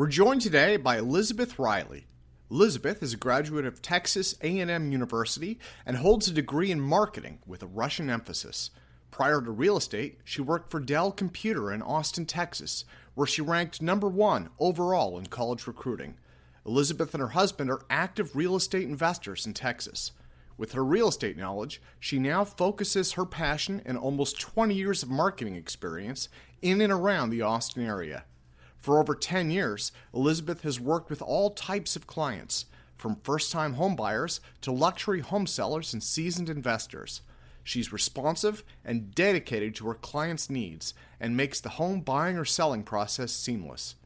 We're 0.00 0.06
joined 0.06 0.40
today 0.40 0.78
by 0.78 0.96
Elizabeth 0.96 1.58
Riley. 1.58 2.06
Elizabeth 2.50 3.02
is 3.02 3.12
a 3.12 3.18
graduate 3.18 3.66
of 3.66 3.82
Texas 3.82 4.34
A&M 4.40 4.90
University 4.90 5.58
and 5.84 5.98
holds 5.98 6.26
a 6.26 6.32
degree 6.32 6.70
in 6.70 6.80
marketing 6.80 7.40
with 7.46 7.62
a 7.62 7.66
Russian 7.66 8.08
emphasis. 8.08 8.70
Prior 9.10 9.42
to 9.42 9.50
real 9.50 9.76
estate, 9.76 10.20
she 10.24 10.40
worked 10.40 10.70
for 10.70 10.80
Dell 10.80 11.12
Computer 11.12 11.70
in 11.70 11.82
Austin, 11.82 12.24
Texas, 12.24 12.86
where 13.14 13.26
she 13.26 13.42
ranked 13.42 13.82
number 13.82 14.08
one 14.08 14.48
overall 14.58 15.18
in 15.18 15.26
college 15.26 15.66
recruiting. 15.66 16.16
Elizabeth 16.64 17.12
and 17.12 17.20
her 17.20 17.36
husband 17.36 17.70
are 17.70 17.84
active 17.90 18.34
real 18.34 18.56
estate 18.56 18.88
investors 18.88 19.44
in 19.44 19.52
Texas. 19.52 20.12
With 20.56 20.72
her 20.72 20.82
real 20.82 21.08
estate 21.08 21.36
knowledge, 21.36 21.82
she 21.98 22.18
now 22.18 22.46
focuses 22.46 23.12
her 23.12 23.26
passion 23.26 23.82
and 23.84 23.98
almost 23.98 24.40
20 24.40 24.74
years 24.74 25.02
of 25.02 25.10
marketing 25.10 25.56
experience 25.56 26.30
in 26.62 26.80
and 26.80 26.90
around 26.90 27.28
the 27.28 27.42
Austin 27.42 27.84
area. 27.84 28.24
For 28.80 28.98
over 28.98 29.14
10 29.14 29.50
years, 29.50 29.92
Elizabeth 30.14 30.62
has 30.62 30.80
worked 30.80 31.10
with 31.10 31.20
all 31.20 31.50
types 31.50 31.96
of 31.96 32.06
clients, 32.06 32.64
from 32.96 33.16
first 33.22 33.50
time 33.50 33.76
homebuyers 33.76 34.40
to 34.60 34.72
luxury 34.72 35.20
home 35.20 35.46
sellers 35.46 35.92
and 35.92 36.02
seasoned 36.02 36.48
investors. 36.48 37.22
She's 37.62 37.92
responsive 37.92 38.64
and 38.84 39.14
dedicated 39.14 39.74
to 39.76 39.88
her 39.88 39.94
clients' 39.94 40.50
needs 40.50 40.94
and 41.18 41.36
makes 41.36 41.60
the 41.60 41.70
home 41.70 42.00
buying 42.00 42.36
or 42.36 42.44
selling 42.44 42.82
process 42.82 43.32
seamless. 43.32 43.96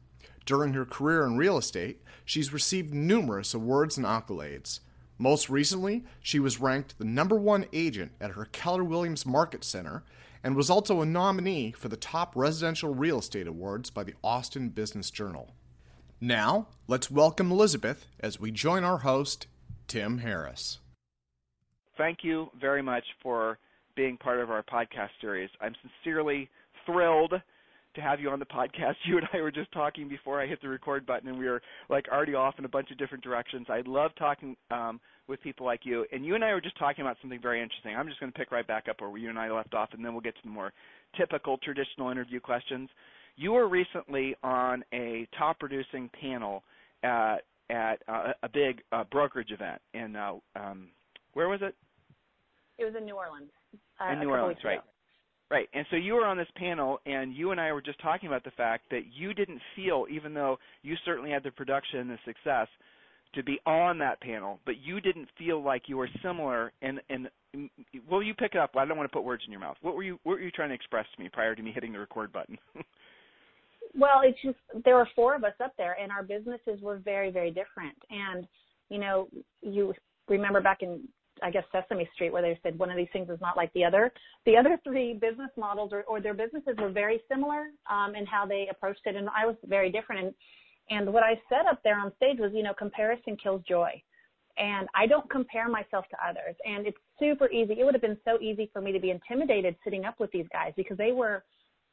During 0.45 0.73
her 0.73 0.85
career 0.85 1.25
in 1.25 1.37
real 1.37 1.57
estate, 1.57 2.01
she's 2.23 2.53
received 2.53 2.93
numerous 2.93 3.53
awards 3.53 3.97
and 3.97 4.05
accolades. 4.05 4.81
Most 5.17 5.49
recently, 5.49 6.03
she 6.21 6.39
was 6.39 6.59
ranked 6.59 6.97
the 6.97 7.05
number 7.05 7.35
one 7.35 7.65
agent 7.71 8.11
at 8.19 8.31
her 8.31 8.45
Keller 8.45 8.83
Williams 8.83 9.25
Market 9.25 9.63
Center 9.63 10.03
and 10.45 10.55
was 10.55 10.69
also 10.69 11.01
a 11.01 11.05
nominee 11.07 11.71
for 11.71 11.89
the 11.89 11.97
top 11.97 12.35
residential 12.35 12.93
real 12.93 13.17
estate 13.17 13.47
awards 13.47 13.89
by 13.89 14.03
the 14.03 14.13
Austin 14.23 14.69
Business 14.69 15.09
Journal. 15.09 15.55
Now, 16.21 16.67
let's 16.87 17.09
welcome 17.09 17.51
Elizabeth 17.51 18.05
as 18.19 18.39
we 18.39 18.51
join 18.51 18.83
our 18.83 18.99
host, 18.99 19.47
Tim 19.87 20.19
Harris. 20.19 20.77
Thank 21.97 22.19
you 22.21 22.51
very 22.61 22.83
much 22.83 23.05
for 23.23 23.57
being 23.95 24.17
part 24.17 24.39
of 24.39 24.51
our 24.51 24.61
podcast 24.61 25.09
series. 25.19 25.49
I'm 25.61 25.73
sincerely 25.81 26.47
thrilled 26.85 27.33
to 27.95 28.01
have 28.01 28.19
you 28.19 28.29
on 28.29 28.39
the 28.39 28.45
podcast. 28.45 28.95
You 29.05 29.17
and 29.17 29.27
I 29.33 29.41
were 29.41 29.51
just 29.51 29.71
talking 29.71 30.07
before 30.07 30.41
I 30.41 30.47
hit 30.47 30.61
the 30.61 30.69
record 30.69 31.05
button, 31.05 31.29
and 31.29 31.37
we 31.37 31.45
were 31.45 31.61
like 31.89 32.07
already 32.11 32.33
off 32.33 32.55
in 32.57 32.65
a 32.65 32.69
bunch 32.69 32.91
of 32.91 32.97
different 32.97 33.23
directions. 33.23 33.67
I 33.69 33.81
love 33.85 34.11
talking 34.17 34.55
um, 34.71 34.99
with 35.27 35.41
people 35.41 35.65
like 35.65 35.81
you. 35.83 36.05
And 36.11 36.25
you 36.25 36.35
and 36.35 36.43
I 36.43 36.53
were 36.53 36.61
just 36.61 36.77
talking 36.77 37.03
about 37.03 37.17
something 37.21 37.41
very 37.41 37.61
interesting. 37.61 37.95
I'm 37.95 38.07
just 38.07 38.19
going 38.19 38.31
to 38.31 38.37
pick 38.37 38.51
right 38.51 38.65
back 38.67 38.85
up 38.89 39.01
where 39.01 39.15
you 39.17 39.29
and 39.29 39.39
I 39.39 39.51
left 39.51 39.73
off, 39.73 39.89
and 39.93 40.03
then 40.03 40.13
we'll 40.13 40.21
get 40.21 40.35
to 40.35 40.41
the 40.43 40.49
more 40.49 40.73
typical 41.17 41.57
traditional 41.57 42.09
interview 42.09 42.39
questions. 42.39 42.89
You 43.35 43.53
were 43.53 43.67
recently 43.67 44.35
on 44.43 44.83
a 44.93 45.27
top 45.37 45.59
producing 45.59 46.09
panel 46.19 46.63
at 47.03 47.39
at 47.69 48.01
uh, 48.07 48.33
a 48.43 48.49
big 48.49 48.81
uh, 48.91 49.03
brokerage 49.11 49.51
event 49.51 49.81
in 49.93 50.15
uh, 50.15 50.33
um, 50.55 50.89
where 51.33 51.49
was 51.49 51.59
it? 51.61 51.75
It 52.77 52.85
was 52.85 52.93
in 52.97 53.05
New 53.05 53.15
Orleans. 53.15 53.49
Uh, 53.99 54.11
in 54.11 54.19
New 54.19 54.29
Orleans, 54.29 54.57
right? 54.63 54.81
Right. 55.51 55.69
And 55.73 55.85
so 55.91 55.95
you 55.95 56.13
were 56.13 56.25
on 56.25 56.37
this 56.37 56.47
panel, 56.55 56.99
and 57.05 57.33
you 57.33 57.51
and 57.51 57.61
I 57.61 57.71
were 57.71 57.81
just 57.81 58.01
talking 58.01 58.27
about 58.27 58.43
the 58.43 58.51
fact 58.51 58.85
that 58.89 59.01
you 59.15 59.33
didn't 59.33 59.61
feel, 59.75 60.05
even 60.09 60.33
though 60.33 60.57
you 60.81 60.95
certainly 61.05 61.29
had 61.29 61.43
the 61.43 61.51
production 61.51 61.99
and 61.99 62.09
the 62.09 62.17
success, 62.25 62.67
to 63.35 63.43
be 63.43 63.59
on 63.65 63.99
that 63.99 64.19
panel, 64.21 64.59
but 64.65 64.75
you 64.83 64.99
didn't 65.01 65.27
feel 65.37 65.61
like 65.61 65.83
you 65.87 65.97
were 65.97 66.09
similar. 66.23 66.71
And 66.81 66.99
and 67.09 67.29
will 68.09 68.23
you 68.23 68.33
pick 68.33 68.55
it 68.55 68.57
up? 68.57 68.71
I 68.75 68.85
don't 68.85 68.97
want 68.97 69.09
to 69.09 69.13
put 69.13 69.23
words 69.23 69.43
in 69.45 69.51
your 69.51 69.59
mouth. 69.61 69.77
What 69.81 69.95
were 69.95 70.03
you 70.03 70.19
What 70.23 70.33
were 70.33 70.41
you 70.41 70.51
trying 70.51 70.69
to 70.69 70.75
express 70.75 71.05
to 71.15 71.21
me 71.23 71.29
prior 71.29 71.53
to 71.53 71.61
me 71.61 71.71
hitting 71.71 71.91
the 71.91 71.99
record 71.99 72.31
button? 72.31 72.57
well, 73.93 74.21
it's 74.23 74.41
just 74.41 74.57
there 74.83 74.95
were 74.95 75.09
four 75.15 75.35
of 75.35 75.43
us 75.43 75.53
up 75.63 75.73
there, 75.77 75.97
and 76.01 76.11
our 76.11 76.23
businesses 76.23 76.81
were 76.81 76.97
very 76.97 77.29
very 77.29 77.49
different. 77.51 77.95
And 78.09 78.47
you 78.89 78.99
know, 78.99 79.27
you 79.61 79.93
remember 80.27 80.61
back 80.61 80.81
in 80.81 81.07
I 81.43 81.51
guess 81.51 81.63
Sesame 81.71 82.09
Street 82.13 82.31
where 82.31 82.41
they 82.41 82.57
said 82.63 82.79
one 82.79 82.89
of 82.89 82.97
these 82.97 83.09
things 83.11 83.29
is 83.29 83.41
not 83.41 83.57
like 83.57 83.71
the 83.73 83.83
other. 83.83 84.11
The 84.45 84.55
other 84.57 84.79
three 84.83 85.13
business 85.13 85.49
models 85.57 85.91
or, 85.91 86.03
or 86.03 86.21
their 86.21 86.33
businesses 86.33 86.75
were 86.79 86.89
very 86.89 87.21
similar 87.29 87.67
um, 87.89 88.15
in 88.15 88.25
how 88.25 88.45
they 88.45 88.67
approached 88.71 89.01
it, 89.05 89.15
and 89.15 89.27
I 89.29 89.45
was 89.45 89.55
very 89.65 89.91
different. 89.91 90.25
And 90.25 90.33
and 90.89 91.11
what 91.11 91.23
I 91.23 91.39
said 91.49 91.65
up 91.69 91.81
there 91.83 91.99
on 91.99 92.11
stage 92.15 92.37
was, 92.39 92.51
you 92.53 92.63
know, 92.63 92.73
comparison 92.73 93.37
kills 93.41 93.63
joy. 93.67 93.89
And 94.57 94.87
I 94.95 95.05
don't 95.05 95.29
compare 95.29 95.67
myself 95.67 96.05
to 96.11 96.17
others. 96.25 96.55
And 96.63 96.87
it's 96.87 96.97
super 97.19 97.49
easy. 97.51 97.73
It 97.79 97.83
would 97.83 97.93
have 97.93 98.01
been 98.01 98.17
so 98.23 98.39
easy 98.39 98.69
for 98.71 98.81
me 98.81 98.91
to 98.93 98.99
be 98.99 99.09
intimidated 99.09 99.75
sitting 99.83 100.05
up 100.05 100.19
with 100.19 100.31
these 100.31 100.45
guys 100.53 100.73
because 100.77 100.97
they 100.97 101.11
were 101.11 101.43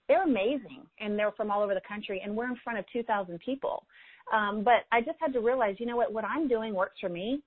they're 0.09 0.25
amazing 0.25 0.83
and 1.01 1.19
they're 1.19 1.33
from 1.33 1.51
all 1.51 1.63
over 1.63 1.75
the 1.75 1.81
country 1.89 2.21
and 2.23 2.37
we're 2.37 2.49
in 2.49 2.57
front 2.63 2.79
of 2.79 2.85
2,000 2.93 3.39
people. 3.39 3.87
Um, 4.33 4.63
but 4.65 4.85
I 4.91 5.01
just 5.01 5.17
had 5.21 5.33
to 5.33 5.41
realize, 5.41 5.77
you 5.79 5.87
know 5.87 5.97
what, 5.97 6.13
what 6.13 6.25
I'm 6.25 6.49
doing 6.49 6.75
works 6.75 6.99
for 7.01 7.09
me 7.09 7.41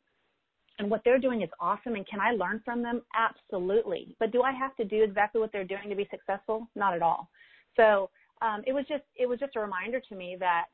and 0.80 0.90
what 0.90 1.02
they're 1.06 1.20
doing 1.20 1.42
is 1.42 1.50
awesome 1.60 1.96
and 1.96 2.08
can 2.08 2.20
I 2.20 2.32
learn 2.32 2.62
from 2.66 2.82
them? 2.82 3.02
Absolutely. 3.16 4.16
But 4.20 4.32
do 4.32 4.42
I 4.42 4.52
have 4.52 4.76
to 4.78 4.86
do 4.86 5.04
exactly 5.04 5.40
what 5.40 5.52
they're 5.52 5.64
doing 5.64 5.90
to 5.90 5.96
be 5.96 6.08
successful? 6.12 6.68
Not 6.76 6.94
at 6.94 7.02
all. 7.02 7.30
So 7.76 8.10
um, 8.42 8.62
it 8.68 8.74
was 8.74 8.86
just 8.88 9.04
it 9.16 9.28
was 9.28 9.40
just 9.40 9.56
a 9.56 9.60
reminder 9.60 10.02
to 10.10 10.16
me 10.16 10.36
that 10.40 10.66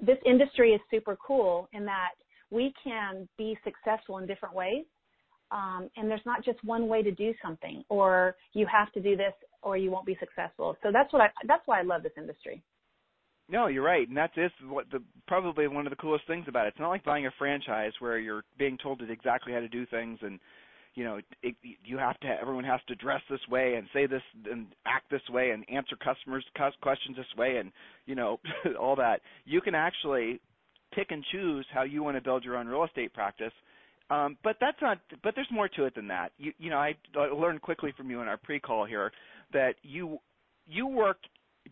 this 0.00 0.18
industry 0.26 0.72
is 0.72 0.80
super 0.90 1.16
cool 1.24 1.68
in 1.72 1.84
that 1.86 2.10
we 2.50 2.72
can 2.82 3.28
be 3.36 3.58
successful 3.64 4.18
in 4.18 4.26
different 4.26 4.54
ways. 4.54 4.84
Um, 5.50 5.88
and 5.96 6.10
there's 6.10 6.24
not 6.26 6.44
just 6.44 6.62
one 6.62 6.88
way 6.88 7.02
to 7.02 7.10
do 7.10 7.32
something, 7.42 7.82
or 7.88 8.36
you 8.52 8.66
have 8.70 8.92
to 8.92 9.00
do 9.00 9.16
this, 9.16 9.32
or 9.62 9.78
you 9.78 9.90
won't 9.90 10.04
be 10.04 10.16
successful. 10.20 10.76
So 10.82 10.90
that's 10.92 11.10
what 11.12 11.22
I. 11.22 11.30
That's 11.46 11.62
why 11.66 11.80
I 11.80 11.82
love 11.82 12.02
this 12.02 12.12
industry. 12.18 12.62
No, 13.50 13.66
you're 13.66 13.82
right, 13.82 14.06
and 14.06 14.16
that's 14.16 14.34
what 14.66 14.90
the 14.90 15.02
probably 15.26 15.68
one 15.68 15.86
of 15.86 15.90
the 15.90 15.96
coolest 15.96 16.26
things 16.26 16.44
about 16.48 16.66
it. 16.66 16.70
It's 16.70 16.78
not 16.78 16.90
like 16.90 17.04
buying 17.04 17.26
a 17.26 17.30
franchise 17.38 17.92
where 17.98 18.18
you're 18.18 18.44
being 18.58 18.76
told 18.82 19.02
exactly 19.08 19.54
how 19.54 19.60
to 19.60 19.68
do 19.68 19.86
things 19.86 20.18
and 20.22 20.38
you 20.94 21.04
know 21.04 21.20
it, 21.42 21.54
you 21.84 21.96
have 21.96 22.18
to 22.20 22.26
everyone 22.26 22.64
has 22.64 22.80
to 22.88 22.94
dress 22.96 23.20
this 23.30 23.40
way 23.48 23.74
and 23.76 23.86
say 23.92 24.06
this 24.06 24.22
and 24.50 24.66
act 24.84 25.10
this 25.10 25.22
way 25.30 25.50
and 25.50 25.64
answer 25.70 25.96
customers 25.96 26.44
questions 26.82 27.16
this 27.16 27.26
way 27.36 27.58
and 27.58 27.70
you 28.06 28.16
know 28.16 28.40
all 28.80 28.96
that 28.96 29.20
you 29.44 29.60
can 29.60 29.74
actually 29.76 30.40
pick 30.92 31.10
and 31.10 31.24
choose 31.30 31.64
how 31.72 31.82
you 31.82 32.02
want 32.02 32.16
to 32.16 32.20
build 32.20 32.44
your 32.44 32.56
own 32.56 32.66
real 32.66 32.84
estate 32.84 33.14
practice 33.14 33.52
um, 34.10 34.36
but 34.42 34.56
that's 34.60 34.78
not 34.82 34.98
but 35.22 35.34
there's 35.36 35.50
more 35.52 35.68
to 35.68 35.84
it 35.84 35.94
than 35.94 36.08
that 36.08 36.32
you 36.36 36.52
you 36.58 36.68
know 36.68 36.78
I, 36.78 36.96
I 37.16 37.26
learned 37.26 37.62
quickly 37.62 37.92
from 37.96 38.10
you 38.10 38.20
in 38.20 38.26
our 38.26 38.38
pre-call 38.38 38.84
here 38.84 39.12
that 39.52 39.76
you 39.82 40.18
you 40.66 40.86
work 40.86 41.18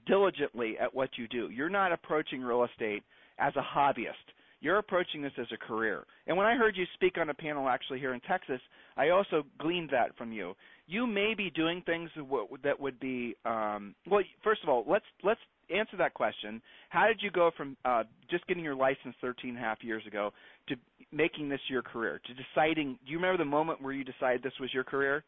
diligently 0.06 0.76
at 0.78 0.94
what 0.94 1.10
you 1.16 1.26
do 1.28 1.50
you're 1.50 1.70
not 1.70 1.92
approaching 1.92 2.42
real 2.42 2.64
estate 2.64 3.02
as 3.38 3.52
a 3.56 3.78
hobbyist 3.78 4.32
you're 4.60 4.78
approaching 4.78 5.22
this 5.22 5.32
as 5.38 5.46
a 5.52 5.56
career. 5.56 6.04
And 6.26 6.36
when 6.36 6.46
I 6.46 6.54
heard 6.54 6.76
you 6.76 6.84
speak 6.94 7.18
on 7.18 7.30
a 7.30 7.34
panel 7.34 7.68
actually 7.68 7.98
here 7.98 8.14
in 8.14 8.20
Texas, 8.20 8.60
I 8.96 9.10
also 9.10 9.44
gleaned 9.58 9.90
that 9.90 10.16
from 10.16 10.32
you. 10.32 10.54
You 10.86 11.06
may 11.06 11.34
be 11.36 11.50
doing 11.50 11.82
things 11.84 12.10
that 12.62 12.80
would 12.80 12.98
be 12.98 13.36
um, 13.44 13.94
well. 14.08 14.22
First 14.42 14.62
of 14.62 14.68
all, 14.68 14.84
let's 14.88 15.04
let's 15.22 15.40
answer 15.74 15.96
that 15.98 16.14
question. 16.14 16.62
How 16.88 17.06
did 17.06 17.20
you 17.20 17.30
go 17.30 17.50
from 17.56 17.76
uh, 17.84 18.04
just 18.30 18.46
getting 18.46 18.64
your 18.64 18.76
license 18.76 19.14
13 19.20 19.50
and 19.50 19.58
a 19.58 19.60
half 19.60 19.82
years 19.82 20.06
ago 20.06 20.32
to 20.68 20.76
making 21.12 21.48
this 21.48 21.60
your 21.68 21.82
career? 21.82 22.20
To 22.26 22.34
deciding? 22.34 22.98
Do 23.04 23.12
you 23.12 23.18
remember 23.18 23.38
the 23.38 23.48
moment 23.48 23.82
where 23.82 23.92
you 23.92 24.04
decided 24.04 24.42
this 24.42 24.58
was 24.60 24.72
your 24.72 24.84
career? 24.84 25.24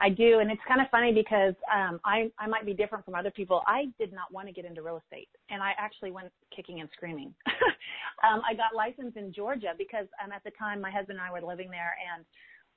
I 0.00 0.08
do, 0.08 0.40
and 0.40 0.50
it's 0.50 0.60
kind 0.66 0.80
of 0.80 0.88
funny 0.90 1.12
because 1.12 1.54
um, 1.72 2.00
I 2.04 2.30
I 2.38 2.46
might 2.46 2.66
be 2.66 2.74
different 2.74 3.04
from 3.04 3.14
other 3.14 3.30
people. 3.30 3.62
I 3.66 3.86
did 3.98 4.12
not 4.12 4.32
want 4.32 4.48
to 4.48 4.52
get 4.52 4.64
into 4.64 4.82
real 4.82 5.00
estate, 5.04 5.28
and 5.50 5.62
I 5.62 5.72
actually 5.78 6.10
went 6.10 6.30
kicking 6.54 6.80
and 6.80 6.88
screaming. 6.92 7.34
um, 8.26 8.42
I 8.48 8.54
got 8.54 8.74
licensed 8.76 9.16
in 9.16 9.32
Georgia 9.32 9.72
because 9.76 10.06
um, 10.22 10.32
at 10.32 10.42
the 10.44 10.50
time 10.58 10.80
my 10.80 10.90
husband 10.90 11.18
and 11.18 11.26
I 11.26 11.32
were 11.32 11.46
living 11.46 11.70
there, 11.70 11.94
and 12.14 12.24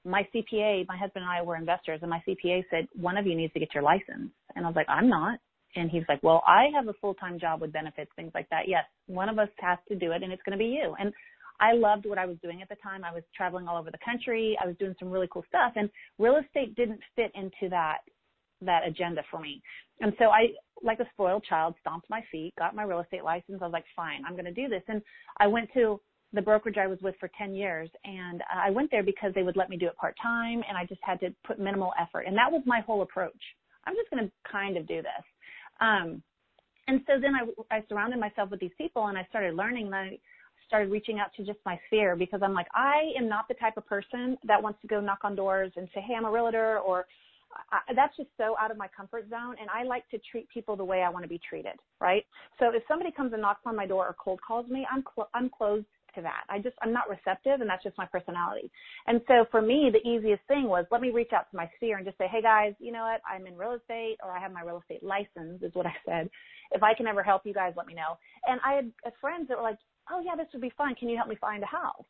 my 0.05 0.27
CPA, 0.33 0.87
my 0.87 0.97
husband 0.97 1.23
and 1.23 1.31
I 1.31 1.41
were 1.41 1.55
investors, 1.55 1.99
and 2.01 2.09
my 2.09 2.23
CPA 2.27 2.63
said 2.69 2.87
one 2.95 3.17
of 3.17 3.25
you 3.25 3.35
needs 3.35 3.53
to 3.53 3.59
get 3.59 3.73
your 3.73 3.83
license, 3.83 4.31
and 4.55 4.65
I 4.65 4.69
was 4.69 4.75
like, 4.75 4.89
I'm 4.89 5.09
not. 5.09 5.39
And 5.75 5.91
he's 5.91 6.03
like, 6.09 6.23
well, 6.23 6.41
I 6.47 6.67
have 6.73 6.87
a 6.87 6.93
full 6.93 7.13
time 7.15 7.39
job 7.39 7.61
with 7.61 7.71
benefits, 7.71 8.09
things 8.15 8.31
like 8.33 8.49
that. 8.49 8.67
Yes, 8.67 8.85
one 9.05 9.29
of 9.29 9.37
us 9.37 9.49
has 9.59 9.77
to 9.89 9.95
do 9.95 10.11
it, 10.11 10.23
and 10.23 10.31
it's 10.31 10.41
going 10.43 10.57
to 10.57 10.63
be 10.63 10.69
you. 10.69 10.95
And 10.99 11.13
I 11.59 11.73
loved 11.73 12.05
what 12.05 12.17
I 12.17 12.25
was 12.25 12.37
doing 12.43 12.61
at 12.61 12.69
the 12.69 12.75
time. 12.75 13.03
I 13.03 13.13
was 13.13 13.23
traveling 13.35 13.67
all 13.67 13.77
over 13.77 13.91
the 13.91 13.97
country. 14.03 14.57
I 14.61 14.67
was 14.67 14.75
doing 14.77 14.95
some 14.99 15.09
really 15.09 15.27
cool 15.31 15.43
stuff 15.47 15.73
and 15.75 15.89
real 16.19 16.37
estate 16.37 16.75
didn't 16.75 16.99
fit 17.15 17.31
into 17.35 17.69
that 17.69 17.99
that 18.61 18.87
agenda 18.87 19.21
for 19.29 19.39
me. 19.39 19.61
And 20.01 20.13
so 20.19 20.25
I, 20.25 20.47
like 20.83 20.99
a 20.99 21.07
spoiled 21.13 21.43
child, 21.43 21.75
stomped 21.81 22.09
my 22.09 22.23
feet, 22.31 22.53
got 22.57 22.75
my 22.75 22.83
real 22.83 22.99
estate 22.99 23.23
license. 23.23 23.59
I 23.61 23.65
was 23.65 23.73
like, 23.73 23.85
fine, 23.95 24.23
I'm 24.25 24.33
going 24.33 24.45
to 24.45 24.51
do 24.51 24.67
this. 24.67 24.83
And 24.87 25.01
I 25.39 25.47
went 25.47 25.69
to 25.73 25.99
the 26.33 26.41
brokerage 26.41 26.77
I 26.77 26.87
was 26.87 26.99
with 27.01 27.15
for 27.19 27.29
10 27.37 27.53
years. 27.53 27.89
And 28.03 28.43
I 28.53 28.69
went 28.69 28.91
there 28.91 29.03
because 29.03 29.31
they 29.33 29.43
would 29.43 29.57
let 29.57 29.69
me 29.69 29.77
do 29.77 29.87
it 29.87 29.95
part 29.97 30.15
time 30.21 30.63
and 30.67 30.77
I 30.77 30.85
just 30.85 31.01
had 31.03 31.19
to 31.21 31.33
put 31.45 31.59
minimal 31.59 31.93
effort. 31.99 32.25
And 32.27 32.37
that 32.37 32.51
was 32.51 32.61
my 32.65 32.81
whole 32.81 33.01
approach. 33.01 33.33
I'm 33.85 33.95
just 33.95 34.09
going 34.09 34.25
to 34.25 34.31
kind 34.51 34.77
of 34.77 34.87
do 34.87 35.01
this. 35.01 35.25
Um, 35.79 36.21
and 36.87 37.01
so 37.05 37.13
then 37.21 37.33
I, 37.35 37.75
I 37.75 37.83
surrounded 37.89 38.19
myself 38.19 38.49
with 38.49 38.59
these 38.59 38.71
people 38.77 39.07
and 39.07 39.17
I 39.17 39.25
started 39.29 39.55
learning 39.55 39.93
I 39.93 40.19
started 40.67 40.91
reaching 40.91 41.19
out 41.19 41.33
to 41.37 41.45
just 41.45 41.59
my 41.65 41.79
sphere 41.87 42.15
because 42.15 42.41
I'm 42.43 42.53
like, 42.53 42.67
I 42.75 43.11
am 43.17 43.27
not 43.27 43.47
the 43.47 43.55
type 43.55 43.77
of 43.77 43.85
person 43.85 44.37
that 44.45 44.61
wants 44.61 44.81
to 44.81 44.87
go 44.87 44.99
knock 44.99 45.19
on 45.23 45.35
doors 45.35 45.71
and 45.75 45.87
say, 45.93 46.01
Hey, 46.01 46.13
I'm 46.15 46.25
a 46.25 46.31
realtor 46.31 46.79
or 46.79 47.05
I, 47.71 47.93
that's 47.95 48.15
just 48.17 48.29
so 48.37 48.55
out 48.59 48.71
of 48.71 48.77
my 48.77 48.87
comfort 48.95 49.29
zone 49.29 49.55
and 49.59 49.69
I 49.69 49.83
like 49.83 50.07
to 50.09 50.19
treat 50.31 50.49
people 50.49 50.75
the 50.75 50.83
way 50.83 51.01
I 51.01 51.09
want 51.09 51.23
to 51.23 51.29
be 51.29 51.39
treated, 51.49 51.73
right? 51.99 52.25
So 52.59 52.67
if 52.73 52.83
somebody 52.87 53.11
comes 53.11 53.33
and 53.33 53.41
knocks 53.41 53.61
on 53.65 53.75
my 53.75 53.87
door 53.87 54.05
or 54.05 54.15
cold 54.21 54.39
calls 54.45 54.69
me, 54.69 54.85
I'm 54.91 55.03
cl- 55.15 55.29
I'm 55.33 55.49
closed 55.49 55.85
to 56.15 56.21
that. 56.21 56.43
I 56.49 56.59
just 56.59 56.75
I'm 56.81 56.93
not 56.93 57.09
receptive 57.09 57.61
and 57.61 57.69
that's 57.69 57.83
just 57.83 57.97
my 57.97 58.05
personality. 58.05 58.69
And 59.07 59.21
so 59.27 59.45
for 59.51 59.61
me 59.61 59.89
the 59.91 60.07
easiest 60.07 60.43
thing 60.47 60.67
was 60.67 60.85
let 60.91 61.01
me 61.01 61.09
reach 61.11 61.31
out 61.33 61.49
to 61.51 61.57
my 61.57 61.69
sphere 61.77 61.97
and 61.97 62.05
just 62.05 62.17
say, 62.17 62.27
"Hey 62.27 62.41
guys, 62.41 62.73
you 62.79 62.91
know 62.91 63.03
what? 63.03 63.21
I'm 63.29 63.47
in 63.47 63.57
real 63.57 63.73
estate 63.73 64.17
or 64.23 64.31
I 64.31 64.39
have 64.39 64.51
my 64.51 64.61
real 64.61 64.79
estate 64.81 65.03
license," 65.03 65.61
is 65.61 65.73
what 65.73 65.85
I 65.85 65.95
said. 66.05 66.29
If 66.71 66.83
I 66.83 66.93
can 66.93 67.07
ever 67.07 67.23
help 67.23 67.45
you 67.45 67.53
guys, 67.53 67.73
let 67.77 67.87
me 67.87 67.93
know. 67.93 68.17
And 68.45 68.59
I 68.65 68.73
had 68.73 68.91
uh, 69.05 69.11
friends 69.21 69.47
that 69.47 69.57
were 69.57 69.63
like, 69.63 69.79
"Oh 70.11 70.21
yeah, 70.21 70.35
this 70.35 70.47
would 70.53 70.61
be 70.61 70.73
fun. 70.77 70.95
Can 70.95 71.09
you 71.09 71.17
help 71.17 71.29
me 71.29 71.37
find 71.39 71.63
a 71.63 71.67
house?" 71.67 72.05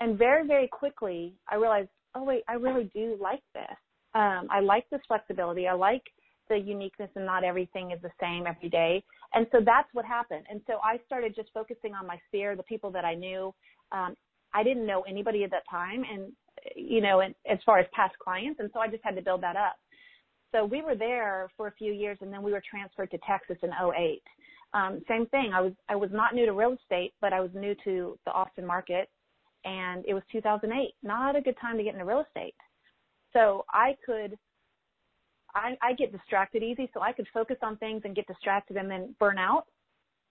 And 0.00 0.18
very 0.18 0.46
very 0.46 0.68
quickly 0.68 1.34
I 1.48 1.56
realized, 1.56 1.90
"Oh 2.14 2.24
wait, 2.24 2.44
I 2.48 2.54
really 2.54 2.90
do 2.94 3.16
like 3.20 3.42
this. 3.54 3.76
Um 4.14 4.48
I 4.50 4.60
like 4.60 4.88
this 4.90 5.00
flexibility. 5.08 5.66
I 5.68 5.74
like 5.74 6.02
the 6.48 6.58
uniqueness 6.58 7.10
and 7.14 7.26
not 7.26 7.44
everything 7.44 7.90
is 7.90 8.00
the 8.02 8.10
same 8.20 8.46
every 8.46 8.68
day. 8.70 9.04
And 9.34 9.46
so 9.52 9.58
that's 9.64 9.88
what 9.92 10.04
happened. 10.04 10.46
And 10.50 10.60
so 10.66 10.78
I 10.82 10.98
started 11.06 11.34
just 11.36 11.50
focusing 11.52 11.94
on 11.94 12.06
my 12.06 12.18
sphere, 12.28 12.56
the 12.56 12.62
people 12.62 12.90
that 12.92 13.04
I 13.04 13.14
knew. 13.14 13.54
Um, 13.92 14.16
I 14.54 14.62
didn't 14.62 14.86
know 14.86 15.02
anybody 15.02 15.44
at 15.44 15.50
that 15.50 15.64
time, 15.70 16.04
and 16.10 16.32
you 16.74 17.00
know, 17.00 17.20
and, 17.20 17.34
as 17.50 17.58
far 17.64 17.78
as 17.78 17.86
past 17.92 18.18
clients, 18.18 18.60
and 18.60 18.70
so 18.72 18.80
I 18.80 18.88
just 18.88 19.04
had 19.04 19.14
to 19.16 19.22
build 19.22 19.42
that 19.42 19.56
up. 19.56 19.76
So 20.52 20.64
we 20.64 20.80
were 20.80 20.94
there 20.94 21.50
for 21.56 21.68
a 21.68 21.72
few 21.72 21.92
years, 21.92 22.18
and 22.22 22.32
then 22.32 22.42
we 22.42 22.52
were 22.52 22.62
transferred 22.68 23.10
to 23.10 23.18
Texas 23.18 23.58
in 23.62 23.70
08. 23.70 24.22
Um, 24.74 25.00
same 25.08 25.26
thing. 25.26 25.52
I 25.54 25.60
was 25.60 25.72
I 25.88 25.96
was 25.96 26.10
not 26.12 26.34
new 26.34 26.46
to 26.46 26.52
real 26.52 26.76
estate, 26.80 27.14
but 27.20 27.32
I 27.32 27.40
was 27.40 27.50
new 27.54 27.74
to 27.84 28.18
the 28.26 28.32
Austin 28.32 28.66
market, 28.66 29.08
and 29.64 30.04
it 30.06 30.14
was 30.14 30.22
2008. 30.30 30.94
Not 31.02 31.36
a 31.36 31.40
good 31.40 31.56
time 31.60 31.76
to 31.78 31.82
get 31.82 31.94
into 31.94 32.04
real 32.04 32.24
estate. 32.26 32.54
So 33.32 33.64
I 33.72 33.96
could 34.04 34.36
I, 35.54 35.76
I 35.82 35.92
get 35.94 36.12
distracted 36.12 36.62
easy, 36.62 36.90
so 36.92 37.00
I 37.00 37.12
could 37.12 37.26
focus 37.32 37.56
on 37.62 37.76
things 37.78 38.02
and 38.04 38.14
get 38.14 38.26
distracted 38.26 38.76
and 38.76 38.90
then 38.90 39.14
burn 39.18 39.38
out. 39.38 39.64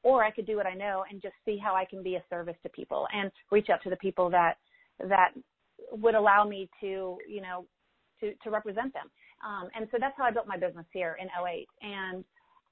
Or 0.04 0.24
I 0.24 0.32
could 0.32 0.46
do 0.46 0.56
what 0.56 0.68
I 0.68 0.74
know 0.74 1.04
and 1.10 1.22
just 1.22 1.34
see 1.44 1.58
how 1.58 1.76
I 1.76 1.84
can 1.84 2.04
be 2.04 2.16
a 2.16 2.24
service 2.30 2.56
to 2.64 2.70
people 2.70 3.08
and 3.14 3.32
reach 3.52 3.70
out 3.70 3.82
to 3.84 3.90
the 3.90 3.98
people 3.98 4.30
that 4.30 4.58
that 5.00 5.32
would 5.92 6.16
allow 6.16 6.46
me 6.46 6.70
to, 6.82 7.18
you 7.28 7.42
know, 7.42 7.66
to 8.22 8.34
to 8.44 8.52
represent 8.52 8.94
them. 8.94 9.10
Um, 9.46 9.70
and 9.76 9.88
so 9.92 9.98
that's 10.00 10.16
how 10.18 10.24
I 10.24 10.32
built 10.32 10.48
my 10.48 10.58
business 10.58 10.86
here 10.94 11.18
in 11.20 11.28
08. 11.28 11.68
And 11.82 12.24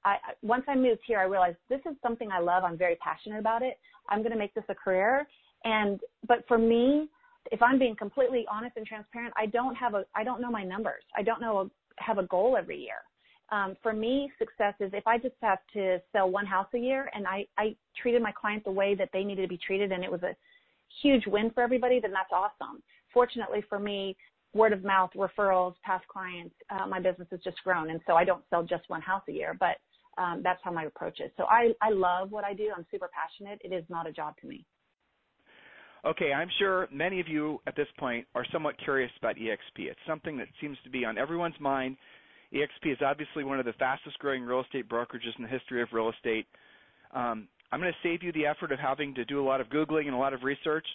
I, 0.06 0.18
once 0.40 0.64
I 0.68 0.76
moved 0.76 1.00
here, 1.04 1.18
I 1.18 1.24
realized 1.24 1.56
this 1.68 1.80
is 1.80 1.96
something 2.00 2.30
I 2.30 2.38
love. 2.38 2.62
I'm 2.62 2.78
very 2.78 2.96
passionate 2.96 3.40
about 3.40 3.62
it. 3.62 3.78
I'm 4.08 4.20
going 4.20 4.30
to 4.30 4.38
make 4.38 4.54
this 4.54 4.64
a 4.68 4.74
career. 4.74 5.26
And 5.64 6.00
but 6.28 6.44
for 6.46 6.58
me, 6.58 7.08
if 7.50 7.60
I'm 7.60 7.78
being 7.78 7.96
completely 7.96 8.46
honest 8.50 8.76
and 8.76 8.86
transparent, 8.86 9.34
I 9.36 9.46
don't 9.46 9.74
have 9.74 9.94
a 9.94 10.04
I 10.14 10.22
don't 10.22 10.40
know 10.40 10.50
my 10.50 10.62
numbers. 10.62 11.02
I 11.16 11.22
don't 11.22 11.40
know 11.40 11.70
have 11.98 12.18
a 12.18 12.22
goal 12.24 12.56
every 12.56 12.78
year. 12.78 13.02
Um, 13.50 13.76
for 13.82 13.92
me, 13.92 14.30
success 14.38 14.74
is 14.80 14.90
if 14.92 15.06
I 15.06 15.18
just 15.18 15.34
have 15.42 15.58
to 15.72 15.98
sell 16.12 16.30
one 16.30 16.46
house 16.46 16.66
a 16.74 16.78
year 16.78 17.10
and 17.14 17.26
I, 17.26 17.46
I 17.56 17.76
treated 18.00 18.20
my 18.20 18.32
client 18.32 18.64
the 18.64 18.72
way 18.72 18.94
that 18.96 19.10
they 19.12 19.22
needed 19.22 19.42
to 19.42 19.48
be 19.48 19.58
treated 19.58 19.92
and 19.92 20.02
it 20.02 20.10
was 20.10 20.22
a 20.24 20.34
huge 21.00 21.26
win 21.26 21.50
for 21.50 21.62
everybody, 21.62 22.00
then 22.00 22.10
that's 22.10 22.32
awesome. 22.32 22.82
Fortunately 23.14 23.62
for 23.68 23.78
me, 23.78 24.16
word 24.52 24.72
of 24.72 24.82
mouth, 24.82 25.10
referrals, 25.16 25.74
past 25.84 26.06
clients, 26.08 26.54
uh, 26.70 26.86
my 26.86 26.98
business 26.98 27.28
has 27.30 27.40
just 27.44 27.62
grown. 27.62 27.90
And 27.90 28.00
so 28.06 28.14
I 28.14 28.24
don't 28.24 28.42
sell 28.50 28.64
just 28.64 28.88
one 28.88 29.00
house 29.00 29.22
a 29.28 29.32
year, 29.32 29.56
but 29.58 29.76
um, 30.18 30.40
that's 30.42 30.60
how 30.62 30.72
my 30.72 30.84
approach 30.84 31.20
is. 31.20 31.30
So 31.36 31.44
I, 31.44 31.72
I 31.82 31.90
love 31.90 32.30
what 32.30 32.44
I 32.44 32.54
do. 32.54 32.70
I'm 32.76 32.86
super 32.90 33.08
passionate. 33.12 33.60
It 33.64 33.74
is 33.74 33.84
not 33.88 34.08
a 34.08 34.12
job 34.12 34.34
to 34.40 34.46
me. 34.46 34.64
Okay, 36.04 36.32
I'm 36.32 36.48
sure 36.58 36.88
many 36.92 37.20
of 37.20 37.26
you 37.26 37.60
at 37.66 37.74
this 37.74 37.88
point 37.98 38.26
are 38.34 38.44
somewhat 38.52 38.76
curious 38.82 39.10
about 39.18 39.36
EXP. 39.36 39.90
It's 39.90 39.98
something 40.06 40.36
that 40.38 40.46
seems 40.60 40.78
to 40.84 40.90
be 40.90 41.04
on 41.04 41.18
everyone's 41.18 41.58
mind. 41.58 41.96
EXP 42.54 42.92
is 42.92 42.98
obviously 43.04 43.42
one 43.42 43.58
of 43.58 43.66
the 43.66 43.72
fastest 43.72 44.18
growing 44.20 44.44
real 44.44 44.60
estate 44.60 44.88
brokerages 44.88 45.36
in 45.36 45.42
the 45.42 45.48
history 45.48 45.82
of 45.82 45.88
real 45.92 46.10
estate. 46.10 46.46
Um, 47.12 47.48
I'm 47.72 47.80
going 47.80 47.92
to 47.92 48.08
save 48.08 48.22
you 48.22 48.32
the 48.32 48.46
effort 48.46 48.70
of 48.70 48.78
having 48.78 49.14
to 49.16 49.24
do 49.24 49.40
a 49.40 49.44
lot 49.44 49.60
of 49.60 49.68
Googling 49.68 50.06
and 50.06 50.14
a 50.14 50.18
lot 50.18 50.32
of 50.32 50.44
research. 50.44 50.86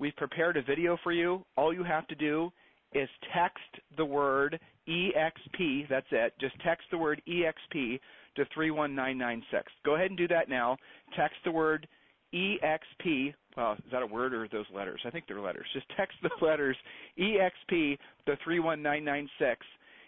We've 0.00 0.16
prepared 0.16 0.56
a 0.56 0.62
video 0.62 0.98
for 1.02 1.12
you. 1.12 1.44
All 1.56 1.72
you 1.72 1.84
have 1.84 2.08
to 2.08 2.16
do 2.16 2.50
is 2.92 3.08
text 3.32 3.62
the 3.96 4.04
word 4.04 4.58
EXP, 4.88 5.88
that's 5.88 6.06
it. 6.10 6.34
Just 6.40 6.54
text 6.64 6.84
the 6.90 6.98
word 6.98 7.20
EXP 7.28 8.00
to 8.36 8.44
31996. 8.54 9.72
Go 9.84 9.94
ahead 9.94 10.10
and 10.10 10.18
do 10.18 10.28
that 10.28 10.48
now. 10.48 10.76
Text 11.16 11.36
the 11.44 11.50
word 11.50 11.86
EXP 12.34 13.34
well, 13.56 13.72
is 13.72 13.90
that 13.90 14.02
a 14.02 14.06
word 14.06 14.34
or 14.34 14.46
those 14.52 14.66
letters? 14.74 15.00
I 15.06 15.10
think 15.10 15.24
they're 15.26 15.40
letters. 15.40 15.66
Just 15.72 15.86
text 15.96 16.16
the 16.22 16.30
letters 16.44 16.76
EXP 17.18 17.98
to 18.26 18.36
31996 18.44 19.64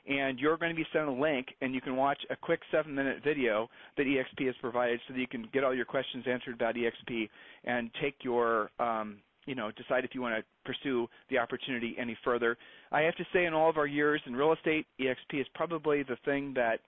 and 0.09 0.39
you're 0.39 0.57
going 0.57 0.71
to 0.71 0.77
be 0.77 0.87
sent 0.93 1.09
a 1.09 1.13
link 1.13 1.49
and 1.61 1.75
you 1.75 1.81
can 1.81 1.97
watch 1.97 2.19
a 2.31 2.37
quick 2.37 2.61
seven 2.71 2.95
minute 2.95 3.23
video 3.25 3.69
that 3.97 4.07
EXP 4.07 4.47
has 4.47 4.55
provided 4.61 5.01
so 5.07 5.15
that 5.15 5.21
you 5.21 5.27
can 5.27 5.49
get 5.53 5.65
all 5.65 5.75
your 5.75 5.85
questions 5.85 6.25
answered 6.31 6.55
about 6.55 6.75
EXP 6.75 7.29
and 7.65 7.91
take 8.01 8.17
your 8.23 8.71
um, 8.79 9.19
you 9.47 9.55
know, 9.55 9.71
decide 9.79 10.05
if 10.05 10.11
you 10.15 10.21
want 10.21 10.35
to 10.35 10.45
pursue 10.67 11.09
the 11.31 11.39
opportunity 11.39 11.97
any 11.99 12.17
further. 12.23 12.59
I 12.93 13.01
have 13.01 13.17
to 13.17 13.25
say 13.33 13.47
in 13.47 13.55
all 13.55 13.71
of 13.71 13.79
our 13.79 13.87
years 13.87 14.21
in 14.27 14.37
real 14.37 14.53
estate, 14.53 14.87
EXP 15.01 15.41
is 15.41 15.47
probably 15.55 16.03
the 16.03 16.19
thing 16.27 16.53
that 16.55 16.81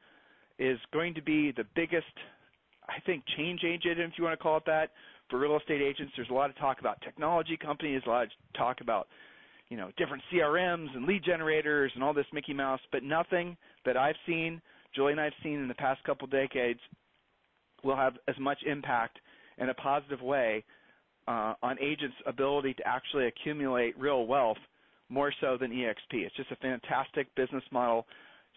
is 0.61 0.79
going 0.93 1.15
to 1.15 1.23
be 1.23 1.53
the 1.57 1.65
biggest 1.75 2.07
I 2.89 3.01
think 3.07 3.25
change 3.37 3.63
agent 3.65 3.99
if 3.99 4.13
you 4.17 4.25
want 4.25 4.39
to 4.39 4.43
call 4.43 4.59
it 4.59 4.65
that 4.67 4.91
for 5.31 5.39
real 5.39 5.57
estate 5.57 5.81
agents, 5.81 6.13
there's 6.17 6.29
a 6.29 6.35
lot 6.35 6.51
of 6.51 6.59
talk 6.59 6.81
about 6.81 7.01
technology 7.03 7.57
companies, 7.57 8.03
a 8.05 8.11
lot 8.11 8.25
of 8.25 8.31
talk 8.57 8.81
about 8.81 9.09
you 9.69 9.77
know 9.77 9.91
different 9.97 10.23
CRMs 10.33 10.95
and 10.95 11.07
lead 11.07 11.25
generators 11.25 11.93
and 11.95 12.03
all 12.03 12.13
this 12.13 12.27
Mickey 12.33 12.53
Mouse, 12.53 12.81
but 12.93 13.03
nothing 13.03 13.57
that 13.87 13.97
I've 13.97 14.17
seen, 14.27 14.61
Julie 14.95 15.13
and 15.13 15.21
I've 15.21 15.33
seen 15.43 15.61
in 15.61 15.69
the 15.69 15.75
past 15.75 16.03
couple 16.05 16.27
decades, 16.27 16.81
will 17.85 17.97
have 17.97 18.15
as 18.29 18.35
much 18.39 18.59
impact 18.67 19.19
in 19.59 19.69
a 19.69 19.75
positive 19.75 20.21
way 20.21 20.65
uh, 21.29 21.55
on 21.63 21.79
agents' 21.81 22.17
ability 22.27 22.75
to 22.75 22.87
actually 22.87 23.27
accumulate 23.27 23.99
real 23.99 24.27
wealth 24.27 24.59
more 25.09 25.33
so 25.41 25.57
than 25.59 25.71
EXP. 25.71 26.13
It's 26.13 26.37
just 26.37 26.51
a 26.51 26.57
fantastic 26.57 27.33
business 27.35 27.65
model. 27.71 28.07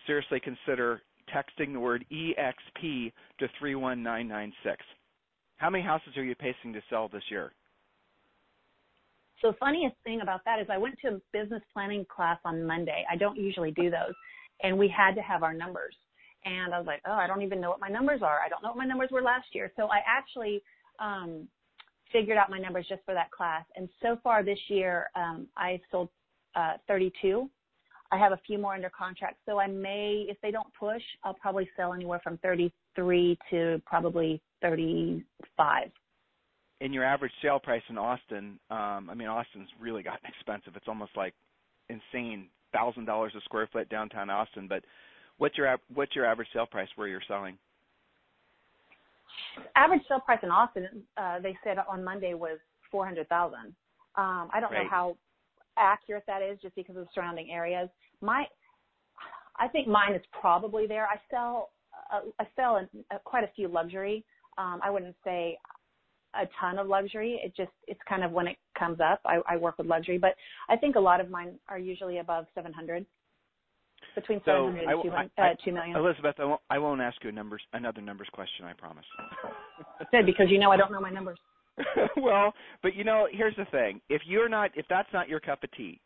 Seriously 0.08 0.40
consider 0.40 1.02
texting 1.34 1.74
the 1.74 1.80
word 1.80 2.06
EXP 2.12 3.12
to 3.40 3.48
31996. 3.60 4.78
How 5.58 5.70
many 5.70 5.84
houses 5.84 6.10
are 6.18 6.24
you 6.24 6.36
pacing 6.36 6.74
to 6.74 6.82
sell 6.90 7.08
this 7.08 7.24
year? 7.30 7.54
So 9.42 9.52
the 9.52 9.58
funniest 9.58 9.96
thing 10.04 10.22
about 10.22 10.42
that 10.46 10.60
is 10.60 10.68
I 10.70 10.78
went 10.78 10.96
to 11.02 11.16
a 11.16 11.22
business 11.34 11.62
planning 11.74 12.06
class 12.14 12.40
on 12.46 12.66
Monday. 12.66 13.06
I 13.12 13.18
don't 13.18 13.38
usually 13.38 13.72
do 13.72 13.90
those. 13.90 14.14
And 14.62 14.78
we 14.78 14.88
had 14.88 15.16
to 15.16 15.22
have 15.22 15.44
our 15.44 15.54
numbers. 15.54 15.96
And 16.46 16.74
I 16.74 16.78
was 16.78 16.88
like, 16.88 17.02
oh, 17.06 17.14
I 17.14 17.28
don't 17.28 17.42
even 17.42 17.60
know 17.60 17.70
what 17.70 17.80
my 17.80 17.90
numbers 17.90 18.22
are. 18.22 18.40
I 18.46 18.50
don't 18.50 18.62
know 18.64 18.70
what 18.70 18.78
my 18.78 18.86
numbers 18.86 19.10
were 19.12 19.22
last 19.22 19.48
year. 19.54 19.72
So 19.76 19.88
I 19.88 20.00
actually 20.08 20.62
um, 21.00 21.48
figured 22.12 22.38
out 22.38 22.50
my 22.50 22.60
numbers 22.60 22.86
just 22.88 23.02
for 23.06 23.14
that 23.14 23.32
class. 23.32 23.66
And 23.76 23.90
so 24.02 24.18
far 24.24 24.44
this 24.44 24.60
year, 24.70 25.10
um, 25.16 25.48
I 25.58 25.80
sold 25.92 26.10
uh, 26.56 26.74
32. 26.88 27.50
I 28.14 28.18
have 28.18 28.32
a 28.32 28.40
few 28.46 28.60
more 28.60 28.76
under 28.76 28.92
contract. 28.92 29.38
So 29.48 29.60
I 29.60 29.66
may, 29.66 30.28
if 30.30 30.38
they 30.42 30.52
don't 30.52 30.72
push, 30.80 31.02
I'll 31.24 31.34
probably 31.34 31.68
sell 31.76 31.94
anywhere 31.94 32.22
from 32.24 32.38
33 32.38 33.40
to 33.50 33.82
probably 33.88 34.40
35. 34.62 35.90
In 36.82 36.94
your 36.94 37.04
average 37.04 37.32
sale 37.42 37.60
price 37.60 37.82
in 37.90 37.98
Austin, 37.98 38.60
um, 38.70 39.10
I 39.10 39.16
mean, 39.16 39.28
Austin's 39.28 39.70
really 39.80 40.04
gotten 40.04 40.30
expensive. 40.38 40.76
It's 40.76 40.88
almost 40.88 41.12
like 41.18 41.34
insane, 41.90 42.50
thousand 42.72 43.06
dollars 43.06 43.34
a 43.36 43.42
square 43.42 43.68
foot 43.72 43.90
downtown 43.90 44.30
Austin. 44.30 44.68
But 44.68 44.84
what's 45.40 45.58
your 45.58 45.76
what's 45.94 46.16
your 46.16 46.26
average 46.26 46.50
sale 46.54 46.68
price 46.68 46.90
where 46.96 47.08
you're 47.08 47.22
selling? 47.28 47.58
Average 49.76 50.02
sale 50.08 50.20
price 50.20 50.40
in 50.44 50.50
Austin, 50.50 50.88
uh, 51.18 51.40
they 51.40 51.58
said 51.64 51.78
on 51.90 52.04
Monday 52.04 52.34
was 52.34 52.60
four 52.92 53.06
hundred 53.06 53.30
thousand. 53.30 53.74
Um, 54.16 54.50
I 54.54 54.60
don't 54.60 54.72
right. 54.72 54.84
know 54.84 54.90
how 54.90 55.18
accurate 55.78 56.24
that 56.28 56.42
is, 56.42 56.60
just 56.62 56.76
because 56.76 56.96
of 56.96 57.04
the 57.04 57.10
surrounding 57.14 57.52
areas. 57.52 57.90
My, 58.24 58.46
I 59.60 59.68
think 59.68 59.88
mine 59.88 60.16
is 60.16 60.22
probably 60.40 60.88
there. 60.88 61.06
I 61.06 61.18
sell, 61.30 61.70
uh, 62.12 62.22
I 62.40 62.48
sell 62.56 62.78
in, 62.78 62.88
uh, 63.12 63.20
quite 63.24 63.44
a 63.44 63.50
few 63.56 63.68
luxury 63.68 64.26
um, 64.58 64.80
I 64.84 64.90
wouldn't 64.90 65.16
say 65.24 65.58
a 66.36 66.48
ton 66.60 66.78
of 66.78 66.88
luxury. 66.88 67.40
It 67.44 67.56
just 67.56 67.72
it's 67.88 68.00
kind 68.08 68.24
of 68.24 68.32
when 68.32 68.48
it 68.48 68.58
comes 68.78 69.00
up. 69.00 69.20
I, 69.26 69.40
I 69.48 69.58
work 69.58 69.78
with 69.78 69.88
luxury, 69.88 70.18
but 70.18 70.36
I 70.70 70.76
think 70.76 70.96
a 70.96 71.00
lot 71.00 71.22
of 71.22 71.30
mine 71.30 71.60
are 71.68 71.80
usually 71.80 72.20
above 72.20 72.46
700. 72.56 73.06
between 74.16 74.40
So, 74.46 74.72
700 74.74 74.90
I 74.90 74.94
and 74.94 75.04
200 75.04 75.32
I- 75.38 75.52
uh, 75.52 75.56
2 75.64 75.72
million. 75.72 75.98
Elizabeth, 75.98 76.36
I 76.40 76.46
won't, 76.46 76.62
I 76.70 76.78
won't 76.78 77.02
ask 77.02 77.24
you 77.24 77.30
a 77.30 77.34
numbers 77.34 77.62
another 77.74 78.02
numbers 78.02 78.28
question. 78.34 78.66
I 78.66 78.74
promise. 78.74 79.06
Good, 80.12 80.26
because 80.26 80.48
you 80.50 80.60
know 80.60 80.72
I 80.72 80.78
don't 80.78 80.92
know 80.92 81.02
my 81.02 81.12
numbers. 81.12 81.40
well, 82.18 82.54
but 82.84 82.96
you 82.96 83.04
know, 83.04 83.28
here's 83.32 83.56
the 83.56 83.66
thing: 83.66 84.02
if 84.10 84.22
you're 84.26 84.50
not, 84.50 84.72
if 84.76 84.86
that's 84.90 85.10
not 85.12 85.28
your 85.28 85.40
cup 85.40 85.64
of 85.64 85.72
tea, 85.72 86.00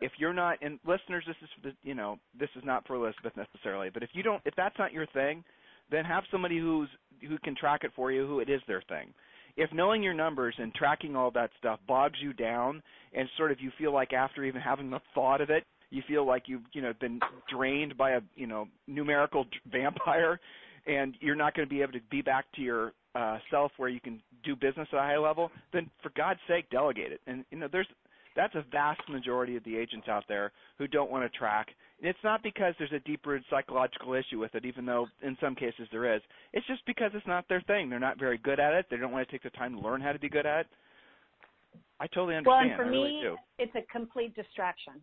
if 0.00 0.12
you're 0.18 0.32
not, 0.32 0.58
and 0.62 0.78
listeners, 0.86 1.24
this 1.26 1.36
is 1.42 1.48
for 1.54 1.68
the, 1.68 1.74
you 1.82 1.94
know, 1.94 2.18
this 2.38 2.50
is 2.56 2.62
not 2.64 2.86
for 2.86 2.96
Elizabeth 2.96 3.32
necessarily, 3.36 3.90
but 3.92 4.02
if 4.02 4.10
you 4.12 4.22
don't, 4.22 4.42
if 4.44 4.54
that's 4.56 4.78
not 4.78 4.92
your 4.92 5.06
thing, 5.06 5.44
then 5.90 6.04
have 6.04 6.24
somebody 6.30 6.58
who's 6.58 6.88
who 7.26 7.38
can 7.38 7.56
track 7.56 7.80
it 7.82 7.90
for 7.96 8.12
you, 8.12 8.26
who 8.26 8.40
it 8.40 8.48
is 8.48 8.60
their 8.68 8.82
thing. 8.88 9.12
If 9.56 9.72
knowing 9.72 10.02
your 10.02 10.14
numbers 10.14 10.54
and 10.58 10.72
tracking 10.72 11.16
all 11.16 11.32
that 11.32 11.50
stuff 11.58 11.80
bogs 11.88 12.18
you 12.22 12.32
down, 12.32 12.80
and 13.12 13.28
sort 13.36 13.50
of 13.50 13.60
you 13.60 13.72
feel 13.76 13.92
like 13.92 14.12
after 14.12 14.44
even 14.44 14.60
having 14.60 14.90
the 14.90 15.00
thought 15.14 15.40
of 15.40 15.50
it, 15.50 15.64
you 15.90 16.02
feel 16.06 16.26
like 16.26 16.44
you've 16.46 16.62
you 16.72 16.82
know 16.82 16.92
been 17.00 17.18
drained 17.50 17.96
by 17.96 18.12
a 18.12 18.20
you 18.36 18.46
know 18.46 18.68
numerical 18.86 19.46
vampire, 19.72 20.38
and 20.86 21.14
you're 21.20 21.34
not 21.34 21.54
going 21.54 21.66
to 21.66 21.74
be 21.74 21.82
able 21.82 21.92
to 21.92 22.00
be 22.10 22.22
back 22.22 22.44
to 22.54 22.60
your 22.60 22.92
uh, 23.14 23.38
self 23.50 23.72
where 23.78 23.88
you 23.88 24.00
can 24.00 24.20
do 24.44 24.54
business 24.54 24.86
at 24.92 24.98
a 24.98 25.02
high 25.02 25.18
level, 25.18 25.50
then 25.72 25.90
for 26.02 26.12
God's 26.16 26.40
sake, 26.46 26.70
delegate 26.70 27.10
it. 27.10 27.20
And 27.26 27.44
you 27.50 27.58
know, 27.58 27.68
there's 27.70 27.88
that's 28.38 28.54
a 28.54 28.64
vast 28.70 29.00
majority 29.08 29.56
of 29.56 29.64
the 29.64 29.76
agents 29.76 30.06
out 30.06 30.22
there 30.28 30.52
who 30.78 30.86
don't 30.86 31.10
want 31.10 31.30
to 31.30 31.38
track. 31.38 31.66
And 32.00 32.08
it's 32.08 32.18
not 32.22 32.40
because 32.40 32.72
there's 32.78 32.92
a 32.92 33.00
deeper 33.00 33.40
psychological 33.50 34.14
issue 34.14 34.38
with 34.38 34.54
it, 34.54 34.64
even 34.64 34.86
though 34.86 35.08
in 35.22 35.36
some 35.40 35.56
cases 35.56 35.88
there 35.90 36.14
is. 36.14 36.22
It's 36.52 36.66
just 36.68 36.86
because 36.86 37.10
it's 37.14 37.26
not 37.26 37.48
their 37.48 37.62
thing. 37.62 37.90
They're 37.90 37.98
not 37.98 38.16
very 38.16 38.38
good 38.38 38.60
at 38.60 38.74
it. 38.74 38.86
They 38.92 38.96
don't 38.96 39.10
want 39.10 39.26
to 39.26 39.32
take 39.32 39.42
the 39.42 39.50
time 39.50 39.74
to 39.74 39.80
learn 39.80 40.00
how 40.00 40.12
to 40.12 40.20
be 40.20 40.28
good 40.28 40.46
at 40.46 40.60
it. 40.60 40.66
I 41.98 42.06
totally 42.06 42.36
Well, 42.46 42.54
understand. 42.54 42.70
and 42.70 42.76
for 42.80 42.86
me, 42.88 43.18
do. 43.24 43.36
it's 43.58 43.74
a 43.74 43.82
complete 43.90 44.36
distraction. 44.36 44.94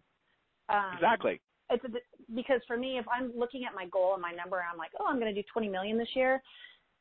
Um, 0.70 0.94
Exactly. 0.94 1.42
It's 1.70 1.84
a, 1.84 1.90
because 2.34 2.62
for 2.68 2.78
me, 2.78 3.00
if 3.00 3.06
I'm 3.12 3.34
looking 3.38 3.66
at 3.66 3.76
my 3.76 3.88
goal 3.88 4.14
and 4.14 4.22
my 4.22 4.32
number, 4.32 4.60
and 4.60 4.68
I'm 4.72 4.78
like, 4.78 4.92
oh, 4.98 5.08
I'm 5.10 5.20
going 5.20 5.34
to 5.34 5.42
do 5.42 5.46
20 5.52 5.68
million 5.68 5.98
this 5.98 6.08
year. 6.14 6.42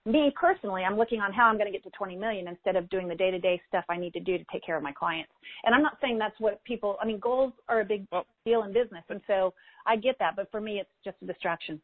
Me 0.07 0.31
personally, 0.39 0.83
I'm 0.83 0.99
looking 0.99 1.21
on 1.21 1.33
how 1.33 1.47
I'm 1.47 1.57
going 1.57 1.67
to 1.67 1.73
get 1.73 1.83
to 1.85 1.91
20 1.91 2.17
million 2.17 2.47
instead 2.47 2.77
of 2.77 2.91
doing 2.91 3.09
the 3.09 3.15
day-to-day 3.15 3.61
stuff 3.69 3.85
I 3.89 3.97
need 3.97 4.13
to 4.13 4.21
do 4.21 4.37
to 4.37 4.45
take 4.53 4.65
care 4.65 4.77
of 4.77 4.83
my 4.83 4.93
clients. 4.93 5.33
And 5.65 5.75
I'm 5.75 5.83
not 5.83 5.97
saying 6.03 6.19
that's 6.19 6.39
what 6.39 6.63
people. 6.65 6.99
I 7.01 7.07
mean, 7.07 7.19
goals 7.19 7.55
are 7.71 7.81
a 7.81 7.85
big 7.85 8.07
Well, 8.13 8.27
deal 8.45 8.65
in 8.65 8.73
business, 8.75 9.05
and 9.09 9.23
so 9.27 9.55
I 9.87 9.97
get 9.97 10.19
that. 10.19 10.37
But 10.37 10.51
for 10.51 10.61
me, 10.61 10.79
it's 10.79 10.91
just 11.05 11.17
a 11.23 11.27
distraction. 11.27 11.81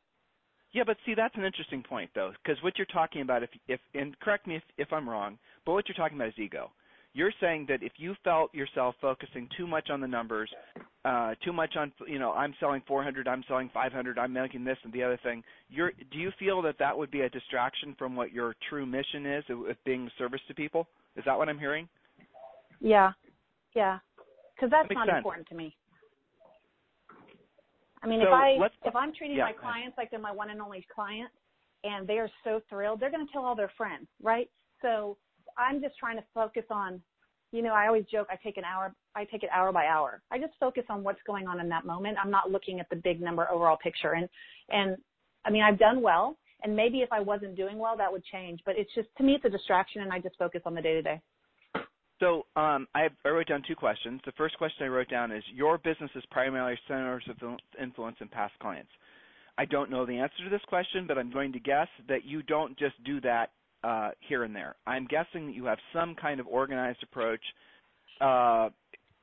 Yeah, 0.73 0.85
but 0.87 0.99
see, 1.05 1.15
that's 1.15 1.35
an 1.35 1.45
interesting 1.45 1.83
point, 1.83 2.11
though, 2.15 2.33
because 2.43 2.63
what 2.63 2.79
you're 2.79 2.87
talking 2.87 3.23
about, 3.23 3.43
if, 3.43 3.51
if, 3.67 3.81
and 3.95 4.19
correct 4.21 4.47
me 4.47 4.57
if, 4.57 4.63
if 4.77 4.93
I'm 4.93 5.09
wrong, 5.09 5.39
but 5.65 5.73
what 5.73 5.89
you're 5.89 5.97
talking 5.97 6.17
about 6.17 6.29
is 6.29 6.39
ego. 6.39 6.71
You're 7.13 7.33
saying 7.41 7.67
that 7.69 7.83
if 7.83 7.93
you 7.97 8.15
felt 8.25 8.55
yourself 8.55 8.95
focusing 9.01 9.49
too 9.57 9.67
much 9.67 9.91
on 9.91 10.01
the 10.01 10.07
numbers, 10.07 10.51
uh, 11.05 11.35
too 11.45 11.53
much 11.53 11.77
on, 11.77 11.93
you 12.07 12.19
know, 12.19 12.33
I'm 12.33 12.55
selling 12.61 12.83
400, 12.87 13.27
I'm 13.27 13.43
selling 13.49 13.71
500, 13.73 14.19
I'm 14.19 14.33
making 14.33 14.65
this 14.65 14.79
and 14.85 14.93
the 14.93 15.03
other 15.03 15.19
thing. 15.23 15.43
You're, 15.69 15.93
do 16.13 16.19
you 16.19 16.31
feel 16.39 16.63
that 16.63 16.77
that 16.79 16.97
would 16.97 17.11
be 17.11 17.23
a 17.23 17.31
distraction 17.31 17.97
from 17.99 18.15
what 18.17 18.33
your 18.33 18.55
true 18.69 18.87
mission 18.87 19.27
is, 19.27 19.45
of, 19.49 19.77
being 19.85 20.11
service 20.19 20.41
to 20.49 20.55
people? 20.55 20.89
Is 21.17 21.25
that 21.27 21.37
what 21.37 21.49
I'm 21.49 21.59
hearing? 21.59 21.89
Yeah, 22.81 23.13
yeah, 23.75 23.99
because 24.55 24.71
that's 24.71 24.89
Makes 24.89 24.95
not 24.95 25.09
sense. 25.09 25.19
important 25.19 25.49
to 25.49 25.55
me. 25.55 25.77
I 28.03 28.07
mean, 28.07 28.21
So 28.21 28.27
if 28.27 28.33
I 28.33 28.57
if 28.89 28.97
I'm 28.97 29.13
treating 29.15 29.37
yeah, 29.37 29.47
my 29.47 29.53
clients 29.53 29.97
like 29.99 30.11
they're 30.11 30.21
my 30.21 30.33
one 30.33 30.51
and 30.51 30.61
only 30.61 30.87
client, 30.95 31.31
and 31.85 32.07
they 32.07 32.19
are 32.19 32.31
so 32.45 32.61
thrilled, 32.69 33.01
they're 33.01 33.11
going 33.11 33.27
to 33.27 33.33
tell 33.33 33.45
all 33.45 33.57
their 33.57 33.73
friends, 33.77 34.07
right? 34.23 34.51
So 34.83 35.19
I'm 35.59 35.81
just 35.81 35.97
trying 35.99 36.17
to 36.17 36.25
focus 36.35 36.65
on, 36.71 37.01
you 37.53 37.63
know, 37.63 37.73
I 37.73 37.87
always 37.87 38.05
joke 38.11 38.29
I 38.31 38.37
take 38.43 38.57
an 38.57 38.65
hour, 38.65 38.95
I 39.15 39.25
take 39.25 39.43
it 39.43 39.51
hour 39.53 39.73
by 39.73 39.87
hour. 39.87 40.23
I 40.31 40.39
just 40.39 40.53
focus 40.61 40.85
on 40.89 41.03
what's 41.03 41.21
going 41.27 41.49
on 41.49 41.61
in 41.61 41.69
that 41.69 41.85
moment. 41.85 42.19
I'm 42.23 42.31
not 42.31 42.51
looking 42.51 42.81
at 42.81 42.89
the 42.91 42.97
big 42.97 43.21
number 43.21 43.51
overall 43.51 43.79
picture, 43.83 44.13
and 44.13 44.29
and 44.69 44.97
I 45.45 45.51
mean 45.51 45.63
I've 45.63 45.79
done 45.79 46.03
well, 46.03 46.37
and 46.63 46.75
maybe 46.75 46.99
if 46.99 47.13
I 47.13 47.21
wasn't 47.21 47.57
doing 47.57 47.79
well 47.79 47.97
that 47.97 48.11
would 48.11 48.25
change, 48.25 48.61
but 48.65 48.77
it's 48.77 48.95
just 48.95 49.09
to 49.19 49.25
me 49.25 49.35
it's 49.35 49.45
a 49.45 49.51
distraction, 49.51 50.03
and 50.03 50.13
I 50.13 50.19
just 50.19 50.37
focus 50.39 50.63
on 50.65 50.75
the 50.75 50.83
day 50.83 50.95
to 50.95 51.03
day. 51.03 51.21
So 52.21 52.45
um, 52.55 52.87
I, 52.95 53.09
I 53.25 53.31
wrote 53.31 53.49
down 53.49 53.63
two 53.67 53.75
questions. 53.75 54.21
The 54.27 54.33
first 54.33 54.57
question 54.59 54.85
I 54.85 54.89
wrote 54.89 55.09
down 55.09 55.33
is 55.33 55.43
your 55.55 55.79
business 55.79 56.11
is 56.15 56.23
primarily 56.31 56.79
centers 56.87 57.25
of 57.31 57.37
influence 57.81 58.17
and 58.21 58.31
past 58.31 58.53
clients. 58.61 58.91
I 59.57 59.65
don't 59.65 59.91
know 59.91 60.07
the 60.07 60.19
answer 60.19 60.45
to 60.45 60.51
this 60.51 60.61
question, 60.69 61.07
but 61.07 61.19
I'm 61.19 61.33
going 61.33 61.53
to 61.53 61.59
guess 61.59 61.89
that 62.09 62.25
you 62.25 62.43
don't 62.43 62.79
just 62.79 63.03
do 63.05 63.21
that 63.23 63.51
uh, 63.85 64.11
here 64.21 64.45
and 64.45 64.55
there. 64.55 64.77
I'm 64.87 65.07
guessing 65.07 65.47
that 65.47 65.55
you 65.55 65.65
have 65.67 65.79
some 65.93 66.15
kind 66.15 66.41
of 66.41 66.47
organized 66.47 67.03
approach 67.03 67.41
uh, 68.21 68.69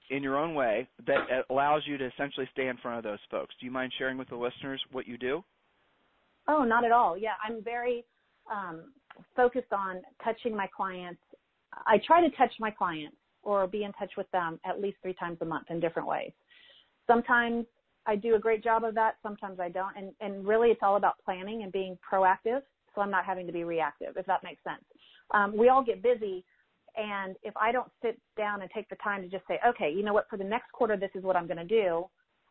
in 0.10 0.24
your 0.24 0.38
own 0.38 0.56
way 0.56 0.88
that 1.06 1.46
allows 1.50 1.84
you 1.86 1.98
to 1.98 2.08
essentially 2.08 2.48
stay 2.54 2.68
in 2.68 2.78
front 2.78 2.98
of 2.98 3.04
those 3.04 3.20
folks. 3.30 3.54
Do 3.60 3.66
you 3.66 3.72
mind 3.72 3.92
sharing 3.98 4.18
with 4.18 4.30
the 4.30 4.36
listeners 4.36 4.82
what 4.92 5.08
you 5.08 5.18
do? 5.18 5.44
Oh, 6.48 6.64
not 6.64 6.86
at 6.86 6.92
all. 6.92 7.18
Yeah, 7.18 7.34
I'm 7.46 7.62
very 7.64 8.06
um, 8.52 8.94
focused 9.36 9.74
on 9.74 10.02
touching 10.24 10.56
my 10.56 10.68
clients. 10.76 11.22
I 11.86 12.00
try 12.06 12.22
to 12.22 12.36
touch 12.38 12.54
my 12.60 12.72
clients 12.72 13.18
or 13.44 13.68
be 13.68 13.84
in 13.84 13.92
touch 13.94 14.12
with 14.18 14.30
them 14.32 14.60
at 14.66 14.82
least 14.82 14.98
three 15.02 15.14
times 15.14 15.38
a 15.42 15.46
month 15.46 15.68
in 15.70 15.80
different 15.80 16.08
ways. 16.08 16.32
Sometimes 17.06 17.66
I 18.06 18.16
do 18.16 18.36
a 18.36 18.40
great 18.40 18.64
job 18.64 18.84
of 18.84 18.96
that. 18.96 19.16
Sometimes 19.22 19.60
I 19.60 19.70
don't. 19.70 19.96
And, 19.98 20.12
and 20.22 20.48
really 20.48 20.70
it's 20.70 20.80
all 20.82 20.96
about 20.96 21.16
planning 21.24 21.64
and 21.64 21.72
being 21.72 21.98
proactive. 22.10 22.62
So 22.98 23.04
I'm 23.04 23.12
not 23.12 23.26
having 23.26 23.46
to 23.46 23.54
be 23.54 23.64
reactive, 23.64 24.18
if 24.18 24.26
that 24.26 24.44
makes 24.44 24.64
sense. 24.64 24.84
Um, 25.32 25.56
we 25.56 25.70
all 25.70 25.84
get 25.84 26.02
busy. 26.02 26.44
And 26.96 27.36
if 27.44 27.56
I 27.56 27.72
don't 27.72 27.92
sit 28.02 28.20
down 28.36 28.64
and 28.64 28.72
take 28.74 28.90
the 28.90 28.96
time 28.96 29.22
to 29.22 29.28
just 29.28 29.46
say, 29.48 29.60
okay, 29.68 29.94
you 29.96 30.04
know 30.04 30.14
what, 30.14 30.28
for 30.32 30.38
the 30.38 30.44
next 30.44 30.72
quarter, 30.72 30.98
this 30.98 31.12
is 31.14 31.24
what 31.24 31.36
I'm 31.36 31.46
going 31.46 31.58
to 31.58 31.64
do, 31.64 32.08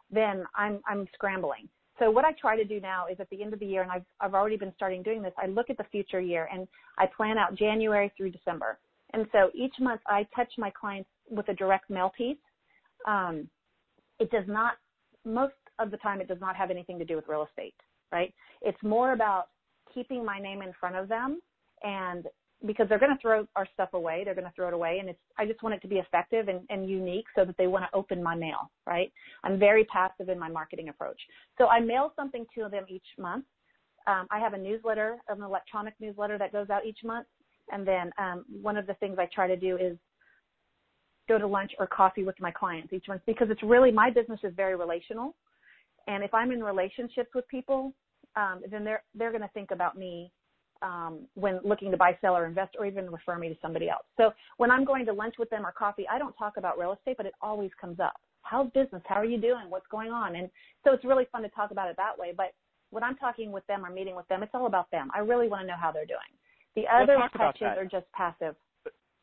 then 0.09 0.45
I'm, 0.55 0.79
I'm 0.89 1.09
scrambling. 1.15 1.69
So 1.99 2.13
what 2.13 2.25
I 2.25 2.31
try 2.41 2.57
to 2.57 2.65
do 2.65 2.79
now 2.79 3.07
is 3.11 3.19
at 3.19 3.29
the 3.31 3.43
end 3.43 3.55
of 3.55 3.59
the 3.59 3.67
year, 3.67 3.83
and 3.83 3.91
I've, 3.91 4.05
I've 4.21 4.35
already 4.35 4.57
been 4.57 4.73
starting 4.77 5.03
doing 5.03 5.21
this, 5.21 5.33
I 5.37 5.47
look 5.47 5.69
at 5.69 5.79
the 5.79 5.87
future 5.91 6.21
year 6.21 6.49
and 6.53 6.69
I 6.97 7.07
plan 7.07 7.39
out 7.39 7.57
January 7.57 8.13
through 8.17 8.31
December. 8.31 8.79
And 9.15 9.27
so 9.33 9.51
each 9.53 9.75
month 9.81 10.01
I 10.07 10.29
touch 10.37 10.53
my 10.59 10.71
clients 10.71 11.11
with 11.29 11.49
a 11.49 11.55
direct 11.55 11.91
mail 11.91 12.13
piece. 12.17 12.37
Um, 13.09 13.49
it 14.21 14.31
does 14.31 14.45
not, 14.47 14.75
most 15.25 15.55
of 15.81 15.91
the 15.91 15.97
time, 15.97 16.21
it 16.21 16.29
does 16.29 16.41
not 16.41 16.55
have 16.55 16.71
anything 16.71 17.01
to 17.01 17.05
do 17.05 17.17
with 17.17 17.27
real 17.27 17.47
estate, 17.51 17.75
right? 18.13 18.33
It's 18.63 18.81
more 18.85 19.13
about 19.13 19.49
keeping 19.97 20.25
my 20.25 20.39
name 20.39 20.61
in 20.61 20.73
front 20.79 20.97
of 20.97 21.09
them 21.09 21.41
and 21.83 22.27
because 22.67 22.89
they're 22.89 22.99
going 22.99 23.15
to 23.15 23.21
throw 23.21 23.47
our 23.55 23.67
stuff 23.75 23.91
away, 23.93 24.23
they're 24.25 24.35
going 24.35 24.47
to 24.47 24.53
throw 24.53 24.69
it 24.69 24.75
away. 24.75 24.99
And 24.99 25.11
it's, 25.11 25.19
I 25.39 25.45
just 25.45 25.63
want 25.63 25.75
it 25.75 25.83
to 25.83 25.89
be 25.89 25.97
effective 25.97 26.49
and, 26.49 26.61
and 26.71 26.89
unique 26.89 27.27
so 27.35 27.45
that 27.45 27.57
they 27.59 27.67
want 27.67 27.85
to 27.85 27.97
open 27.97 28.23
my 28.23 28.35
mail, 28.35 28.71
right? 28.87 29.13
I'm 29.45 29.59
very 29.59 29.85
passive 29.85 30.29
in 30.29 30.39
my 30.39 30.49
marketing 30.49 30.89
approach. 30.89 31.21
So 31.59 31.67
I 31.67 31.81
mail 31.81 32.13
something 32.17 32.47
to 32.55 32.69
them 32.69 32.85
each 32.89 33.07
month. 33.19 33.45
Um, 34.07 34.27
I 34.31 34.39
have 34.39 34.55
a 34.55 34.59
newsletter, 34.59 35.19
an 35.29 35.43
electronic 35.43 35.95
newsletter 36.01 36.39
that 36.39 36.53
goes 36.53 36.71
out 36.71 36.87
each 36.87 37.01
month. 37.05 37.27
And 37.71 37.87
then 37.87 38.11
um, 38.19 38.45
one 38.63 38.77
of 38.77 38.87
the 38.87 38.95
things 38.95 39.17
I 39.19 39.27
try 39.27 39.49
to 39.49 39.57
do 39.57 39.77
is 39.77 39.99
go 41.29 41.39
to 41.39 41.47
lunch 41.47 41.73
or 41.79 41.87
coffee 41.87 42.23
with 42.23 42.41
my 42.41 42.53
clients 42.53 42.93
each 42.93 43.09
month 43.09 43.21
because 43.27 43.49
it's 43.51 43.63
really 43.63 43.91
my 43.91 44.11
business 44.11 44.41
is 44.45 44.53
very 44.57 44.77
relational. 44.77 45.35
And 46.07 46.23
if 46.23 46.33
I'm 46.33 46.53
in 46.53 46.63
relationships 46.63 47.31
with 47.35 47.47
people, 47.49 47.93
um, 48.37 48.63
then 48.71 48.85
they're 48.85 49.03
they're 49.15 49.31
going 49.31 49.43
to 49.43 49.51
think 49.55 49.71
about 49.71 49.97
me 49.97 50.31
um, 50.83 51.21
when 51.35 51.61
looking 51.65 51.91
to 51.91 51.97
buy, 51.97 52.17
sell, 52.21 52.37
or 52.37 52.47
invest, 52.47 52.77
or 52.79 52.87
even 52.87 53.11
refer 53.11 53.39
me 53.39 53.49
to 53.49 53.57
somebody 53.63 53.89
else. 53.89 54.05
So 54.17 54.33
when 54.59 54.71
I'm 54.71 54.85
going 54.85 55.07
to 55.07 55.13
lunch 55.13 55.35
with 55.39 55.51
them 55.51 55.65
or 55.65 55.73
coffee, 55.73 56.07
I 56.11 56.19
don't 56.19 56.35
talk 56.35 56.57
about 56.57 56.79
real 56.79 56.93
estate, 56.93 57.17
but 57.17 57.27
it 57.27 57.33
always 57.41 57.71
comes 57.81 57.99
up. 57.99 58.21
How's 58.43 58.71
business? 58.73 59.03
How 59.07 59.17
are 59.17 59.25
you 59.25 59.41
doing? 59.41 59.69
What's 59.69 59.87
going 59.89 60.11
on? 60.11 60.37
And 60.37 60.51
so 60.85 60.93
it's 60.93 61.05
really 61.05 61.27
fun 61.33 61.43
to 61.43 61.49
talk 61.49 61.71
about 61.71 61.89
it 61.89 61.97
that 61.97 62.17
way. 62.19 62.33
But 62.37 62.53
when 62.91 63.03
I'm 63.03 63.17
talking 63.17 63.51
with 63.51 63.67
them 63.67 63.85
or 63.85 63.91
meeting 63.91 64.15
with 64.15 64.29
them, 64.29 64.43
it's 64.43 64.53
all 64.55 64.67
about 64.67 64.91
them. 64.91 65.11
I 65.15 65.21
really 65.21 65.49
want 65.49 65.63
to 65.63 65.67
know 65.67 65.77
how 65.81 65.91
they're 65.91 66.07
doing. 66.07 66.21
The 66.77 66.85
other 66.93 67.15
about 67.15 67.33
touches 67.33 67.67
are 67.77 67.87
just 67.87 68.07
passive. 68.13 68.55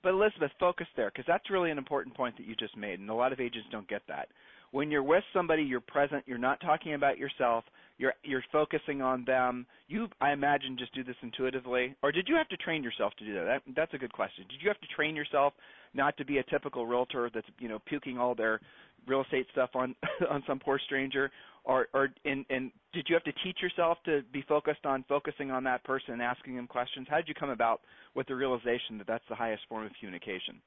But 0.02 0.10
Elizabeth, 0.10 0.52
focus 0.60 0.88
there 0.98 1.10
because 1.12 1.26
that's 1.28 1.50
really 1.50 1.72
an 1.72 1.78
important 1.78 2.16
point 2.16 2.36
that 2.38 2.46
you 2.46 2.56
just 2.56 2.76
made, 2.76 3.00
and 3.00 3.10
a 3.10 3.14
lot 3.14 3.32
of 3.32 3.40
agents 3.40 3.68
don't 3.72 3.88
get 3.88 4.02
that. 4.10 4.28
When 4.74 4.90
you're 4.90 5.04
with 5.04 5.24
somebody, 5.34 5.62
you're 5.62 5.82
present. 5.82 6.24
You're 6.26 6.40
not 6.40 6.60
talking 6.60 6.96
about 6.96 7.20
yourself. 7.20 7.64
You're 8.00 8.16
you're 8.24 8.44
focusing 8.52 9.04
on 9.04 9.24
them. 9.24 9.68
You, 9.88 10.08
I 10.20 10.32
imagine, 10.32 10.78
just 10.80 10.96
do 10.96 11.04
this 11.04 11.16
intuitively, 11.22 11.96
or 12.02 12.12
did 12.12 12.28
you 12.28 12.36
have 12.36 12.50
to 12.50 12.58
train 12.58 12.82
yourself 12.82 13.14
to 13.20 13.24
do 13.24 13.36
that? 13.36 13.44
that? 13.46 13.62
That's 13.76 13.94
a 13.94 14.00
good 14.00 14.12
question. 14.12 14.46
Did 14.50 14.64
you 14.64 14.70
have 14.70 14.82
to 14.82 14.88
train 14.96 15.16
yourself 15.16 15.54
not 15.94 16.18
to 16.18 16.26
be 16.26 16.40
a 16.40 16.44
typical 16.46 16.88
realtor 16.88 17.30
that's 17.32 17.46
you 17.60 17.70
know 17.70 17.78
puking 17.86 18.18
all 18.18 18.34
their 18.34 18.60
real 19.06 19.22
estate 19.22 19.46
stuff 19.52 19.70
on 19.76 19.94
on 20.32 20.42
some 20.48 20.58
poor 20.58 20.80
stranger, 20.84 21.30
or 21.66 21.88
or 21.94 22.10
and 22.26 22.44
and 22.50 22.72
did 22.94 23.06
you 23.08 23.14
have 23.14 23.24
to 23.26 23.34
teach 23.44 23.62
yourself 23.62 24.00
to 24.06 24.24
be 24.34 24.44
focused 24.50 24.88
on 24.88 25.06
focusing 25.08 25.52
on 25.52 25.64
that 25.66 25.84
person 25.84 26.14
and 26.14 26.22
asking 26.24 26.56
them 26.56 26.66
questions? 26.66 27.06
How 27.08 27.18
did 27.18 27.28
you 27.28 27.36
come 27.36 27.52
about 27.52 27.82
with 28.16 28.26
the 28.26 28.34
realization 28.34 28.98
that 28.98 29.06
that's 29.06 29.26
the 29.30 29.36
highest 29.36 29.62
form 29.70 29.86
of 29.86 29.92
communication? 30.00 30.60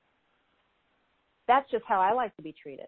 That's 1.49 1.69
just 1.73 1.83
how 1.89 2.01
I 2.01 2.13
like 2.13 2.37
to 2.37 2.43
be 2.43 2.55
treated. 2.63 2.87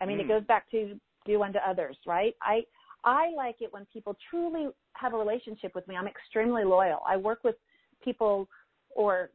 I 0.00 0.06
mean, 0.06 0.18
Mm. 0.18 0.22
it 0.22 0.28
goes 0.28 0.44
back 0.44 0.70
to 0.70 0.98
do 1.24 1.42
unto 1.42 1.58
others, 1.58 1.96
right? 2.06 2.34
I 2.42 2.64
I 3.04 3.30
like 3.36 3.60
it 3.60 3.72
when 3.72 3.86
people 3.86 4.16
truly 4.28 4.68
have 4.94 5.14
a 5.14 5.16
relationship 5.16 5.74
with 5.74 5.86
me. 5.86 5.96
I'm 5.96 6.08
extremely 6.08 6.64
loyal. 6.64 7.00
I 7.06 7.16
work 7.16 7.44
with 7.44 7.54
people 8.02 8.48
or 8.90 9.30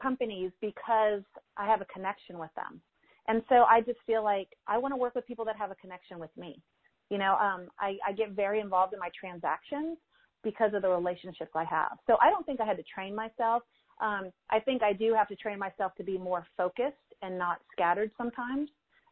companies 0.00 0.52
because 0.60 1.22
I 1.56 1.66
have 1.66 1.80
a 1.80 1.86
connection 1.86 2.38
with 2.38 2.50
them. 2.54 2.80
And 3.28 3.42
so 3.48 3.64
I 3.64 3.80
just 3.80 3.98
feel 4.06 4.22
like 4.22 4.48
I 4.66 4.76
want 4.76 4.92
to 4.92 4.96
work 4.96 5.14
with 5.14 5.26
people 5.26 5.44
that 5.46 5.56
have 5.56 5.70
a 5.70 5.74
connection 5.76 6.18
with 6.18 6.30
me. 6.36 6.60
You 7.08 7.18
know, 7.18 7.36
um, 7.36 7.68
I, 7.80 7.96
I 8.06 8.12
get 8.12 8.32
very 8.32 8.60
involved 8.60 8.92
in 8.92 9.00
my 9.00 9.10
transactions 9.18 9.96
because 10.44 10.74
of 10.74 10.82
the 10.82 10.88
relationships 10.90 11.52
I 11.54 11.64
have. 11.64 11.98
So 12.06 12.18
I 12.20 12.30
don't 12.30 12.44
think 12.44 12.60
I 12.60 12.66
had 12.66 12.76
to 12.76 12.82
train 12.82 13.14
myself. 13.14 13.62
Um, 14.00 14.30
I 14.50 14.60
think 14.60 14.82
I 14.82 14.92
do 14.92 15.14
have 15.14 15.28
to 15.28 15.36
train 15.36 15.58
myself 15.58 15.94
to 15.96 16.04
be 16.04 16.18
more 16.18 16.46
focused 16.56 16.96
and 17.22 17.38
not 17.38 17.60
scattered 17.72 18.10
sometimes. 18.18 18.68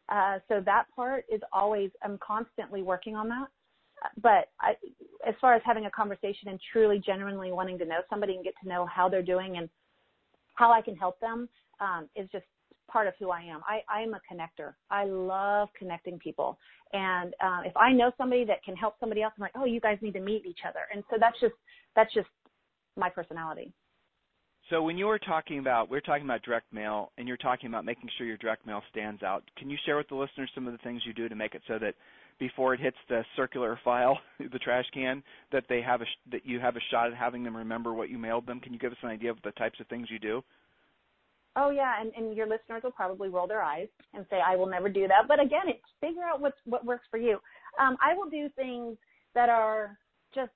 Uh, 0.09 0.39
so 0.49 0.61
that 0.65 0.85
part 0.95 1.25
is 1.33 1.41
always, 1.53 1.91
I'm 2.03 2.19
constantly 2.19 2.83
working 2.83 3.17
on 3.17 3.29
that. 3.29 3.49
But 4.21 4.49
I, 4.61 4.75
as 5.27 5.35
far 5.41 5.55
as 5.55 5.63
having 5.65 5.87
a 5.87 5.91
conversation 5.91 6.49
and 6.49 6.61
truly 6.73 7.03
genuinely 7.05 7.53
wanting 7.53 7.79
to 7.79 7.87
know 7.87 8.01
somebody 8.11 8.35
and 8.35 8.45
get 8.45 8.55
to 8.63 8.69
know 8.69 8.87
how 8.87 9.09
they're 9.09 9.23
doing 9.23 9.57
and 9.57 9.69
how 10.55 10.73
I 10.73 10.83
can 10.83 10.95
help 10.95 11.19
them 11.21 11.49
um, 11.81 12.09
is 12.15 12.29
just 12.31 12.45
part 12.91 13.07
of 13.07 13.15
who 13.19 13.31
I 13.31 13.41
am. 13.43 13.61
I, 13.67 13.81
I 13.89 14.03
am 14.03 14.15
a 14.15 14.21
connector. 14.31 14.75
I 14.91 15.05
love 15.07 15.69
connecting 15.79 16.19
people. 16.19 16.59
And 16.93 17.35
uh, 17.43 17.61
if 17.65 17.77
I 17.77 17.93
know 17.93 18.13
somebody 18.19 18.45
that 18.45 18.63
can 18.63 18.77
help 18.77 18.95
somebody 19.01 19.23
else, 19.23 19.33
I'm 19.39 19.43
like, 19.43 19.53
oh, 19.57 19.65
you 19.65 19.81
guys 19.81 19.99
need 20.03 20.13
to 20.15 20.21
meet 20.21 20.45
each 20.47 20.61
other. 20.69 20.81
And 20.93 21.03
so 21.11 21.17
that's 21.19 21.39
just 21.41 21.55
that's 21.97 22.13
just 22.13 22.29
my 22.97 23.09
personality. 23.09 23.73
So 24.71 24.83
when 24.83 24.97
you 24.97 25.07
were 25.07 25.19
talking 25.19 25.59
about, 25.59 25.91
we 25.91 25.99
are 25.99 26.03
talking 26.03 26.25
about 26.25 26.43
direct 26.43 26.73
mail, 26.73 27.13
and 27.19 27.29
you're 27.29 27.37
talking 27.37 27.69
about 27.69 27.85
making 27.85 28.09
sure 28.17 28.27
your 28.27 28.39
direct 28.39 28.67
mail 28.67 28.81
stands 28.91 29.23
out. 29.23 29.45
Can 29.59 29.69
you 29.69 29.77
share 29.85 29.99
with 29.99 30.09
the 30.09 30.15
listeners 30.15 30.51
some 30.55 30.67
of 30.67 30.73
the 30.73 30.79
things 30.79 31.03
you 31.05 31.13
do 31.13 31.29
to 31.29 31.35
make 31.35 31.55
it 31.55 31.63
so 31.69 31.79
that 31.79 31.95
before 32.39 32.73
it 32.73 32.81
hits 32.81 32.97
the 33.09 33.25
circular 33.37 33.79
file, 33.85 34.19
the 34.39 34.59
trash 34.59 34.87
can, 34.95 35.23
that 35.53 35.65
they 35.69 35.83
have 35.83 36.01
a 36.01 36.07
that 36.31 36.47
you 36.47 36.61
have 36.61 36.77
a 36.77 36.81
shot 36.91 37.09
at 37.09 37.17
having 37.17 37.45
them 37.45 37.57
remember 37.57 37.93
what 37.93 38.09
you 38.09 38.19
mailed 38.19 38.47
them? 38.47 38.59
Can 38.59 38.73
you 38.73 38.79
give 38.79 38.93
us 38.93 38.99
an 39.03 39.11
idea 39.11 39.31
of 39.31 39.37
the 39.45 39.53
types 39.53 39.79
of 39.81 39.87
things 39.89 40.09
you 40.11 40.19
do? 40.19 40.43
Oh 41.57 41.71
yeah, 41.71 42.01
and, 42.01 42.13
and 42.17 42.37
your 42.37 42.49
listeners 42.49 42.83
will 42.83 42.91
probably 42.91 43.29
roll 43.29 43.47
their 43.47 43.63
eyes 43.63 43.89
and 44.15 44.27
say, 44.29 44.41
"I 44.45 44.57
will 44.57 44.67
never 44.67 44.89
do 44.89 45.07
that." 45.07 45.29
But 45.29 45.41
again, 45.41 45.67
it's 45.67 45.85
figure 46.01 46.25
out 46.25 46.41
what's 46.41 46.57
what 46.65 46.85
works 46.85 47.07
for 47.11 47.19
you. 47.19 47.39
Um, 47.79 47.97
I 48.03 48.15
will 48.15 48.29
do 48.29 48.49
things 48.57 48.97
that 49.35 49.49
are 49.49 49.99
just 50.35 50.51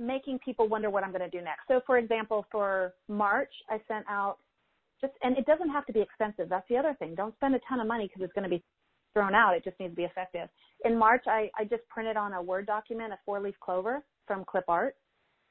making 0.00 0.38
people 0.44 0.68
wonder 0.68 0.90
what 0.90 1.04
I'm 1.04 1.12
going 1.12 1.28
to 1.28 1.30
do 1.30 1.44
next. 1.44 1.68
So, 1.68 1.80
for 1.86 1.98
example, 1.98 2.46
for 2.50 2.94
March, 3.08 3.52
I 3.68 3.80
sent 3.86 4.06
out 4.08 4.38
just, 5.00 5.12
and 5.22 5.36
it 5.36 5.46
doesn't 5.46 5.70
have 5.70 5.86
to 5.86 5.92
be 5.92 6.00
expensive. 6.00 6.48
That's 6.48 6.68
the 6.68 6.76
other 6.76 6.96
thing. 6.98 7.14
Don't 7.14 7.34
spend 7.36 7.54
a 7.54 7.60
ton 7.68 7.80
of 7.80 7.86
money 7.86 8.06
because 8.06 8.22
it's 8.22 8.32
going 8.32 8.44
to 8.44 8.50
be 8.50 8.62
thrown 9.12 9.34
out. 9.34 9.54
It 9.54 9.64
just 9.64 9.78
needs 9.80 9.92
to 9.92 9.96
be 9.96 10.04
effective. 10.04 10.48
In 10.84 10.96
March, 10.96 11.24
I, 11.26 11.50
I 11.58 11.64
just 11.64 11.86
printed 11.88 12.16
on 12.16 12.32
a 12.32 12.42
Word 12.42 12.66
document 12.66 13.12
a 13.12 13.18
four-leaf 13.24 13.54
clover 13.60 14.02
from 14.26 14.44
Clip 14.44 14.64
Art 14.68 14.96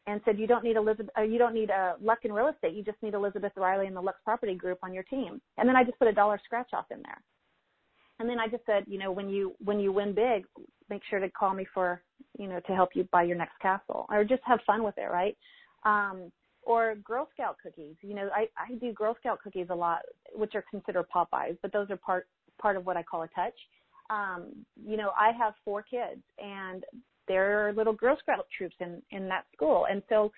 and 0.08 0.22
said 0.26 0.40
you 0.40 0.48
don't 0.48 0.64
need 0.64 0.76
Elizabeth, 0.76 1.10
uh, 1.18 1.22
you 1.22 1.38
don't 1.38 1.54
need 1.54 1.70
uh, 1.70 1.94
Luck 2.02 2.20
in 2.24 2.34
Real 2.34 2.48
Estate. 2.48 2.74
You 2.74 2.84
just 2.84 3.02
need 3.04 3.14
Elizabeth 3.14 3.52
Riley 3.56 3.88
and 3.88 3.96
the 3.96 4.02
Lux 4.02 4.18
Property 4.24 4.56
Group 4.56 4.80
on 4.82 4.94
your 4.94 5.04
team. 5.04 5.42
And 5.58 5.68
then 5.68 5.76
I 5.76 5.84
just 5.84 6.00
put 6.00 6.08
a 6.08 6.14
dollar 6.14 6.40
scratch 6.44 6.70
off 6.74 6.86
in 6.92 7.02
there. 7.02 7.22
And 8.20 8.30
then 8.30 8.40
I 8.40 8.48
just 8.48 8.66
said, 8.66 8.84
you 8.88 9.00
know, 9.00 9.12
when 9.12 9.30
you 9.30 9.56
when 9.64 9.80
you 9.80 9.92
win 9.92 10.14
big, 10.14 10.46
make 10.90 11.02
sure 11.10 11.20
to 11.20 11.30
call 11.30 11.54
me 11.54 11.66
for, 11.74 12.02
you 12.38 12.48
know, 12.48 12.60
to 12.68 12.76
help 12.76 12.90
you 12.94 13.08
buy 13.12 13.24
your 13.24 13.38
next 13.38 13.58
castle, 13.62 14.06
or 14.10 14.24
just 14.24 14.42
have 14.46 14.60
fun 14.68 14.84
with 14.84 14.98
it, 14.98 15.10
right? 15.10 15.38
Um, 15.84 16.32
or 16.64 16.96
Girl 16.96 17.30
Scout 17.34 17.56
cookies. 17.64 17.96
You 18.02 18.16
know, 18.16 18.30
I 18.36 18.48
I 18.58 18.76
do 18.76 18.92
Girl 18.92 19.16
Scout 19.20 19.40
cookies 19.42 19.68
a 19.70 19.76
lot, 19.76 20.02
which 20.36 20.56
are 20.56 20.66
considered 20.70 21.08
pop-bys, 21.10 21.56
but 21.62 21.72
those 21.72 21.90
are 21.90 21.98
part 21.98 22.28
part 22.62 22.76
of 22.76 22.86
what 22.86 22.98
I 22.98 23.04
call 23.04 23.24
a 23.24 23.28
touch. 23.30 23.56
Um, 24.10 24.48
you 24.86 24.98
know, 24.98 25.12
I 25.18 25.32
have 25.32 25.54
four 25.64 25.82
kids, 25.82 26.22
and 26.44 26.84
there 27.28 27.68
are 27.68 27.74
little 27.74 27.94
Girl 27.94 28.18
Scout 28.22 28.48
troops 28.56 28.76
in 28.82 29.02
in 29.12 29.30
that 29.30 29.46
school, 29.56 29.88
and 29.90 30.04
so 30.10 30.32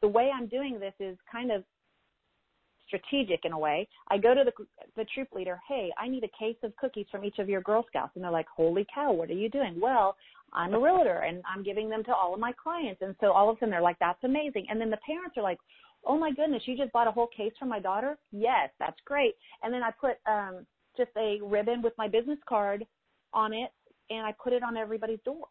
the 0.00 0.08
way 0.08 0.30
I'm 0.34 0.48
doing 0.48 0.80
this 0.80 0.94
is 0.98 1.16
kind 1.30 1.52
of 1.52 1.62
strategic 2.88 3.44
in 3.44 3.52
a 3.52 3.58
way. 3.58 3.86
I 4.08 4.18
go 4.18 4.34
to 4.34 4.42
the 4.44 4.66
the 4.96 5.06
troop 5.14 5.28
leader, 5.32 5.60
"Hey, 5.68 5.92
I 5.96 6.08
need 6.08 6.24
a 6.24 6.38
case 6.38 6.56
of 6.62 6.74
cookies 6.76 7.06
from 7.10 7.24
each 7.24 7.38
of 7.38 7.48
your 7.48 7.60
Girl 7.60 7.84
Scouts." 7.86 8.12
And 8.16 8.24
they're 8.24 8.30
like, 8.30 8.48
"Holy 8.48 8.86
cow, 8.92 9.12
what 9.12 9.30
are 9.30 9.34
you 9.34 9.48
doing?" 9.48 9.78
Well, 9.80 10.16
I'm 10.52 10.74
a 10.74 10.80
realtor 10.80 11.20
and 11.20 11.42
I'm 11.46 11.62
giving 11.62 11.88
them 11.88 12.02
to 12.04 12.14
all 12.14 12.34
of 12.34 12.40
my 12.40 12.52
clients. 12.52 13.02
And 13.02 13.14
so 13.20 13.32
all 13.32 13.48
of 13.48 13.56
a 13.56 13.58
sudden 13.60 13.70
they're 13.70 13.82
like, 13.82 13.98
"That's 14.00 14.22
amazing." 14.24 14.66
And 14.68 14.80
then 14.80 14.90
the 14.90 14.98
parents 15.06 15.36
are 15.36 15.42
like, 15.42 15.58
"Oh 16.04 16.18
my 16.18 16.32
goodness, 16.32 16.66
you 16.66 16.76
just 16.76 16.92
bought 16.92 17.06
a 17.06 17.12
whole 17.12 17.28
case 17.28 17.52
for 17.58 17.66
my 17.66 17.78
daughter?" 17.78 18.18
"Yes, 18.32 18.70
that's 18.78 19.00
great." 19.02 19.36
And 19.62 19.72
then 19.72 19.82
I 19.82 19.90
put 19.92 20.18
um 20.26 20.66
just 20.96 21.10
a 21.16 21.38
ribbon 21.42 21.82
with 21.82 21.96
my 21.96 22.08
business 22.08 22.38
card 22.48 22.84
on 23.32 23.52
it 23.52 23.70
and 24.10 24.26
I 24.26 24.32
put 24.32 24.52
it 24.52 24.62
on 24.62 24.76
everybody's 24.76 25.20
door. 25.24 25.46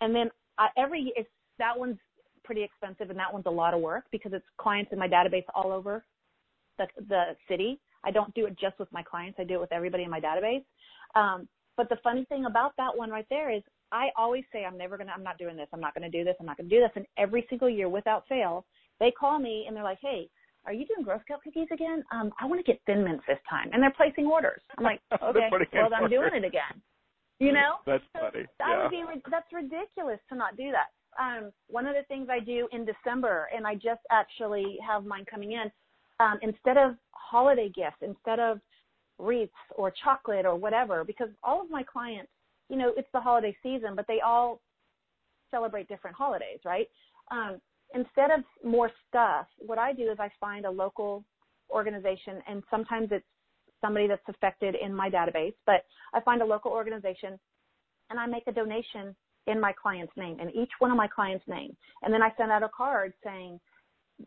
And 0.00 0.14
then 0.14 0.30
I, 0.58 0.68
every 0.76 1.12
if 1.16 1.26
that 1.58 1.78
one's 1.78 1.98
pretty 2.44 2.62
expensive 2.62 3.10
and 3.10 3.18
that 3.18 3.32
one's 3.32 3.46
a 3.46 3.50
lot 3.50 3.74
of 3.74 3.80
work 3.80 4.04
because 4.10 4.32
it's 4.32 4.44
clients 4.58 4.92
in 4.92 4.98
my 4.98 5.08
database 5.08 5.44
all 5.54 5.72
over 5.72 6.04
the, 6.78 6.86
the 7.08 7.36
city. 7.48 7.80
I 8.04 8.10
don't 8.10 8.34
do 8.34 8.46
it 8.46 8.58
just 8.58 8.78
with 8.78 8.90
my 8.92 9.02
clients. 9.02 9.38
I 9.38 9.44
do 9.44 9.54
it 9.54 9.60
with 9.60 9.72
everybody 9.72 10.04
in 10.04 10.10
my 10.10 10.20
database. 10.20 10.64
Um, 11.14 11.48
but 11.76 11.88
the 11.88 11.96
funny 12.02 12.24
thing 12.26 12.46
about 12.46 12.72
that 12.76 12.96
one 12.96 13.10
right 13.10 13.26
there 13.30 13.50
is 13.50 13.62
I 13.92 14.08
always 14.16 14.44
say 14.52 14.64
I'm 14.64 14.78
never 14.78 14.96
gonna, 14.96 15.12
I'm 15.14 15.22
not 15.22 15.38
doing 15.38 15.56
this. 15.56 15.68
I'm 15.72 15.80
not 15.80 15.94
gonna 15.94 16.10
do 16.10 16.24
this. 16.24 16.34
I'm 16.40 16.46
not 16.46 16.56
gonna 16.56 16.68
do 16.68 16.80
this. 16.80 16.90
And 16.96 17.06
every 17.18 17.46
single 17.48 17.68
year, 17.68 17.88
without 17.88 18.26
fail, 18.28 18.64
they 19.00 19.10
call 19.10 19.38
me 19.38 19.64
and 19.66 19.76
they're 19.76 19.84
like, 19.84 19.98
"Hey, 20.00 20.28
are 20.64 20.72
you 20.72 20.86
doing 20.86 21.04
Girl 21.04 21.20
Scout 21.24 21.42
cookies 21.42 21.68
again? 21.72 22.04
Um, 22.12 22.32
I 22.40 22.46
want 22.46 22.64
to 22.64 22.70
get 22.70 22.80
Thin 22.86 23.04
Mints 23.04 23.24
this 23.26 23.38
time." 23.48 23.70
And 23.72 23.82
they're 23.82 23.92
placing 23.96 24.26
orders. 24.26 24.62
I'm 24.78 24.84
like, 24.84 25.00
"Okay, 25.22 25.48
well, 25.50 25.90
I'm 25.94 26.08
doing 26.08 26.34
it 26.34 26.44
again." 26.44 26.80
You 27.38 27.52
know? 27.52 27.76
That's 27.86 28.04
funny. 28.12 28.46
That 28.58 28.68
yeah. 28.68 28.82
would 28.82 28.90
be 28.90 29.04
that's 29.30 29.52
ridiculous 29.52 30.20
to 30.28 30.36
not 30.36 30.56
do 30.56 30.70
that. 30.70 30.88
Um, 31.20 31.50
one 31.68 31.86
of 31.86 31.94
the 31.94 32.04
things 32.04 32.28
I 32.30 32.40
do 32.40 32.68
in 32.72 32.86
December, 32.86 33.48
and 33.54 33.66
I 33.66 33.74
just 33.74 34.00
actually 34.10 34.78
have 34.86 35.04
mine 35.04 35.24
coming 35.28 35.52
in 35.52 35.70
um, 36.20 36.38
instead 36.42 36.76
of 36.76 36.94
holiday 37.10 37.68
gifts, 37.74 37.96
instead 38.02 38.38
of 38.38 38.60
wreaths 39.18 39.52
or 39.76 39.92
chocolate 40.02 40.46
or 40.46 40.56
whatever, 40.56 41.04
because 41.04 41.28
all 41.42 41.60
of 41.60 41.70
my 41.70 41.82
clients, 41.82 42.30
you 42.68 42.76
know, 42.76 42.92
it's 42.96 43.08
the 43.12 43.20
holiday 43.20 43.56
season, 43.62 43.94
but 43.94 44.06
they 44.08 44.20
all 44.24 44.60
celebrate 45.50 45.88
different 45.88 46.16
holidays, 46.16 46.58
right? 46.64 46.88
Um, 47.30 47.60
instead 47.94 48.30
of 48.30 48.40
more 48.64 48.90
stuff, 49.08 49.46
what 49.58 49.78
I 49.78 49.92
do 49.92 50.10
is 50.10 50.18
I 50.18 50.30
find 50.40 50.64
a 50.64 50.70
local 50.70 51.24
organization, 51.70 52.42
and 52.48 52.62
sometimes 52.70 53.08
it's 53.10 53.24
somebody 53.80 54.06
that's 54.06 54.22
affected 54.28 54.74
in 54.74 54.94
my 54.94 55.10
database, 55.10 55.54
but 55.66 55.84
I 56.14 56.20
find 56.20 56.40
a 56.40 56.46
local 56.46 56.70
organization 56.70 57.38
and 58.10 58.18
I 58.18 58.26
make 58.26 58.44
a 58.46 58.52
donation 58.52 59.14
in 59.46 59.60
my 59.60 59.72
client's 59.72 60.12
name, 60.16 60.38
in 60.38 60.50
each 60.50 60.70
one 60.78 60.90
of 60.90 60.96
my 60.96 61.08
clients' 61.08 61.44
name. 61.48 61.76
And 62.02 62.14
then 62.14 62.22
I 62.22 62.32
send 62.36 62.52
out 62.52 62.62
a 62.62 62.68
card 62.68 63.12
saying, 63.24 63.58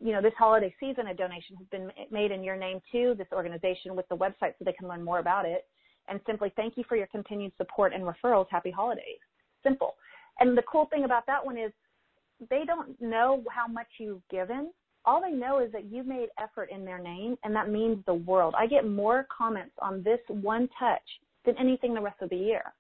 you 0.01 0.11
know, 0.11 0.21
this 0.21 0.33
holiday 0.37 0.73
season, 0.79 1.07
a 1.07 1.13
donation 1.13 1.55
has 1.57 1.67
been 1.67 1.89
made 2.11 2.31
in 2.31 2.43
your 2.43 2.55
name 2.55 2.81
to 2.91 3.15
this 3.17 3.27
organization 3.31 3.95
with 3.95 4.07
the 4.09 4.17
website 4.17 4.53
so 4.57 4.65
they 4.65 4.73
can 4.73 4.87
learn 4.87 5.03
more 5.03 5.19
about 5.19 5.45
it. 5.45 5.65
And 6.07 6.19
simply 6.25 6.51
thank 6.55 6.77
you 6.77 6.83
for 6.87 6.95
your 6.95 7.07
continued 7.07 7.53
support 7.57 7.93
and 7.93 8.03
referrals. 8.03 8.47
Happy 8.49 8.71
holidays. 8.71 9.19
Simple. 9.63 9.95
And 10.39 10.57
the 10.57 10.63
cool 10.63 10.85
thing 10.87 11.05
about 11.05 11.25
that 11.27 11.43
one 11.43 11.57
is 11.57 11.71
they 12.49 12.63
don't 12.65 12.99
know 13.01 13.43
how 13.49 13.67
much 13.67 13.87
you've 13.99 14.27
given. 14.29 14.71
All 15.05 15.21
they 15.21 15.31
know 15.31 15.59
is 15.59 15.71
that 15.71 15.85
you 15.85 16.03
made 16.03 16.29
effort 16.41 16.69
in 16.71 16.83
their 16.83 16.99
name, 16.99 17.37
and 17.43 17.55
that 17.55 17.69
means 17.69 18.03
the 18.05 18.13
world. 18.13 18.55
I 18.57 18.67
get 18.67 18.87
more 18.87 19.27
comments 19.35 19.73
on 19.81 20.03
this 20.03 20.19
one 20.27 20.67
touch 20.79 21.01
than 21.45 21.55
anything 21.57 21.93
the 21.93 22.01
rest 22.01 22.21
of 22.21 22.29
the 22.29 22.35
year, 22.35 22.73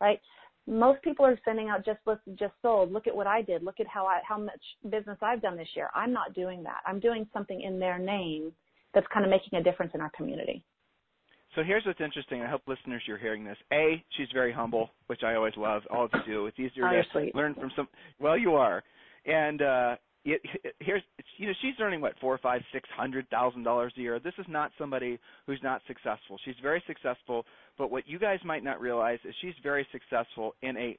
right? 0.00 0.20
Most 0.68 1.02
people 1.02 1.24
are 1.24 1.38
sending 1.44 1.68
out 1.68 1.84
just 1.84 1.98
list 2.06 2.20
just 2.38 2.52
sold. 2.60 2.92
Look 2.92 3.06
at 3.06 3.16
what 3.16 3.26
I 3.26 3.42
did. 3.42 3.62
Look 3.62 3.80
at 3.80 3.86
how 3.86 4.06
I 4.06 4.20
how 4.26 4.38
much 4.38 4.60
business 4.90 5.16
I've 5.22 5.40
done 5.40 5.56
this 5.56 5.68
year. 5.74 5.88
I'm 5.94 6.12
not 6.12 6.34
doing 6.34 6.62
that. 6.64 6.80
I'm 6.86 7.00
doing 7.00 7.26
something 7.32 7.62
in 7.62 7.78
their 7.78 7.98
name 7.98 8.52
that's 8.94 9.06
kind 9.12 9.24
of 9.24 9.30
making 9.30 9.58
a 9.58 9.62
difference 9.62 9.92
in 9.94 10.00
our 10.00 10.10
community. 10.10 10.62
So 11.54 11.62
here's 11.62 11.84
what's 11.86 12.00
interesting. 12.00 12.42
I 12.42 12.50
hope 12.50 12.62
listeners 12.66 13.02
you're 13.06 13.18
hearing 13.18 13.44
this. 13.44 13.56
A, 13.72 14.04
she's 14.16 14.28
very 14.34 14.52
humble, 14.52 14.90
which 15.06 15.22
I 15.24 15.34
always 15.34 15.54
love. 15.56 15.82
All 15.90 16.04
of 16.04 16.10
you 16.14 16.20
do. 16.32 16.46
It's 16.46 16.58
easier 16.58 16.86
oh, 16.86 17.18
to 17.18 17.30
learn 17.34 17.54
from 17.54 17.70
some. 17.74 17.88
Well, 18.20 18.36
you 18.36 18.54
are, 18.54 18.84
and 19.24 19.62
uh, 19.62 19.96
here's 20.80 21.02
you 21.36 21.46
know 21.46 21.52
she's 21.62 21.74
earning 21.80 22.00
what 22.00 22.14
four, 22.20 22.38
five, 22.38 22.62
six 22.72 22.88
hundred 22.96 23.28
thousand 23.30 23.62
dollars 23.62 23.92
a 23.96 24.00
year. 24.00 24.18
This 24.18 24.34
is 24.38 24.46
not 24.48 24.70
somebody 24.78 25.18
who's 25.46 25.60
not 25.62 25.82
successful. 25.86 26.38
She's 26.44 26.54
very 26.62 26.82
successful, 26.86 27.44
but 27.76 27.90
what 27.90 28.08
you 28.08 28.18
guys 28.18 28.38
might 28.44 28.64
not 28.64 28.80
realize 28.80 29.18
is 29.24 29.34
she's 29.40 29.54
very 29.62 29.86
successful 29.92 30.54
in 30.62 30.76
a 30.76 30.98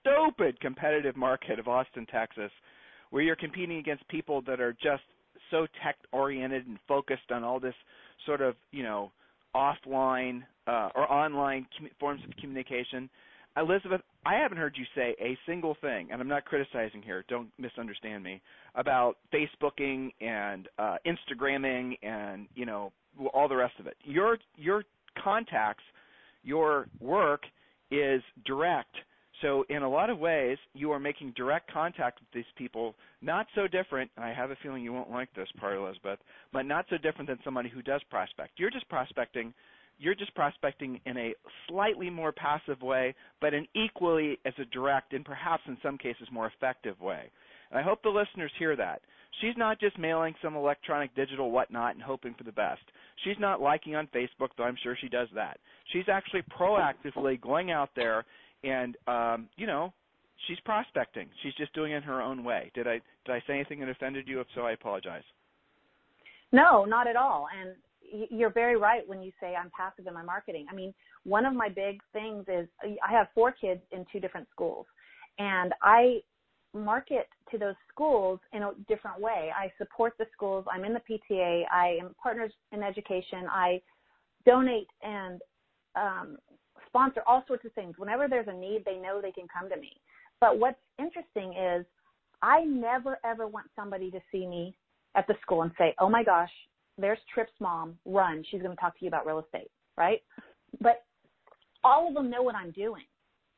stupid 0.00 0.58
competitive 0.60 1.16
market 1.16 1.58
of 1.58 1.68
Austin, 1.68 2.06
Texas, 2.06 2.50
where 3.10 3.22
you're 3.22 3.36
competing 3.36 3.78
against 3.78 4.06
people 4.08 4.42
that 4.42 4.60
are 4.60 4.72
just 4.72 5.02
so 5.50 5.66
tech 5.82 5.96
oriented 6.12 6.66
and 6.66 6.78
focused 6.88 7.30
on 7.30 7.44
all 7.44 7.60
this 7.60 7.74
sort 8.24 8.40
of 8.40 8.54
you 8.72 8.82
know 8.82 9.10
offline 9.54 10.42
uh, 10.66 10.90
or 10.94 11.10
online 11.10 11.66
com- 11.78 11.90
forms 11.98 12.20
of 12.28 12.36
communication 12.36 13.08
Elizabeth, 13.56 14.02
I 14.26 14.34
haven't 14.34 14.58
heard 14.58 14.76
you 14.76 14.84
say 14.94 15.14
a 15.20 15.36
single 15.46 15.76
thing, 15.80 16.08
and 16.10 16.20
I'm 16.20 16.28
not 16.28 16.44
criticizing 16.44 17.02
here. 17.02 17.24
Don't 17.28 17.48
misunderstand 17.58 18.22
me 18.22 18.42
about 18.74 19.16
Facebooking 19.32 20.10
and 20.20 20.68
uh, 20.78 20.96
Instagramming 21.06 21.96
and 22.02 22.46
you 22.54 22.66
know 22.66 22.92
all 23.32 23.48
the 23.48 23.56
rest 23.56 23.74
of 23.78 23.86
it. 23.86 23.96
Your 24.04 24.38
your 24.56 24.84
contacts, 25.22 25.84
your 26.42 26.88
work 27.00 27.44
is 27.90 28.22
direct. 28.44 28.94
So 29.42 29.64
in 29.68 29.82
a 29.82 29.88
lot 29.88 30.08
of 30.08 30.18
ways, 30.18 30.56
you 30.74 30.90
are 30.92 30.98
making 30.98 31.34
direct 31.36 31.70
contact 31.70 32.20
with 32.20 32.28
these 32.32 32.50
people. 32.56 32.94
Not 33.20 33.46
so 33.54 33.66
different. 33.68 34.10
I 34.16 34.28
have 34.30 34.50
a 34.50 34.56
feeling 34.62 34.82
you 34.82 34.92
won't 34.92 35.10
like 35.10 35.28
this 35.34 35.48
part, 35.58 35.76
Elizabeth, 35.76 36.18
but 36.52 36.62
not 36.62 36.86
so 36.88 36.96
different 36.96 37.28
than 37.28 37.38
somebody 37.44 37.68
who 37.68 37.82
does 37.82 38.02
prospect. 38.10 38.52
You're 38.56 38.70
just 38.70 38.88
prospecting 38.88 39.52
you're 39.98 40.14
just 40.14 40.34
prospecting 40.34 41.00
in 41.06 41.16
a 41.16 41.34
slightly 41.68 42.10
more 42.10 42.32
passive 42.32 42.82
way, 42.82 43.14
but 43.40 43.54
an 43.54 43.66
equally 43.74 44.38
as 44.44 44.52
a 44.58 44.64
direct 44.66 45.12
and 45.12 45.24
perhaps 45.24 45.62
in 45.66 45.76
some 45.82 45.96
cases 45.96 46.28
more 46.30 46.46
effective 46.46 47.00
way. 47.00 47.30
And 47.70 47.78
I 47.78 47.82
hope 47.82 48.02
the 48.02 48.10
listeners 48.10 48.52
hear 48.58 48.76
that. 48.76 49.00
She's 49.40 49.56
not 49.56 49.80
just 49.80 49.98
mailing 49.98 50.34
some 50.42 50.56
electronic 50.56 51.14
digital 51.14 51.50
whatnot 51.50 51.94
and 51.94 52.02
hoping 52.02 52.34
for 52.34 52.44
the 52.44 52.52
best. 52.52 52.82
She's 53.24 53.38
not 53.38 53.60
liking 53.60 53.94
on 53.94 54.08
Facebook, 54.08 54.48
though 54.56 54.64
I'm 54.64 54.76
sure 54.82 54.96
she 54.98 55.08
does 55.08 55.28
that. 55.34 55.58
She's 55.92 56.08
actually 56.10 56.42
proactively 56.58 57.40
going 57.40 57.70
out 57.70 57.90
there 57.96 58.24
and 58.64 58.96
um, 59.06 59.48
you 59.56 59.66
know, 59.66 59.92
she's 60.46 60.58
prospecting. 60.60 61.28
She's 61.42 61.54
just 61.54 61.72
doing 61.74 61.92
it 61.92 61.96
in 61.96 62.02
her 62.02 62.22
own 62.22 62.44
way. 62.44 62.70
Did 62.74 62.86
I 62.86 63.00
did 63.24 63.32
I 63.32 63.42
say 63.46 63.54
anything 63.54 63.80
that 63.80 63.88
offended 63.88 64.26
you? 64.26 64.40
If 64.40 64.46
so, 64.54 64.62
I 64.62 64.72
apologize. 64.72 65.22
No, 66.52 66.84
not 66.84 67.06
at 67.06 67.16
all. 67.16 67.48
And 67.60 67.74
you're 68.30 68.50
very 68.50 68.76
right 68.76 69.06
when 69.06 69.22
you 69.22 69.32
say 69.40 69.54
I'm 69.54 69.70
passive 69.76 70.06
in 70.06 70.14
my 70.14 70.22
marketing. 70.22 70.66
I 70.70 70.74
mean, 70.74 70.94
one 71.24 71.44
of 71.44 71.54
my 71.54 71.68
big 71.68 72.00
things 72.12 72.44
is 72.48 72.68
I 72.82 73.10
have 73.10 73.28
four 73.34 73.52
kids 73.52 73.80
in 73.92 74.04
two 74.12 74.20
different 74.20 74.48
schools, 74.50 74.86
and 75.38 75.72
I 75.82 76.20
market 76.74 77.28
to 77.50 77.58
those 77.58 77.74
schools 77.88 78.38
in 78.52 78.62
a 78.62 78.72
different 78.88 79.20
way. 79.20 79.50
I 79.56 79.72
support 79.78 80.14
the 80.18 80.26
schools. 80.32 80.64
I'm 80.70 80.84
in 80.84 80.94
the 80.94 81.00
PTA. 81.00 81.62
I 81.72 81.98
am 82.00 82.14
partners 82.22 82.52
in 82.72 82.82
education. 82.82 83.46
I 83.50 83.80
donate 84.44 84.88
and 85.02 85.40
um, 85.96 86.36
sponsor 86.86 87.22
all 87.26 87.44
sorts 87.46 87.64
of 87.64 87.72
things. 87.72 87.94
Whenever 87.98 88.28
there's 88.28 88.48
a 88.48 88.52
need, 88.52 88.84
they 88.84 88.96
know 88.96 89.20
they 89.20 89.32
can 89.32 89.46
come 89.48 89.68
to 89.70 89.76
me. 89.76 89.92
But 90.40 90.58
what's 90.58 90.78
interesting 90.98 91.54
is 91.54 91.86
I 92.42 92.64
never 92.64 93.18
ever 93.24 93.46
want 93.46 93.66
somebody 93.74 94.10
to 94.10 94.20
see 94.30 94.46
me 94.46 94.76
at 95.14 95.26
the 95.26 95.34
school 95.40 95.62
and 95.62 95.72
say, 95.78 95.94
"Oh 95.98 96.10
my 96.10 96.22
gosh, 96.22 96.50
there's 96.98 97.18
Tripp's 97.32 97.52
mom. 97.60 97.98
Run. 98.04 98.44
She's 98.50 98.62
going 98.62 98.74
to 98.74 98.80
talk 98.80 98.98
to 98.98 99.04
you 99.04 99.08
about 99.08 99.26
real 99.26 99.40
estate." 99.40 99.70
Right? 99.96 100.22
But 100.80 101.04
all 101.84 102.08
of 102.08 102.14
them 102.14 102.30
know 102.30 102.42
what 102.42 102.54
I'm 102.54 102.70
doing. 102.72 103.04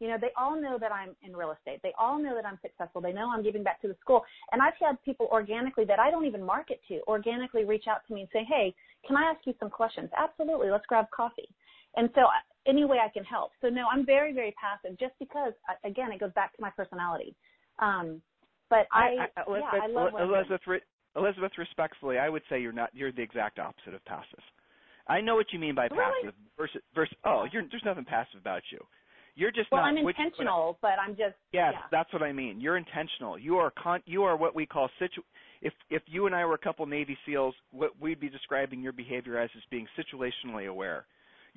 You 0.01 0.07
know, 0.07 0.17
they 0.21 0.31
all 0.37 0.61
know 0.61 0.79
that 0.79 0.93
I'm 0.93 1.17
in 1.23 1.37
real 1.37 1.51
estate. 1.51 1.81
They 1.83 1.93
all 1.99 2.23
know 2.23 2.35
that 2.37 2.47
I'm 2.47 2.59
successful. 2.63 3.01
They 3.01 3.13
know 3.13 3.33
I'm 3.35 3.43
giving 3.43 3.65
back 3.65 3.81
to 3.83 3.89
the 3.89 3.97
school. 4.01 4.23
And 4.53 4.63
I've 4.63 4.75
had 4.81 5.03
people 5.05 5.29
organically 5.33 5.85
that 5.87 5.99
I 5.99 6.09
don't 6.11 6.25
even 6.25 6.45
market 6.45 6.81
to 6.87 7.01
organically 7.09 7.65
reach 7.65 7.87
out 7.89 8.03
to 8.07 8.15
me 8.15 8.21
and 8.21 8.31
say, 8.33 8.45
"Hey, 8.45 8.75
can 9.07 9.17
I 9.17 9.23
ask 9.25 9.45
you 9.45 9.55
some 9.59 9.71
questions?" 9.71 10.11
Absolutely. 10.17 10.71
Let's 10.71 10.87
grab 10.87 11.11
coffee. 11.11 11.49
And 11.97 12.11
so 12.15 12.29
any 12.67 12.85
way 12.85 12.99
I 13.05 13.09
can 13.09 13.25
help. 13.25 13.53
So 13.61 13.69
no, 13.69 13.87
I'm 13.91 14.05
very, 14.05 14.33
very 14.33 14.55
passive 14.61 14.97
just 14.99 15.15
because, 15.19 15.53
again, 15.85 16.13
it 16.13 16.21
goes 16.21 16.33
back 16.35 16.55
to 16.55 16.63
my 16.63 16.71
personality. 16.71 17.35
Um, 17.79 18.23
but 18.71 18.87
I, 18.93 19.27
I, 19.37 19.41
I 19.41 19.45
Elizabeth, 19.49 19.73
yeah, 19.73 19.81
I 19.83 19.87
love 19.87 20.13
Elizabeth, 20.21 20.83
Elizabeth, 21.19 21.53
respectfully, 21.59 22.19
I 22.19 22.29
would 22.29 22.43
say 22.49 22.61
you're 22.61 22.73
not. 22.73 22.91
You're 22.95 23.13
the 23.13 23.23
exact 23.23 23.59
opposite 23.59 23.95
of 23.95 24.05
passive. 24.05 24.43
I 25.07 25.21
know 25.21 25.37
what 25.37 25.47
you 25.53 25.59
mean 25.59 25.75
by 25.75 25.89
really? 25.91 26.05
passive 26.23 26.35
versus 26.57 26.83
versus. 26.95 27.17
Oh, 27.25 27.47
you're, 27.53 27.63
there's 27.71 27.85
nothing 27.85 28.05
passive 28.05 28.41
about 28.41 28.63
you. 28.71 28.79
You're 29.35 29.53
just 29.53 29.71
well, 29.71 29.83
not. 29.83 29.89
I'm 29.89 29.99
intentional, 29.99 30.71
which, 30.71 30.79
but 30.83 30.99
I'm 31.05 31.11
just. 31.11 31.37
Yes, 31.53 31.73
yeah. 31.75 31.81
that's 31.91 32.13
what 32.13 32.23
I 32.23 32.33
mean. 32.33 32.61
You're 32.61 32.77
intentional. 32.77 33.39
You 33.39 33.57
are 33.57 33.73
con. 33.83 34.01
You 34.07 34.25
are 34.25 34.37
what 34.37 34.55
we 34.55 34.67
call 34.67 34.89
situ. 34.99 35.23
If 35.63 35.73
if 35.91 36.03
you 36.07 36.27
and 36.27 36.35
I 36.35 36.45
were 36.45 36.55
a 36.55 36.59
couple 36.59 36.87
Navy 36.87 37.17
SEALs, 37.27 37.55
what 37.73 37.91
we'd 38.01 38.21
be 38.21 38.29
describing 38.29 38.81
your 38.81 38.93
behavior 38.93 39.39
as 39.39 39.51
is 39.57 39.63
being 39.71 39.87
situationally 39.99 40.69
aware 40.69 41.07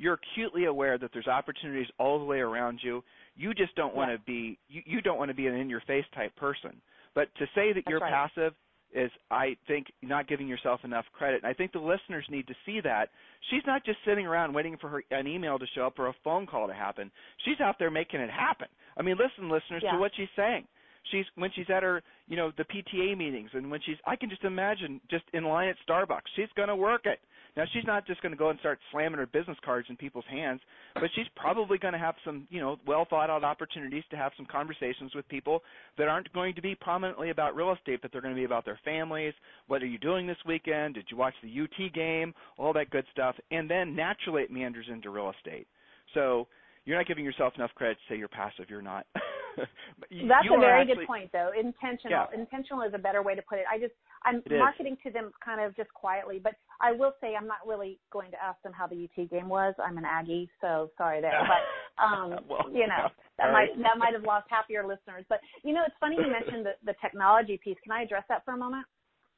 you're 0.02 0.20
acutely 0.34 0.66
aware 0.66 0.98
that 0.98 1.12
there's 1.14 1.28
opportunities 1.28 1.88
all 2.00 2.18
the 2.18 2.26
way 2.26 2.40
around 2.40 2.80
you. 2.82 3.04
You 3.36 3.54
just 3.54 3.76
don't 3.76 3.96
want 3.96 4.12
to 4.12 4.18
be 4.26 4.58
you, 4.68 4.82
you 4.86 5.02
don't 5.02 5.18
want 5.18 5.30
to 5.30 5.36
be 5.36 5.48
an 5.48 5.56
in 5.56 5.70
your 5.70 5.82
face 5.82 6.06
type 6.16 6.36
person. 6.36 6.82
But 7.14 7.28
to 7.38 7.46
say 7.54 7.74
that 7.74 7.84
That's 7.86 7.88
you're 7.88 8.00
right. 8.00 8.12
passive 8.12 8.54
is 8.94 9.12
I 9.30 9.56
think 9.68 9.88
not 10.02 10.28
giving 10.28 10.48
yourself 10.48 10.82
enough 10.84 11.06
credit. 11.14 11.44
And 11.44 11.50
I 11.50 11.54
think 11.54 11.72
the 11.72 11.80
listeners 11.80 12.26
need 12.30 12.48
to 12.48 12.54
see 12.66 12.80
that. 12.84 13.10
She's 13.50 13.64
not 13.66 13.86
just 13.86 13.98
sitting 14.06 14.26
around 14.26 14.54
waiting 14.54 14.78
for 14.80 14.90
her 14.90 15.04
an 15.12 15.28
email 15.28 15.58
to 15.60 15.66
show 15.74 15.86
up 15.88 15.98
or 16.00 16.08
a 16.08 16.16
phone 16.24 16.46
call 16.46 16.68
to 16.68 16.74
happen. 16.74 17.12
She's 17.46 17.60
out 17.62 17.76
there 17.80 17.92
making 17.92 18.20
it 18.20 18.30
happen. 18.30 18.68
I 18.98 19.02
mean, 19.02 19.16
listen 19.18 19.50
listeners 19.50 19.82
yeah. 19.84 19.94
to 19.94 19.98
what 19.98 20.12
she's 20.16 20.30
saying. 20.36 20.66
She's 21.12 21.26
when 21.36 21.50
she's 21.56 21.66
at 21.76 21.84
her, 21.84 22.04
you 22.28 22.38
know, 22.38 22.52
the 22.58 22.66
PTA 22.66 23.18
meetings 23.18 23.50
and 23.54 23.72
when 23.72 23.80
she's 23.86 23.98
I 24.06 24.16
can 24.16 24.30
just 24.30 24.44
imagine 24.44 25.02
just 25.10 25.24
in 25.34 25.44
line 25.46 25.70
at 25.70 25.76
Starbucks. 25.88 26.30
She's 26.36 26.50
going 26.56 26.70
to 26.70 26.76
work 26.76 27.06
it. 27.06 27.20
Now 27.58 27.64
she's 27.74 27.84
not 27.86 28.08
just 28.08 28.22
going 28.22 28.32
to 28.32 28.38
go 28.38 28.50
and 28.50 28.60
start 28.60 28.80
slamming 28.92 29.20
her 29.20 29.26
business 29.26 29.58
cards 29.64 29.88
in 29.90 29.98
people's 29.98 30.26
hands, 30.30 30.62
but 30.94 31.10
she's 31.16 31.26
probably 31.36 31.78
going 31.78 31.94
to 31.94 32.00
have 32.00 32.16
some, 32.24 32.48
you 32.50 32.62
know, 32.62 32.78
well 32.88 33.06
thought 33.10 33.30
out 33.30 33.44
opportunities 33.44 34.04
to 34.12 34.18
have 34.18 34.32
some 34.38 34.46
conversations 34.46 35.14
with 35.14 35.28
people 35.28 35.62
that 35.98 36.08
aren't 36.08 36.32
going 36.34 36.56
to 36.56 36.62
be 36.62 36.76
prominently 36.76 37.30
about 37.30 37.56
real 37.56 37.74
estate, 37.74 38.02
but 38.02 38.12
they're 38.12 38.22
going 38.22 38.34
to 38.34 38.40
be 38.40 38.46
about 38.46 38.64
their 38.64 38.80
families. 38.86 39.34
What 39.68 39.84
are 39.84 39.88
you 39.88 39.98
doing 39.98 40.28
this 40.28 40.38
weekend? 40.46 40.96
Did 40.96 41.06
you 41.10 41.18
watch 41.18 41.34
the 41.44 41.62
UT 41.62 41.94
game? 41.94 42.34
All 42.58 42.72
that 42.74 42.90
good 42.90 43.06
stuff, 43.12 43.36
and 43.52 43.70
then 43.70 43.96
naturally 43.96 44.44
it 44.44 44.52
meanders 44.52 44.86
into 44.90 45.10
real 45.10 45.32
estate. 45.38 45.68
So 46.14 46.48
you're 46.86 46.98
not 46.98 47.08
giving 47.08 47.24
yourself 47.24 47.54
enough 47.56 47.72
credit 47.76 47.98
to 47.98 48.14
say 48.14 48.18
you're 48.18 48.28
passive. 48.28 48.66
You're 48.70 48.82
not. 48.82 49.06
That's 49.58 50.10
you 50.10 50.56
a 50.56 50.60
very 50.60 50.82
actually, 50.82 50.96
good 50.96 51.08
point, 51.08 51.30
though. 51.32 51.52
Intentional. 51.58 52.10
Yeah. 52.10 52.40
Intentional 52.40 52.82
is 52.84 52.94
a 52.94 52.98
better 52.98 53.22
way 53.22 53.36
to 53.36 53.42
put 53.42 53.60
it. 53.60 53.66
I 53.72 53.78
just 53.78 53.94
I'm 54.24 54.42
marketing 54.58 54.98
to 55.04 55.12
them 55.12 55.32
kind 55.44 55.62
of 55.62 55.76
just 55.76 55.94
quietly, 55.94 56.40
but 56.42 56.54
I 56.82 56.92
will 56.92 57.14
say 57.22 57.36
I'm 57.36 57.48
not 57.48 57.60
really 57.66 58.00
going 58.12 58.32
to 58.32 58.44
ask 58.44 58.62
them 58.64 58.74
how 58.74 58.88
the 58.88 59.08
UT 59.08 59.30
game 59.30 59.48
was. 59.50 59.74
I'm 59.84 59.98
an 59.98 60.06
Aggie, 60.06 60.50
so 60.60 60.90
sorry 60.98 61.22
there. 61.22 61.32
But 61.52 62.04
um, 62.04 62.40
well, 62.50 62.66
you 62.72 62.88
know 62.88 63.10
that 63.38 63.46
right. 63.46 63.70
might 63.76 63.84
that 63.84 63.98
might 63.98 64.14
have 64.14 64.24
lost 64.24 64.48
half 64.50 64.66
your 64.70 64.88
listeners. 64.88 65.26
But 65.30 65.40
you 65.64 65.74
know, 65.74 65.82
it's 65.86 65.96
funny 66.00 66.16
you 66.16 66.32
mentioned 66.32 66.66
the, 66.66 66.74
the 66.86 66.96
technology 67.02 67.60
piece. 67.64 67.78
Can 67.84 67.92
I 67.92 68.04
address 68.04 68.24
that 68.30 68.44
for 68.46 68.54
a 68.54 68.58
moment? 68.58 68.86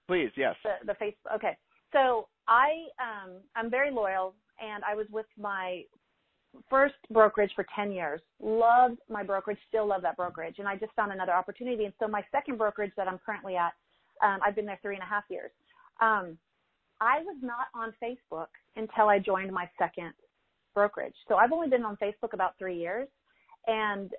Please, 0.08 0.30
yes. 0.38 0.56
The 0.64 0.94
the 0.94 0.94
Facebook. 0.94 1.36
Okay, 1.36 1.58
so 1.92 2.28
I 2.48 2.88
um 3.02 3.42
I'm 3.56 3.70
very 3.70 3.92
loyal, 3.92 4.36
and 4.62 4.84
I 4.84 4.96
was 4.96 5.08
with 5.12 5.26
my 5.38 5.84
first 6.70 6.96
brokerage 7.12 7.52
for 7.56 7.66
10 7.76 7.92
years. 7.92 8.22
Loved 8.40 9.00
my 9.10 9.24
brokerage, 9.24 9.58
still 9.68 9.88
love 9.88 10.02
that 10.04 10.16
brokerage. 10.16 10.56
And 10.60 10.68
I 10.68 10.76
just 10.76 10.94
found 10.94 11.12
another 11.12 11.32
opportunity. 11.32 11.86
And 11.86 11.94
so 12.00 12.08
my 12.08 12.24
second 12.32 12.58
brokerage 12.58 12.92
that 12.98 13.08
I'm 13.08 13.20
currently 13.26 13.56
at, 13.56 13.74
um, 14.24 14.40
I've 14.46 14.56
been 14.56 14.66
there 14.66 14.80
three 14.82 14.96
and 14.96 15.04
a 15.04 15.08
half 15.08 15.24
years. 15.30 15.52
Um, 16.02 16.38
I 17.02 17.20
was 17.20 17.38
not 17.42 17.68
on 17.74 17.94
Facebook 18.02 18.48
until 18.76 19.10
I 19.10 19.20
joined 19.20 19.52
my 19.52 19.70
second 19.78 20.14
brokerage. 20.74 21.16
So 21.28 21.36
I've 21.36 21.52
only 21.52 21.70
been 21.70 21.84
on 21.84 21.98
Facebook 21.98 22.34
about 22.34 22.58
three 22.58 22.78
years. 22.78 23.08
And 23.68 24.12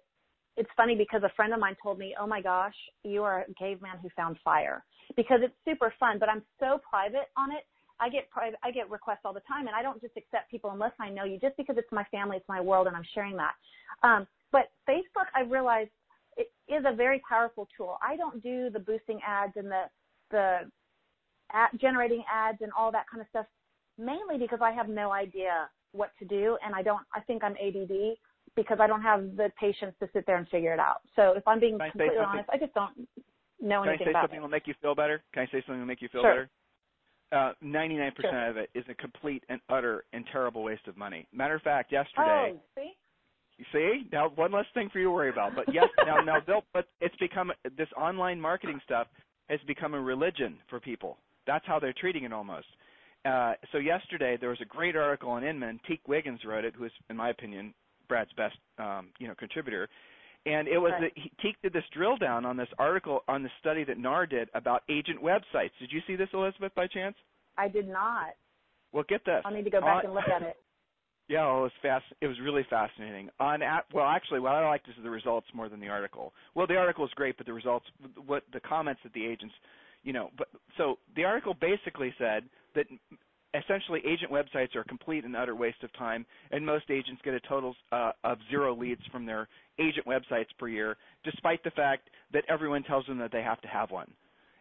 it's 0.56 0.70
funny 0.76 0.94
because 0.94 1.22
a 1.24 1.32
friend 1.34 1.52
of 1.52 1.60
mine 1.60 1.76
told 1.82 1.98
me, 1.98 2.14
"Oh 2.18 2.26
my 2.26 2.40
gosh, 2.40 2.76
you 3.02 3.24
are 3.24 3.40
a 3.40 3.54
caveman 3.54 3.98
who 3.98 4.08
found 4.10 4.38
fire." 4.44 4.84
Because 5.16 5.40
it's 5.42 5.54
super 5.64 5.92
fun, 5.98 6.18
but 6.18 6.28
I'm 6.28 6.42
so 6.60 6.78
private 6.88 7.30
on 7.36 7.50
it 7.50 7.66
I 8.00 8.08
get 8.08 8.30
private, 8.30 8.58
I 8.62 8.70
get 8.70 8.90
requests 8.90 9.20
all 9.24 9.32
the 9.32 9.40
time, 9.40 9.66
and 9.66 9.76
I 9.76 9.82
don't 9.82 10.00
just 10.00 10.16
accept 10.16 10.50
people 10.50 10.70
unless 10.70 10.92
I 10.98 11.10
know 11.10 11.24
you. 11.24 11.38
Just 11.38 11.56
because 11.56 11.76
it's 11.78 11.90
my 11.92 12.04
family, 12.04 12.36
it's 12.36 12.48
my 12.48 12.60
world, 12.60 12.86
and 12.86 12.96
I'm 12.96 13.06
sharing 13.14 13.36
that. 13.36 13.54
Um, 14.02 14.26
but 14.50 14.70
Facebook, 14.88 15.28
I 15.34 15.42
realized 15.42 15.90
it 16.36 16.50
is 16.68 16.84
a 16.86 16.94
very 16.94 17.22
powerful 17.28 17.68
tool. 17.76 17.98
I 18.02 18.16
don't 18.16 18.42
do 18.42 18.70
the 18.70 18.80
boosting 18.80 19.20
ads 19.26 19.52
and 19.56 19.70
the 19.70 19.84
the 20.30 20.70
ad, 21.52 21.70
generating 21.80 22.24
ads 22.32 22.58
and 22.60 22.72
all 22.76 22.90
that 22.92 23.06
kind 23.10 23.20
of 23.20 23.26
stuff, 23.28 23.46
mainly 23.98 24.38
because 24.38 24.60
I 24.62 24.72
have 24.72 24.88
no 24.88 25.12
idea 25.12 25.68
what 25.92 26.10
to 26.18 26.24
do, 26.24 26.58
and 26.64 26.74
I 26.74 26.82
don't. 26.82 27.02
I 27.14 27.20
think 27.20 27.44
I'm 27.44 27.56
ADD 27.56 28.16
because 28.56 28.78
I 28.80 28.86
don't 28.86 29.02
have 29.02 29.36
the 29.36 29.50
patience 29.58 29.94
to 30.00 30.08
sit 30.12 30.26
there 30.26 30.36
and 30.36 30.48
figure 30.48 30.72
it 30.72 30.80
out. 30.80 31.00
So 31.16 31.32
if 31.32 31.46
I'm 31.46 31.60
being 31.60 31.78
completely 31.78 32.18
honest, 32.18 32.48
I 32.52 32.58
just 32.58 32.74
don't 32.74 32.96
know 33.60 33.82
Can 33.82 33.88
anything 33.88 33.88
about 33.88 33.90
it. 33.90 33.92
Can 33.92 33.92
I 33.92 33.96
say 33.96 34.12
something 34.12 34.36
that'll 34.36 34.48
make 34.48 34.66
you 34.66 34.74
feel 34.80 34.94
better? 34.94 35.22
Can 35.32 35.42
I 35.42 35.46
say 35.46 35.60
something 35.66 35.74
that'll 35.76 35.86
make 35.86 36.02
you 36.02 36.08
feel 36.08 36.22
Sure. 36.22 36.30
better? 36.30 36.50
Uh, 37.32 37.52
99% 37.64 38.14
Sure. 38.20 38.50
of 38.50 38.56
it 38.58 38.70
is 38.74 38.84
a 38.88 38.94
complete 38.94 39.42
and 39.48 39.60
utter 39.68 40.04
and 40.12 40.26
terrible 40.30 40.62
waste 40.62 40.86
of 40.86 40.96
money. 40.96 41.26
Matter 41.32 41.54
of 41.54 41.62
fact, 41.62 41.90
yesterday, 41.90 42.52
Oh, 42.54 42.60
see? 42.76 42.96
you 43.58 43.64
see, 43.72 44.08
now 44.12 44.28
one 44.28 44.52
less 44.52 44.66
thing 44.74 44.88
for 44.90 44.98
you 44.98 45.06
to 45.06 45.10
worry 45.10 45.30
about. 45.30 45.54
But 45.56 45.72
yes, 45.72 45.88
now 46.06 46.18
now 46.20 46.40
they'll, 46.46 46.64
but 46.72 46.88
it's 47.00 47.16
become 47.16 47.52
this 47.76 47.88
online 47.96 48.40
marketing 48.40 48.80
stuff 48.84 49.08
has 49.48 49.60
become 49.66 49.94
a 49.94 50.00
religion 50.00 50.58
for 50.68 50.78
people. 50.80 51.18
That's 51.46 51.66
how 51.66 51.78
they're 51.78 51.94
treating 51.98 52.24
it 52.24 52.32
almost. 52.32 52.66
Uh, 53.24 53.54
so 53.72 53.78
yesterday 53.78 54.36
there 54.38 54.50
was 54.50 54.60
a 54.60 54.66
great 54.66 54.96
article 54.96 55.30
on 55.30 55.44
Inman. 55.44 55.80
Teke 55.88 56.00
Wiggins 56.06 56.40
wrote 56.46 56.64
it, 56.64 56.74
who 56.76 56.84
is, 56.84 56.92
in 57.08 57.16
my 57.16 57.30
opinion, 57.30 57.72
Brad's 58.08 58.32
best 58.36 58.56
um, 58.78 59.08
you 59.18 59.26
know 59.28 59.34
contributor. 59.34 59.88
And 60.46 60.68
it 60.68 60.76
was 60.78 60.92
Right. 60.92 61.10
that 61.14 61.22
he, 61.22 61.32
Teke 61.42 61.56
did 61.62 61.72
this 61.72 61.84
drill 61.94 62.18
down 62.18 62.44
on 62.44 62.56
this 62.58 62.68
article 62.78 63.22
on 63.28 63.42
the 63.42 63.48
study 63.60 63.82
that 63.84 63.96
NAR 63.96 64.26
did 64.26 64.50
about 64.54 64.82
agent 64.90 65.22
websites. 65.22 65.70
Did 65.80 65.90
you 65.90 66.00
see 66.06 66.16
this, 66.16 66.28
Elizabeth, 66.34 66.74
by 66.74 66.86
chance? 66.86 67.16
I 67.56 67.68
did 67.68 67.88
not. 67.88 68.34
Well, 68.92 69.04
get 69.08 69.24
this. 69.24 69.40
I'll 69.44 69.52
need 69.54 69.64
to 69.64 69.70
go 69.70 69.80
back 69.80 69.98
On- 70.00 70.04
and 70.06 70.14
look 70.14 70.28
at 70.28 70.42
it. 70.42 70.56
Yeah, 71.26 71.46
well, 71.46 71.60
it 71.60 71.62
was 71.62 71.72
fast. 71.80 72.04
It 72.20 72.26
was 72.26 72.36
really 72.38 72.66
fascinating. 72.68 73.30
On 73.40 73.62
at, 73.62 73.86
well, 73.94 74.04
actually, 74.04 74.40
what 74.40 74.52
I 74.52 74.68
liked 74.68 74.86
is 74.88 74.94
the 75.02 75.08
results 75.08 75.46
more 75.54 75.70
than 75.70 75.80
the 75.80 75.88
article. 75.88 76.34
Well, 76.54 76.66
the 76.66 76.76
article 76.76 77.02
is 77.06 77.10
great, 77.14 77.38
but 77.38 77.46
the 77.46 77.52
results, 77.54 77.86
what 78.26 78.42
the 78.52 78.60
comments 78.60 79.00
that 79.04 79.14
the 79.14 79.24
agents, 79.24 79.54
you 80.04 80.12
know, 80.12 80.30
but 80.38 80.48
so 80.78 80.98
the 81.16 81.24
article 81.24 81.54
basically 81.54 82.14
said 82.18 82.44
that 82.76 82.86
essentially 83.54 84.00
agent 84.06 84.30
websites 84.30 84.74
are 84.76 84.80
a 84.80 84.84
complete 84.84 85.24
and 85.24 85.36
utter 85.36 85.54
waste 85.54 85.82
of 85.82 85.92
time, 85.96 86.26
and 86.50 86.64
most 86.64 86.90
agents 86.90 87.20
get 87.24 87.34
a 87.34 87.40
total 87.40 87.74
uh, 87.92 88.12
of 88.24 88.38
zero 88.50 88.74
leads 88.76 89.02
from 89.12 89.24
their 89.26 89.48
agent 89.78 90.06
websites 90.06 90.48
per 90.58 90.68
year, 90.68 90.96
despite 91.24 91.62
the 91.64 91.70
fact 91.70 92.10
that 92.32 92.44
everyone 92.48 92.82
tells 92.84 93.06
them 93.06 93.18
that 93.18 93.32
they 93.32 93.42
have 93.42 93.60
to 93.62 93.68
have 93.68 93.90
one. 93.90 94.10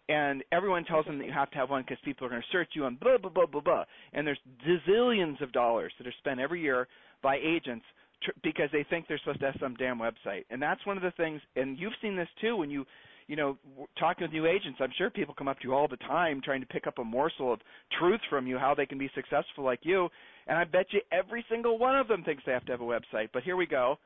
and 0.09 0.43
everyone 0.51 0.83
tells 0.85 1.05
them 1.05 1.17
that 1.17 1.25
you 1.25 1.33
have 1.33 1.49
to 1.51 1.57
have 1.57 1.69
one 1.69 1.81
because 1.81 1.97
people 2.03 2.25
are 2.25 2.29
going 2.29 2.41
to 2.41 2.47
search 2.51 2.69
you 2.73 2.85
on 2.85 2.95
blah 3.01 3.17
blah 3.17 3.29
blah 3.29 3.45
blah 3.45 3.61
blah. 3.61 3.83
And 4.13 4.27
there's 4.27 4.39
zillions 4.87 5.41
of 5.41 5.51
dollars 5.51 5.93
that 5.97 6.07
are 6.07 6.13
spent 6.19 6.39
every 6.39 6.61
year 6.61 6.87
by 7.21 7.37
agents 7.37 7.85
tr- 8.23 8.31
because 8.43 8.69
they 8.71 8.85
think 8.89 9.07
they're 9.07 9.19
supposed 9.19 9.39
to 9.39 9.45
have 9.47 9.55
some 9.61 9.75
damn 9.75 9.99
website. 9.99 10.43
And 10.49 10.61
that's 10.61 10.85
one 10.85 10.97
of 10.97 11.03
the 11.03 11.11
things. 11.11 11.41
And 11.55 11.77
you've 11.79 11.93
seen 12.01 12.15
this 12.15 12.27
too 12.41 12.57
when 12.57 12.69
you, 12.69 12.85
you 13.27 13.35
know, 13.35 13.57
talking 13.99 14.23
with 14.23 14.31
new 14.31 14.45
agents. 14.45 14.79
I'm 14.81 14.93
sure 14.97 15.09
people 15.09 15.33
come 15.33 15.47
up 15.47 15.59
to 15.59 15.67
you 15.67 15.73
all 15.73 15.87
the 15.87 15.97
time 15.97 16.41
trying 16.43 16.61
to 16.61 16.67
pick 16.67 16.87
up 16.87 16.99
a 16.99 17.03
morsel 17.03 17.53
of 17.53 17.59
truth 17.99 18.21
from 18.29 18.47
you 18.47 18.57
how 18.57 18.75
they 18.75 18.85
can 18.85 18.97
be 18.97 19.09
successful 19.15 19.63
like 19.63 19.79
you. 19.83 20.09
And 20.47 20.57
I 20.57 20.63
bet 20.65 20.87
you 20.91 21.01
every 21.11 21.45
single 21.49 21.77
one 21.77 21.97
of 21.97 22.07
them 22.07 22.23
thinks 22.23 22.43
they 22.45 22.51
have 22.51 22.65
to 22.65 22.71
have 22.71 22.81
a 22.81 22.83
website. 22.83 23.29
But 23.33 23.43
here 23.43 23.55
we 23.55 23.65
go 23.65 23.97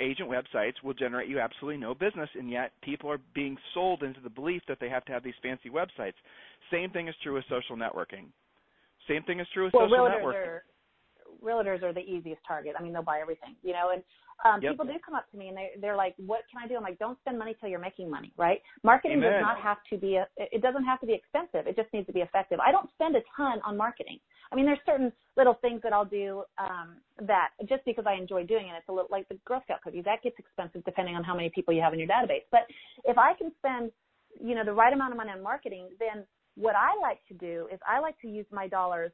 agent 0.00 0.30
websites 0.30 0.74
will 0.82 0.94
generate 0.94 1.28
you 1.28 1.40
absolutely 1.40 1.80
no 1.80 1.94
business, 1.94 2.28
and 2.38 2.50
yet 2.50 2.72
people 2.82 3.10
are 3.10 3.20
being 3.34 3.56
sold 3.74 4.02
into 4.02 4.20
the 4.20 4.30
belief 4.30 4.62
that 4.68 4.78
they 4.80 4.88
have 4.88 5.04
to 5.06 5.12
have 5.12 5.22
these 5.22 5.34
fancy 5.42 5.68
websites. 5.68 6.14
Same 6.70 6.90
thing 6.90 7.08
is 7.08 7.14
true 7.22 7.34
with 7.34 7.44
social 7.48 7.76
networking. 7.76 8.26
Same 9.08 9.22
thing 9.24 9.40
is 9.40 9.46
true 9.52 9.64
with 9.64 9.74
well, 9.74 9.88
social 9.88 10.06
networking. 10.06 10.46
Are, 10.46 10.62
realtors 11.44 11.82
are 11.82 11.92
the 11.92 12.00
easiest 12.00 12.40
target. 12.46 12.74
I 12.78 12.82
mean, 12.82 12.92
they'll 12.92 13.02
buy 13.02 13.20
everything, 13.20 13.54
you 13.62 13.72
know. 13.72 13.90
And 13.92 14.02
um, 14.44 14.60
yep. 14.60 14.72
people 14.72 14.86
do 14.86 14.92
come 15.04 15.14
up 15.14 15.30
to 15.30 15.36
me 15.38 15.48
and 15.48 15.56
they 15.56 15.70
they're 15.80 15.96
like, 15.96 16.14
"What 16.18 16.42
can 16.50 16.62
I 16.62 16.66
do?" 16.66 16.76
I'm 16.76 16.82
like, 16.82 16.98
"Don't 16.98 17.18
spend 17.20 17.38
money 17.38 17.54
till 17.60 17.68
you're 17.68 17.78
making 17.78 18.10
money, 18.10 18.32
right? 18.36 18.60
Marketing 18.82 19.18
Amen. 19.18 19.32
does 19.32 19.42
not 19.42 19.60
have 19.60 19.78
to 19.90 19.98
be 19.98 20.16
a. 20.16 20.26
It 20.36 20.62
doesn't 20.62 20.84
have 20.84 21.00
to 21.00 21.06
be 21.06 21.14
expensive. 21.14 21.66
It 21.66 21.76
just 21.76 21.92
needs 21.92 22.06
to 22.08 22.12
be 22.12 22.20
effective. 22.20 22.58
I 22.60 22.72
don't 22.72 22.90
spend 22.92 23.16
a 23.16 23.20
ton 23.36 23.60
on 23.64 23.76
marketing. 23.76 24.18
I 24.52 24.56
mean, 24.56 24.66
there's 24.66 24.80
certain 24.84 25.12
little 25.36 25.54
things 25.62 25.80
that 25.82 25.92
I'll 25.92 26.04
do 26.04 26.44
um, 26.58 26.96
that 27.22 27.50
just 27.68 27.84
because 27.84 28.04
I 28.06 28.14
enjoy 28.14 28.44
doing 28.44 28.66
it. 28.66 28.72
It's 28.76 28.88
a 28.88 28.92
little 28.92 29.08
like 29.10 29.28
the 29.28 29.38
Girl 29.46 29.62
Scout 29.64 29.80
cookie. 29.82 30.02
That 30.02 30.22
gets 30.22 30.38
expensive 30.38 30.84
depending 30.84 31.14
on 31.14 31.24
how 31.24 31.34
many 31.34 31.50
people 31.54 31.72
you 31.72 31.80
have 31.82 31.92
in 31.92 31.98
your 31.98 32.08
database. 32.08 32.44
But 32.50 32.66
if 33.04 33.18
I 33.18 33.34
can 33.34 33.52
spend, 33.58 33.92
you 34.40 34.54
know, 34.54 34.64
the 34.64 34.72
right 34.72 34.92
amount 34.92 35.12
of 35.12 35.16
money 35.16 35.30
on 35.30 35.42
marketing, 35.42 35.88
then 35.98 36.24
what 36.56 36.74
I 36.76 36.90
like 37.00 37.18
to 37.28 37.34
do 37.34 37.68
is 37.72 37.80
I 37.88 38.00
like 38.00 38.18
to 38.20 38.28
use 38.28 38.46
my 38.52 38.68
dollars 38.68 39.12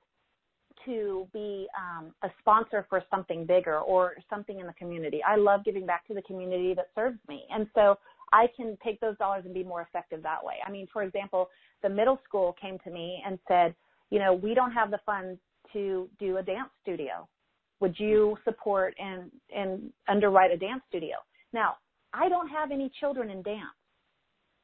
to 0.84 1.28
be 1.32 1.66
um, 1.78 2.12
a 2.22 2.30
sponsor 2.40 2.86
for 2.88 3.02
something 3.10 3.44
bigger 3.44 3.78
or 3.80 4.14
something 4.28 4.60
in 4.60 4.66
the 4.66 4.72
community. 4.74 5.20
I 5.26 5.36
love 5.36 5.64
giving 5.64 5.86
back 5.86 6.06
to 6.08 6.14
the 6.14 6.22
community 6.22 6.74
that 6.74 6.88
serves 6.94 7.18
me. 7.28 7.44
And 7.50 7.66
so 7.74 7.98
I 8.32 8.46
can 8.56 8.78
take 8.82 9.00
those 9.00 9.16
dollars 9.18 9.42
and 9.44 9.54
be 9.54 9.64
more 9.64 9.82
effective 9.82 10.22
that 10.22 10.44
way. 10.44 10.54
I 10.66 10.70
mean, 10.70 10.86
for 10.92 11.02
example, 11.02 11.48
the 11.82 11.88
middle 11.88 12.20
school 12.26 12.54
came 12.60 12.78
to 12.84 12.90
me 12.90 13.22
and 13.26 13.38
said, 13.48 13.74
you 14.10 14.18
know, 14.18 14.34
we 14.34 14.54
don't 14.54 14.72
have 14.72 14.90
the 14.90 15.00
funds 15.04 15.38
to 15.72 16.08
do 16.18 16.38
a 16.38 16.42
dance 16.42 16.70
studio. 16.82 17.28
Would 17.80 17.98
you 17.98 18.36
support 18.44 18.94
and, 18.98 19.30
and 19.54 19.92
underwrite 20.08 20.50
a 20.50 20.56
dance 20.56 20.82
studio? 20.88 21.16
Now, 21.52 21.76
I 22.12 22.28
don't 22.28 22.48
have 22.48 22.70
any 22.70 22.90
children 23.00 23.30
in 23.30 23.42
dance. 23.42 23.64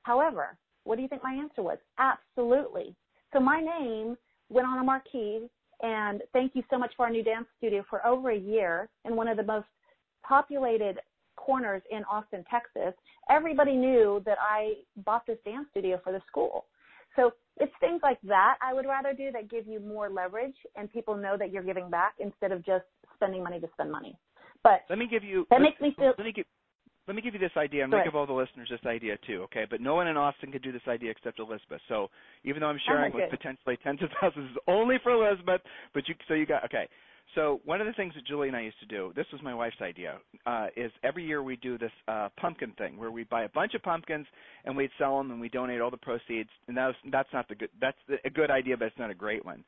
However, 0.03 0.57
what 0.85 0.97
do 0.97 1.03
you 1.03 1.09
think 1.09 1.23
my 1.23 1.35
answer 1.35 1.63
was? 1.63 1.79
Absolutely. 1.99 2.95
So 3.33 3.41
my 3.41 3.61
name 3.61 4.17
went 4.49 4.67
on 4.69 4.79
a 4.79 4.85
marquee 4.85 5.49
and 5.83 6.23
thank 6.33 6.55
you 6.55 6.63
so 6.71 6.79
much 6.79 6.93
for 6.97 7.07
our 7.07 7.13
new 7.13 7.23
dance 7.23 7.47
studio 7.59 7.85
for 7.89 8.05
over 8.07 8.31
a 8.31 8.39
year 8.39 8.89
in 9.05 9.17
one 9.17 9.29
of 9.29 9.37
the 9.37 9.43
most 9.43 9.67
populated 10.27 10.99
corners 11.37 11.83
in 11.91 12.03
Austin, 12.05 12.45
Texas. 12.51 12.95
Everybody 13.31 13.77
knew 13.77 14.23
that 14.25 14.39
I 14.41 14.75
bought 15.05 15.27
this 15.27 15.39
dance 15.45 15.67
studio 15.71 16.01
for 16.03 16.13
the 16.13 16.21
school. 16.27 16.67
So 17.15 17.33
it's 17.59 17.73
things 17.81 18.01
like 18.03 18.19
that 18.25 18.57
I 18.61 18.75
would 18.75 18.87
rather 18.87 19.13
do 19.13 19.31
that 19.33 19.51
give 19.51 19.67
you 19.67 19.81
more 19.81 20.11
leverage 20.11 20.57
and 20.77 20.93
people 20.93 21.17
know 21.17 21.37
that 21.39 21.53
you're 21.53 21.63
giving 21.63 21.89
back 21.89 22.15
instead 22.19 22.53
of 22.53 22.65
just 22.65 22.85
spending 23.15 23.43
money 23.43 23.61
to 23.61 23.69
spend 23.73 23.91
money. 23.91 24.19
But 24.63 24.83
let 24.91 24.99
me 24.99 25.07
give 25.09 25.25
you 25.25 25.47
that 25.51 25.61
makes 25.61 25.81
me 25.81 25.95
feel 25.97 26.13
let 26.19 26.25
me 26.25 26.33
give 26.33 26.47
let 27.07 27.15
me 27.15 27.23
give 27.23 27.35
you 27.35 27.41
this 27.41 27.57
idea. 27.57 27.85
I'm 27.85 27.91
going 27.91 28.05
give 28.05 28.17
all 28.17 28.27
the 28.27 28.33
listeners 28.33 28.69
this 28.71 28.81
idea 28.85 29.17
too, 29.27 29.43
okay? 29.45 29.65
But 29.69 29.81
no 29.81 29.95
one 29.95 30.09
in 30.09 30.17
Austin 30.17 30.51
could 30.51 30.63
do 30.63 30.73
this 30.73 30.83
idea 30.89 31.11
except 31.11 31.39
Elizabeth. 31.39 31.81
So 31.89 32.11
even 32.45 32.61
though 32.61 32.67
I'm 32.67 32.81
sharing 32.87 33.13
oh, 33.13 33.17
with 33.17 33.31
potentially 33.31 33.79
tens 33.83 34.03
of 34.03 34.11
thousands, 34.21 34.51
it's 34.51 34.65
only 34.67 34.97
for 35.03 35.13
Elizabeth. 35.13 35.61
But 35.95 36.09
you, 36.09 36.15
so 36.27 36.35
you 36.35 36.47
got 36.47 36.65
okay. 36.65 36.89
So 37.35 37.61
one 37.65 37.81
of 37.81 37.87
the 37.87 37.93
things 37.93 38.15
that 38.15 38.25
Julie 38.27 38.49
and 38.49 38.57
I 38.57 38.61
used 38.63 38.79
to 38.81 38.87
do, 38.87 39.13
this 39.15 39.27
was 39.33 39.43
my 39.43 39.55
wife's 39.55 39.81
idea, 39.83 40.19
uh, 40.47 40.69
is 40.77 40.91
every 41.03 41.25
year 41.25 41.43
we 41.43 41.57
do 41.57 41.77
this 41.77 41.91
uh, 42.09 42.29
pumpkin 42.41 42.73
thing 42.79 42.97
where 42.97 43.11
we 43.11 43.25
buy 43.25 43.43
a 43.43 43.49
bunch 43.49 43.75
of 43.75 43.83
pumpkins 43.83 44.27
and 44.65 44.77
we'd 44.77 44.91
sell 44.97 45.19
them 45.19 45.31
and 45.31 45.41
we 45.41 45.49
donate 45.49 45.81
all 45.81 45.91
the 45.91 45.97
proceeds. 45.97 46.49
And 46.69 46.77
that's 46.77 46.97
that's 47.13 47.29
not 47.33 47.49
the 47.49 47.55
good 47.55 47.71
that's 47.81 47.99
the, 48.09 48.17
a 48.25 48.31
good 48.31 48.51
idea, 48.51 48.77
but 48.77 48.87
it's 48.87 48.99
not 48.99 49.11
a 49.11 49.15
great 49.15 49.45
one. 49.45 49.65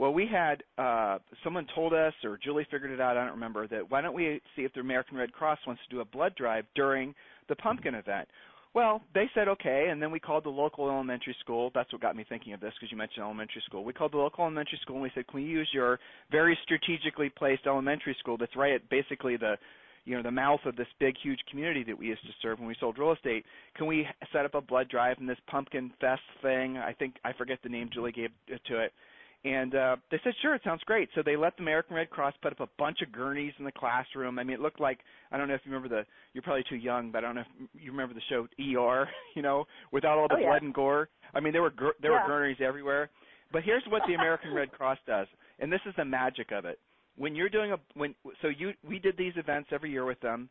Well, 0.00 0.14
we 0.14 0.26
had 0.26 0.62
uh, 0.78 1.18
someone 1.44 1.66
told 1.74 1.92
us, 1.92 2.14
or 2.24 2.38
Julie 2.42 2.66
figured 2.70 2.90
it 2.90 3.02
out. 3.02 3.18
I 3.18 3.24
don't 3.24 3.34
remember 3.34 3.68
that. 3.68 3.90
Why 3.90 4.00
don't 4.00 4.14
we 4.14 4.40
see 4.56 4.62
if 4.62 4.72
the 4.72 4.80
American 4.80 5.18
Red 5.18 5.30
Cross 5.30 5.58
wants 5.66 5.82
to 5.86 5.94
do 5.94 6.00
a 6.00 6.06
blood 6.06 6.34
drive 6.36 6.64
during 6.74 7.14
the 7.50 7.56
pumpkin 7.56 7.94
event? 7.94 8.26
Well, 8.72 9.02
they 9.12 9.28
said 9.34 9.46
okay, 9.48 9.88
and 9.90 10.00
then 10.00 10.10
we 10.10 10.18
called 10.18 10.44
the 10.44 10.48
local 10.48 10.88
elementary 10.88 11.36
school. 11.40 11.70
That's 11.74 11.92
what 11.92 12.00
got 12.00 12.16
me 12.16 12.24
thinking 12.26 12.54
of 12.54 12.60
this 12.60 12.72
because 12.80 12.90
you 12.90 12.96
mentioned 12.96 13.24
elementary 13.24 13.62
school. 13.66 13.84
We 13.84 13.92
called 13.92 14.12
the 14.12 14.16
local 14.16 14.44
elementary 14.44 14.78
school 14.80 14.96
and 14.96 15.02
we 15.02 15.10
said, 15.14 15.26
"Can 15.26 15.42
we 15.42 15.46
use 15.46 15.68
your 15.74 15.98
very 16.30 16.58
strategically 16.62 17.28
placed 17.28 17.66
elementary 17.66 18.16
school 18.20 18.38
that's 18.38 18.56
right 18.56 18.72
at 18.72 18.88
basically 18.88 19.36
the 19.36 19.58
you 20.06 20.16
know 20.16 20.22
the 20.22 20.30
mouth 20.30 20.60
of 20.64 20.76
this 20.76 20.88
big 20.98 21.14
huge 21.22 21.40
community 21.50 21.84
that 21.84 21.98
we 21.98 22.06
used 22.06 22.22
to 22.22 22.32
serve 22.40 22.58
when 22.58 22.68
we 22.68 22.76
sold 22.80 22.98
real 22.98 23.12
estate 23.12 23.44
can 23.76 23.86
we 23.86 24.06
set 24.32 24.46
up 24.46 24.54
a 24.54 24.60
blood 24.62 24.88
drive 24.88 25.18
and 25.18 25.28
this 25.28 25.36
pumpkin 25.46 25.92
fest 26.00 26.22
thing 26.40 26.78
i 26.78 26.90
think 26.90 27.16
i 27.22 27.34
forget 27.34 27.58
the 27.62 27.68
name 27.68 27.90
julie 27.92 28.10
gave 28.10 28.30
to 28.66 28.80
it 28.80 28.94
and 29.42 29.74
uh, 29.74 29.96
they 30.10 30.20
said, 30.22 30.34
sure, 30.42 30.54
it 30.54 30.60
sounds 30.64 30.82
great. 30.84 31.08
So 31.14 31.22
they 31.24 31.36
let 31.36 31.56
the 31.56 31.62
American 31.62 31.96
Red 31.96 32.10
Cross 32.10 32.34
put 32.42 32.52
up 32.52 32.60
a 32.60 32.68
bunch 32.78 32.98
of 33.00 33.10
gurneys 33.10 33.54
in 33.58 33.64
the 33.64 33.72
classroom. 33.72 34.38
I 34.38 34.44
mean, 34.44 34.54
it 34.54 34.60
looked 34.60 34.80
like 34.80 34.98
I 35.32 35.38
don't 35.38 35.48
know 35.48 35.54
if 35.54 35.62
you 35.64 35.72
remember 35.72 35.94
the. 35.94 36.04
You're 36.34 36.42
probably 36.42 36.64
too 36.68 36.76
young, 36.76 37.10
but 37.10 37.18
I 37.18 37.20
don't 37.22 37.36
know 37.36 37.40
if 37.40 37.68
you 37.82 37.90
remember 37.90 38.14
the 38.14 38.20
show 38.28 38.46
ER. 38.78 39.08
You 39.36 39.42
know, 39.42 39.64
without 39.92 40.18
all 40.18 40.26
the 40.28 40.34
oh, 40.34 40.38
yeah. 40.38 40.48
blood 40.48 40.62
and 40.62 40.74
gore. 40.74 41.08
I 41.34 41.40
mean, 41.40 41.52
there 41.52 41.62
were 41.62 41.70
gur- 41.70 41.94
there 42.02 42.12
yeah. 42.12 42.22
were 42.22 42.28
gurneys 42.28 42.58
everywhere. 42.60 43.08
But 43.52 43.62
here's 43.62 43.82
what 43.88 44.02
the 44.06 44.14
American 44.14 44.52
Red 44.52 44.72
Cross 44.72 44.98
does, 45.06 45.28
and 45.60 45.72
this 45.72 45.80
is 45.86 45.94
the 45.96 46.04
magic 46.04 46.50
of 46.52 46.64
it. 46.64 46.78
When 47.16 47.34
you're 47.34 47.48
doing 47.48 47.72
a 47.72 47.76
when 47.94 48.14
so 48.42 48.48
you 48.48 48.72
we 48.86 48.98
did 48.98 49.16
these 49.16 49.32
events 49.36 49.70
every 49.72 49.90
year 49.90 50.04
with 50.04 50.20
them, 50.20 50.48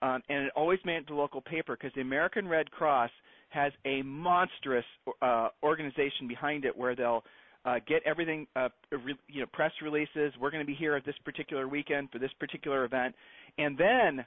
um, 0.00 0.22
and 0.28 0.46
it 0.46 0.52
always 0.56 0.78
made 0.84 0.96
it 0.96 1.06
to 1.08 1.14
local 1.14 1.40
paper 1.40 1.76
because 1.76 1.92
the 1.94 2.00
American 2.00 2.48
Red 2.48 2.70
Cross 2.70 3.10
has 3.50 3.72
a 3.84 4.02
monstrous 4.02 4.84
uh, 5.20 5.48
organization 5.62 6.28
behind 6.28 6.64
it 6.64 6.76
where 6.76 6.94
they'll 6.94 7.24
uh, 7.64 7.78
get 7.86 8.02
everything, 8.06 8.46
uh, 8.56 8.68
re, 8.90 9.14
you 9.28 9.40
know, 9.40 9.46
press 9.52 9.72
releases. 9.82 10.32
We're 10.40 10.50
going 10.50 10.62
to 10.62 10.66
be 10.66 10.74
here 10.74 10.94
at 10.94 11.04
this 11.04 11.14
particular 11.24 11.68
weekend 11.68 12.10
for 12.10 12.18
this 12.18 12.30
particular 12.38 12.84
event, 12.84 13.14
and 13.58 13.76
then 13.76 14.24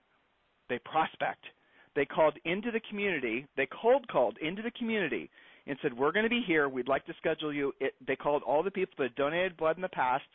they 0.70 0.80
prospect. 0.80 1.44
They 1.96 2.06
called 2.06 2.38
into 2.46 2.72
the 2.72 2.82
community. 2.90 3.48
They 3.56 3.68
cold 3.82 4.08
called 4.08 4.38
into 4.42 4.62
the 4.62 4.72
community 4.72 5.30
and 5.68 5.78
said, 5.82 5.94
"We're 5.98 6.12
going 6.12 6.24
to 6.24 6.30
be 6.30 6.44
here. 6.46 6.70
We'd 6.70 6.88
like 6.88 7.06
to 7.06 7.14
schedule 7.18 7.54
you." 7.54 7.74
It, 7.80 7.94
they 8.06 8.16
called 8.16 8.44
all 8.44 8.64
the 8.64 8.72
people 8.72 8.94
that 9.00 9.16
donated 9.16 9.58
blood 9.58 9.78
in 9.78 9.82
the 9.82 9.90
past, 9.90 10.26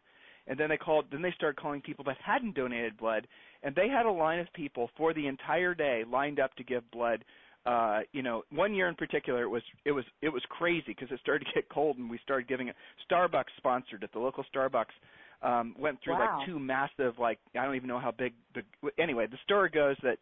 and 0.46 0.58
then 0.58 0.68
they 0.68 0.76
called. 0.76 1.06
Then 1.10 1.22
they 1.22 1.32
started 1.32 1.60
calling 1.60 1.80
people 1.80 2.04
that 2.06 2.16
hadn't 2.24 2.54
donated 2.54 2.96
blood, 2.96 3.28
and 3.62 3.74
they 3.74 3.88
had 3.88 4.06
a 4.06 4.10
line 4.10 4.40
of 4.40 4.52
people 4.54 4.90
for 4.96 5.14
the 5.14 5.26
entire 5.26 5.74
day 5.74 6.04
lined 6.10 6.40
up 6.40 6.54
to 6.56 6.64
give 6.64 6.88
blood 6.90 7.24
uh, 7.68 8.00
you 8.12 8.22
know, 8.22 8.42
one 8.50 8.74
year 8.74 8.88
in 8.88 8.94
particular, 8.94 9.42
it 9.42 9.48
was 9.48 9.62
it 9.84 9.92
was 9.92 10.04
it 10.22 10.30
was 10.30 10.42
crazy 10.48 10.84
because 10.88 11.10
it 11.10 11.20
started 11.20 11.44
to 11.44 11.52
get 11.54 11.68
cold, 11.68 11.98
and 11.98 12.08
we 12.08 12.18
started 12.24 12.48
giving 12.48 12.68
it. 12.68 12.76
Starbucks 13.10 13.52
sponsored 13.58 14.02
it. 14.02 14.10
The 14.14 14.18
local 14.18 14.42
Starbucks 14.54 14.86
um, 15.42 15.74
went 15.78 15.98
through 16.02 16.14
wow. 16.14 16.38
like 16.38 16.46
two 16.46 16.58
massive, 16.58 17.18
like 17.18 17.38
I 17.54 17.66
don't 17.66 17.76
even 17.76 17.88
know 17.88 18.00
how 18.00 18.10
big. 18.10 18.32
The 18.54 18.62
anyway, 18.98 19.26
the 19.26 19.36
story 19.44 19.68
goes 19.68 19.96
that 20.02 20.16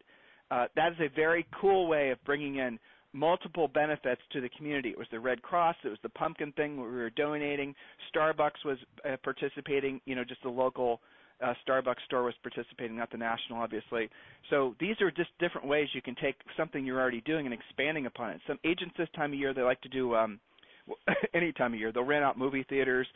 uh, 0.51 0.65
that 0.75 0.91
is 0.91 0.97
a 0.99 1.15
very 1.15 1.47
cool 1.61 1.87
way 1.87 2.09
of 2.09 2.21
bringing 2.25 2.57
in 2.57 2.77
multiple 3.13 3.69
benefits 3.69 4.21
to 4.33 4.41
the 4.41 4.49
community. 4.49 4.89
It 4.89 4.97
was 4.97 5.07
the 5.09 5.19
Red 5.19 5.41
Cross, 5.41 5.77
it 5.85 5.89
was 5.89 5.99
the 6.03 6.09
pumpkin 6.09 6.51
thing 6.51 6.77
where 6.77 6.89
we 6.89 6.97
were 6.97 7.09
donating. 7.11 7.73
Starbucks 8.13 8.65
was 8.65 8.77
uh, 9.05 9.15
participating, 9.23 10.01
you 10.05 10.15
know, 10.15 10.25
just 10.25 10.43
the 10.43 10.49
local 10.49 10.99
uh, 11.43 11.53
Starbucks 11.67 12.03
store 12.05 12.23
was 12.23 12.33
participating, 12.41 12.97
not 12.97 13.11
the 13.11 13.17
national, 13.17 13.59
obviously. 13.59 14.09
So 14.49 14.75
these 14.79 14.99
are 15.01 15.11
just 15.11 15.29
different 15.39 15.67
ways 15.67 15.87
you 15.93 16.01
can 16.01 16.15
take 16.15 16.35
something 16.55 16.85
you're 16.85 16.99
already 16.99 17.21
doing 17.21 17.45
and 17.45 17.53
expanding 17.53 18.05
upon 18.05 18.31
it. 18.31 18.41
Some 18.47 18.59
agents 18.65 18.95
this 18.97 19.09
time 19.15 19.33
of 19.33 19.39
year 19.39 19.53
they 19.53 19.61
like 19.61 19.81
to 19.81 19.89
do 19.89 20.15
um, 20.15 20.39
any 21.33 21.51
time 21.51 21.73
of 21.73 21.79
year. 21.79 21.91
They'll 21.91 22.03
rent 22.03 22.23
out 22.23 22.37
movie 22.37 22.65
theaters 22.67 23.07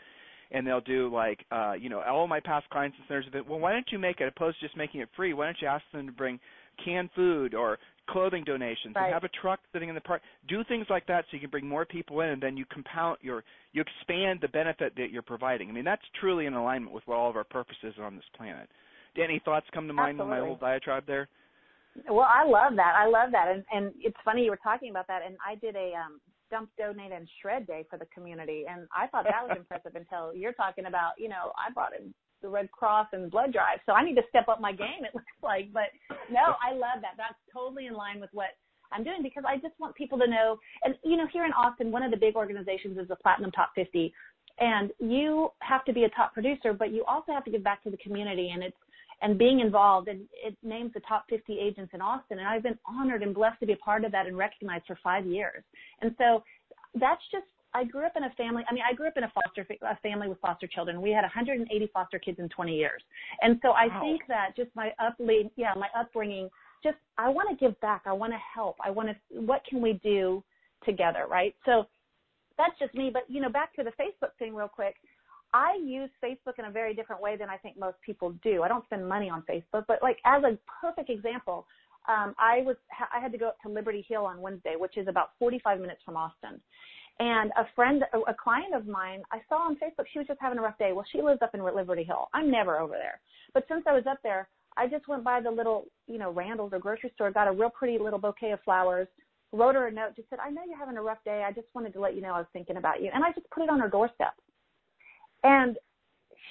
and 0.51 0.67
they'll 0.67 0.81
do 0.81 1.09
like 1.13 1.45
uh 1.51 1.73
you 1.79 1.89
know 1.89 2.01
all 2.01 2.27
my 2.27 2.39
past 2.39 2.69
clients 2.69 2.97
and 2.97 3.07
centers 3.07 3.27
of 3.27 3.35
it 3.35 3.47
well 3.47 3.59
why 3.59 3.71
don't 3.71 3.89
you 3.89 3.97
make 3.97 4.19
it 4.19 4.27
opposed 4.27 4.59
to 4.59 4.65
just 4.65 4.77
making 4.77 4.99
it 4.99 5.09
free 5.15 5.33
why 5.33 5.45
don't 5.45 5.57
you 5.61 5.67
ask 5.67 5.83
them 5.93 6.05
to 6.05 6.11
bring 6.11 6.39
canned 6.83 7.09
food 7.15 7.53
or 7.53 7.77
clothing 8.09 8.43
donations 8.43 8.95
right. 8.95 9.05
and 9.05 9.13
have 9.13 9.23
a 9.23 9.29
truck 9.41 9.59
sitting 9.73 9.89
in 9.89 9.95
the 9.95 10.01
park. 10.01 10.21
Do 10.47 10.63
things 10.63 10.85
like 10.89 11.05
that 11.07 11.25
so 11.25 11.35
you 11.35 11.39
can 11.39 11.49
bring 11.49 11.67
more 11.67 11.85
people 11.85 12.21
in, 12.21 12.29
and 12.29 12.41
then 12.41 12.57
you 12.57 12.65
compound 12.71 13.17
your 13.21 13.43
you 13.73 13.81
expand 13.81 14.39
the 14.41 14.47
benefit 14.49 14.93
that 14.97 15.11
you're 15.11 15.21
providing. 15.21 15.69
I 15.69 15.71
mean, 15.71 15.85
that's 15.85 16.01
truly 16.19 16.45
in 16.45 16.53
alignment 16.53 16.93
with 16.93 17.03
what 17.05 17.17
all 17.17 17.29
of 17.29 17.35
our 17.35 17.43
purposes 17.43 17.93
are 17.97 18.05
on 18.05 18.15
this 18.15 18.25
planet. 18.35 18.69
Any 19.21 19.41
thoughts 19.43 19.65
come 19.73 19.87
to 19.87 19.93
mind 19.93 20.19
Absolutely. 20.19 20.37
in 20.37 20.39
my 20.39 20.41
little 20.41 20.57
diatribe 20.57 21.03
there? 21.05 21.27
Well, 22.09 22.27
I 22.27 22.45
love 22.45 22.75
that. 22.77 22.95
I 22.97 23.07
love 23.07 23.31
that, 23.31 23.47
and 23.49 23.63
and 23.71 23.93
it's 23.99 24.17
funny 24.23 24.43
you 24.43 24.51
were 24.51 24.59
talking 24.63 24.89
about 24.89 25.07
that. 25.07 25.21
And 25.25 25.35
I 25.45 25.55
did 25.55 25.75
a 25.75 25.93
um, 25.95 26.21
dump, 26.49 26.69
donate, 26.77 27.11
and 27.11 27.27
shred 27.41 27.67
day 27.67 27.85
for 27.89 27.97
the 27.99 28.05
community, 28.13 28.65
and 28.69 28.87
I 28.95 29.07
thought 29.07 29.25
that 29.25 29.47
was 29.47 29.57
impressive 29.59 29.95
until 29.95 30.33
you're 30.33 30.53
talking 30.53 30.85
about. 30.85 31.13
You 31.17 31.29
know, 31.29 31.51
I 31.57 31.71
brought 31.73 31.91
in 31.97 32.13
the 32.41 32.49
Red 32.49 32.71
Cross 32.71 33.07
and 33.13 33.23
the 33.23 33.29
blood 33.29 33.53
drive. 33.53 33.79
So 33.85 33.93
I 33.93 34.03
need 34.03 34.15
to 34.15 34.23
step 34.29 34.47
up 34.47 34.61
my 34.61 34.71
game. 34.71 35.03
It 35.03 35.11
looks 35.13 35.25
like, 35.43 35.71
but 35.73 35.89
no, 36.29 36.55
I 36.61 36.73
love 36.73 37.01
that. 37.01 37.15
That's 37.17 37.37
totally 37.53 37.87
in 37.87 37.93
line 37.93 38.19
with 38.19 38.29
what 38.33 38.57
I'm 38.91 39.03
doing 39.03 39.23
because 39.23 39.43
I 39.47 39.55
just 39.55 39.79
want 39.79 39.95
people 39.95 40.17
to 40.19 40.27
know. 40.27 40.57
And 40.83 40.95
you 41.03 41.17
know, 41.17 41.27
here 41.31 41.45
in 41.45 41.53
Austin, 41.53 41.91
one 41.91 42.03
of 42.03 42.11
the 42.11 42.17
big 42.17 42.35
organizations 42.35 42.97
is 42.97 43.07
the 43.07 43.15
Platinum 43.15 43.51
Top 43.51 43.71
50, 43.75 44.13
and 44.59 44.91
you 44.99 45.49
have 45.61 45.85
to 45.85 45.93
be 45.93 46.03
a 46.03 46.09
top 46.09 46.33
producer, 46.33 46.73
but 46.73 46.91
you 46.91 47.03
also 47.05 47.31
have 47.31 47.45
to 47.45 47.51
give 47.51 47.63
back 47.63 47.83
to 47.83 47.89
the 47.89 47.97
community, 47.97 48.51
and 48.53 48.63
it's 48.63 48.77
and 49.21 49.37
being 49.37 49.59
involved. 49.59 50.07
And 50.07 50.21
it 50.33 50.57
names 50.63 50.91
the 50.93 50.99
top 51.01 51.25
50 51.29 51.59
agents 51.59 51.91
in 51.93 52.01
Austin, 52.01 52.39
and 52.39 52.47
I've 52.47 52.63
been 52.63 52.77
honored 52.87 53.23
and 53.23 53.33
blessed 53.33 53.59
to 53.61 53.65
be 53.67 53.73
a 53.73 53.77
part 53.77 54.03
of 54.03 54.11
that 54.11 54.25
and 54.25 54.37
recognized 54.37 54.85
for 54.87 54.97
five 55.03 55.25
years. 55.25 55.63
And 56.01 56.15
so 56.17 56.43
that's 56.95 57.21
just 57.31 57.45
I 57.73 57.83
grew 57.83 58.05
up 58.05 58.13
in 58.15 58.23
a 58.23 58.29
family. 58.31 58.63
I 58.69 58.73
mean, 58.73 58.83
I 58.89 58.93
grew 58.93 59.07
up 59.07 59.17
in 59.17 59.23
a 59.23 59.31
foster 59.33 59.65
a 59.81 59.97
family 59.97 60.27
with 60.27 60.39
foster 60.39 60.67
children. 60.67 61.01
We 61.01 61.11
had 61.11 61.21
180 61.21 61.89
foster 61.93 62.19
kids 62.19 62.39
in 62.39 62.49
20 62.49 62.75
years, 62.75 63.01
and 63.41 63.59
so 63.61 63.69
I 63.69 63.87
wow. 63.87 64.01
think 64.01 64.21
that 64.27 64.55
just 64.55 64.69
my 64.75 64.91
uplead, 64.99 65.51
yeah, 65.55 65.73
my 65.75 65.87
upbringing. 65.97 66.49
Just 66.83 66.97
I 67.17 67.29
want 67.29 67.49
to 67.49 67.55
give 67.55 67.79
back. 67.79 68.03
I 68.05 68.13
want 68.13 68.33
to 68.33 68.39
help. 68.53 68.77
I 68.83 68.89
want 68.89 69.09
to. 69.09 69.39
What 69.39 69.63
can 69.69 69.81
we 69.81 69.99
do 70.03 70.43
together, 70.85 71.25
right? 71.29 71.55
So 71.65 71.85
that's 72.57 72.77
just 72.79 72.93
me. 72.93 73.09
But 73.11 73.23
you 73.27 73.41
know, 73.41 73.49
back 73.49 73.73
to 73.75 73.83
the 73.83 73.91
Facebook 73.91 74.31
thing, 74.39 74.55
real 74.55 74.67
quick. 74.67 74.95
I 75.53 75.77
use 75.83 76.09
Facebook 76.23 76.59
in 76.59 76.65
a 76.65 76.71
very 76.71 76.93
different 76.93 77.21
way 77.21 77.35
than 77.35 77.49
I 77.49 77.57
think 77.57 77.77
most 77.77 77.97
people 78.05 78.33
do. 78.41 78.63
I 78.63 78.69
don't 78.69 78.85
spend 78.85 79.07
money 79.07 79.29
on 79.29 79.43
Facebook, 79.43 79.83
but 79.85 79.99
like 80.01 80.17
as 80.25 80.43
a 80.43 80.57
perfect 80.81 81.09
example, 81.09 81.67
um, 82.07 82.33
I 82.39 82.61
was 82.65 82.77
I 83.13 83.19
had 83.19 83.31
to 83.33 83.37
go 83.37 83.49
up 83.49 83.57
to 83.61 83.69
Liberty 83.69 84.05
Hill 84.07 84.25
on 84.25 84.41
Wednesday, 84.41 84.75
which 84.77 84.97
is 84.97 85.07
about 85.07 85.31
45 85.39 85.79
minutes 85.79 86.01
from 86.05 86.15
Austin. 86.17 86.61
And 87.19 87.51
a 87.57 87.65
friend, 87.75 88.03
a 88.27 88.33
client 88.33 88.73
of 88.73 88.87
mine, 88.87 89.21
I 89.31 89.41
saw 89.47 89.67
on 89.67 89.75
Facebook, 89.75 90.05
she 90.11 90.19
was 90.19 90.27
just 90.27 90.41
having 90.41 90.57
a 90.57 90.61
rough 90.61 90.77
day. 90.79 90.91
Well, 90.91 91.05
she 91.11 91.21
lives 91.21 91.41
up 91.43 91.53
in 91.53 91.63
Liberty 91.63 92.03
Hill. 92.03 92.29
I'm 92.33 92.49
never 92.49 92.79
over 92.79 92.93
there. 92.93 93.19
But 93.53 93.65
since 93.67 93.83
I 93.87 93.93
was 93.93 94.05
up 94.09 94.17
there, 94.23 94.47
I 94.77 94.87
just 94.87 95.07
went 95.07 95.23
by 95.23 95.41
the 95.41 95.51
little, 95.51 95.85
you 96.07 96.17
know, 96.17 96.31
Randall's 96.31 96.73
or 96.73 96.79
grocery 96.79 97.11
store, 97.13 97.29
got 97.29 97.47
a 97.47 97.51
real 97.51 97.69
pretty 97.69 97.99
little 97.99 98.17
bouquet 98.17 98.51
of 98.51 98.61
flowers, 98.63 99.07
wrote 99.51 99.75
her 99.75 99.87
a 99.87 99.91
note, 99.91 100.15
just 100.15 100.29
said, 100.29 100.39
I 100.39 100.49
know 100.49 100.61
you're 100.67 100.77
having 100.77 100.97
a 100.97 101.01
rough 101.01 101.23
day. 101.25 101.43
I 101.45 101.51
just 101.51 101.67
wanted 101.75 101.93
to 101.93 101.99
let 101.99 102.15
you 102.15 102.21
know 102.21 102.33
I 102.33 102.39
was 102.39 102.47
thinking 102.53 102.77
about 102.77 103.01
you. 103.01 103.11
And 103.13 103.23
I 103.23 103.31
just 103.33 103.49
put 103.51 103.63
it 103.63 103.69
on 103.69 103.79
her 103.79 103.89
doorstep. 103.89 104.33
And 105.43 105.77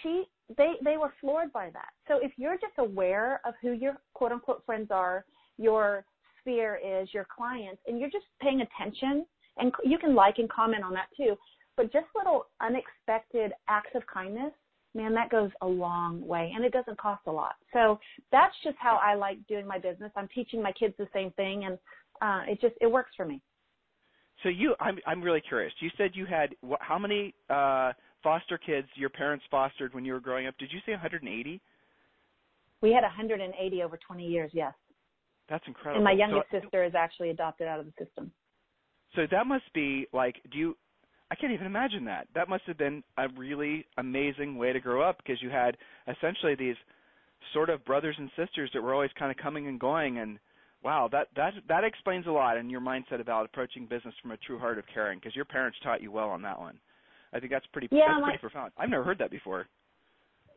she, 0.03 0.25
they, 0.57 0.75
they 0.85 0.97
were 0.97 1.13
floored 1.21 1.53
by 1.53 1.71
that. 1.73 1.91
So 2.09 2.19
if 2.23 2.33
you're 2.37 2.59
just 2.59 2.75
aware 2.79 3.41
of 3.45 3.55
who 3.63 3.73
your 3.73 3.97
quote 4.15 4.33
unquote 4.33 4.63
friends 4.67 4.89
are, 4.91 5.25
your 5.57 6.05
sphere 6.41 6.79
is, 6.85 7.09
your 7.13 7.27
clients, 7.35 7.81
and 7.87 7.99
you're 7.99 8.11
just 8.11 8.27
paying 8.41 8.61
attention 8.63 9.25
and 9.61 9.73
you 9.85 9.99
can 9.99 10.15
like 10.15 10.39
and 10.39 10.49
comment 10.49 10.85
on 10.85 10.93
that 10.95 11.09
too. 11.17 11.37
But 11.77 11.93
just 11.93 12.07
little 12.15 12.47
unexpected 12.61 13.53
acts 13.69 13.91
of 13.95 14.03
kindness, 14.13 14.53
man, 14.95 15.15
that 15.15 15.31
goes 15.31 15.51
a 15.63 15.67
long 15.67 16.27
way 16.27 16.53
and 16.55 16.65
it 16.65 16.73
doesn't 16.73 16.99
cost 16.99 17.23
a 17.27 17.33
lot. 17.33 17.55
So 17.73 17.99
that's 18.33 18.55
just 18.65 18.77
how 18.79 18.99
I 19.03 19.15
like 19.15 19.39
doing 19.47 19.67
my 19.67 19.79
business. 19.79 20.11
I'm 20.17 20.29
teaching 20.35 20.63
my 20.63 20.73
kids 20.73 20.95
the 20.99 21.09
same 21.13 21.31
thing 21.33 21.65
and 21.65 21.79
uh, 22.21 22.51
it 22.51 22.61
just, 22.61 22.75
it 22.81 22.91
works 22.91 23.13
for 23.17 23.25
me. 23.25 23.41
So 24.43 24.49
you, 24.49 24.75
I'm, 24.81 24.99
I'm 25.07 25.23
really 25.23 25.41
curious. 25.41 25.73
You 25.81 25.91
said 25.97 26.11
you 26.15 26.27
had 26.27 26.55
what, 26.61 26.81
how 26.83 26.99
many 26.99 27.35
uh, 27.49 27.93
foster 28.23 28.59
kids 28.59 28.89
your 28.95 29.11
parents 29.11 29.45
fostered 29.51 29.95
when 29.95 30.05
you 30.05 30.13
were 30.13 30.21
growing 30.21 30.47
up? 30.47 30.57
Did 30.59 30.73
you 30.73 30.81
say 30.87 30.93
180? 30.93 31.61
We 32.83 32.93
had 32.93 33.03
180 33.03 33.83
over 33.83 33.99
20 34.07 34.27
years. 34.27 34.51
Yes. 34.55 34.73
That's 35.49 35.65
incredible. 35.67 35.97
And 35.97 36.05
my 36.05 36.13
youngest 36.13 36.47
so, 36.51 36.61
sister 36.61 36.85
is 36.85 36.95
actually 36.95 37.31
adopted 37.31 37.67
out 37.67 37.81
of 37.81 37.87
the 37.87 38.05
system. 38.05 38.33
So 39.17 39.23
that 39.31 39.47
must 39.47 39.73
be 39.75 40.07
like, 40.13 40.37
do 40.53 40.59
you? 40.59 40.77
I 41.31 41.37
can't 41.37 41.53
even 41.53 41.67
imagine 41.67 42.05
that. 42.07 42.27
That 42.35 42.49
must 42.49 42.65
have 42.67 42.77
been 42.77 43.05
a 43.17 43.29
really 43.37 43.87
amazing 43.99 44.57
way 44.57 44.73
to 44.73 44.81
grow 44.81 45.01
up 45.03 45.19
because 45.19 45.41
you 45.41 45.49
had 45.49 45.77
essentially 46.09 46.57
these 46.57 46.77
sort 47.53 47.71
of 47.71 47.85
brothers 47.85 48.17
and 48.19 48.31
sisters 48.37 48.71
that 48.75 48.83
were 48.83 48.95
always 48.95 49.11
kind 49.19 49.31
of 49.31 49.37
coming 49.37 49.67
and 49.67 49.81
going 49.81 50.19
and 50.19 50.39
wow 50.83 51.09
that 51.11 51.29
that 51.37 51.55
that 51.69 51.85
explains 51.85 52.27
a 52.27 52.31
lot 52.31 52.57
in 52.57 52.71
your 52.71 52.81
mindset 52.81 53.21
about 53.21 53.45
approaching 53.45 53.87
business 53.87 54.15
from 54.23 54.31
a 54.31 54.37
true 54.39 54.59
heart 54.59 54.79
of 54.79 54.85
caring 54.93 55.19
because 55.19 55.35
your 55.35 55.45
parents 55.45 55.79
taught 55.83 56.03
you 56.03 56.13
well 56.13 56.29
on 56.29 56.43
that 56.43 56.59
one 56.59 56.79
i 57.33 57.41
think 57.41 57.51
that's 57.51 57.67
pretty 57.73 57.89
yeah, 57.91 58.07
that's 58.09 58.25
pretty 58.25 58.39
profound 58.39 58.73
i've 58.79 58.89
never 58.91 59.05
heard 59.05 59.19
that 59.19 59.31
before 59.31 59.67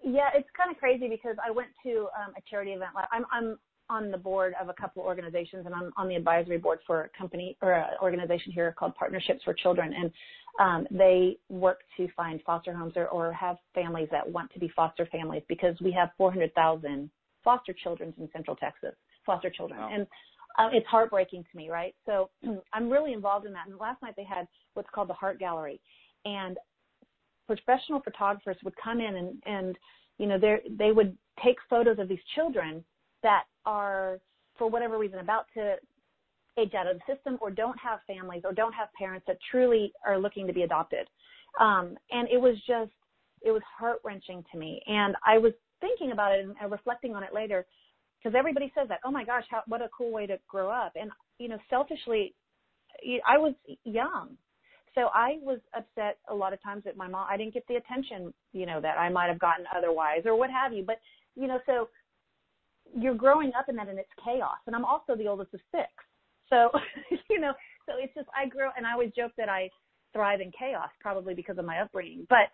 yeah 0.04 0.30
it's 0.36 0.48
kind 0.58 0.70
of 0.72 0.78
crazy 0.78 1.08
because 1.08 1.36
i 1.46 1.50
went 1.50 1.70
to 1.84 2.08
um 2.20 2.34
a 2.38 2.42
charity 2.50 2.72
event 2.72 2.92
i'm 3.12 3.26
i'm 3.32 3.58
on 3.89 4.12
the 4.12 4.17
board 4.17 4.54
of 4.62 4.69
a 4.69 4.74
couple 4.74 5.02
of 5.02 5.08
organizations, 5.08 5.65
and 5.65 5.76
I'm 5.76 5.91
on 5.98 6.08
the 6.08 6.15
advisory 6.15 6.58
board 6.58 6.80
for 6.86 7.04
a 7.04 7.17
company 7.17 7.58
or 7.62 7.74
an 7.74 7.86
organization 8.02 8.52
here 8.52 8.74
called 8.78 8.96
Partnerships 8.96 9.43
for 9.43 9.54
Children, 9.54 9.93
and 9.93 10.12
um, 10.60 10.88
they 10.91 11.38
work 11.50 11.82
to 11.98 12.08
find 12.15 12.41
foster 12.46 12.74
homes 12.74 12.93
or, 12.96 13.08
or 13.08 13.34
have 13.34 13.58
families 13.74 14.08
that 14.12 14.30
want 14.30 14.52
to 14.54 14.60
be 14.60 14.72
foster 14.76 15.06
families 15.08 15.43
because 15.50 15.76
we 15.82 15.91
have 15.91 16.10
400,000 16.17 17.10
foster 17.43 17.74
children 17.74 18.13
in 18.19 18.30
Central 18.32 18.56
Texas, 18.56 18.93
foster 19.26 19.50
children, 19.50 19.80
wow. 19.80 19.89
and 19.91 20.08
uh, 20.60 20.69
it's 20.72 20.88
heartbreaking 20.88 21.43
to 21.52 21.58
me, 21.58 21.69
right? 21.69 21.96
So 22.06 22.30
I'm 22.74 22.89
really 22.89 23.13
involved 23.13 23.46
in 23.46 23.54
that. 23.54 23.67
And 23.67 23.78
last 23.80 24.02
night 24.02 24.13
they 24.15 24.24
had 24.24 24.48
what's 24.76 24.89
called 24.93 25.10
the 25.10 25.13
Heart 25.13 25.39
Gallery, 25.39 25.80
and 26.26 26.58
professional 27.48 28.02
photographers 28.02 28.58
would 28.63 28.76
come 28.82 29.00
in 29.00 29.15
and 29.15 29.43
and 29.46 29.78
you 30.17 30.28
know 30.28 30.39
they 30.39 30.58
they 30.78 30.91
would 30.91 31.17
take 31.43 31.58
photos 31.69 32.00
of 32.00 32.08
these 32.08 32.24
children 32.36 32.84
that 33.24 33.44
are, 33.66 34.20
for 34.58 34.70
whatever 34.70 34.98
reason, 34.98 35.20
about 35.20 35.46
to 35.56 35.76
age 36.60 36.74
out 36.76 36.88
of 36.88 36.98
the 36.98 37.14
system 37.16 37.38
or 37.42 37.50
don't 37.50 37.78
have 37.80 38.00
families 38.06 38.44
or 38.46 38.54
don't 38.54 38.74
have 38.74 38.88
parents 38.98 39.26
that 39.28 39.38
truly 39.50 39.92
are 40.06 40.20
looking 40.20 40.46
to 40.48 40.54
be 40.54 40.64
adopted. 40.64 41.08
Um, 41.60 41.98
and 42.12 42.28
it 42.30 42.40
was 42.40 42.56
just, 42.68 42.92
it 43.42 43.52
was 43.52 43.62
heart 43.78 44.00
wrenching 44.04 44.44
to 44.52 44.58
me. 44.58 44.82
And 44.88 45.16
I 45.26 45.38
was 45.38 45.54
thinking 45.82 46.12
about 46.12 46.32
it 46.32 46.46
and 46.46 46.72
reflecting 46.72 47.16
on 47.16 47.24
it 47.24 47.34
later 47.34 47.66
because 48.18 48.38
everybody 48.38 48.72
says 48.76 48.88
that, 48.90 49.00
oh 49.04 49.12
my 49.12 49.26
gosh, 49.26 49.44
how, 49.50 49.64
what 49.68 49.82
a 49.82 49.90
cool 49.96 50.12
way 50.12 50.26
to 50.28 50.38
grow 50.48 50.70
up. 50.70 50.94
And, 50.96 51.12
you 51.40 51.50
know, 51.50 51.58
selfishly, 51.70 52.34
I 53.28 53.38
was 53.38 53.54
young. 53.84 54.38
So 54.96 55.10
I 55.14 55.40
was 55.42 55.60
upset 55.76 56.20
a 56.30 56.36
lot 56.36 56.54
of 56.54 56.62
times 56.62 56.84
that 56.86 56.96
my 56.96 57.08
mom, 57.08 57.26
I 57.30 57.36
didn't 57.36 57.54
get 57.54 57.66
the 57.68 57.76
attention, 57.76 58.34
you 58.54 58.66
know, 58.66 58.80
that 58.80 58.98
I 58.98 59.10
might 59.10 59.28
have 59.28 59.40
gotten 59.40 59.66
otherwise 59.76 60.22
or 60.26 60.38
what 60.38 60.52
have 60.52 60.72
you. 60.72 60.84
But, 60.86 61.00
you 61.36 61.48
know, 61.48 61.60
so 61.66 61.90
you're 62.97 63.15
growing 63.15 63.51
up 63.58 63.65
in 63.69 63.75
that 63.77 63.88
and 63.88 63.99
it's 63.99 64.10
chaos. 64.23 64.58
And 64.67 64.75
I'm 64.75 64.86
also 64.86 65.15
the 65.15 65.27
oldest 65.27 65.53
of 65.53 65.60
six. 65.71 65.89
So, 66.49 66.69
you 67.29 67.39
know, 67.39 67.53
so 67.88 67.95
it's 67.97 68.13
just, 68.13 68.27
I 68.38 68.47
grew, 68.47 68.69
and 68.77 68.86
I 68.86 68.93
always 68.93 69.12
joke 69.15 69.32
that 69.38 69.49
I 69.49 69.69
thrive 70.13 70.41
in 70.41 70.51
chaos 70.58 70.89
probably 71.01 71.34
because 71.34 71.58
of 71.58 71.65
my 71.65 71.79
upbringing. 71.82 72.25
But 72.29 72.51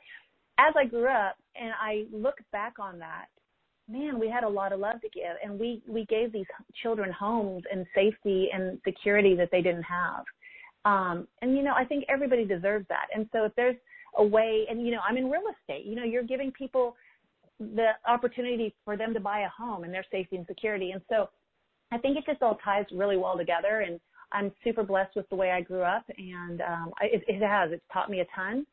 as 0.57 0.73
I 0.77 0.85
grew 0.85 1.09
up 1.09 1.35
and 1.55 1.71
I 1.79 2.05
look 2.11 2.35
back 2.51 2.73
on 2.79 2.99
that, 2.99 3.25
man, 3.89 4.19
we 4.19 4.29
had 4.29 4.43
a 4.43 4.49
lot 4.49 4.71
of 4.71 4.79
love 4.79 5.01
to 5.01 5.09
give 5.09 5.35
and 5.43 5.59
we, 5.59 5.81
we 5.87 6.05
gave 6.05 6.31
these 6.31 6.45
children 6.81 7.11
homes 7.11 7.63
and 7.71 7.85
safety 7.95 8.49
and 8.53 8.79
security 8.85 9.35
that 9.35 9.49
they 9.51 9.61
didn't 9.61 9.83
have. 9.83 10.23
Um, 10.85 11.27
and 11.41 11.55
you 11.55 11.63
know, 11.63 11.73
I 11.75 11.83
think 11.83 12.05
everybody 12.07 12.45
deserves 12.45 12.85
that. 12.89 13.07
And 13.13 13.27
so 13.33 13.45
if 13.45 13.55
there's 13.55 13.75
a 14.17 14.23
way, 14.23 14.65
and 14.69 14.85
you 14.85 14.91
know, 14.91 15.01
I'm 15.07 15.17
in 15.17 15.29
real 15.29 15.43
estate, 15.51 15.85
you 15.85 15.95
know, 15.95 16.03
you're 16.03 16.23
giving 16.23 16.51
people 16.51 16.95
the 17.59 17.89
opportunity 18.07 18.73
for 18.85 18.97
them 18.97 19.13
to 19.13 19.19
buy 19.19 19.41
a 19.41 19.49
home 19.49 19.83
and 19.83 19.93
their 19.93 20.05
safety 20.11 20.37
and 20.37 20.45
security. 20.47 20.91
And 20.91 21.01
so 21.09 21.29
I 21.91 21.97
think 21.97 22.17
it 22.17 22.25
just 22.25 22.41
all 22.41 22.57
ties 22.63 22.85
really 22.91 23.17
well 23.17 23.37
together. 23.37 23.81
And 23.85 23.99
I'm 24.31 24.51
super 24.63 24.83
blessed 24.83 25.15
with 25.15 25.27
the 25.29 25.35
way 25.35 25.51
I 25.51 25.61
grew 25.61 25.81
up, 25.81 26.05
and 26.17 26.61
um, 26.61 26.91
I, 27.01 27.05
it, 27.05 27.23
it 27.27 27.41
has. 27.45 27.71
It's 27.71 27.83
taught 27.91 28.09
me 28.09 28.19
a 28.19 28.25
ton, 28.35 28.65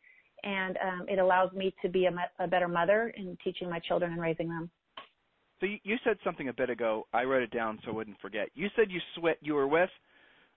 and 0.44 0.76
um, 0.76 1.06
it 1.08 1.18
allows 1.18 1.52
me 1.52 1.74
to 1.82 1.88
be 1.88 2.06
a, 2.06 2.44
a 2.44 2.46
better 2.46 2.68
mother 2.68 3.12
in 3.16 3.38
teaching 3.42 3.70
my 3.70 3.78
children 3.78 4.12
and 4.12 4.20
raising 4.20 4.48
them. 4.48 4.70
So 5.60 5.66
you, 5.66 5.78
you 5.82 5.96
said 6.04 6.18
something 6.22 6.48
a 6.48 6.52
bit 6.52 6.68
ago. 6.68 7.06
I 7.14 7.24
wrote 7.24 7.42
it 7.42 7.50
down 7.50 7.78
so 7.84 7.90
I 7.90 7.94
wouldn't 7.94 8.20
forget. 8.20 8.48
You 8.54 8.68
said 8.76 8.90
you 8.90 9.00
sw- 9.16 9.40
you 9.40 9.54
were 9.54 9.66
with 9.66 9.90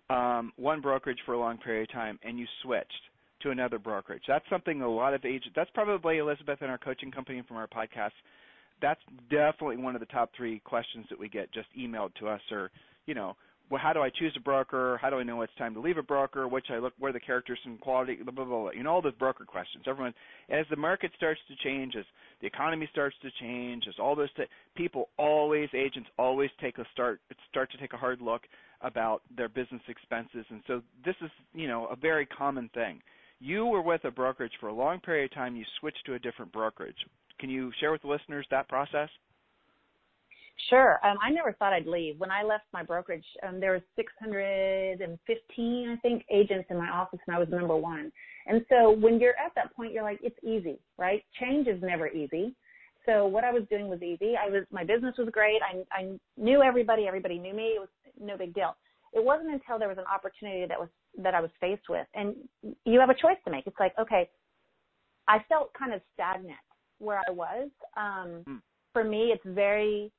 um, 0.10 0.52
one 0.58 0.82
brokerage 0.82 1.20
for 1.26 1.34
a 1.34 1.40
long 1.40 1.58
period 1.58 1.90
of 1.90 1.94
time, 1.94 2.20
and 2.24 2.38
you 2.38 2.46
switched 2.62 3.02
to 3.42 3.52
another 3.52 3.80
brokerage. 3.80 4.24
That's 4.28 4.46
something 4.50 4.82
a 4.82 4.90
lot 4.90 5.14
of 5.14 5.26
agents. 5.26 5.54
That's 5.56 5.70
probably 5.74 6.18
Elizabeth 6.18 6.60
and 6.62 6.70
our 6.70 6.78
coaching 6.78 7.12
company 7.12 7.42
from 7.48 7.58
our 7.58 7.68
podcast. 7.68 8.12
That's 8.82 9.02
definitely 9.30 9.78
one 9.78 9.96
of 9.96 10.00
the 10.00 10.08
top 10.08 10.32
three 10.36 10.60
questions 10.60 11.06
that 11.10 11.20
we 11.20 11.30
get 11.30 11.52
just 11.52 11.68
emailed 11.78 12.14
to 12.16 12.28
us, 12.28 12.42
or 12.52 12.72
you 13.06 13.14
know, 13.14 13.36
well, 13.70 13.80
how 13.82 13.94
do 13.94 14.02
I 14.02 14.10
choose 14.10 14.34
a 14.36 14.40
broker? 14.40 14.98
How 15.00 15.12
do 15.12 15.18
I 15.18 15.24
know 15.24 15.42
it's 15.44 15.54
time 15.58 15.76
to 15.76 15.80
leave 15.80 15.98
a 15.98 16.04
broker? 16.04 16.48
Which 16.48 16.66
I 16.72 16.80
look 16.80 16.94
where 16.98 17.14
the 17.14 17.20
characters 17.20 17.60
and 17.66 17.80
quality, 17.80 18.16
blah 18.16 18.32
blah 18.32 18.46
blah. 18.46 18.72
You 18.72 18.84
know 18.84 18.92
all 18.92 19.02
those 19.02 19.14
broker 19.14 19.46
questions. 19.46 19.84
Everyone, 19.88 20.14
as 20.50 20.66
the 20.70 20.76
market 20.76 21.12
starts 21.16 21.40
to 21.50 21.56
change, 21.64 21.96
as 21.96 22.06
the 22.42 22.48
economy 22.48 22.88
starts 22.92 23.16
to 23.22 23.30
change, 23.40 23.84
as 23.88 23.96
all 24.00 24.16
those 24.16 24.34
th- 24.36 24.50
people 24.76 25.10
always 25.18 25.70
agents 25.74 26.10
always 26.18 26.50
take 26.60 26.80
a 26.80 26.86
start 26.94 27.20
start 27.50 27.72
to 27.72 27.78
take 27.78 27.94
a 27.94 27.98
hard 27.98 28.22
look 28.22 28.42
about 28.82 29.22
their 29.36 29.50
business 29.50 29.82
expenses, 29.88 30.46
and 30.50 30.62
so 30.66 30.82
this 31.06 31.16
is 31.22 31.30
you 31.54 31.68
know 31.68 31.86
a 31.88 31.96
very 31.96 32.26
common 32.26 32.70
thing 32.74 33.00
you 33.40 33.66
were 33.66 33.82
with 33.82 34.04
a 34.06 34.12
brokerage 34.12 34.52
for 34.60 34.68
a 34.68 34.74
long 34.74 35.00
period 35.00 35.32
of 35.32 35.36
time. 35.36 35.56
You 35.56 35.66
switched 35.80 36.06
to 36.06 36.16
a 36.16 36.20
different 36.20 36.52
brokerage. 36.52 36.98
Can 37.40 37.50
you 37.50 37.72
share 37.80 37.92
with 37.92 38.02
the 38.02 38.08
listeners 38.08 38.46
that 38.52 38.68
process? 38.68 39.10
Sure. 40.70 41.00
Um, 41.06 41.18
I 41.24 41.30
never 41.30 41.54
thought 41.54 41.72
I'd 41.72 41.88
leave. 41.88 42.20
When 42.20 42.32
I 42.32 42.44
left 42.44 42.66
my 42.74 42.84
brokerage, 42.84 43.24
um, 43.48 43.62
there 43.62 43.72
was 43.72 43.82
615, 43.96 45.90
I 45.90 45.96
think, 46.02 46.26
agents 46.30 46.68
in 46.70 46.78
my 46.78 46.90
office, 46.90 47.20
and 47.26 47.36
I 47.36 47.40
was 47.40 47.48
number 47.50 47.78
one. 47.78 48.12
And 48.46 48.66
so 48.68 48.92
when 48.92 49.20
you're 49.22 49.38
at 49.44 49.56
that 49.56 49.74
point, 49.74 49.94
you're 49.94 50.04
like, 50.04 50.20
it's 50.22 50.38
easy, 50.44 50.80
right? 50.98 51.24
Change 51.40 51.68
is 51.68 51.82
never 51.82 52.10
easy. 52.10 52.54
So 53.06 53.26
what 53.26 53.46
I 53.46 53.52
was 53.52 53.64
doing 53.70 53.88
was 53.88 54.02
easy. 54.02 54.34
I 54.36 54.50
was 54.50 54.66
my 54.72 54.84
business 54.84 55.16
was 55.18 55.30
great. 55.32 55.62
I 55.64 55.84
I 55.92 56.20
knew 56.38 56.62
everybody. 56.62 57.08
Everybody 57.08 57.40
knew 57.40 57.54
me. 57.54 57.76
It 57.76 57.80
was 57.80 57.90
no 58.20 58.38
big 58.38 58.54
deal. 58.54 58.76
It 59.14 59.24
wasn't 59.24 59.52
until 59.52 59.80
there 59.80 59.90
was 59.90 59.98
an 59.98 60.06
opportunity 60.14 60.66
that 60.68 60.80
was 60.80 60.90
that 61.18 61.34
I 61.34 61.42
was 61.42 61.52
faced 61.60 61.90
with, 61.90 62.08
and 62.14 62.36
you 62.86 63.00
have 63.00 63.10
a 63.10 63.16
choice 63.16 63.38
to 63.46 63.52
make. 63.52 63.66
It's 63.68 63.80
like, 63.80 63.94
okay, 64.00 64.30
I 65.28 65.40
felt 65.50 65.72
kind 65.74 65.94
of 65.94 66.02
stagnant 66.14 66.60
where 67.00 67.22
I 67.28 67.32
was. 67.32 67.70
Um, 67.98 68.44
mm. 68.48 68.62
For 68.94 69.04
me, 69.04 69.32
it's 69.34 69.44
very 69.46 70.12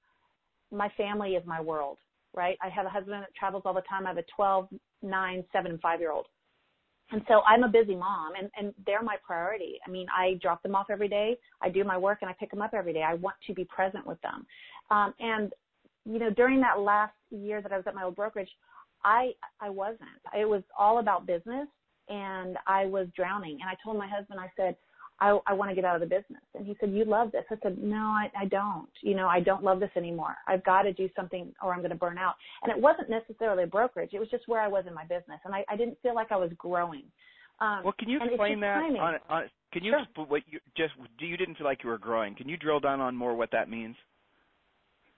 my 0.72 0.88
family 0.96 1.30
is 1.30 1.44
my 1.46 1.60
world, 1.60 1.98
right? 2.34 2.56
I 2.62 2.68
have 2.68 2.86
a 2.86 2.88
husband 2.88 3.22
that 3.22 3.34
travels 3.38 3.62
all 3.64 3.74
the 3.74 3.82
time. 3.82 4.06
I 4.06 4.10
have 4.10 4.18
a 4.18 4.24
12, 4.34 4.68
9, 5.02 5.44
7, 5.52 5.70
and 5.70 5.80
5 5.80 6.00
year 6.00 6.12
old. 6.12 6.26
And 7.12 7.22
so 7.26 7.40
I'm 7.46 7.64
a 7.64 7.68
busy 7.68 7.96
mom 7.96 8.34
and, 8.38 8.48
and 8.56 8.72
they're 8.86 9.02
my 9.02 9.16
priority. 9.26 9.78
I 9.84 9.90
mean, 9.90 10.06
I 10.16 10.38
drop 10.40 10.62
them 10.62 10.76
off 10.76 10.86
every 10.90 11.08
day. 11.08 11.36
I 11.60 11.68
do 11.68 11.82
my 11.82 11.98
work 11.98 12.18
and 12.22 12.30
I 12.30 12.34
pick 12.38 12.50
them 12.50 12.62
up 12.62 12.72
every 12.72 12.92
day. 12.92 13.02
I 13.02 13.14
want 13.14 13.34
to 13.48 13.54
be 13.54 13.64
present 13.64 14.06
with 14.06 14.20
them. 14.20 14.46
Um, 14.90 15.12
and, 15.18 15.52
you 16.04 16.20
know, 16.20 16.30
during 16.30 16.60
that 16.60 16.78
last 16.78 17.14
year 17.30 17.62
that 17.62 17.72
I 17.72 17.76
was 17.76 17.86
at 17.88 17.96
my 17.96 18.04
old 18.04 18.14
brokerage, 18.14 18.48
I, 19.04 19.32
I 19.60 19.70
wasn't. 19.70 20.10
It 20.36 20.48
was 20.48 20.62
all 20.78 20.98
about 20.98 21.26
business 21.26 21.66
and 22.08 22.56
I 22.66 22.86
was 22.86 23.06
drowning. 23.16 23.58
And 23.60 23.70
I 23.70 23.74
told 23.82 23.96
my 23.96 24.08
husband, 24.08 24.40
I 24.40 24.50
said, 24.56 24.76
I, 25.20 25.38
I 25.46 25.52
want 25.52 25.70
to 25.70 25.74
get 25.74 25.84
out 25.84 25.94
of 25.94 26.00
the 26.00 26.06
business. 26.06 26.42
And 26.54 26.66
he 26.66 26.74
said, 26.80 26.92
you 26.92 27.04
love 27.04 27.30
this. 27.32 27.44
I 27.50 27.56
said, 27.62 27.78
no, 27.78 27.96
I, 27.96 28.30
I 28.38 28.46
don't. 28.46 28.88
You 29.02 29.14
know, 29.14 29.28
I 29.28 29.40
don't 29.40 29.62
love 29.62 29.78
this 29.80 29.90
anymore. 29.96 30.34
I've 30.48 30.64
got 30.64 30.82
to 30.82 30.92
do 30.92 31.08
something 31.14 31.52
or 31.62 31.72
I'm 31.72 31.80
going 31.80 31.90
to 31.90 31.96
burn 31.96 32.18
out. 32.18 32.34
And 32.62 32.72
it 32.72 32.80
wasn't 32.80 33.10
necessarily 33.10 33.64
a 33.64 33.66
brokerage. 33.66 34.10
It 34.12 34.18
was 34.18 34.30
just 34.30 34.48
where 34.48 34.60
I 34.60 34.68
was 34.68 34.84
in 34.86 34.94
my 34.94 35.04
business. 35.04 35.40
And 35.44 35.54
I, 35.54 35.64
I 35.68 35.76
didn't 35.76 35.98
feel 36.02 36.14
like 36.14 36.32
I 36.32 36.36
was 36.36 36.50
growing. 36.56 37.04
Um, 37.60 37.82
well, 37.84 37.94
can 37.98 38.08
you 38.08 38.18
explain 38.22 38.60
that? 38.60 38.78
On, 38.78 39.14
on, 39.28 39.42
can 39.72 39.84
you 39.84 39.92
sure. 40.16 40.24
what 40.24 40.42
you 40.46 40.58
just 40.76 40.94
do? 41.18 41.26
You 41.26 41.36
didn't 41.36 41.56
feel 41.56 41.66
like 41.66 41.84
you 41.84 41.90
were 41.90 41.98
growing. 41.98 42.34
Can 42.34 42.48
you 42.48 42.56
drill 42.56 42.80
down 42.80 43.00
on 43.00 43.14
more 43.14 43.34
what 43.34 43.50
that 43.52 43.68
means? 43.68 43.96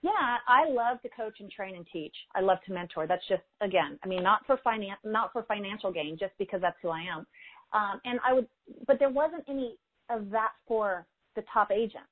Yeah, 0.03 0.37
I 0.49 0.69
love 0.69 1.01
to 1.03 1.09
coach 1.09 1.37
and 1.39 1.49
train 1.49 1.75
and 1.77 1.87
teach. 1.91 2.13
I 2.35 2.41
love 2.41 2.57
to 2.67 2.73
mentor. 2.73 3.07
That's 3.07 3.25
just 3.29 3.41
again, 3.61 3.97
I 4.03 4.07
mean, 4.07 4.21
not 4.21 4.45
for 4.45 4.57
finan- 4.65 4.97
not 5.05 5.31
for 5.31 5.43
financial 5.43 5.91
gain, 5.93 6.17
just 6.19 6.33
because 6.37 6.59
that's 6.61 6.75
who 6.81 6.89
I 6.89 7.01
am. 7.01 7.25
Um, 7.71 8.01
and 8.03 8.19
I 8.23 8.33
would, 8.33 8.47
but 8.85 8.99
there 8.99 9.09
wasn't 9.09 9.45
any 9.47 9.77
of 10.09 10.29
that 10.31 10.51
for 10.67 11.07
the 11.37 11.43
top 11.51 11.71
agent, 11.71 12.03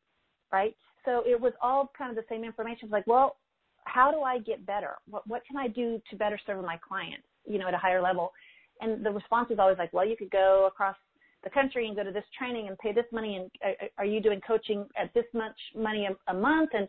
right? 0.54 0.74
So 1.04 1.22
it 1.28 1.40
was 1.40 1.52
all 1.62 1.92
kind 1.98 2.10
of 2.10 2.16
the 2.16 2.24
same 2.34 2.46
information. 2.46 2.86
It's 2.86 2.94
like, 2.94 3.08
well, 3.08 3.36
how 3.84 4.10
do 4.10 4.22
I 4.22 4.40
get 4.40 4.66
better? 4.66 4.96
What 5.10 5.28
what 5.28 5.42
can 5.46 5.58
I 5.58 5.68
do 5.68 6.02
to 6.10 6.16
better 6.16 6.40
serve 6.48 6.64
my 6.64 6.80
clients, 6.88 7.28
you 7.46 7.60
know, 7.60 7.68
at 7.68 7.74
a 7.74 7.78
higher 7.78 8.02
level? 8.02 8.32
And 8.80 9.06
the 9.06 9.12
response 9.12 9.52
is 9.52 9.60
always 9.60 9.78
like, 9.78 9.92
well, 9.92 10.08
you 10.08 10.16
could 10.16 10.32
go 10.32 10.66
across 10.66 10.96
the 11.44 11.50
country 11.50 11.88
and 11.88 11.96
go 11.96 12.04
to 12.04 12.12
this 12.12 12.24
training 12.38 12.70
and 12.70 12.78
pay 12.78 12.94
this 12.94 13.06
money. 13.12 13.36
And 13.36 13.52
uh, 13.66 13.86
are 13.98 14.06
you 14.06 14.22
doing 14.22 14.40
coaching 14.48 14.86
at 14.98 15.14
this 15.14 15.26
much 15.34 15.58
money 15.76 16.08
a, 16.08 16.32
a 16.32 16.34
month? 16.34 16.70
And 16.74 16.88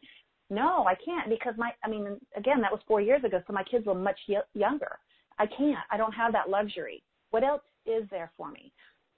no, 0.51 0.86
I 0.86 0.95
can't 0.95 1.28
because 1.28 1.55
my, 1.57 1.72
I 1.84 1.88
mean, 1.88 2.18
again, 2.36 2.61
that 2.61 2.72
was 2.72 2.80
four 2.86 3.01
years 3.01 3.24
ago. 3.24 3.43
So 3.47 3.53
my 3.53 3.64
kids 3.64 3.86
were 3.86 3.95
much 3.95 4.18
y- 4.28 4.36
younger. 4.55 4.99
I 5.38 5.47
can't. 5.47 5.78
I 5.90 5.97
don't 5.97 6.12
have 6.12 6.32
that 6.32 6.51
luxury. 6.51 7.03
What 7.30 7.43
else 7.45 7.62
is 7.86 8.05
there 8.11 8.30
for 8.36 8.51
me? 8.51 8.72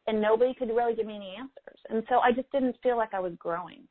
and 0.07 0.20
nobody 0.20 0.55
could 0.55 0.68
really 0.68 0.95
give 0.95 1.07
me 1.07 1.16
any 1.16 1.35
answers. 1.39 1.81
And 1.91 2.03
so 2.09 2.18
I 2.18 2.33
just 2.33 2.51
didn't 2.53 2.77
feel 2.83 2.97
like 2.97 3.14
I 3.14 3.20
was 3.20 3.33
growing. 3.39 3.83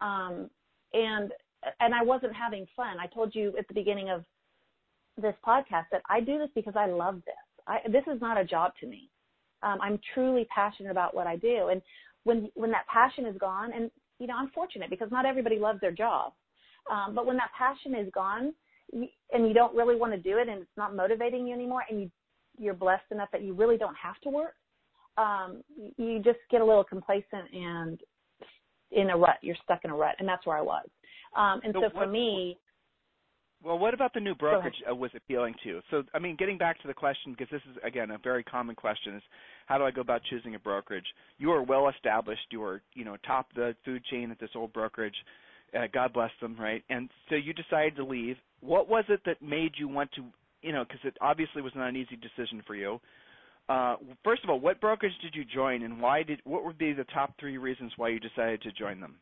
Um, 0.00 0.48
and 0.92 1.32
and 1.80 1.94
I 1.94 2.02
wasn't 2.02 2.34
having 2.34 2.66
fun. 2.76 2.98
I 3.00 3.06
told 3.08 3.34
you 3.34 3.54
at 3.58 3.66
the 3.68 3.74
beginning 3.74 4.10
of 4.10 4.24
this 5.20 5.34
podcast 5.46 5.86
that 5.90 6.02
I 6.08 6.20
do 6.20 6.38
this 6.38 6.50
because 6.54 6.74
I 6.76 6.86
love 6.86 7.16
this. 7.26 7.34
I, 7.66 7.80
this 7.88 8.04
is 8.12 8.20
not 8.20 8.38
a 8.38 8.44
job 8.44 8.72
to 8.80 8.86
me. 8.86 9.10
Um, 9.64 9.78
I'm 9.82 9.98
truly 10.14 10.46
passionate 10.54 10.90
about 10.90 11.14
what 11.14 11.26
I 11.26 11.36
do, 11.36 11.68
and 11.68 11.82
when 12.24 12.50
when 12.54 12.70
that 12.70 12.86
passion 12.86 13.26
is 13.26 13.36
gone, 13.38 13.72
and 13.74 13.90
you 14.18 14.28
know 14.28 14.36
I'm 14.36 14.50
fortunate 14.50 14.88
because 14.88 15.10
not 15.10 15.26
everybody 15.26 15.58
loves 15.58 15.80
their 15.80 15.92
job, 15.92 16.32
um, 16.90 17.14
but 17.14 17.26
when 17.26 17.36
that 17.36 17.50
passion 17.56 17.94
is 17.94 18.10
gone, 18.14 18.52
and 18.92 19.46
you 19.46 19.54
don't 19.54 19.74
really 19.74 19.96
want 19.96 20.12
to 20.12 20.18
do 20.18 20.38
it, 20.38 20.48
and 20.48 20.62
it's 20.62 20.76
not 20.76 20.94
motivating 20.94 21.46
you 21.46 21.54
anymore, 21.54 21.82
and 21.90 22.00
you 22.00 22.10
you're 22.58 22.74
blessed 22.74 23.04
enough 23.12 23.28
that 23.30 23.42
you 23.42 23.54
really 23.54 23.76
don't 23.76 23.94
have 23.94 24.18
to 24.20 24.30
work, 24.30 24.54
um, 25.16 25.62
you 25.96 26.20
just 26.24 26.38
get 26.50 26.60
a 26.60 26.64
little 26.64 26.82
complacent 26.82 27.44
and 27.52 28.00
in 28.90 29.10
a 29.10 29.16
rut. 29.16 29.36
You're 29.42 29.56
stuck 29.62 29.80
in 29.84 29.90
a 29.90 29.94
rut, 29.94 30.16
and 30.18 30.28
that's 30.28 30.44
where 30.46 30.56
I 30.56 30.62
was. 30.62 30.86
Um, 31.36 31.60
and 31.62 31.72
so, 31.72 31.82
so 31.82 31.90
for 31.90 31.98
what, 32.00 32.10
me, 32.10 32.58
well, 33.62 33.78
what 33.78 33.92
about 33.92 34.14
the 34.14 34.20
new 34.20 34.34
brokerage 34.36 34.74
uh, 34.88 34.94
was 34.94 35.10
appealing 35.16 35.54
to 35.64 35.68
you? 35.68 35.80
So, 35.90 36.04
I 36.14 36.20
mean, 36.20 36.36
getting 36.36 36.58
back 36.58 36.80
to 36.82 36.88
the 36.88 36.94
question, 36.94 37.32
because 37.32 37.48
this 37.50 37.62
is 37.70 37.76
again 37.84 38.12
a 38.12 38.18
very 38.18 38.44
common 38.44 38.76
question: 38.76 39.16
is 39.16 39.22
how 39.66 39.78
do 39.78 39.84
I 39.84 39.90
go 39.90 40.00
about 40.00 40.22
choosing 40.30 40.54
a 40.54 40.58
brokerage? 40.58 41.06
You 41.38 41.50
are 41.50 41.62
well 41.62 41.88
established. 41.88 42.46
You 42.50 42.62
are, 42.62 42.82
you 42.94 43.04
know, 43.04 43.16
top 43.26 43.48
the 43.54 43.74
food 43.84 44.02
chain 44.10 44.30
at 44.30 44.38
this 44.38 44.50
old 44.54 44.72
brokerage. 44.72 45.16
Uh, 45.76 45.86
God 45.92 46.12
bless 46.12 46.30
them, 46.40 46.56
right? 46.58 46.82
And 46.88 47.08
so 47.28 47.36
you 47.36 47.52
decided 47.52 47.96
to 47.96 48.04
leave. 48.04 48.36
What 48.60 48.88
was 48.88 49.04
it 49.08 49.20
that 49.26 49.42
made 49.42 49.72
you 49.76 49.88
want 49.88 50.10
to, 50.12 50.24
you 50.62 50.72
know, 50.72 50.84
because 50.84 51.00
it 51.04 51.16
obviously 51.20 51.62
was 51.62 51.72
not 51.74 51.88
an 51.88 51.96
easy 51.96 52.16
decision 52.16 52.62
for 52.66 52.74
you. 52.74 53.00
Uh, 53.68 53.96
first 54.24 54.42
of 54.44 54.50
all, 54.50 54.58
what 54.58 54.80
brokerage 54.80 55.12
did 55.20 55.34
you 55.34 55.44
join, 55.44 55.82
and 55.82 56.00
why 56.00 56.22
did? 56.22 56.40
What 56.44 56.64
would 56.64 56.78
be 56.78 56.94
the 56.94 57.04
top 57.04 57.34
three 57.38 57.58
reasons 57.58 57.92
why 57.96 58.08
you 58.08 58.18
decided 58.18 58.62
to 58.62 58.72
join 58.72 58.98
them? 58.98 59.16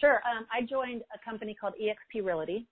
Sure. 0.00 0.20
Um, 0.26 0.44
I 0.52 0.66
joined 0.66 1.02
a 1.14 1.24
company 1.24 1.56
called 1.58 1.74
EXP 1.80 2.24
Realty, 2.24 2.66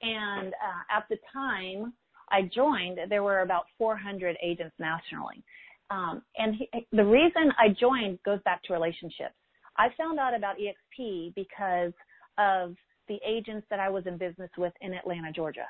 and 0.00 0.48
uh, 0.54 0.96
at 0.96 1.04
the 1.10 1.16
time 1.32 1.92
I 2.30 2.42
joined, 2.54 2.98
there 3.08 3.24
were 3.24 3.40
about 3.40 3.64
400 3.76 4.36
agents 4.42 4.74
nationally. 4.78 5.42
Um, 5.90 6.22
and 6.38 6.54
he, 6.54 6.68
the 6.92 7.04
reason 7.04 7.52
I 7.58 7.68
joined 7.78 8.18
goes 8.24 8.40
back 8.44 8.62
to 8.64 8.72
relationships. 8.72 9.34
I 9.76 9.88
found 9.96 10.18
out 10.18 10.34
about 10.34 10.56
EXP 10.56 11.34
because 11.34 11.92
of 12.38 12.74
the 13.08 13.18
agents 13.26 13.66
that 13.70 13.80
I 13.80 13.88
was 13.88 14.06
in 14.06 14.16
business 14.16 14.50
with 14.56 14.72
in 14.80 14.94
Atlanta, 14.94 15.32
Georgia. 15.32 15.66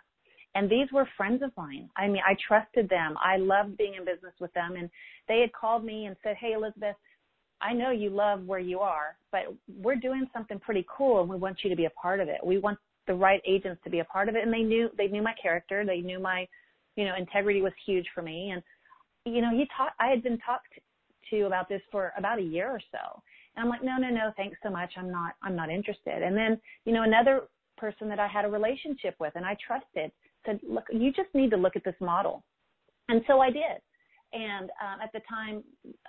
And 0.54 0.68
these 0.68 0.88
were 0.92 1.08
friends 1.16 1.42
of 1.42 1.50
mine. 1.56 1.88
I 1.96 2.08
mean, 2.08 2.22
I 2.26 2.36
trusted 2.46 2.88
them. 2.88 3.16
I 3.22 3.38
loved 3.38 3.78
being 3.78 3.94
in 3.94 4.04
business 4.04 4.34
with 4.38 4.52
them. 4.52 4.76
And 4.76 4.90
they 5.28 5.40
had 5.40 5.52
called 5.52 5.84
me 5.84 6.06
and 6.06 6.16
said, 6.22 6.36
Hey, 6.38 6.52
Elizabeth, 6.52 6.96
I 7.62 7.72
know 7.72 7.90
you 7.90 8.10
love 8.10 8.44
where 8.44 8.58
you 8.58 8.80
are, 8.80 9.16
but 9.30 9.42
we're 9.80 9.96
doing 9.96 10.26
something 10.32 10.58
pretty 10.58 10.84
cool 10.94 11.20
and 11.20 11.30
we 11.30 11.36
want 11.36 11.58
you 11.62 11.70
to 11.70 11.76
be 11.76 11.86
a 11.86 11.90
part 11.90 12.20
of 12.20 12.28
it. 12.28 12.44
We 12.44 12.58
want 12.58 12.78
the 13.06 13.14
right 13.14 13.40
agents 13.46 13.80
to 13.84 13.90
be 13.90 14.00
a 14.00 14.04
part 14.04 14.28
of 14.28 14.34
it. 14.34 14.42
And 14.42 14.52
they 14.52 14.62
knew, 14.62 14.90
they 14.98 15.06
knew 15.06 15.22
my 15.22 15.34
character. 15.40 15.84
They 15.86 16.00
knew 16.00 16.18
my, 16.18 16.46
you 16.96 17.04
know, 17.04 17.14
integrity 17.16 17.62
was 17.62 17.72
huge 17.86 18.06
for 18.14 18.20
me. 18.22 18.50
And, 18.50 18.62
you 19.24 19.40
know, 19.40 19.50
he 19.52 19.66
taught, 19.76 19.92
I 19.98 20.08
had 20.08 20.22
been 20.22 20.38
talked 20.38 20.68
to 21.30 21.42
about 21.46 21.68
this 21.68 21.80
for 21.90 22.12
about 22.18 22.38
a 22.38 22.42
year 22.42 22.68
or 22.68 22.80
so. 22.90 23.22
And 23.56 23.64
I'm 23.64 23.70
like, 23.70 23.82
no, 23.82 23.96
no, 23.96 24.08
no, 24.08 24.32
thanks 24.36 24.58
so 24.62 24.70
much. 24.70 24.92
I'm 24.96 25.10
not, 25.10 25.34
I'm 25.42 25.56
not 25.56 25.70
interested. 25.70 26.22
And 26.22 26.36
then, 26.36 26.60
you 26.84 26.92
know, 26.92 27.02
another 27.02 27.42
person 27.76 28.08
that 28.08 28.18
I 28.18 28.26
had 28.26 28.44
a 28.44 28.48
relationship 28.48 29.14
with 29.18 29.32
and 29.34 29.44
I 29.44 29.56
trusted 29.66 30.10
said, 30.46 30.60
look, 30.68 30.84
you 30.90 31.12
just 31.12 31.28
need 31.34 31.50
to 31.50 31.56
look 31.56 31.76
at 31.76 31.84
this 31.84 31.94
model. 32.00 32.42
And 33.08 33.22
so 33.26 33.40
I 33.40 33.50
did. 33.50 33.80
And 34.32 34.70
um, 34.80 35.00
at 35.02 35.12
the 35.12 35.20
time, 35.28 35.62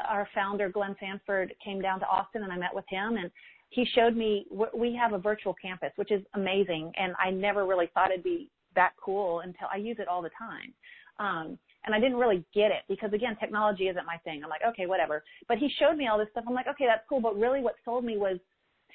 our 0.08 0.28
founder, 0.34 0.70
Glenn 0.70 0.96
Sanford, 1.00 1.54
came 1.64 1.82
down 1.82 2.00
to 2.00 2.08
Austin 2.08 2.44
and 2.44 2.54
I 2.54 2.58
met 2.58 2.74
with 2.74 2.86
him 2.88 3.18
and 3.18 3.30
he 3.70 3.86
showed 3.96 4.16
me 4.16 4.46
we 4.74 4.96
have 4.96 5.14
a 5.14 5.18
virtual 5.18 5.56
campus, 5.60 5.90
which 5.96 6.12
is 6.12 6.22
amazing. 6.36 6.92
And 6.96 7.14
I 7.22 7.32
never 7.32 7.66
really 7.66 7.90
thought 7.94 8.12
it'd 8.12 8.24
be 8.24 8.50
that 8.76 8.92
cool 9.04 9.40
until 9.42 9.68
I 9.72 9.78
use 9.78 9.98
it 10.00 10.08
all 10.08 10.22
the 10.22 10.30
time. 10.38 10.74
Um, 11.20 11.58
and 11.86 11.94
I 11.94 12.00
didn't 12.00 12.18
really 12.18 12.44
get 12.54 12.72
it 12.72 12.84
because 12.88 13.14
again, 13.14 13.36
technology 13.40 13.88
isn't 13.88 14.06
my 14.06 14.18
thing. 14.24 14.42
I'm 14.44 14.50
like, 14.50 14.62
okay, 14.68 14.86
whatever. 14.86 15.24
But 15.48 15.58
he 15.58 15.70
showed 15.80 15.98
me 15.98 16.08
all 16.08 16.18
this 16.18 16.28
stuff. 16.32 16.46
I'm 16.48 16.54
like, 16.54 16.68
okay, 16.68 16.86
that's 16.88 17.04
cool. 17.10 17.22
But 17.22 17.38
really 17.38 17.62
what 17.62 17.76
sold 17.86 18.06
me 18.06 18.18
was 18.18 18.38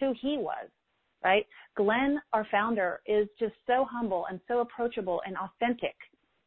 who 0.01 0.15
he 0.21 0.39
was 0.39 0.69
right? 1.25 1.47
Glenn, 1.77 2.21
our 2.33 2.47
founder, 2.51 3.01
is 3.07 3.29
just 3.39 3.55
so 3.67 3.87
humble 3.91 4.27
and 4.31 4.41
so 4.49 4.61
approachable 4.61 5.21
and 5.27 5.37
authentic. 5.37 5.95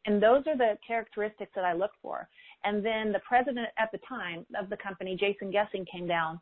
And 0.06 0.22
those 0.22 0.42
are 0.46 0.56
the 0.56 0.76
characteristics 0.86 1.52
that 1.54 1.64
I 1.64 1.74
look 1.74 1.92
for. 2.00 2.28
And 2.64 2.84
then 2.84 3.12
the 3.12 3.20
president 3.26 3.68
at 3.78 3.90
the 3.92 4.00
time 4.08 4.46
of 4.58 4.68
the 4.68 4.76
company, 4.76 5.16
Jason 5.18 5.52
Gesing, 5.52 5.86
came 5.90 6.06
down. 6.06 6.40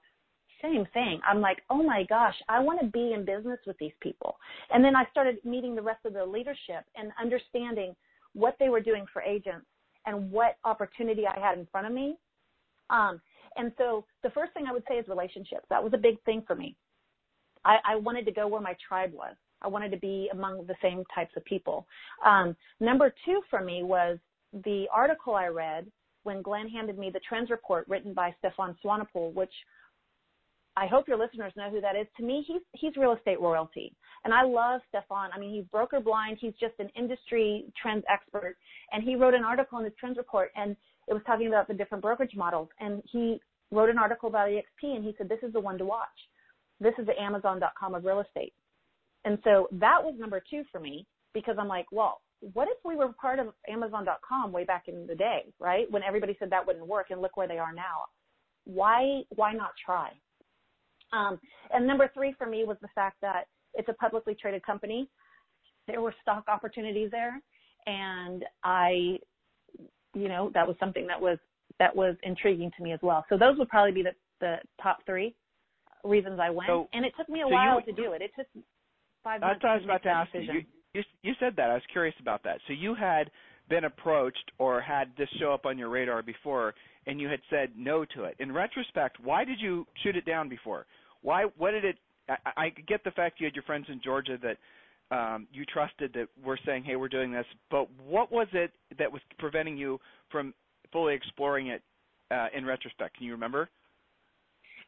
Same 0.63 0.87
thing. 0.93 1.21
I'm 1.27 1.41
like, 1.41 1.59
oh 1.71 1.83
my 1.83 2.05
gosh, 2.09 2.35
I 2.49 2.61
want 2.61 2.81
to 2.81 2.87
be 2.87 3.13
in 3.15 3.25
business 3.25 3.59
with 3.67 3.79
these 3.79 3.93
people. 4.01 4.37
And 4.71 4.85
then 4.85 4.95
I 4.95 5.05
started 5.11 5.39
meeting 5.45 5.75
the 5.75 5.83
rest 5.83 6.05
of 6.05 6.13
the 6.13 6.25
leadership 6.25 6.85
and 6.97 7.13
understanding 7.21 7.95
what 8.35 8.57
they 8.61 8.69
were 8.69 8.81
doing 8.81 9.07
for 9.13 9.23
agents 9.23 9.67
and 10.07 10.31
what 10.31 10.57
opportunity 10.65 11.25
I 11.27 11.39
had 11.39 11.59
in 11.59 11.67
front 11.71 11.87
of 11.87 11.93
me. 11.93 12.17
Um, 12.91 13.21
and 13.57 13.73
so 13.79 14.05
the 14.23 14.31
first 14.31 14.53
thing 14.53 14.67
I 14.69 14.73
would 14.73 14.85
say 14.89 14.95
is 14.95 15.09
relationships. 15.09 15.67
That 15.71 15.83
was 15.83 15.93
a 15.95 15.99
big 15.99 16.23
thing 16.25 16.43
for 16.47 16.55
me. 16.55 16.77
I, 17.65 17.77
I 17.85 17.97
wanted 17.97 18.25
to 18.27 18.33
go 18.33 18.47
where 18.47 18.61
my 18.61 18.77
tribe 18.87 19.13
was. 19.13 19.35
I 19.63 19.69
wanted 19.69 19.91
to 19.91 19.99
be 19.99 20.31
among 20.33 20.67
the 20.67 20.75
same 20.81 21.05
types 21.15 21.33
of 21.37 21.45
people. 21.45 21.87
Um, 22.25 22.57
number 22.81 23.13
two 23.25 23.41
for 23.51 23.63
me 23.63 23.83
was 23.83 24.19
the 24.65 24.87
article 24.93 25.35
I 25.35 25.47
read 25.47 25.87
when 26.23 26.43
Glenn 26.43 26.69
handed 26.69 26.99
me 26.99 27.11
the 27.11 27.21
trends 27.29 27.51
report 27.51 27.87
written 27.89 28.15
by 28.15 28.35
Stefan 28.39 28.77
Swanepoel, 28.83 29.35
which 29.35 29.53
I 30.77 30.87
hope 30.87 31.09
your 31.09 31.19
listeners 31.19 31.53
know 31.57 31.71
who 31.71 31.81
that 31.81 31.97
is. 31.97 32.07
To 32.17 32.23
me, 32.23 32.45
he's 32.47 32.63
he's 32.73 32.97
real 32.97 33.13
estate 33.13 33.41
royalty, 33.41 33.95
and 34.25 34.33
I 34.33 34.43
love 34.45 34.81
Stefan. 34.89 35.31
I 35.35 35.39
mean, 35.39 35.55
he's 35.55 35.65
broker 35.65 36.01
blind. 36.01 36.39
He's 36.41 36.55
just 36.61 36.75
an 36.79 36.89
industry 36.97 37.65
trends 37.81 38.05
expert, 38.09 38.57
and 38.93 39.03
he 39.03 39.17
wrote 39.17 39.35
an 39.35 39.45
article 39.45 39.79
in 39.79 39.85
the 39.85 39.91
trends 39.91 40.17
report, 40.17 40.51
and 40.57 40.77
it 41.09 41.13
was 41.13 41.23
talking 41.27 41.49
about 41.49 41.69
the 41.69 41.75
different 41.75 42.03
brokerage 42.03 42.37
models. 42.37 42.69
And 42.79 43.03
he 43.11 43.41
wrote 43.73 43.91
an 43.91 43.99
article 43.99 44.29
about 44.29 44.49
EXP, 44.49 44.97
and 44.97 45.05
he 45.05 45.15
said 45.19 45.29
this 45.29 45.43
is 45.43 45.53
the 45.53 45.61
one 45.61 45.77
to 45.79 45.85
watch 45.85 46.09
this 46.81 46.95
is 46.99 47.07
the 47.07 47.21
Amazon.com 47.21 47.95
of 47.95 48.05
real 48.05 48.21
estate. 48.21 48.55
And 49.25 49.39
so 49.45 49.69
that 49.73 50.03
was 50.03 50.15
number 50.19 50.43
two 50.51 50.65
for 50.73 50.81
me 50.81 51.07
because 51.35 51.57
I'm 51.59 51.69
like, 51.69 51.87
well, 51.93 52.23
what 52.55 52.69
if 52.69 52.79
we 52.85 52.97
were 52.97 53.13
part 53.21 53.39
of 53.39 53.49
Amazon.com 53.69 54.51
way 54.51 54.65
back 54.65 54.85
in 54.89 55.07
the 55.07 55.15
day, 55.15 55.45
right? 55.59 55.91
When 55.91 56.03
everybody 56.03 56.35
said 56.39 56.51
that 56.51 56.67
wouldn't 56.67 56.87
work, 56.87 57.09
and 57.11 57.21
look 57.21 57.37
where 57.37 57.47
they 57.47 57.59
are 57.59 57.73
now. 57.73 58.05
Why 58.65 59.23
why 59.35 59.53
not 59.53 59.73
try? 59.85 60.11
Um, 61.13 61.39
and 61.73 61.87
number 61.87 62.11
three 62.15 62.35
for 62.39 62.47
me 62.47 62.65
was 62.65 62.77
the 62.83 62.89
fact 62.95 63.17
that 63.23 63.45
it's 63.75 63.89
a 63.89 63.95
publicly 63.95 64.37
traded 64.41 64.65
company. 64.65 65.09
There 65.87 66.01
were 66.01 66.15
stock 66.23 66.45
opportunities 66.49 67.11
there, 67.11 67.41
and 67.87 68.45
I, 68.63 69.19
you 70.15 70.29
know, 70.29 70.51
that 70.55 70.67
was 70.67 70.77
something 70.79 71.07
that 71.07 71.21
was 71.21 71.39
that 71.79 71.95
was 71.95 72.17
intriguing 72.23 72.71
to 72.77 72.83
me 72.83 72.93
as 72.93 73.01
well. 73.03 73.25
So 73.29 73.39
those 73.39 73.57
would 73.59 73.69
probably 73.69 73.93
be 73.93 74.03
the 74.03 74.13
the 74.41 74.57
top 74.83 74.99
three 75.07 75.35
reasons 76.05 76.39
I 76.41 76.51
went. 76.51 76.69
So, 76.69 76.89
and 76.93 77.05
it 77.05 77.13
took 77.17 77.29
me 77.29 77.41
a 77.41 77.45
so 77.45 77.51
while 77.51 77.81
you, 77.81 77.93
to 77.95 78.03
do 78.03 78.13
it. 78.13 78.23
It 78.23 78.31
took 78.37 78.47
five 79.23 79.41
That's 79.41 79.63
months. 79.63 79.63
what 79.63 79.71
I 79.71 79.75
was 79.75 79.85
about 79.85 79.95
make 79.95 80.03
to 80.03 80.09
ask 80.09 80.35
you. 80.35 80.63
You 80.93 81.03
you 81.23 81.33
said 81.39 81.55
that. 81.57 81.71
I 81.71 81.75
was 81.75 81.83
curious 81.93 82.15
about 82.21 82.43
that. 82.45 82.59
So 82.67 82.73
you 82.73 82.95
had 82.95 83.31
been 83.69 83.85
approached 83.85 84.51
or 84.59 84.81
had 84.81 85.13
this 85.17 85.29
show 85.39 85.53
up 85.53 85.65
on 85.65 85.79
your 85.79 85.89
radar 85.89 86.23
before, 86.23 86.75
and 87.07 87.21
you 87.21 87.29
had 87.29 87.41
said 87.49 87.71
no 87.77 88.05
to 88.05 88.25
it. 88.25 88.35
In 88.41 88.53
retrospect, 88.53 89.19
why 89.23 89.45
did 89.45 89.61
you 89.61 89.87
shoot 90.03 90.17
it 90.17 90.27
down 90.27 90.49
before? 90.49 90.87
Why? 91.23 91.45
What 91.57 91.73
did 91.73 91.85
it? 91.85 91.97
I, 92.29 92.37
I 92.57 92.69
get 92.87 93.03
the 93.05 93.11
fact 93.11 93.41
you 93.41 93.47
had 93.47 93.55
your 93.55 93.65
friends 93.65 93.87
in 93.89 94.01
Georgia 94.03 94.39
that 94.43 94.57
um, 95.11 95.47
you 95.53 95.65
trusted 95.65 96.13
that 96.15 96.29
were 96.45 96.59
saying, 96.65 96.85
"Hey, 96.85 96.97
we're 96.97 97.09
doing 97.09 97.33
this," 97.33 97.47
but 97.71 97.89
what 98.07 98.31
was 98.31 98.47
it 98.53 98.73
that 98.99 99.11
was 99.11 99.21
preventing 99.39 99.77
you 99.77 100.01
from 100.31 100.55
fully 100.93 101.15
exploring 101.15 101.69
it 101.69 101.83
uh, 102.31 102.47
in 102.57 102.65
retrospect? 102.65 103.17
Can 103.17 103.27
you 103.27 103.33
remember? 103.33 103.69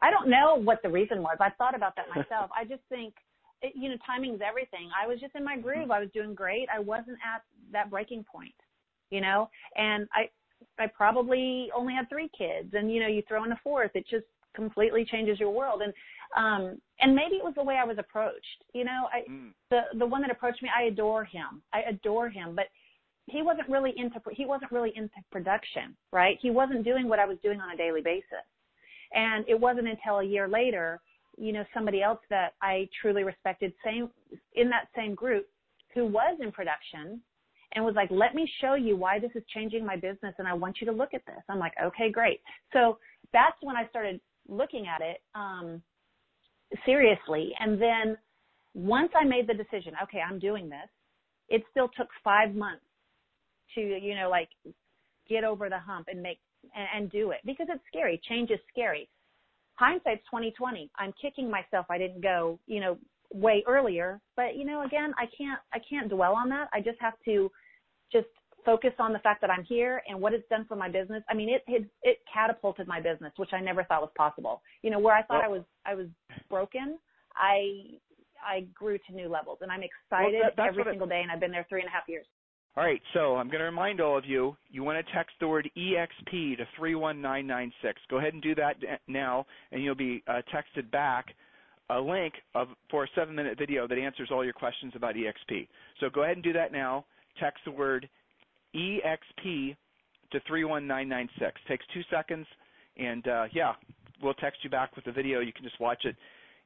I 0.01 0.11
don't 0.11 0.29
know 0.29 0.55
what 0.61 0.81
the 0.83 0.89
reason 0.89 1.21
was. 1.21 1.37
I 1.39 1.49
thought 1.51 1.75
about 1.75 1.95
that 1.95 2.07
myself. 2.09 2.49
I 2.57 2.65
just 2.65 2.81
think, 2.89 3.13
it, 3.61 3.73
you 3.73 3.89
know, 3.89 3.95
timing's 4.05 4.41
everything. 4.45 4.89
I 5.01 5.07
was 5.07 5.19
just 5.19 5.33
in 5.33 5.45
my 5.45 5.57
groove. 5.57 5.91
I 5.91 5.99
was 5.99 6.09
doing 6.13 6.33
great. 6.33 6.67
I 6.73 6.79
wasn't 6.79 7.17
at 7.25 7.41
that 7.71 7.89
breaking 7.89 8.25
point, 8.29 8.53
you 9.11 9.21
know, 9.21 9.49
and 9.77 10.07
I, 10.13 10.29
I 10.81 10.87
probably 10.87 11.69
only 11.75 11.93
had 11.93 12.09
three 12.09 12.29
kids, 12.37 12.73
and 12.73 12.91
you 12.93 12.99
know, 12.99 13.07
you 13.07 13.23
throw 13.27 13.45
in 13.45 13.51
a 13.53 13.59
fourth, 13.63 13.91
it 13.95 14.05
just 14.09 14.25
completely 14.53 15.05
changes 15.05 15.39
your 15.39 15.51
world. 15.51 15.81
And 15.81 15.93
um, 16.35 16.81
and 16.99 17.15
maybe 17.15 17.35
it 17.35 17.43
was 17.43 17.53
the 17.55 17.63
way 17.63 17.75
I 17.77 17.83
was 17.83 17.97
approached. 17.97 18.63
You 18.73 18.85
know, 18.85 19.09
I 19.11 19.21
Mm. 19.29 19.53
the 19.69 19.81
the 19.95 20.05
one 20.05 20.21
that 20.21 20.31
approached 20.31 20.61
me, 20.61 20.69
I 20.75 20.83
adore 20.83 21.23
him. 21.23 21.61
I 21.73 21.81
adore 21.83 22.29
him, 22.29 22.55
but 22.55 22.67
he 23.27 23.41
wasn't 23.41 23.69
really 23.69 23.97
into 23.97 24.19
he 24.31 24.45
wasn't 24.45 24.71
really 24.71 24.95
into 24.95 25.15
production, 25.31 25.95
right? 26.11 26.37
He 26.41 26.49
wasn't 26.49 26.83
doing 26.83 27.07
what 27.07 27.19
I 27.19 27.25
was 27.25 27.37
doing 27.39 27.61
on 27.61 27.71
a 27.71 27.77
daily 27.77 28.01
basis. 28.01 28.45
And 29.13 29.45
it 29.47 29.59
wasn't 29.59 29.87
until 29.87 30.19
a 30.19 30.23
year 30.23 30.47
later, 30.47 30.99
you 31.37 31.53
know, 31.53 31.63
somebody 31.73 32.01
else 32.01 32.19
that 32.29 32.53
I 32.61 32.89
truly 32.99 33.23
respected, 33.23 33.73
same 33.83 34.09
in 34.53 34.69
that 34.69 34.87
same 34.95 35.15
group, 35.15 35.47
who 35.93 36.05
was 36.05 36.37
in 36.41 36.51
production, 36.51 37.21
and 37.73 37.85
was 37.85 37.95
like, 37.95 38.09
"Let 38.11 38.35
me 38.35 38.51
show 38.59 38.73
you 38.73 38.97
why 38.97 39.19
this 39.19 39.31
is 39.35 39.43
changing 39.47 39.85
my 39.85 39.95
business, 39.95 40.35
and 40.37 40.47
I 40.47 40.53
want 40.53 40.81
you 40.81 40.87
to 40.87 40.93
look 40.93 41.13
at 41.13 41.25
this." 41.25 41.41
I'm 41.47 41.59
like, 41.59 41.73
"Okay, 41.81 42.09
great." 42.11 42.41
So 42.71 42.99
that's 43.31 43.57
when 43.61 43.75
I 43.75 43.87
started 43.87 44.19
looking 44.47 44.87
at 44.87 45.01
it 45.01 45.21
um, 45.35 45.81
seriously, 46.85 47.53
and 47.59 47.81
then 47.81 48.17
once 48.73 49.11
I 49.15 49.23
made 49.23 49.47
the 49.47 49.53
decision, 49.53 49.93
okay, 50.03 50.19
I'm 50.19 50.39
doing 50.39 50.69
this. 50.69 50.89
It 51.49 51.63
still 51.71 51.89
took 51.95 52.07
five 52.23 52.55
months 52.55 52.85
to, 53.75 53.81
you 53.81 54.15
know, 54.15 54.29
like 54.29 54.49
get 55.29 55.43
over 55.43 55.69
the 55.69 55.79
hump 55.79 56.07
and 56.09 56.21
make 56.21 56.39
and, 56.75 56.87
and 56.95 57.11
do 57.11 57.31
it 57.31 57.39
because 57.45 57.67
it's 57.69 57.83
scary. 57.87 58.19
Change 58.27 58.51
is 58.51 58.59
scary. 58.71 59.09
Hindsight's 59.75 60.23
2020. 60.25 60.89
I'm 60.97 61.13
kicking 61.21 61.49
myself. 61.49 61.85
I 61.89 61.97
didn't 61.97 62.21
go, 62.21 62.59
you 62.67 62.79
know, 62.79 62.97
way 63.33 63.63
earlier. 63.67 64.19
But 64.35 64.55
you 64.55 64.65
know, 64.65 64.83
again, 64.83 65.13
I 65.17 65.25
can't 65.37 65.59
I 65.73 65.79
can't 65.87 66.09
dwell 66.09 66.35
on 66.35 66.49
that. 66.49 66.69
I 66.73 66.79
just 66.79 66.99
have 66.99 67.15
to 67.25 67.51
just 68.11 68.27
focus 68.65 68.91
on 68.99 69.13
the 69.13 69.19
fact 69.19 69.41
that 69.41 69.49
I'm 69.49 69.63
here 69.63 70.01
and 70.07 70.19
what 70.19 70.33
it's 70.33 70.47
done 70.49 70.65
for 70.67 70.75
my 70.75 70.89
business. 70.89 71.23
I 71.29 71.33
mean, 71.33 71.49
it 71.49 71.63
it, 71.67 71.85
it 72.03 72.17
catapulted 72.31 72.87
my 72.87 72.99
business, 72.99 73.33
which 73.37 73.53
I 73.53 73.61
never 73.61 73.83
thought 73.83 74.01
was 74.01 74.11
possible. 74.17 74.61
You 74.81 74.91
know, 74.91 74.99
where 74.99 75.15
I 75.15 75.23
thought 75.23 75.41
Well- 75.41 75.45
I 75.45 75.47
was 75.47 75.63
I 75.85 75.95
was 75.95 76.07
broken, 76.49 76.97
I 77.35 77.99
I 78.45 78.61
grew 78.73 78.97
to 78.97 79.13
new 79.13 79.29
levels, 79.29 79.59
and 79.61 79.71
I'm 79.71 79.83
excited 79.83 80.41
that- 80.43 80.59
every 80.59 80.79
what 80.81 80.87
it- 80.87 80.91
single 80.91 81.07
day. 81.07 81.21
And 81.21 81.31
I've 81.31 81.39
been 81.39 81.51
there 81.51 81.65
three 81.69 81.79
and 81.81 81.87
a 81.87 81.91
half 81.91 82.07
years. 82.07 82.25
All 82.75 82.83
right, 82.83 83.01
so 83.13 83.35
I'm 83.35 83.49
going 83.49 83.59
to 83.59 83.65
remind 83.65 84.01
all 84.01 84.17
of 84.17 84.25
you, 84.25 84.57
you 84.71 84.83
want 84.83 85.05
to 85.05 85.13
text 85.13 85.35
the 85.39 85.47
word 85.47 85.69
EXP 85.77 86.55
to 86.57 86.65
31996. 86.75 88.01
Go 88.09 88.17
ahead 88.17 88.33
and 88.33 88.41
do 88.41 88.55
that 88.55 88.77
now, 89.07 89.45
and 89.71 89.83
you'll 89.83 89.93
be 89.93 90.23
uh, 90.27 90.41
texted 90.51 90.89
back 90.89 91.35
a 91.91 91.99
link 91.99 92.33
of 92.55 92.69
for 92.89 93.03
a 93.03 93.07
seven-minute 93.13 93.59
video 93.59 93.87
that 93.87 93.99
answers 93.99 94.29
all 94.31 94.43
your 94.43 94.53
questions 94.53 94.91
about 94.95 95.15
EXP. 95.15 95.67
So 95.99 96.09
go 96.09 96.23
ahead 96.23 96.37
and 96.37 96.43
do 96.43 96.53
that 96.53 96.71
now. 96.71 97.05
Text 97.39 97.63
the 97.63 97.71
word 97.71 98.09
EXP 98.75 99.75
to 100.31 100.39
31996. 100.47 101.61
Takes 101.67 101.85
two 101.93 102.01
seconds, 102.11 102.47
and 102.97 103.27
uh, 103.27 103.45
yeah, 103.53 103.73
we'll 104.21 104.33
text 104.35 104.59
you 104.63 104.69
back 104.69 104.95
with 104.95 105.05
the 105.05 105.11
video. 105.11 105.39
You 105.39 105.53
can 105.53 105.63
just 105.63 105.79
watch 105.79 106.05
it 106.05 106.15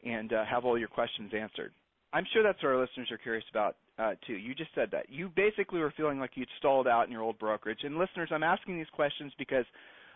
and 0.05 0.31
uh, 0.33 0.45
have 0.45 0.65
all 0.65 0.77
your 0.77 0.87
questions 0.87 1.31
answered. 1.37 1.71
I'm 2.13 2.25
sure 2.33 2.43
that's 2.43 2.61
what 2.63 2.69
our 2.69 2.79
listeners 2.79 3.11
are 3.11 3.17
curious 3.17 3.43
about 3.51 3.75
uh, 3.99 4.13
too. 4.25 4.33
You 4.33 4.55
just 4.55 4.69
said 4.73 4.89
that. 4.91 5.07
You 5.09 5.29
basically 5.35 5.79
were 5.79 5.93
feeling 5.97 6.19
like 6.19 6.31
you'd 6.35 6.47
stalled 6.57 6.87
out 6.87 7.05
in 7.05 7.11
your 7.11 7.21
old 7.21 7.37
brokerage. 7.39 7.79
And 7.83 7.97
listeners, 7.97 8.29
I'm 8.31 8.43
asking 8.43 8.77
these 8.77 8.87
questions 8.93 9.33
because 9.37 9.65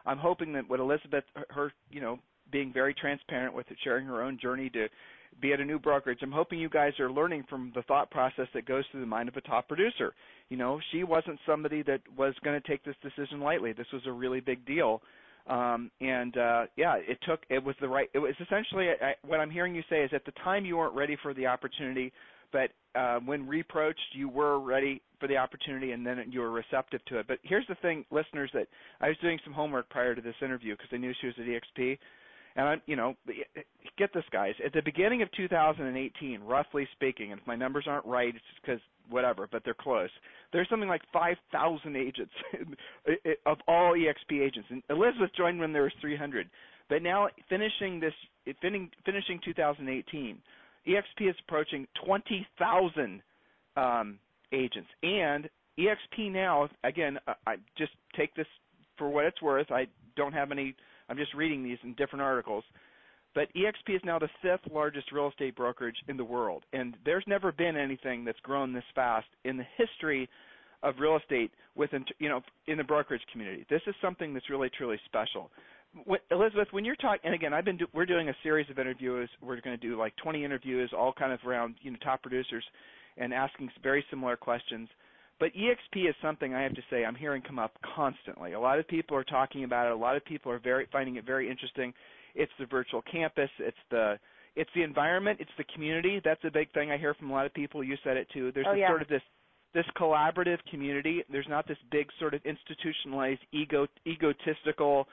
I'm 0.06 0.18
hoping 0.18 0.54
that 0.54 0.70
what 0.70 0.80
Elizabeth, 0.80 1.26
her, 1.50 1.74
you 1.90 2.00
know, 2.00 2.20
being 2.52 2.72
very 2.74 2.94
transparent 2.94 3.54
with 3.54 3.70
it, 3.70 3.78
sharing 3.84 4.06
her 4.06 4.22
own 4.22 4.38
journey 4.42 4.70
to 4.72 4.88
be 5.40 5.54
at 5.54 5.60
a 5.60 5.66
new 5.66 5.80
brokerage. 5.80 6.20
I'm 6.22 6.32
hoping 6.32 6.60
you 6.60 6.70
guys 6.70 6.94
are 7.00 7.12
learning 7.12 7.46
from 7.50 7.72
the 7.76 7.82
thought 7.84 8.12
process 8.12 8.48
that 8.54 8.66
goes 8.66 8.84
through 8.92 9.02
the 9.02 9.08
mind 9.08 9.30
of 9.30 9.38
a 9.38 9.42
top 9.42 9.68
producer. 9.68 10.14
You 10.50 10.58
know, 10.58 10.80
she 10.92 11.04
wasn't 11.04 11.40
somebody 11.46 11.82
that 11.84 12.02
was 12.18 12.34
going 12.44 12.60
to 12.60 12.68
take 12.68 12.84
this 12.84 12.96
decision 13.02 13.40
lightly. 13.40 13.74
This 13.74 13.88
was 13.94 14.02
a 14.06 14.12
really 14.12 14.40
big 14.40 14.66
deal. 14.66 15.02
Um, 15.48 15.90
and 16.00 16.38
uh, 16.38 16.66
yeah, 16.76 16.96
it 16.98 17.18
took. 17.28 17.42
It 17.50 17.64
was 17.64 17.76
the 17.82 17.88
right. 17.88 18.10
It 18.14 18.20
was 18.20 18.36
essentially 18.40 18.90
I, 18.90 19.14
what 19.26 19.40
I'm 19.40 19.50
hearing 19.50 19.74
you 19.74 19.82
say 19.90 20.04
is 20.04 20.12
at 20.14 20.24
the 20.26 20.34
time 20.44 20.66
you 20.66 20.78
weren't 20.78 20.94
ready 20.96 21.18
for 21.24 21.34
the 21.34 21.48
opportunity, 21.48 22.14
but 22.52 22.70
uh, 22.94 23.20
when 23.26 23.48
reproached, 23.48 24.00
you 24.14 24.30
were 24.30 24.60
ready 24.60 25.02
for 25.20 25.28
the 25.28 25.38
opportunity, 25.38 25.94
and 25.94 26.06
then 26.06 26.24
you 26.30 26.42
were 26.42 26.52
receptive 26.52 27.04
to 27.06 27.20
it. 27.20 27.28
But 27.28 27.40
here's 27.44 27.66
the 27.68 27.76
thing, 27.76 28.06
listeners, 28.12 28.52
that 28.54 28.68
I 29.00 29.08
was 29.08 29.18
doing 29.22 29.40
some 29.44 29.54
homework 29.54 29.90
prior 29.90 30.14
to 30.14 30.22
this 30.22 30.36
interview 30.42 30.76
because 30.76 30.90
I 30.92 30.98
knew 30.98 31.14
she 31.22 31.28
was 31.28 31.36
at 31.40 31.46
EXP, 31.46 31.98
and 32.56 32.68
I'm, 32.68 32.82
you 32.86 32.96
know, 32.96 33.16
get 33.98 34.14
this, 34.14 34.24
guys. 34.32 34.54
At 34.66 34.74
the 34.74 34.82
beginning 34.82 35.22
of 35.22 35.32
2018, 35.32 36.42
roughly 36.42 36.88
speaking, 36.94 37.32
and 37.32 37.42
if 37.42 37.48
my 37.48 37.56
numbers 37.56 37.86
aren't 37.88 38.06
right, 38.06 38.36
it's 38.36 38.44
because 38.62 38.82
whatever, 39.10 39.48
but 39.52 39.64
they're 39.64 39.74
close. 39.74 40.10
There's 40.54 40.70
something 40.70 40.90
like 40.90 41.02
5,000 41.14 41.96
agents 41.96 42.34
of 43.46 43.58
all 43.68 43.94
EXP 43.94 44.42
agents, 44.42 44.68
and 44.70 44.84
Elizabeth 44.90 45.32
joined 45.36 45.60
when 45.60 45.74
there 45.74 45.84
was 45.84 45.94
300. 46.02 46.50
But 46.90 47.02
now, 47.04 47.30
finishing 47.48 48.00
this, 48.00 48.14
finishing 48.62 49.40
2018, 49.46 50.38
EXP 50.88 51.30
is 51.30 51.36
approaching 51.48 51.88
20,000 52.06 53.22
um, 53.78 54.20
agents, 54.52 54.90
and 55.04 55.50
EXP 55.80 56.32
now, 56.32 56.70
again, 56.84 57.18
I 57.48 57.56
just 57.78 57.92
take 58.16 58.36
this 58.36 58.48
for 58.98 59.10
what 59.10 59.26
it's 59.26 59.42
worth. 59.42 59.72
I 59.72 59.88
don't 60.16 60.34
have 60.34 60.52
any. 60.52 60.76
I'm 61.12 61.18
just 61.18 61.34
reading 61.34 61.62
these 61.62 61.78
in 61.84 61.94
different 61.96 62.24
articles. 62.24 62.64
But 63.36 63.50
EXP 63.54 63.96
is 63.96 64.02
now 64.06 64.18
the 64.18 64.30
fifth 64.42 64.72
largest 64.74 65.12
real 65.12 65.28
estate 65.28 65.56
brokerage 65.56 65.96
in 66.08 66.16
the 66.18 66.24
world, 66.24 66.64
and 66.74 66.96
there's 67.06 67.24
never 67.28 67.52
been 67.52 67.78
anything 67.78 68.26
that's 68.26 68.40
grown 68.42 68.74
this 68.74 68.84
fast 68.96 69.28
in 69.44 69.58
the 69.58 69.66
history 69.78 70.30
of 70.84 70.96
real 71.00 71.18
estate 71.18 71.52
within, 71.76 72.04
you 72.20 72.28
know, 72.28 72.42
in 72.68 72.78
the 72.78 72.84
brokerage 72.84 73.22
community. 73.32 73.66
This 73.70 73.82
is 73.88 73.96
something 74.02 74.34
that's 74.34 74.50
really 74.50 74.70
truly 74.78 75.00
special. 75.06 75.52
Elizabeth, 76.32 76.70
when 76.72 76.86
you're 76.86 76.96
talking, 76.96 77.22
and 77.26 77.34
again, 77.34 77.54
I've 77.54 77.66
been 77.66 77.78
do, 77.78 77.88
we're 77.94 78.06
doing 78.06 78.30
a 78.30 78.36
series 78.44 78.70
of 78.70 78.80
interviews. 78.80 79.30
We're 79.42 79.60
going 79.62 79.78
to 79.78 79.88
do 79.88 79.98
like 79.98 80.14
20 80.24 80.44
interviews, 80.44 80.92
all 80.98 81.14
kind 81.14 81.34
of 81.34 81.40
around 81.46 81.76
you 81.82 81.92
know 81.92 81.98
top 82.04 82.22
producers, 82.22 82.64
and 83.18 83.34
asking 83.34 83.70
very 83.84 84.04
similar 84.10 84.38
questions. 84.38 84.88
But 85.42 85.54
EXP 85.56 86.08
is 86.08 86.14
something 86.22 86.54
I 86.54 86.62
have 86.62 86.76
to 86.76 86.84
say 86.92 87.04
I'm 87.04 87.16
hearing 87.16 87.42
come 87.42 87.58
up 87.58 87.74
constantly. 87.96 88.54
A 88.54 88.60
lot 88.60 88.78
of 88.78 88.88
people 88.88 89.18
are 89.18 89.24
talking 89.24 89.64
about 89.64 89.88
it. 89.88 89.92
A 89.92 89.96
lot 89.96 90.16
of 90.16 90.24
people 90.24 90.52
are 90.52 90.60
very 90.60 90.88
finding 90.92 91.16
it 91.16 91.26
very 91.26 91.50
interesting. 91.50 91.96
It's 92.36 92.52
the 92.60 92.68
virtual 92.68 93.02
campus. 93.12 93.50
It's 93.58 93.76
the 93.90 94.20
it's 94.56 94.70
the 94.76 94.84
environment. 94.84 95.40
It's 95.42 95.52
the 95.58 95.64
community. 95.74 96.22
That's 96.24 96.44
a 96.44 96.52
big 96.52 96.72
thing 96.74 96.92
I 96.92 96.98
hear 96.98 97.16
from 97.16 97.32
a 97.32 97.34
lot 97.34 97.48
of 97.48 97.54
people. 97.56 97.84
You 97.84 97.98
said 98.04 98.18
it 98.18 98.28
too. 98.32 98.52
There's 98.54 98.68
Oh, 98.70 98.74
this 98.74 98.82
yeah. 98.82 98.90
sort 98.90 99.02
of 99.02 99.08
this 99.08 99.24
this 99.74 99.86
collaborative 99.98 100.60
community. 100.70 101.24
There's 101.32 101.48
not 101.50 101.68
this 101.68 101.78
big 101.90 102.08
sort 102.20 102.36
of 102.36 102.46
institutionalized 102.46 103.42
ego 103.52 103.88
egotistical, 104.06 105.08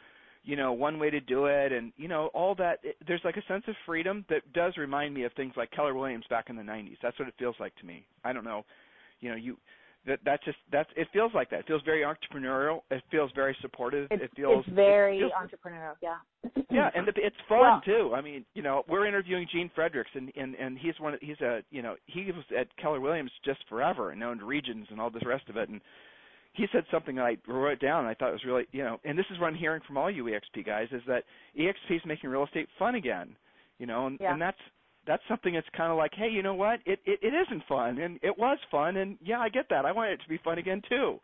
you 0.44 0.56
know, 0.56 0.72
one 0.74 0.98
way 0.98 1.08
to 1.08 1.20
do 1.20 1.46
it, 1.46 1.72
and 1.72 1.90
you 1.96 2.06
know 2.08 2.26
all 2.34 2.54
that. 2.56 2.80
It- 2.82 2.98
There's 3.06 3.24
like 3.24 3.38
a 3.38 3.42
sense 3.46 3.64
of 3.66 3.74
freedom 3.86 4.26
that 4.28 4.52
does 4.52 4.76
remind 4.76 5.14
me 5.14 5.22
of 5.22 5.32
things 5.32 5.54
like 5.56 5.70
Keller 5.70 5.94
Williams 5.94 6.26
back 6.28 6.50
in 6.50 6.56
the 6.56 6.62
'90s. 6.62 6.98
That's 7.00 7.18
what 7.18 7.28
it 7.28 7.34
feels 7.38 7.56
like 7.58 7.74
to 7.76 7.86
me. 7.86 8.04
I 8.24 8.34
don't 8.34 8.44
know, 8.44 8.66
you 9.20 9.30
know, 9.30 9.36
you 9.36 9.56
that 10.08 10.20
that's 10.24 10.44
just 10.44 10.58
that's 10.72 10.90
it 10.96 11.08
feels 11.12 11.32
like 11.34 11.50
that. 11.50 11.60
It 11.60 11.66
feels 11.66 11.82
very 11.84 12.02
entrepreneurial. 12.02 12.80
It 12.90 13.02
feels 13.10 13.30
very 13.34 13.56
supportive. 13.60 14.08
It's, 14.10 14.24
it 14.24 14.30
feels 14.34 14.64
it's 14.66 14.74
very 14.74 15.18
it 15.18 15.20
feels, 15.20 15.32
entrepreneurial. 15.32 15.94
Yeah. 16.02 16.16
yeah, 16.70 16.90
and 16.94 17.06
the, 17.06 17.12
it's 17.16 17.36
fun 17.48 17.80
too. 17.84 18.12
I 18.14 18.20
mean, 18.20 18.44
you 18.54 18.62
know, 18.62 18.82
we're 18.88 19.06
interviewing 19.06 19.46
Gene 19.52 19.70
Fredericks, 19.74 20.10
and 20.14 20.32
and 20.36 20.54
and 20.56 20.78
he's 20.78 20.94
one. 20.98 21.14
Of, 21.14 21.20
he's 21.20 21.40
a 21.40 21.60
you 21.70 21.82
know 21.82 21.96
he 22.06 22.26
was 22.32 22.44
at 22.58 22.68
Keller 22.76 23.00
Williams 23.00 23.30
just 23.44 23.60
forever 23.68 24.10
and 24.10 24.22
owned 24.22 24.42
regions 24.42 24.86
and 24.90 25.00
all 25.00 25.10
this 25.10 25.24
rest 25.26 25.48
of 25.48 25.56
it, 25.56 25.68
and 25.68 25.80
he 26.54 26.66
said 26.72 26.84
something 26.90 27.16
that 27.16 27.22
I 27.24 27.36
wrote 27.46 27.80
down 27.80 28.00
and 28.00 28.08
I 28.08 28.14
thought 28.14 28.30
it 28.30 28.32
was 28.32 28.44
really 28.44 28.66
you 28.72 28.82
know, 28.82 28.98
and 29.04 29.18
this 29.18 29.26
is 29.30 29.38
what 29.38 29.46
I'm 29.46 29.54
hearing 29.54 29.82
from 29.86 29.96
all 29.96 30.10
you 30.10 30.24
EXP 30.24 30.66
guys 30.66 30.88
is 30.92 31.02
that 31.06 31.24
EXP 31.58 31.96
is 31.96 32.02
making 32.06 32.30
real 32.30 32.44
estate 32.44 32.68
fun 32.78 32.94
again. 32.94 33.36
You 33.78 33.86
know, 33.86 34.08
and, 34.08 34.18
yeah. 34.20 34.32
and 34.32 34.42
that's 34.42 34.58
that's 35.08 35.22
something 35.26 35.54
that's 35.54 35.66
kind 35.74 35.90
of 35.90 35.96
like, 35.96 36.12
hey, 36.14 36.28
you 36.28 36.42
know 36.42 36.54
what? 36.54 36.80
It, 36.84 37.00
it 37.06 37.18
it 37.22 37.32
isn't 37.34 37.64
fun, 37.66 37.98
and 37.98 38.20
it 38.22 38.38
was 38.38 38.58
fun, 38.70 38.98
and 38.98 39.16
yeah, 39.24 39.40
I 39.40 39.48
get 39.48 39.64
that. 39.70 39.86
I 39.86 39.90
want 39.90 40.12
it 40.12 40.20
to 40.22 40.28
be 40.28 40.38
fun 40.44 40.58
again 40.58 40.82
too. 40.88 41.18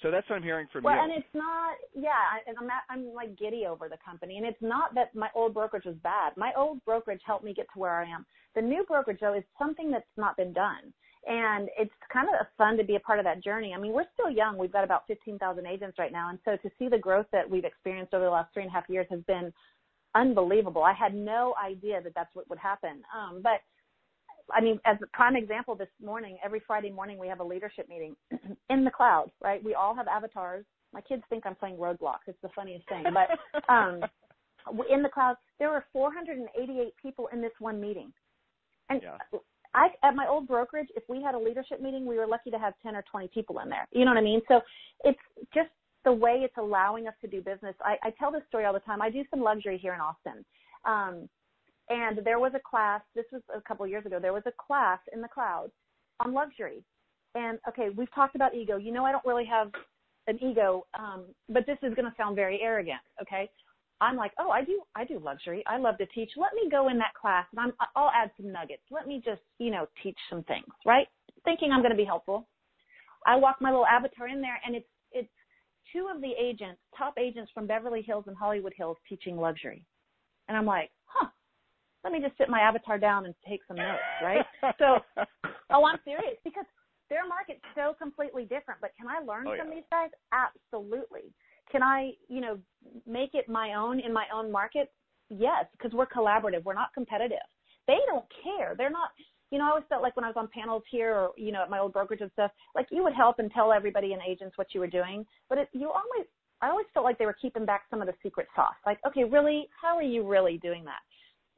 So 0.00 0.10
that's 0.10 0.28
what 0.28 0.36
I'm 0.36 0.42
hearing 0.42 0.66
from 0.72 0.82
well, 0.82 0.94
you. 0.94 1.00
Well, 1.00 1.10
and 1.10 1.22
it's 1.22 1.34
not, 1.34 1.76
yeah, 1.94 2.40
and 2.48 2.56
I'm 2.58 2.68
at, 2.70 2.82
I'm 2.90 3.14
like 3.14 3.38
giddy 3.38 3.66
over 3.66 3.88
the 3.88 3.98
company, 4.04 4.38
and 4.38 4.46
it's 4.46 4.60
not 4.60 4.94
that 4.94 5.14
my 5.14 5.28
old 5.34 5.54
brokerage 5.54 5.84
was 5.84 5.94
bad. 6.02 6.32
My 6.36 6.52
old 6.56 6.84
brokerage 6.84 7.20
helped 7.24 7.44
me 7.44 7.54
get 7.54 7.66
to 7.74 7.78
where 7.78 8.00
I 8.00 8.08
am. 8.08 8.26
The 8.56 8.62
new 8.62 8.84
brokerage 8.88 9.18
though 9.20 9.34
is 9.34 9.44
something 9.58 9.90
that's 9.90 10.04
not 10.16 10.36
been 10.38 10.54
done, 10.54 10.92
and 11.26 11.68
it's 11.78 11.92
kind 12.10 12.28
of 12.28 12.46
fun 12.56 12.78
to 12.78 12.84
be 12.84 12.96
a 12.96 13.00
part 13.00 13.18
of 13.18 13.26
that 13.26 13.44
journey. 13.44 13.74
I 13.76 13.78
mean, 13.78 13.92
we're 13.92 14.10
still 14.14 14.30
young. 14.30 14.56
We've 14.56 14.72
got 14.72 14.84
about 14.84 15.06
15,000 15.06 15.66
agents 15.66 15.98
right 15.98 16.12
now, 16.12 16.30
and 16.30 16.38
so 16.46 16.56
to 16.56 16.74
see 16.78 16.88
the 16.88 16.98
growth 16.98 17.26
that 17.30 17.48
we've 17.48 17.64
experienced 17.64 18.14
over 18.14 18.24
the 18.24 18.30
last 18.30 18.52
three 18.54 18.62
and 18.62 18.70
a 18.70 18.74
half 18.74 18.88
years 18.88 19.06
has 19.10 19.20
been 19.28 19.52
unbelievable. 20.14 20.82
I 20.82 20.92
had 20.92 21.14
no 21.14 21.54
idea 21.62 22.00
that 22.02 22.14
that's 22.14 22.34
what 22.34 22.48
would 22.48 22.58
happen. 22.58 23.02
Um, 23.16 23.40
but 23.42 23.60
I 24.52 24.60
mean, 24.60 24.78
as 24.84 24.96
a 25.02 25.06
prime 25.16 25.36
example, 25.36 25.74
this 25.74 25.88
morning, 26.02 26.38
every 26.44 26.60
Friday 26.66 26.90
morning, 26.90 27.18
we 27.18 27.28
have 27.28 27.40
a 27.40 27.44
leadership 27.44 27.88
meeting 27.88 28.16
in 28.70 28.84
the 28.84 28.90
cloud, 28.90 29.30
right? 29.42 29.62
We 29.62 29.74
all 29.74 29.94
have 29.94 30.08
avatars. 30.08 30.64
My 30.92 31.00
kids 31.00 31.22
think 31.30 31.46
I'm 31.46 31.54
playing 31.54 31.76
Roblox. 31.76 32.18
It's 32.26 32.38
the 32.42 32.50
funniest 32.54 32.88
thing. 32.88 33.04
But 33.04 33.62
um, 33.72 34.00
in 34.90 35.02
the 35.02 35.08
cloud, 35.08 35.36
there 35.58 35.70
were 35.70 35.84
488 35.92 36.92
people 37.00 37.28
in 37.32 37.40
this 37.40 37.52
one 37.58 37.80
meeting. 37.80 38.12
And 38.90 39.00
yeah. 39.02 39.16
I, 39.74 39.88
at 40.06 40.14
my 40.14 40.26
old 40.28 40.46
brokerage, 40.46 40.88
if 40.94 41.02
we 41.08 41.22
had 41.22 41.34
a 41.34 41.38
leadership 41.38 41.80
meeting, 41.80 42.04
we 42.04 42.18
were 42.18 42.26
lucky 42.26 42.50
to 42.50 42.58
have 42.58 42.74
10 42.82 42.94
or 42.94 43.04
20 43.10 43.28
people 43.32 43.58
in 43.60 43.70
there. 43.70 43.88
You 43.90 44.04
know 44.04 44.10
what 44.10 44.18
I 44.18 44.22
mean? 44.22 44.42
So 44.48 44.60
it's 45.04 45.18
just 45.54 45.70
the 46.04 46.12
way 46.12 46.40
it's 46.42 46.56
allowing 46.58 47.06
us 47.06 47.14
to 47.20 47.28
do 47.28 47.40
business. 47.40 47.74
I, 47.80 47.96
I 48.02 48.10
tell 48.18 48.32
this 48.32 48.42
story 48.48 48.64
all 48.64 48.72
the 48.72 48.80
time. 48.80 49.00
I 49.00 49.10
do 49.10 49.24
some 49.30 49.40
luxury 49.40 49.78
here 49.78 49.94
in 49.94 50.00
Austin. 50.00 50.44
Um, 50.84 51.28
and 51.88 52.24
there 52.24 52.38
was 52.38 52.52
a 52.54 52.60
class, 52.60 53.02
this 53.14 53.24
was 53.32 53.42
a 53.54 53.60
couple 53.60 53.84
of 53.84 53.90
years 53.90 54.06
ago, 54.06 54.18
there 54.20 54.32
was 54.32 54.42
a 54.46 54.52
class 54.66 54.98
in 55.12 55.20
the 55.20 55.28
cloud 55.28 55.70
on 56.20 56.32
luxury. 56.32 56.82
And 57.34 57.58
okay, 57.68 57.88
we've 57.96 58.12
talked 58.14 58.34
about 58.34 58.54
ego. 58.54 58.76
You 58.76 58.92
know, 58.92 59.04
I 59.04 59.12
don't 59.12 59.24
really 59.24 59.46
have 59.46 59.70
an 60.26 60.38
ego, 60.42 60.86
um, 60.98 61.24
but 61.48 61.66
this 61.66 61.78
is 61.82 61.94
going 61.94 62.08
to 62.08 62.14
sound 62.16 62.36
very 62.36 62.60
arrogant. 62.62 63.00
Okay. 63.20 63.48
I'm 64.00 64.16
like, 64.16 64.32
oh, 64.38 64.50
I 64.50 64.64
do, 64.64 64.82
I 64.96 65.04
do 65.04 65.20
luxury. 65.20 65.62
I 65.66 65.78
love 65.78 65.96
to 65.98 66.06
teach. 66.06 66.30
Let 66.36 66.54
me 66.54 66.68
go 66.68 66.88
in 66.88 66.98
that 66.98 67.14
class 67.20 67.46
and 67.52 67.60
I'm, 67.60 67.72
I'll 67.94 68.10
add 68.10 68.32
some 68.36 68.50
nuggets. 68.50 68.82
Let 68.90 69.06
me 69.06 69.22
just, 69.24 69.42
you 69.58 69.70
know, 69.70 69.86
teach 70.02 70.18
some 70.28 70.42
things, 70.44 70.66
right? 70.84 71.06
Thinking 71.44 71.70
I'm 71.70 71.82
going 71.82 71.92
to 71.92 71.96
be 71.96 72.04
helpful. 72.04 72.48
I 73.26 73.36
walk 73.36 73.58
my 73.60 73.70
little 73.70 73.86
avatar 73.86 74.26
in 74.26 74.40
there 74.40 74.58
and 74.66 74.74
it's, 74.74 74.86
it's 74.86 74.91
two 75.92 76.08
of 76.14 76.20
the 76.20 76.32
agents, 76.40 76.80
top 76.96 77.14
agents 77.18 77.50
from 77.52 77.66
Beverly 77.66 78.02
Hills 78.02 78.24
and 78.26 78.36
Hollywood 78.36 78.72
Hills 78.76 78.96
teaching 79.08 79.36
luxury. 79.36 79.84
And 80.48 80.56
I'm 80.56 80.66
like, 80.66 80.90
huh, 81.04 81.28
let 82.04 82.12
me 82.12 82.20
just 82.20 82.36
sit 82.38 82.48
my 82.48 82.60
avatar 82.60 82.98
down 82.98 83.26
and 83.26 83.34
take 83.48 83.60
some 83.68 83.76
notes, 83.76 84.00
right? 84.22 84.44
so, 84.78 84.98
oh, 85.70 85.84
I'm 85.84 85.98
serious 86.04 86.36
because 86.44 86.64
their 87.08 87.26
market's 87.28 87.60
so 87.74 87.94
completely 88.00 88.42
different. 88.44 88.80
But 88.80 88.92
can 88.98 89.06
I 89.06 89.24
learn 89.24 89.46
oh, 89.46 89.56
from 89.56 89.68
yeah. 89.68 89.74
these 89.74 89.84
guys? 89.90 90.10
Absolutely. 90.32 91.32
Can 91.70 91.82
I, 91.82 92.12
you 92.28 92.40
know, 92.40 92.58
make 93.06 93.34
it 93.34 93.48
my 93.48 93.74
own 93.74 94.00
in 94.00 94.12
my 94.12 94.24
own 94.34 94.50
market? 94.50 94.90
Yes, 95.28 95.66
because 95.72 95.92
we're 95.92 96.06
collaborative. 96.06 96.64
We're 96.64 96.74
not 96.74 96.92
competitive. 96.94 97.38
They 97.86 97.98
don't 98.06 98.26
care. 98.42 98.74
They're 98.76 98.90
not. 98.90 99.10
You 99.52 99.58
know, 99.58 99.66
I 99.66 99.70
always 99.70 99.84
felt 99.88 100.02
like 100.02 100.16
when 100.16 100.24
I 100.24 100.28
was 100.28 100.36
on 100.38 100.48
panels 100.48 100.82
here, 100.90 101.14
or 101.14 101.30
you 101.36 101.52
know, 101.52 101.62
at 101.62 101.70
my 101.70 101.78
old 101.78 101.92
brokerage 101.92 102.22
and 102.22 102.30
stuff, 102.32 102.50
like 102.74 102.86
you 102.90 103.02
would 103.04 103.12
help 103.12 103.38
and 103.38 103.50
tell 103.52 103.70
everybody 103.72 104.14
and 104.14 104.22
agents 104.26 104.56
what 104.56 104.68
you 104.74 104.80
were 104.80 104.86
doing, 104.88 105.24
but 105.48 105.58
it, 105.58 105.68
you 105.72 105.88
always, 105.88 106.26
I 106.62 106.68
always 106.70 106.86
felt 106.94 107.04
like 107.04 107.18
they 107.18 107.26
were 107.26 107.36
keeping 107.40 107.66
back 107.66 107.82
some 107.90 108.00
of 108.00 108.06
the 108.06 108.14
secret 108.22 108.48
sauce. 108.56 108.74
Like, 108.86 108.98
okay, 109.06 109.24
really, 109.24 109.68
how 109.80 109.94
are 109.96 110.02
you 110.02 110.26
really 110.26 110.58
doing 110.58 110.84
that? 110.86 111.00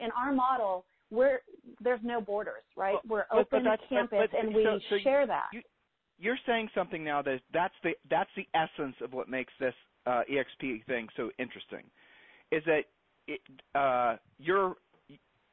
in 0.01 0.11
our 0.19 0.33
model, 0.33 0.85
we're 1.13 1.39
there's 1.81 2.01
no 2.03 2.21
borders, 2.21 2.65
right? 2.77 2.97
We're 3.07 3.27
But- 3.31 3.49
but 3.49 3.57
open 3.59 3.63
that's- 3.65 3.87
but- 3.89 3.97
campus 3.97 4.29
but- 4.33 4.41
and 4.41 4.53
we 4.53 4.65
so- 4.65 4.81
so 4.91 4.99
share 4.99 5.25
that. 5.27 5.47
you- 5.53 5.63
You're 6.19 6.37
saying 6.47 6.69
something 6.75 7.05
now 7.05 7.23
that 7.23 7.43
that's 7.53 7.75
the 7.85 7.97
that's 8.09 8.31
the 8.35 8.49
essence 8.55 9.01
of 9.01 9.13
what 9.13 9.29
makes 9.29 9.53
this 9.59 9.75
uh, 10.07 10.23
EXP 10.29 10.85
thing 10.87 11.09
so 11.17 11.31
interesting, 11.39 11.89
is 12.51 12.65
that 12.65 12.85
it, 13.29 13.41
uh, 13.77 14.17
you're. 14.39 14.77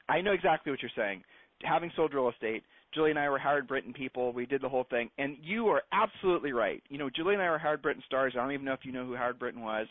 I 0.09 0.21
know 0.21 0.33
exactly 0.33 0.71
what 0.71 0.81
you're 0.81 0.91
saying. 0.95 1.23
Having 1.63 1.91
sold 1.95 2.13
real 2.13 2.29
estate, 2.29 2.63
Julie 2.93 3.11
and 3.11 3.19
I 3.19 3.29
were 3.29 3.39
Howard 3.39 3.67
Brinton 3.67 3.93
people. 3.93 4.33
We 4.33 4.45
did 4.45 4.61
the 4.61 4.69
whole 4.69 4.85
thing, 4.89 5.09
and 5.17 5.37
you 5.41 5.67
are 5.67 5.83
absolutely 5.91 6.51
right. 6.51 6.83
You 6.89 6.97
know, 6.97 7.09
Julie 7.09 7.33
and 7.33 7.43
I 7.43 7.49
were 7.49 7.57
Howard 7.57 7.81
Brinton 7.81 8.03
stars. 8.05 8.33
I 8.35 8.41
don't 8.41 8.51
even 8.51 8.65
know 8.65 8.73
if 8.73 8.83
you 8.83 8.91
know 8.91 9.05
who 9.05 9.15
Howard 9.15 9.39
Brinton 9.39 9.63
was. 9.63 9.87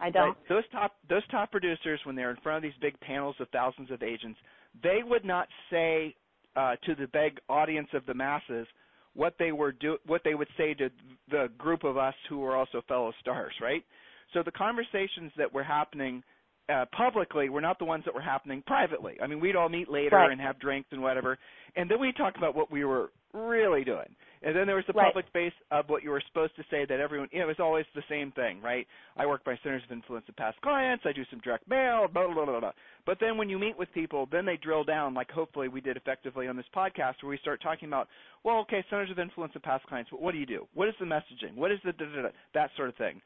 I 0.00 0.10
don't. 0.10 0.28
Right. 0.28 0.48
Those 0.48 0.64
top 0.72 0.92
those 1.08 1.26
top 1.30 1.50
producers, 1.50 2.00
when 2.04 2.16
they're 2.16 2.30
in 2.30 2.36
front 2.42 2.58
of 2.58 2.62
these 2.62 2.78
big 2.80 2.98
panels 3.00 3.36
of 3.40 3.48
thousands 3.50 3.90
of 3.90 4.02
agents, 4.02 4.38
they 4.82 5.00
would 5.04 5.24
not 5.24 5.48
say 5.70 6.14
uh, 6.56 6.76
to 6.84 6.94
the 6.94 7.06
big 7.12 7.38
audience 7.48 7.88
of 7.94 8.04
the 8.06 8.14
masses 8.14 8.66
what 9.14 9.34
they 9.38 9.52
were 9.52 9.72
do 9.72 9.96
what 10.06 10.22
they 10.24 10.34
would 10.34 10.48
say 10.56 10.74
to 10.74 10.90
the 11.30 11.48
group 11.56 11.84
of 11.84 11.96
us 11.96 12.14
who 12.28 12.38
were 12.38 12.56
also 12.56 12.82
fellow 12.88 13.12
stars, 13.20 13.54
right? 13.62 13.84
So 14.32 14.42
the 14.42 14.50
conversations 14.50 15.30
that 15.38 15.52
were 15.52 15.62
happening 15.62 16.22
uh, 16.68 16.84
publicly 16.96 17.48
were 17.48 17.60
not 17.60 17.78
the 17.78 17.84
ones 17.84 18.04
that 18.04 18.14
were 18.14 18.22
happening 18.22 18.62
privately. 18.66 19.16
I 19.22 19.26
mean, 19.26 19.40
we'd 19.40 19.56
all 19.56 19.68
meet 19.68 19.88
later 19.90 20.16
Right. 20.16 20.30
and 20.32 20.40
have 20.40 20.58
drinks 20.58 20.88
and 20.92 21.02
whatever, 21.02 21.38
and 21.76 21.90
then 21.90 22.00
we 22.00 22.12
talked 22.12 22.36
about 22.38 22.54
what 22.54 22.70
we 22.70 22.84
were 22.84 23.10
really 23.32 23.84
doing. 23.84 24.14
And 24.42 24.54
then 24.54 24.66
there 24.66 24.76
was 24.76 24.84
the 24.86 24.92
Right. 24.92 25.06
public 25.06 25.26
face 25.32 25.52
of 25.70 25.88
what 25.88 26.02
you 26.04 26.10
were 26.10 26.20
supposed 26.20 26.54
to 26.56 26.62
say 26.70 26.84
that 26.84 27.00
everyone. 27.00 27.28
It 27.32 27.44
was 27.46 27.58
always 27.58 27.86
the 27.94 28.02
same 28.08 28.30
thing, 28.32 28.60
right? 28.62 28.86
I 29.16 29.26
work 29.26 29.42
by 29.42 29.56
centers 29.56 29.82
of 29.84 29.90
influence 29.90 30.28
of 30.28 30.36
past 30.36 30.60
clients. 30.60 31.04
I 31.06 31.12
do 31.12 31.24
some 31.26 31.40
direct 31.40 31.66
mail, 31.66 32.06
blah 32.08 32.28
blah 32.28 32.44
blah 32.44 32.60
blah. 32.60 32.72
But 33.06 33.18
then 33.18 33.36
when 33.36 33.48
you 33.48 33.58
meet 33.58 33.76
with 33.76 33.92
people, 33.92 34.26
then 34.26 34.44
they 34.44 34.56
drill 34.56 34.84
down, 34.84 35.14
like 35.14 35.30
hopefully 35.30 35.68
we 35.68 35.80
did 35.80 35.96
effectively 35.96 36.46
on 36.46 36.56
this 36.56 36.68
podcast, 36.74 37.22
where 37.22 37.30
we 37.30 37.38
start 37.38 37.60
talking 37.60 37.88
about, 37.88 38.08
well, 38.44 38.58
okay, 38.60 38.82
centers 38.88 39.10
of 39.10 39.18
influence 39.18 39.54
of 39.56 39.62
past 39.62 39.84
clients. 39.86 40.10
But 40.10 40.20
what 40.22 40.32
do 40.32 40.38
you 40.38 40.46
do? 40.46 40.68
What 40.74 40.88
is 40.88 40.94
the 40.98 41.06
messaging? 41.06 41.54
What 41.56 41.72
is 41.72 41.80
the 41.82 41.92
da, 41.92 42.04
da, 42.04 42.22
da, 42.22 42.28
that 42.52 42.70
sort 42.76 42.88
of 42.90 42.96
thing? 42.96 43.20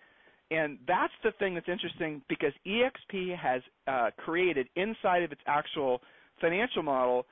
And 0.51 0.79
that's 0.87 1.13
the 1.23 1.33
thing 1.39 1.55
that's 1.55 1.69
interesting 1.69 2.23
because 2.29 2.53
EXP 2.67 3.37
has 3.37 3.61
uh, 3.87 4.11
created 4.17 4.69
inside 4.77 5.23
of 5.23 5.33
its 5.33 5.41
actual 5.47 6.01
financial 6.41 6.83
model 6.83 7.27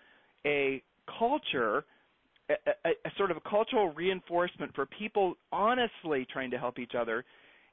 a 0.44 0.82
culture, 1.18 1.84
a, 2.50 2.54
a, 2.84 2.90
a 2.90 3.10
sort 3.16 3.30
of 3.30 3.36
a 3.36 3.48
cultural 3.48 3.92
reinforcement 3.92 4.74
for 4.74 4.86
people 4.86 5.34
honestly 5.50 6.26
trying 6.30 6.50
to 6.50 6.58
help 6.58 6.78
each 6.78 6.92
other. 6.94 7.24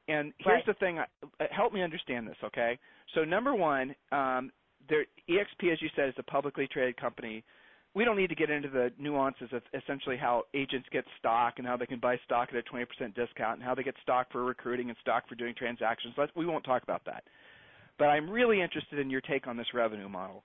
And 0.08 0.34
here's 0.40 0.58
Right. 0.58 0.66
the 0.66 0.74
thing: 0.76 1.00
uh, 1.00 1.06
help 1.52 1.74
me 1.74 1.82
understand 1.82 2.28
this, 2.28 2.38
okay? 2.44 2.80
So 3.14 3.24
number 3.24 3.54
one, 3.54 3.96
um, 4.12 4.52
there, 4.90 5.06
EXP, 5.30 5.72
as 5.72 5.82
you 5.82 5.90
said, 5.96 6.10
is 6.10 6.16
a 6.18 6.24
publicly 6.24 6.68
traded 6.68 6.98
company. 6.98 7.44
We 7.96 8.06
don't 8.06 8.18
need 8.18 8.30
to 8.30 8.36
get 8.36 8.50
into 8.50 8.70
the 8.70 8.92
nuances 8.98 9.50
of 9.52 9.62
essentially 9.74 10.18
how 10.18 10.44
agents 10.56 10.88
get 10.92 11.06
stock 11.20 11.56
and 11.58 11.68
how 11.68 11.78
they 11.78 11.86
can 11.86 12.00
buy 12.00 12.18
stock 12.26 12.50
at 12.52 12.56
a 12.56 12.64
20% 12.64 12.86
discount 13.14 13.56
and 13.56 13.64
how 13.64 13.76
they 13.76 13.84
get 13.84 13.96
stock 14.02 14.32
for 14.32 14.44
recruiting 14.44 14.90
and 14.90 14.98
stock 15.02 15.28
for 15.30 15.36
doing 15.36 15.54
transactions. 15.56 16.16
We 16.36 16.46
won't 16.46 16.64
talk 16.64 16.82
about 16.82 17.06
that. 17.06 17.24
But 18.00 18.06
I'm 18.06 18.30
really 18.30 18.62
interested 18.62 18.98
in 18.98 19.12
your 19.12 19.22
take 19.22 19.48
on 19.48 19.58
this 19.58 19.68
revenue 19.74 20.10
model. 20.10 20.44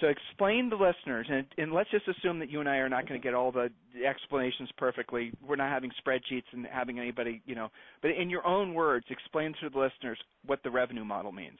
So 0.00 0.06
explain 0.06 0.70
to 0.70 0.76
the 0.76 0.82
listeners, 0.82 1.26
and, 1.28 1.46
and 1.58 1.72
let's 1.72 1.90
just 1.90 2.06
assume 2.08 2.38
that 2.38 2.50
you 2.50 2.60
and 2.60 2.68
I 2.68 2.76
are 2.76 2.88
not 2.88 3.08
going 3.08 3.20
to 3.20 3.24
get 3.24 3.34
all 3.34 3.50
the 3.50 3.70
explanations 4.06 4.70
perfectly. 4.76 5.32
We're 5.46 5.56
not 5.56 5.70
having 5.70 5.90
spreadsheets 6.06 6.44
and 6.52 6.66
having 6.66 6.98
anybody, 6.98 7.42
you 7.44 7.54
know. 7.54 7.68
But 8.00 8.12
in 8.12 8.30
your 8.30 8.46
own 8.46 8.72
words, 8.72 9.06
explain 9.10 9.54
to 9.60 9.68
the 9.68 9.78
listeners 9.78 10.18
what 10.46 10.62
the 10.62 10.70
revenue 10.70 11.04
model 11.04 11.32
means. 11.32 11.58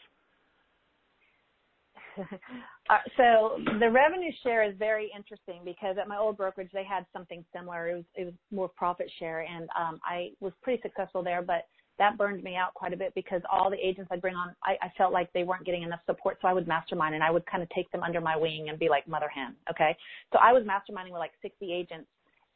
Uh, 2.89 2.97
so 3.17 3.59
the 3.79 3.89
revenue 3.89 4.33
share 4.43 4.69
is 4.69 4.75
very 4.77 5.13
interesting 5.17 5.61
because 5.65 5.97
at 5.97 6.09
my 6.09 6.17
old 6.19 6.37
brokerage 6.37 6.71
they 6.73 6.83
had 6.83 7.07
something 7.13 7.45
similar. 7.55 7.89
It 7.89 7.95
was 7.95 8.05
it 8.17 8.25
was 8.25 8.35
more 8.51 8.69
profit 8.69 9.09
share, 9.21 9.43
and 9.43 9.69
um, 9.79 10.01
I 10.05 10.31
was 10.41 10.53
pretty 10.61 10.83
successful 10.83 11.23
there, 11.23 11.41
but 11.41 11.69
that 12.01 12.19
burned 12.19 12.43
me 12.43 12.57
out 12.57 12.75
quite 12.75 12.93
a 12.93 12.97
bit 12.97 13.15
because 13.15 13.43
all 13.49 13.71
the 13.71 13.77
agents 13.77 14.09
I'd 14.11 14.21
bring 14.21 14.35
on, 14.35 14.57
I, 14.65 14.73
I 14.83 14.91
felt 14.99 15.13
like 15.13 15.33
they 15.35 15.45
weren't 15.45 15.65
getting 15.65 15.85
enough 15.85 16.01
support. 16.05 16.39
So 16.43 16.49
I 16.49 16.53
would 16.53 16.67
mastermind 16.67 17.15
and 17.15 17.23
I 17.23 17.31
would 17.31 17.47
kind 17.47 17.63
of 17.63 17.69
take 17.69 17.89
them 17.93 18.03
under 18.03 18.21
my 18.21 18.37
wing 18.37 18.71
and 18.71 18.79
be 18.79 18.89
like 18.89 19.07
mother 19.07 19.29
hen. 19.29 19.55
Okay, 19.71 19.97
so 20.33 20.41
I 20.43 20.53
was 20.53 20.65
masterminding 20.65 21.13
with 21.13 21.21
like 21.21 21.33
60 21.43 21.73
agents 21.73 22.09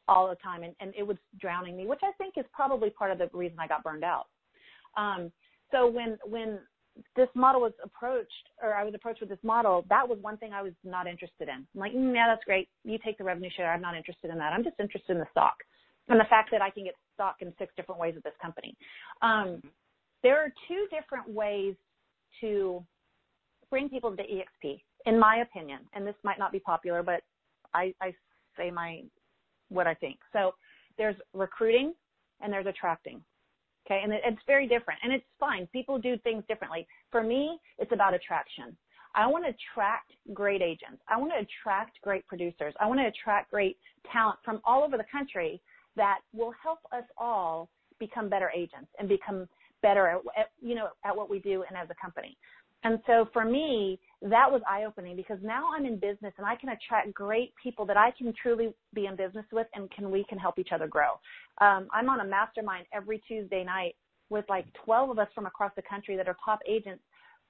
all 0.09 0.27
the 0.27 0.35
time, 0.35 0.63
and, 0.63 0.75
and 0.81 0.93
it 0.97 1.03
was 1.07 1.15
drowning 1.39 1.77
me, 1.77 1.85
which 1.85 2.01
I 2.03 2.11
think 2.17 2.33
is 2.37 2.45
probably 2.51 2.89
part 2.89 3.11
of 3.11 3.19
the 3.19 3.29
reason 3.31 3.57
I 3.57 3.67
got 3.67 3.83
burned 3.83 4.03
out. 4.03 4.25
Um, 4.97 5.31
so 5.71 5.87
when 5.87 6.17
when 6.25 6.59
this 7.15 7.29
model 7.35 7.61
was 7.61 7.73
approached, 7.83 8.31
or 8.61 8.73
I 8.73 8.83
was 8.83 8.93
approached 8.93 9.19
with 9.19 9.29
this 9.29 9.43
model, 9.43 9.85
that 9.89 10.07
was 10.07 10.17
one 10.21 10.37
thing 10.37 10.53
I 10.53 10.61
was 10.61 10.73
not 10.83 11.07
interested 11.07 11.49
in. 11.49 11.65
I'm 11.75 11.79
like, 11.79 11.93
mm, 11.93 12.13
yeah, 12.13 12.27
that's 12.27 12.43
great. 12.45 12.69
You 12.83 12.97
take 13.03 13.17
the 13.17 13.23
revenue 13.23 13.49
share. 13.55 13.71
I'm 13.71 13.81
not 13.81 13.95
interested 13.95 14.31
in 14.31 14.37
that. 14.37 14.53
I'm 14.53 14.63
just 14.63 14.79
interested 14.79 15.13
in 15.13 15.19
the 15.19 15.27
stock 15.31 15.55
and 16.07 16.19
the 16.19 16.25
fact 16.29 16.49
that 16.51 16.61
I 16.61 16.69
can 16.69 16.83
get 16.83 16.95
stock 17.13 17.37
in 17.39 17.53
six 17.57 17.73
different 17.75 17.99
ways 17.99 18.13
at 18.15 18.23
this 18.23 18.33
company. 18.41 18.75
Um, 19.21 19.61
there 20.23 20.37
are 20.37 20.49
two 20.67 20.87
different 20.91 21.29
ways 21.29 21.75
to 22.41 22.83
bring 23.69 23.89
people 23.89 24.15
to 24.15 24.23
EXP, 24.23 24.81
in 25.05 25.19
my 25.19 25.37
opinion, 25.37 25.79
and 25.93 26.05
this 26.05 26.15
might 26.23 26.39
not 26.39 26.51
be 26.51 26.59
popular, 26.59 27.03
but 27.03 27.21
I, 27.73 27.93
I 28.01 28.13
say 28.57 28.71
my 28.71 29.03
what 29.69 29.87
I 29.87 29.95
think. 29.95 30.17
So 30.31 30.53
there's 30.97 31.15
recruiting 31.33 31.93
and 32.41 32.53
there's 32.53 32.67
attracting. 32.67 33.21
Okay, 33.85 34.01
and 34.03 34.11
it, 34.11 34.21
it's 34.25 34.41
very 34.47 34.67
different, 34.67 34.99
and 35.03 35.13
it's 35.13 35.25
fine. 35.39 35.67
People 35.67 35.99
do 35.99 36.17
things 36.19 36.43
differently. 36.47 36.87
For 37.11 37.21
me, 37.21 37.59
it's 37.77 37.91
about 37.91 38.13
attraction. 38.13 38.75
I 39.13 39.27
want 39.27 39.45
to 39.45 39.51
attract 39.51 40.11
great 40.33 40.61
agents. 40.61 41.01
I 41.07 41.17
want 41.17 41.31
to 41.31 41.39
attract 41.39 42.01
great 42.01 42.27
producers. 42.27 42.73
I 42.79 42.87
want 42.87 42.99
to 42.99 43.07
attract 43.07 43.51
great 43.51 43.77
talent 44.11 44.39
from 44.43 44.59
all 44.65 44.83
over 44.83 44.97
the 44.97 45.05
country 45.09 45.61
that 45.95 46.19
will 46.33 46.53
help 46.61 46.79
us 46.91 47.05
all 47.17 47.69
become 47.99 48.27
better 48.27 48.51
agents 48.53 48.89
and 48.99 49.07
become 49.07 49.47
better 49.81 50.19
at, 50.37 50.49
you 50.61 50.75
know 50.75 50.89
at 51.05 51.15
what 51.15 51.29
we 51.29 51.39
do 51.39 51.63
and 51.69 51.77
as 51.77 51.87
a 51.89 51.95
company. 52.01 52.37
And 52.85 52.99
so 53.07 53.27
for 53.33 53.43
me, 53.43 53.99
that 54.21 54.49
was 54.49 54.61
eye 54.69 54.83
opening 54.85 55.15
because 55.15 55.39
now 55.41 55.69
I'm 55.75 55.87
in 55.87 55.95
business 55.95 56.33
and 56.37 56.45
I 56.45 56.55
can 56.55 56.69
attract 56.69 57.11
great 57.15 57.51
people 57.61 57.83
that 57.87 57.97
I 57.97 58.11
can 58.15 58.31
truly 58.39 58.75
be 58.93 59.07
in 59.07 59.15
business 59.15 59.45
with 59.51 59.65
and 59.73 59.89
can 59.89 60.11
we 60.11 60.23
can 60.29 60.37
help 60.37 60.59
each 60.59 60.69
other 60.71 60.87
grow. 60.87 61.13
Um, 61.61 61.87
I'm 61.91 62.09
on 62.09 62.19
a 62.19 62.23
mastermind 62.23 62.85
every 62.93 63.23
Tuesday 63.27 63.63
night 63.63 63.95
with 64.29 64.45
like 64.49 64.67
12 64.85 65.09
of 65.09 65.19
us 65.19 65.27
from 65.33 65.47
across 65.47 65.71
the 65.75 65.81
country 65.81 66.15
that 66.15 66.27
are 66.27 66.37
top 66.45 66.59
agents, 66.69 67.01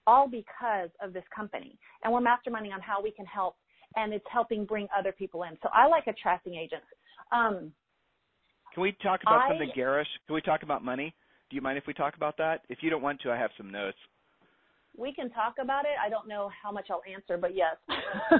all 0.07 0.29
because 0.29 0.89
of 1.01 1.11
this 1.11 1.25
company. 1.36 1.77
And 2.05 2.13
we're 2.13 2.21
masterminding 2.21 2.73
on 2.73 2.79
how 2.79 3.03
we 3.03 3.11
can 3.11 3.25
help 3.25 3.57
and 3.97 4.13
it's 4.13 4.25
helping 4.31 4.63
bring 4.63 4.88
other 4.97 5.11
people 5.11 5.43
in. 5.43 5.57
So 5.61 5.69
I 5.73 5.88
like 5.88 6.07
attracting 6.07 6.55
agents. 6.55 6.88
Um, 7.33 7.73
can 8.73 8.83
we 8.83 8.93
talk 9.03 9.19
about 9.21 9.41
I, 9.41 9.49
something 9.49 9.71
garish? 9.75 10.07
Can 10.27 10.36
we 10.36 10.41
talk 10.41 10.63
about 10.63 10.81
money? 10.81 11.13
Do 11.49 11.57
you 11.57 11.61
mind 11.61 11.77
if 11.77 11.88
we 11.88 11.93
talk 11.93 12.15
about 12.15 12.38
that? 12.38 12.61
If 12.69 12.79
you 12.81 12.89
don't 12.89 13.01
want 13.01 13.19
to, 13.21 13.31
I 13.31 13.38
have 13.38 13.51
some 13.57 13.69
notes 13.69 13.97
we 14.97 15.13
can 15.13 15.29
talk 15.29 15.55
about 15.61 15.85
it. 15.85 15.91
I 16.03 16.09
don't 16.09 16.27
know 16.27 16.49
how 16.61 16.71
much 16.71 16.87
I'll 16.89 17.01
answer, 17.11 17.37
but 17.37 17.55
yes. 17.55 17.75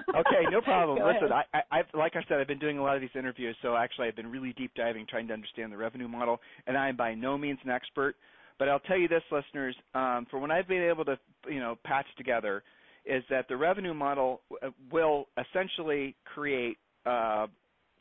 okay, 0.10 0.50
no 0.50 0.62
problem. 0.62 0.98
Listen, 1.06 1.32
ahead. 1.32 1.46
I, 1.54 1.58
I, 1.58 1.80
I've, 1.80 1.86
like 1.94 2.16
I 2.16 2.24
said, 2.28 2.40
I've 2.40 2.48
been 2.48 2.60
doing 2.60 2.78
a 2.78 2.84
lot 2.84 2.96
of 2.96 3.02
these 3.02 3.16
interviews, 3.18 3.56
so 3.62 3.76
actually 3.76 4.08
I've 4.08 4.16
been 4.16 4.32
really 4.32 4.54
deep 4.54 4.72
diving, 4.76 5.06
trying 5.10 5.28
to 5.28 5.34
understand 5.34 5.72
the 5.72 5.78
revenue 5.78 6.08
model, 6.08 6.40
and 6.68 6.78
I 6.78 6.90
am 6.90 6.96
by 6.96 7.14
no 7.14 7.38
means 7.38 7.60
an 7.64 7.72
expert. 7.72 8.16
But 8.58 8.70
I'll 8.70 8.80
tell 8.80 8.98
you 8.98 9.08
this, 9.08 9.24
listeners, 9.32 9.76
um, 9.94 10.28
for 10.32 10.40
when 10.40 10.52
I've 10.52 10.68
been 10.68 10.84
able 10.84 11.04
to, 11.06 11.18
you 11.50 11.60
know, 11.60 11.78
patch 11.84 12.06
together, 12.18 12.64
is 13.06 13.24
that 13.30 13.48
the 13.48 13.58
revenue 13.58 13.94
model 13.94 14.42
uh, 14.64 14.70
will 14.92 15.28
essentially 15.38 16.16
create, 16.24 16.78
uh, 17.06 17.48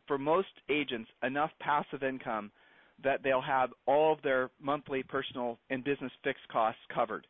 for 0.07 0.17
most 0.17 0.49
agents, 0.71 1.11
enough 1.23 1.51
passive 1.61 2.03
income 2.03 2.51
that 3.03 3.23
they'll 3.25 3.43
have 3.43 3.71
all 3.87 4.13
of 4.13 4.23
their 4.23 4.51
monthly 4.63 5.03
personal 5.03 5.59
and 5.71 5.83
business 5.83 6.13
fixed 6.23 6.47
costs 6.49 6.81
covered. 6.95 7.27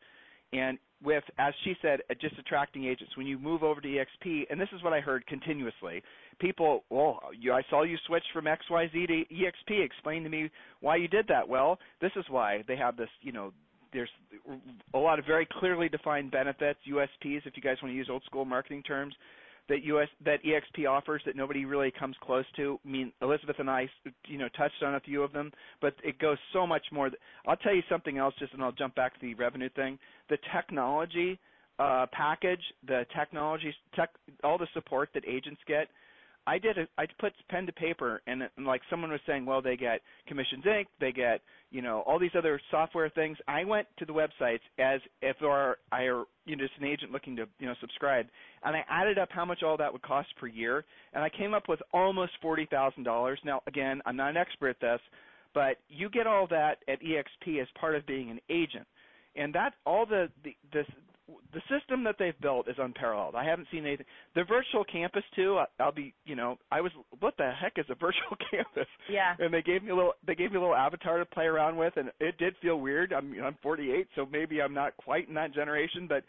And 0.53 0.79
with, 1.05 1.25
as 1.39 1.53
she 1.65 1.75
said, 1.83 2.01
uh, 2.11 2.15
just 2.21 2.39
attracting 2.39 2.85
agents. 2.85 3.17
When 3.17 3.27
you 3.27 3.39
move 3.39 3.63
over 3.63 3.81
to 3.81 3.89
EXP, 3.89 4.45
and 4.51 4.61
this 4.61 4.69
is 4.75 4.83
what 4.83 4.93
I 4.93 5.01
heard 5.01 5.27
continuously, 5.27 6.03
people, 6.41 6.85
well, 6.91 7.21
you, 7.39 7.53
I 7.53 7.63
saw 7.71 7.83
you 7.83 7.97
switch 8.07 8.25
from 8.33 8.47
XYZ 8.47 8.93
to 8.93 9.25
EXP. 9.35 9.85
Explain 9.85 10.25
to 10.25 10.29
me 10.29 10.51
why 10.81 10.97
you 10.97 11.09
did 11.09 11.27
that. 11.29 11.49
Well, 11.49 11.79
this 12.01 12.13
is 12.17 12.25
why 12.29 12.65
they 12.67 12.77
have 12.77 12.97
this, 12.97 13.11
you 13.23 13.33
know, 13.33 13.53
there's 13.93 14.11
a 14.95 14.99
lot 14.99 15.21
of 15.21 15.25
very 15.25 15.47
clearly 15.61 15.89
defined 15.89 16.33
benefits, 16.33 16.81
USPs, 16.91 17.47
if 17.47 17.57
you 17.57 17.63
guys 17.63 17.77
want 17.81 17.93
to 17.93 17.97
use 17.97 18.09
old 18.11 18.25
school 18.25 18.45
marketing 18.45 18.83
terms 18.83 19.15
that 19.69 19.83
US 19.85 20.09
that 20.25 20.43
EXP 20.45 20.89
offers 20.89 21.23
that 21.27 21.37
nobody 21.37 21.65
really 21.65 21.91
comes 21.91 22.17
close 22.23 22.45
to. 22.57 22.79
I 22.85 22.89
mean, 22.89 23.13
Elizabeth 23.23 23.57
and 23.59 23.71
I, 23.71 23.89
you 24.27 24.39
know, 24.39 24.49
touched 24.57 24.83
on 24.83 24.95
a 24.95 25.01
few 25.01 25.23
of 25.23 25.33
them, 25.33 25.53
but 25.81 25.95
it 26.03 26.19
goes 26.19 26.39
so 26.53 26.67
much 26.67 26.85
more. 26.93 27.11
I'll 27.47 27.57
tell 27.57 27.75
you 27.75 27.83
something 27.89 28.19
else, 28.19 28.35
just 28.39 28.53
and 28.53 28.63
I'll 28.63 28.73
jump 28.73 28.95
back 28.95 29.15
to 29.15 29.21
the 29.21 29.35
revenue 29.35 29.71
thing. 29.71 29.99
The 30.29 30.39
technology 30.55 31.39
uh, 31.79 32.07
package, 32.13 32.61
the 32.87 33.05
technology, 33.17 33.75
tech, 33.95 34.11
all 34.43 34.59
the 34.59 34.69
support 34.75 35.09
that 35.15 35.25
agents 35.27 35.61
get 35.67 35.89
I 36.47 36.59
did 36.59 36.79
a, 36.79 36.87
I 36.99 37.07
put 37.19 37.33
pen 37.49 37.67
to 37.67 37.73
paper 37.73 38.23
and, 38.27 38.43
and 38.57 38.67
like 38.67 38.83
someone 38.91 39.11
was 39.11 39.21
saying, 39.27 39.47
well, 39.47 39.63
they 39.63 39.77
get 39.77 40.01
Commissions 40.27 40.65
Inc., 40.65 40.87
they 41.01 41.13
get 41.13 41.41
you 41.71 41.83
know 41.83 42.01
all 42.07 42.19
these 42.19 42.35
other 42.37 42.61
software 42.71 43.09
things. 43.09 43.37
I 43.49 43.65
went 43.65 43.87
to 43.99 44.05
the 44.05 44.13
websites 44.13 44.61
as 44.79 45.01
if 45.23 45.37
are 45.43 45.79
I 45.91 46.03
are 46.03 46.25
you 46.45 46.57
know 46.57 46.65
just 46.65 46.79
an 46.79 46.87
agent 46.87 47.13
looking 47.13 47.37
to 47.37 47.47
you 47.59 47.67
know 47.67 47.75
subscribe, 47.81 48.27
and 48.63 48.77
I 48.77 48.85
added 48.89 49.19
up 49.19 49.29
how 49.31 49.45
much 49.45 49.63
all 49.63 49.77
that 49.77 49.93
would 49.93 50.03
cost 50.03 50.29
per 50.39 50.47
year, 50.47 50.85
and 51.13 51.23
I 51.23 51.29
came 51.31 51.55
up 51.55 51.69
with 51.69 51.81
almost 51.93 52.33
forty 52.41 52.67
thousand 52.67 53.05
dollars. 53.05 53.39
Now 53.45 53.63
again, 53.67 54.01
I'm 54.07 54.17
not 54.17 54.31
an 54.31 54.37
expert 54.37 54.71
at 54.71 54.81
this, 54.81 55.01
but 55.55 55.79
you 55.89 56.09
get 56.11 56.27
all 56.27 56.47
that 56.49 56.79
at 56.89 57.01
EXP 57.01 57.61
as 57.61 57.69
part 57.81 57.97
of 57.97 58.07
being 58.07 58.31
an 58.31 58.41
agent 58.51 58.87
and 59.37 59.55
that 59.55 59.75
all 59.85 60.07
the 60.07 60.29
the 60.43 60.55
the, 60.73 60.85
the 61.27 61.61
system 61.71 62.05
that 62.05 62.17
they've 62.19 62.39
built 62.41 62.69
is 62.69 62.77
unparalleled. 62.79 63.35
I 63.35 63.45
haven't 63.45 63.69
seen 63.73 63.87
anything. 63.87 64.07
The 64.35 64.45
virtual 64.45 64.85
campus 64.85 65.23
too. 65.35 65.61
I'll 65.81 65.93
be, 65.93 66.13
you 66.27 66.37
know, 66.37 66.59
I 66.71 66.81
was, 66.81 66.93
what 67.21 67.35
the 67.39 67.51
heck 67.51 67.75
is 67.77 67.87
a 67.89 67.95
virtual 68.01 68.37
campus? 68.51 68.89
Yeah. 69.09 69.35
And 69.39 69.53
they 69.53 69.63
gave 69.63 69.83
me 69.83 69.91
a 69.91 69.95
little, 69.95 70.13
they 70.27 70.35
gave 70.35 70.51
me 70.51 70.59
a 70.59 70.61
little 70.61 70.75
avatar 70.75 71.19
to 71.19 71.25
play 71.25 71.45
around 71.45 71.77
with, 71.77 71.95
and 71.97 72.11
it 72.21 72.37
did 72.39 72.55
feel 72.61 72.79
weird. 72.79 73.13
I'm, 73.13 73.33
you 73.33 73.41
know, 73.41 73.47
I'm 73.47 73.57
48, 73.63 74.09
so 74.15 74.27
maybe 74.31 74.61
I'm 74.61 74.75
not 74.75 74.97
quite 74.99 75.29
in 75.29 75.35
that 75.35 75.55
generation, 75.55 76.07
but 76.09 76.25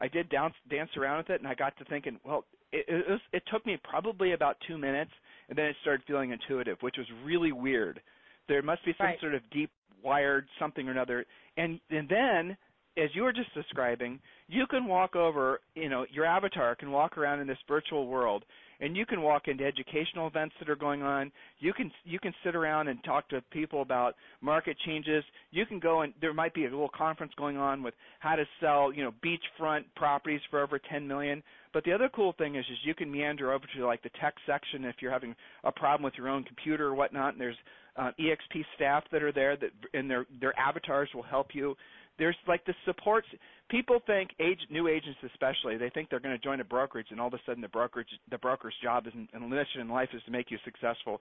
I 0.00 0.08
did 0.08 0.28
dance 0.30 0.54
dance 0.70 0.90
around 0.96 1.18
with 1.18 1.30
it, 1.30 1.40
and 1.40 1.48
I 1.48 1.54
got 1.54 1.76
to 1.78 1.84
thinking, 1.84 2.18
well, 2.24 2.44
it, 2.72 2.86
it 2.88 3.08
was, 3.08 3.20
it 3.32 3.42
took 3.52 3.66
me 3.66 3.78
probably 3.88 4.32
about 4.32 4.56
two 4.66 4.78
minutes, 4.78 5.10
and 5.48 5.58
then 5.58 5.66
it 5.66 5.76
started 5.82 6.02
feeling 6.06 6.30
intuitive, 6.30 6.78
which 6.80 6.96
was 6.96 7.06
really 7.24 7.52
weird. 7.52 8.00
There 8.48 8.62
must 8.62 8.84
be 8.84 8.94
some 8.96 9.08
right. 9.08 9.20
sort 9.20 9.34
of 9.34 9.42
deep 9.50 9.70
wired 10.02 10.46
something 10.58 10.88
or 10.88 10.92
another, 10.92 11.26
and 11.56 11.80
and 11.90 12.08
then 12.08 12.56
as 13.02 13.10
you 13.14 13.22
were 13.22 13.32
just 13.32 13.52
describing, 13.54 14.18
you 14.48 14.66
can 14.66 14.86
walk 14.86 15.16
over, 15.16 15.60
you 15.74 15.88
know, 15.88 16.04
your 16.10 16.24
avatar 16.24 16.74
can 16.74 16.90
walk 16.90 17.16
around 17.16 17.40
in 17.40 17.46
this 17.46 17.58
virtual 17.68 18.06
world 18.06 18.44
and 18.80 18.96
you 18.96 19.04
can 19.04 19.22
walk 19.22 19.48
into 19.48 19.64
educational 19.64 20.26
events 20.26 20.54
that 20.58 20.68
are 20.68 20.76
going 20.76 21.02
on. 21.02 21.32
You 21.58 21.72
can 21.72 21.90
you 22.04 22.18
can 22.18 22.32
sit 22.44 22.54
around 22.54 22.88
and 22.88 23.02
talk 23.04 23.28
to 23.30 23.42
people 23.50 23.82
about 23.82 24.14
market 24.40 24.76
changes. 24.86 25.24
You 25.50 25.66
can 25.66 25.80
go 25.80 26.02
and 26.02 26.14
there 26.20 26.32
might 26.32 26.54
be 26.54 26.62
a 26.66 26.70
little 26.70 26.90
conference 26.96 27.32
going 27.36 27.56
on 27.56 27.82
with 27.82 27.94
how 28.20 28.36
to 28.36 28.44
sell, 28.60 28.92
you 28.92 29.02
know, 29.02 29.12
beachfront 29.24 29.84
properties 29.96 30.40
for 30.50 30.62
over 30.62 30.78
10 30.78 31.06
million. 31.06 31.42
But 31.72 31.84
the 31.84 31.92
other 31.92 32.08
cool 32.14 32.34
thing 32.38 32.54
is, 32.54 32.64
is 32.66 32.78
you 32.84 32.94
can 32.94 33.10
meander 33.10 33.52
over 33.52 33.64
to 33.76 33.86
like 33.86 34.02
the 34.02 34.10
tech 34.20 34.34
section 34.46 34.84
if 34.84 34.96
you're 35.00 35.12
having 35.12 35.34
a 35.64 35.72
problem 35.72 36.04
with 36.04 36.14
your 36.16 36.28
own 36.28 36.44
computer 36.44 36.86
or 36.86 36.94
whatnot. 36.94 37.32
And 37.32 37.40
there's 37.40 37.56
uh, 37.96 38.12
EXP 38.18 38.64
staff 38.76 39.02
that 39.10 39.22
are 39.22 39.32
there 39.32 39.56
that 39.56 39.70
and 39.92 40.08
their 40.08 40.24
their 40.40 40.58
avatars 40.58 41.08
will 41.14 41.24
help 41.24 41.48
you 41.52 41.74
there's 42.18 42.36
like 42.46 42.64
the 42.66 42.74
supports. 42.84 43.26
People 43.70 44.00
think 44.06 44.30
age, 44.40 44.58
new 44.70 44.88
agents 44.88 45.18
especially, 45.24 45.76
they 45.76 45.90
think 45.90 46.10
they're 46.10 46.20
going 46.20 46.36
to 46.36 46.42
join 46.42 46.60
a 46.60 46.64
brokerage, 46.64 47.08
and 47.10 47.20
all 47.20 47.28
of 47.28 47.34
a 47.34 47.40
sudden 47.46 47.62
the 47.62 47.68
brokerage, 47.68 48.08
the 48.30 48.38
broker's 48.38 48.74
job 48.82 49.06
is 49.06 49.12
and 49.14 49.50
mission 49.50 49.80
in 49.80 49.88
life 49.88 50.08
is 50.14 50.22
to 50.24 50.30
make 50.30 50.50
you 50.50 50.58
successful. 50.64 51.20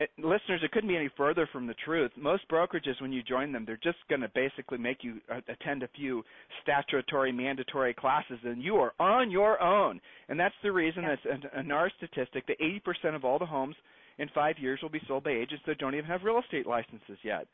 It, 0.00 0.10
listeners, 0.18 0.60
it 0.64 0.72
couldn't 0.72 0.88
be 0.88 0.96
any 0.96 1.10
further 1.16 1.48
from 1.52 1.66
the 1.66 1.74
truth. 1.84 2.10
Most 2.16 2.48
brokerages, 2.48 3.00
when 3.00 3.12
you 3.12 3.22
join 3.22 3.52
them, 3.52 3.64
they're 3.64 3.78
just 3.82 3.98
going 4.08 4.22
to 4.22 4.30
basically 4.34 4.78
make 4.78 4.98
you 5.02 5.20
uh, 5.30 5.40
attend 5.48 5.82
a 5.82 5.88
few 5.88 6.24
statutory, 6.62 7.30
mandatory 7.30 7.94
classes, 7.94 8.38
and 8.42 8.62
you 8.62 8.76
are 8.76 8.94
on 8.98 9.30
your 9.30 9.62
own. 9.62 10.00
And 10.28 10.40
that's 10.40 10.54
the 10.62 10.72
reason 10.72 11.02
yeah. 11.02 11.16
that's 11.24 11.44
a, 11.54 11.60
a 11.60 11.62
NAR 11.62 11.90
statistic 11.98 12.46
that 12.46 12.58
80% 12.58 13.14
of 13.14 13.24
all 13.24 13.38
the 13.38 13.46
homes 13.46 13.76
in 14.18 14.28
five 14.34 14.58
years 14.58 14.80
will 14.82 14.88
be 14.88 15.00
sold 15.06 15.24
by 15.24 15.30
agents 15.30 15.62
that 15.66 15.78
don't 15.78 15.94
even 15.94 16.06
have 16.06 16.24
real 16.24 16.40
estate 16.40 16.66
licenses 16.66 17.18
yet. 17.22 17.46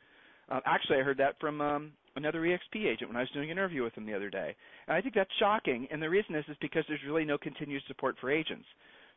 Uh, 0.51 0.61
actually, 0.65 0.99
I 0.99 1.03
heard 1.03 1.19
that 1.19 1.39
from 1.41 1.61
um, 1.61 1.93
another 2.17 2.41
EXP 2.41 2.87
agent 2.87 3.09
when 3.09 3.17
I 3.17 3.21
was 3.21 3.31
doing 3.31 3.51
an 3.51 3.59
interview 3.59 3.83
with 3.83 3.95
him 3.95 4.07
the 4.07 4.15
other 4.15 4.31
day. 4.31 4.55
And 4.87 4.97
I 4.97 5.01
think 5.01 5.15
that's 5.15 5.31
shocking. 5.39 5.87
And 5.91 6.03
the 6.03 6.11
reason 6.11 6.35
is 6.35 6.45
is 6.49 6.57
because 6.61 6.85
there's 6.89 7.01
really 7.07 7.25
no 7.25 7.39
continued 7.39 7.83
support 7.87 8.17
for 8.21 8.31
agents. 8.31 8.67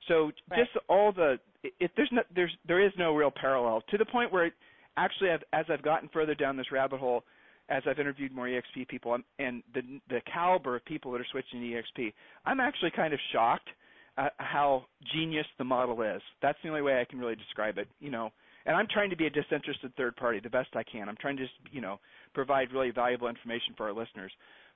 So 0.07 0.31
right. 0.49 0.59
just 0.59 0.71
all 0.89 1.11
the 1.11 1.39
it, 1.63 1.91
there's 1.95 2.09
no 2.11 2.21
there's 2.35 2.55
there 2.67 2.85
is 2.85 2.91
no 2.97 3.15
real 3.15 3.31
parallel 3.31 3.83
to 3.89 3.97
the 3.97 4.05
point 4.05 4.31
where 4.31 4.47
it, 4.47 4.53
actually 4.97 5.29
I've, 5.29 5.43
as 5.53 5.65
I've 5.69 5.83
gotten 5.83 6.09
further 6.11 6.35
down 6.35 6.57
this 6.57 6.71
rabbit 6.71 6.99
hole, 6.99 7.23
as 7.69 7.83
I've 7.87 7.99
interviewed 7.99 8.33
more 8.33 8.47
EXP 8.47 8.87
people 8.87 9.13
I'm, 9.13 9.23
and 9.39 9.63
the 9.73 9.81
the 10.09 10.21
caliber 10.31 10.75
of 10.75 10.85
people 10.85 11.11
that 11.11 11.21
are 11.21 11.27
switching 11.31 11.61
to 11.61 12.01
EXP, 12.01 12.13
I'm 12.45 12.59
actually 12.59 12.91
kind 12.95 13.13
of 13.13 13.19
shocked 13.31 13.69
at 14.17 14.33
how 14.37 14.85
genius 15.13 15.45
the 15.57 15.63
model 15.63 16.01
is. 16.01 16.21
That's 16.41 16.57
the 16.63 16.69
only 16.69 16.81
way 16.81 16.99
I 16.99 17.05
can 17.05 17.19
really 17.19 17.35
describe 17.35 17.77
it. 17.77 17.87
You 17.99 18.11
know, 18.11 18.31
and 18.66 18.76
I'm 18.76 18.88
trying 18.91 19.09
to 19.09 19.16
be 19.16 19.28
a 19.28 19.30
disinterested 19.30 19.93
third 19.95 20.16
party 20.16 20.39
the 20.39 20.49
best 20.49 20.70
I 20.76 20.84
can. 20.84 21.09
I'm 21.09 21.18
trying 21.20 21.38
to 21.38 21.43
just, 21.43 21.55
you 21.72 21.82
know, 21.82 21.99
provide 22.34 22.72
really 22.72 22.91
valuable 22.91 23.28
information 23.28 23.74
for 23.76 23.88
our 23.88 23.93
listeners. 23.93 24.32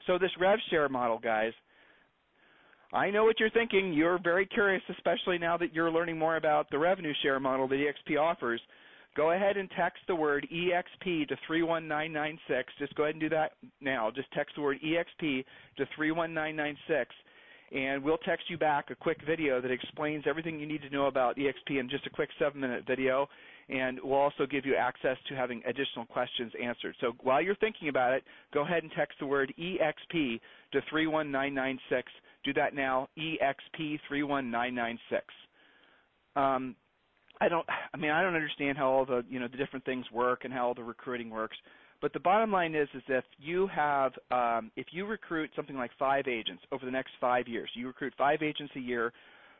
So 0.07 0.17
this 0.17 0.31
rev 0.39 0.59
share 0.69 0.89
model, 0.89 1.19
guys, 1.19 1.53
I 2.93 3.09
know 3.09 3.23
what 3.23 3.39
you're 3.39 3.49
thinking. 3.49 3.93
You're 3.93 4.19
very 4.21 4.45
curious, 4.45 4.81
especially 4.89 5.37
now 5.37 5.57
that 5.57 5.73
you're 5.73 5.91
learning 5.91 6.17
more 6.17 6.37
about 6.37 6.69
the 6.69 6.77
revenue 6.77 7.13
share 7.23 7.39
model 7.39 7.67
that 7.67 7.75
EXP 7.75 8.19
offers. 8.19 8.61
Go 9.15 9.31
ahead 9.31 9.57
and 9.57 9.69
text 9.77 9.99
the 10.07 10.15
word 10.15 10.47
EXP 10.53 11.27
to 11.29 11.37
31996. 11.47 12.73
Just 12.79 12.95
go 12.95 13.03
ahead 13.03 13.15
and 13.15 13.21
do 13.21 13.29
that 13.29 13.53
now. 13.81 14.11
Just 14.13 14.31
text 14.33 14.55
the 14.55 14.61
word 14.61 14.77
EXP 14.83 15.45
to 15.77 15.85
31996 15.95 17.13
and 17.71 18.03
we'll 18.03 18.17
text 18.19 18.45
you 18.49 18.57
back 18.57 18.91
a 18.91 18.95
quick 18.95 19.17
video 19.25 19.59
that 19.59 19.71
explains 19.71 20.25
everything 20.27 20.59
you 20.59 20.67
need 20.67 20.81
to 20.81 20.89
know 20.89 21.07
about 21.07 21.37
EXP 21.37 21.79
in 21.79 21.89
just 21.89 22.05
a 22.05 22.09
quick 22.09 22.29
seven 22.37 22.61
minute 22.61 22.83
video. 22.85 23.27
And 23.67 23.99
we'll 24.03 24.19
also 24.19 24.45
give 24.45 24.65
you 24.65 24.75
access 24.75 25.17
to 25.27 25.35
having 25.35 25.63
additional 25.65 26.05
questions 26.05 26.51
answered. 26.61 26.95
So 27.01 27.13
while 27.21 27.41
you're 27.41 27.55
thinking 27.55 27.89
about 27.89 28.13
it, 28.13 28.23
go 28.53 28.61
ahead 28.61 28.83
and 28.83 28.91
text 28.95 29.17
the 29.19 29.25
word 29.25 29.53
EXP 29.59 30.39
to 30.71 30.81
31996. 30.89 32.11
Do 32.43 32.53
that 32.53 32.75
now, 32.75 33.09
EXP 33.17 33.99
31996. 34.07 35.23
Um, 36.35 36.75
I 37.41 37.49
don't. 37.49 37.65
I 37.93 37.97
mean, 37.97 38.11
I 38.11 38.21
don't 38.21 38.35
understand 38.35 38.77
how 38.77 38.87
all 38.87 39.05
the 39.05 39.23
you 39.29 39.39
know 39.39 39.47
the 39.47 39.57
different 39.57 39.83
things 39.83 40.05
work 40.13 40.45
and 40.45 40.53
how 40.53 40.67
all 40.67 40.73
the 40.73 40.83
recruiting 40.83 41.29
works. 41.29 41.57
But 42.01 42.13
the 42.13 42.19
bottom 42.19 42.51
line 42.51 42.75
is, 42.75 42.87
is 42.93 43.01
if 43.07 43.23
you 43.39 43.67
have, 43.67 44.11
um, 44.29 44.71
if 44.75 44.87
you 44.91 45.05
recruit 45.05 45.49
something 45.55 45.75
like 45.75 45.91
five 45.97 46.27
agents 46.27 46.61
over 46.71 46.85
the 46.85 46.91
next 46.91 47.11
five 47.19 47.47
years, 47.47 47.69
you 47.73 47.87
recruit 47.87 48.13
five 48.17 48.41
agents 48.41 48.73
a 48.75 48.79
year 48.79 49.13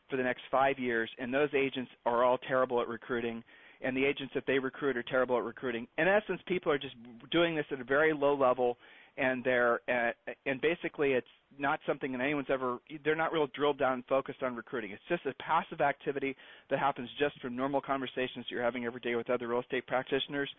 for 0.09 0.17
the 0.17 0.23
next 0.23 0.41
five 0.51 0.77
years, 0.77 1.09
and 1.17 1.33
those 1.33 1.49
agents 1.55 1.89
are 2.05 2.23
all 2.23 2.37
terrible 2.37 2.79
at 2.81 2.87
recruiting, 2.87 3.43
and 3.81 3.95
the 3.95 4.05
agents 4.05 4.33
that 4.33 4.43
they 4.47 4.59
recruit 4.59 4.97
are 4.97 5.03
terrible 5.03 5.37
at 5.37 5.43
recruiting. 5.43 5.87
In 5.97 6.07
essence, 6.07 6.41
people 6.47 6.71
are 6.71 6.77
just 6.77 6.95
doing 7.31 7.55
this 7.55 7.65
at 7.71 7.79
a 7.79 7.83
very 7.83 8.13
low 8.13 8.35
level, 8.35 8.77
and 9.17 9.43
they're 9.43 9.79
uh, 9.87 10.11
and 10.45 10.59
basically 10.61 11.13
it's 11.13 11.27
not 11.57 11.79
something 11.87 12.11
that 12.11 12.21
anyone's 12.21 12.47
ever 12.49 12.79
they're 13.03 13.15
not 13.15 13.31
real 13.31 13.47
drilled 13.55 13.79
down 13.79 13.93
and 13.93 14.05
focused 14.05 14.43
on 14.43 14.55
recruiting. 14.55 14.91
It's 14.91 15.01
just 15.07 15.25
a 15.25 15.33
passive 15.41 15.81
activity 15.81 16.35
that 16.69 16.79
happens 16.79 17.09
just 17.19 17.39
from 17.41 17.55
normal 17.55 17.81
conversations 17.81 18.45
you're 18.49 18.63
having 18.63 18.85
every 18.85 18.99
day 18.99 19.15
with 19.15 19.29
other 19.29 19.47
real 19.47 19.61
estate 19.61 19.87
practitioners. 19.87 20.49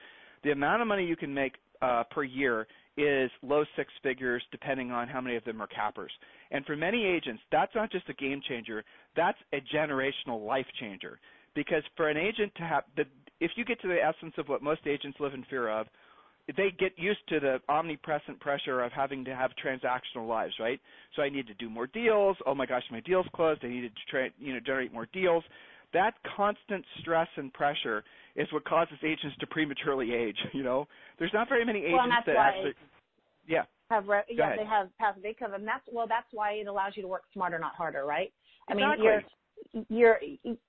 The 0.44 0.52
amount 0.52 0.82
of 0.82 0.88
money 0.88 1.04
you 1.04 1.16
can 1.16 1.32
make 1.32 1.54
uh, 1.82 2.04
per 2.10 2.24
year 2.24 2.66
is 2.96 3.30
low 3.42 3.64
six 3.76 3.92
figures, 4.02 4.42
depending 4.50 4.90
on 4.90 5.06
how 5.06 5.20
many 5.20 5.36
of 5.36 5.44
them 5.44 5.60
are 5.60 5.66
cappers. 5.66 6.10
And 6.50 6.64
for 6.64 6.76
many 6.76 7.04
agents, 7.04 7.42
that's 7.52 7.74
not 7.74 7.92
just 7.92 8.08
a 8.08 8.14
game 8.14 8.40
changer; 8.48 8.84
that's 9.14 9.38
a 9.52 9.58
generational 9.74 10.46
life 10.46 10.66
changer. 10.80 11.18
Because 11.56 11.82
for 11.96 12.08
an 12.08 12.18
agent 12.18 12.52
to 12.56 12.62
have, 12.62 12.84
the, 12.96 13.04
if 13.40 13.50
you 13.56 13.64
get 13.64 13.80
to 13.80 13.88
the 13.88 13.96
essence 13.96 14.34
of 14.38 14.46
what 14.48 14.62
most 14.62 14.82
agents 14.86 15.18
live 15.18 15.34
in 15.34 15.42
fear 15.50 15.68
of, 15.68 15.86
they 16.56 16.70
get 16.78 16.92
used 16.96 17.26
to 17.30 17.40
the 17.40 17.58
omnipresent 17.68 18.38
pressure 18.38 18.82
of 18.82 18.92
having 18.92 19.24
to 19.24 19.34
have 19.34 19.50
transactional 19.64 20.28
lives, 20.28 20.52
right? 20.60 20.78
So 21.16 21.22
I 21.22 21.28
need 21.28 21.48
to 21.48 21.54
do 21.54 21.68
more 21.68 21.88
deals. 21.88 22.36
Oh 22.46 22.54
my 22.54 22.66
gosh, 22.66 22.84
my 22.92 23.00
deal's 23.00 23.26
closed. 23.34 23.62
I 23.64 23.68
need 23.68 23.80
to 23.80 23.88
tra- 24.08 24.30
you 24.38 24.52
know 24.52 24.60
generate 24.60 24.92
more 24.92 25.08
deals. 25.12 25.42
That 25.92 26.14
constant 26.36 26.84
stress 27.00 27.26
and 27.36 27.52
pressure 27.52 28.04
is 28.36 28.46
what 28.52 28.64
causes 28.64 28.98
agents 29.02 29.36
to 29.40 29.46
prematurely 29.46 30.12
age. 30.14 30.36
You 30.52 30.62
know, 30.62 30.86
there's 31.18 31.32
not 31.32 31.48
very 31.48 31.64
many 31.64 31.80
agents 31.80 31.94
well, 31.98 32.22
that 32.26 32.36
actually. 32.36 32.74
Yeah. 33.48 33.64
Have 33.90 34.06
re- 34.06 34.22
yeah, 34.28 34.56
they 34.56 34.64
have 34.64 34.88
passive 34.98 35.24
income, 35.24 35.54
and 35.54 35.66
that's 35.66 35.84
well, 35.90 36.06
that's 36.06 36.26
why 36.32 36.52
it 36.52 36.66
allows 36.66 36.92
you 36.96 37.02
to 37.02 37.08
work 37.08 37.22
smarter, 37.32 37.58
not 37.58 37.74
harder, 37.74 38.04
right? 38.04 38.32
I 38.68 38.74
Exactly. 38.74 39.04
mean, 39.04 39.12
you're 39.12 39.22
you're 39.88 40.18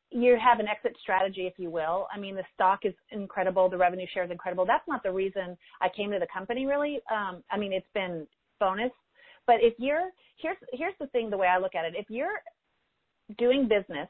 you 0.09 0.37
have 0.41 0.59
an 0.59 0.67
exit 0.67 0.95
strategy, 1.01 1.47
if 1.47 1.53
you 1.57 1.69
will. 1.69 2.07
I 2.13 2.19
mean, 2.19 2.35
the 2.35 2.43
stock 2.53 2.79
is 2.83 2.93
incredible, 3.11 3.69
the 3.69 3.77
revenue 3.77 4.07
share 4.13 4.23
is 4.23 4.31
incredible. 4.31 4.65
That's 4.65 4.87
not 4.87 5.03
the 5.03 5.11
reason 5.11 5.57
I 5.81 5.89
came 5.89 6.11
to 6.11 6.19
the 6.19 6.27
company, 6.33 6.65
really. 6.65 6.99
Um, 7.11 7.43
I 7.51 7.57
mean, 7.57 7.73
it's 7.73 7.87
been 7.93 8.25
bonus, 8.59 8.91
but 9.45 9.57
if 9.61 9.73
you're 9.77 10.09
here's 10.37 10.57
here's 10.73 10.95
the 10.99 11.07
thing, 11.07 11.29
the 11.29 11.37
way 11.37 11.47
I 11.47 11.57
look 11.57 11.75
at 11.75 11.85
it, 11.85 11.93
if 11.97 12.09
you're 12.09 12.39
doing 13.37 13.67
business 13.67 14.07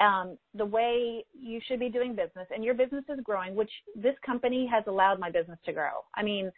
um, 0.00 0.36
the 0.54 0.64
way 0.64 1.24
you 1.32 1.60
should 1.66 1.78
be 1.78 1.88
doing 1.88 2.14
business 2.14 2.46
and 2.52 2.64
your 2.64 2.74
business 2.74 3.04
is 3.08 3.20
growing, 3.22 3.54
which 3.54 3.70
this 3.94 4.14
company 4.24 4.68
has 4.70 4.84
allowed 4.86 5.20
my 5.20 5.30
business 5.30 5.58
to 5.66 5.72
grow. 5.72 6.04
I 6.14 6.22
mean, 6.22 6.50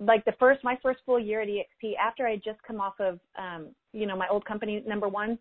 like 0.00 0.24
the 0.24 0.34
first, 0.38 0.64
my 0.64 0.78
first 0.82 1.00
full 1.04 1.18
year 1.18 1.42
at 1.42 1.48
EXP, 1.48 1.92
after 2.02 2.26
I 2.26 2.32
had 2.32 2.44
just 2.44 2.62
come 2.66 2.80
off 2.80 2.94
of, 2.98 3.20
um, 3.38 3.68
you 3.92 4.06
know, 4.06 4.16
my 4.16 4.28
old 4.28 4.44
company, 4.44 4.82
number 4.86 5.08
one, 5.08 5.38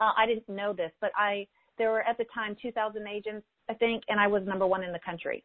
uh, 0.00 0.12
I 0.16 0.26
didn't 0.26 0.48
know 0.48 0.72
this, 0.72 0.92
but 1.00 1.10
I, 1.16 1.46
there 1.78 1.90
were 1.90 2.02
at 2.02 2.18
the 2.18 2.26
time 2.34 2.56
2,000 2.60 3.06
agents, 3.06 3.46
I 3.68 3.74
think, 3.74 4.02
and 4.08 4.20
I 4.20 4.26
was 4.26 4.42
number 4.46 4.66
one 4.66 4.82
in 4.82 4.92
the 4.92 5.00
country. 5.04 5.44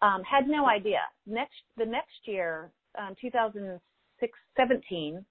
Um, 0.00 0.22
had 0.22 0.46
no 0.46 0.66
idea. 0.66 1.00
Next, 1.26 1.56
the 1.76 1.86
next 1.86 2.20
year, 2.24 2.70
um, 2.98 3.14
2017, 3.20 5.24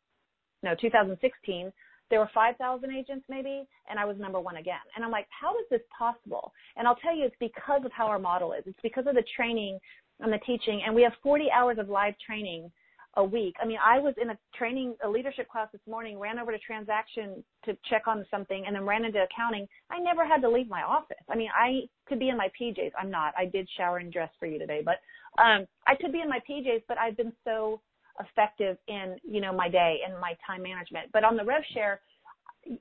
no, 0.64 0.76
2016, 0.80 1.72
there 2.10 2.20
were 2.20 2.30
5,000 2.34 2.92
agents 2.92 3.26
maybe, 3.30 3.68
and 3.90 4.00
I 4.00 4.06
was 4.06 4.18
number 4.18 4.40
one 4.40 4.58
again. 4.58 4.80
And 4.96 5.04
I'm 5.04 5.12
like, 5.12 5.28
how 5.30 5.58
is 5.60 5.66
this 5.70 5.82
possible? 5.98 6.52
And 6.76 6.88
I'll 6.88 6.96
tell 6.96 7.16
you, 7.16 7.26
it's 7.26 7.36
because 7.40 7.82
of 7.86 7.92
how 7.92 8.08
our 8.08 8.20
model 8.20 8.54
is. 8.54 8.64
It's 8.66 8.80
because 8.82 9.06
of 9.08 9.16
the 9.16 9.24
training 9.36 9.80
and 10.20 10.32
the 10.32 10.40
teaching. 10.46 10.82
And 10.86 10.96
we 10.96 11.04
have 11.04 11.14
40 11.22 11.50
hours 11.52 11.78
of 11.80 11.90
live 11.90 12.14
training 12.26 12.72
a 13.18 13.24
week. 13.24 13.56
I 13.62 13.66
mean, 13.66 13.80
I 13.84 14.00
was 14.00 14.14
in 14.22 14.30
a 14.30 14.38
training, 14.56 14.96
a 15.04 15.10
leadership 15.10 15.50
class 15.50 15.68
this 15.72 15.82
morning, 15.88 16.20
ran 16.20 16.38
over 16.38 16.52
to 16.52 16.60
transaction 16.60 17.44
to 17.66 17.76
check 17.90 18.04
on 18.08 18.26
something, 18.30 18.64
and 18.66 18.76
then 18.76 18.86
ran 18.86 19.06
into 19.06 19.24
accounting. 19.24 19.68
I 19.90 20.00
never 20.00 20.26
had 20.26 20.42
to 20.44 20.50
leave 20.50 20.70
my 20.70 20.84
office. 20.84 21.18
I 21.30 21.36
mean, 21.36 21.50
I 21.54 21.82
could 22.08 22.20
be 22.20 22.30
in 22.30 22.38
my 22.38 22.50
PJs. 22.60 22.92
I'm 22.98 23.12
not. 23.12 23.34
I 23.38 23.46
did 23.46 23.68
shower 23.76 23.98
and 23.98 24.14
dress 24.14 24.30
for 24.40 24.46
you 24.46 24.60
today, 24.60 24.82
but 24.86 25.00
um, 25.42 25.66
I 25.88 25.96
could 26.00 26.12
be 26.12 26.22
in 26.22 26.30
my 26.30 26.40
PJs. 26.50 26.84
But 26.88 27.00
I've 27.00 27.18
been 27.18 27.34
so 27.44 27.82
effective 28.20 28.78
in 28.88 29.18
you 29.24 29.42
know 29.42 29.52
my 29.52 29.68
day 29.68 30.00
and 30.08 30.20
my 30.20 30.38
time 30.46 30.62
management. 30.62 31.12
But 31.12 31.24
on 31.24 31.36
the 31.36 31.44
rev 31.44 31.64
share, 31.74 32.02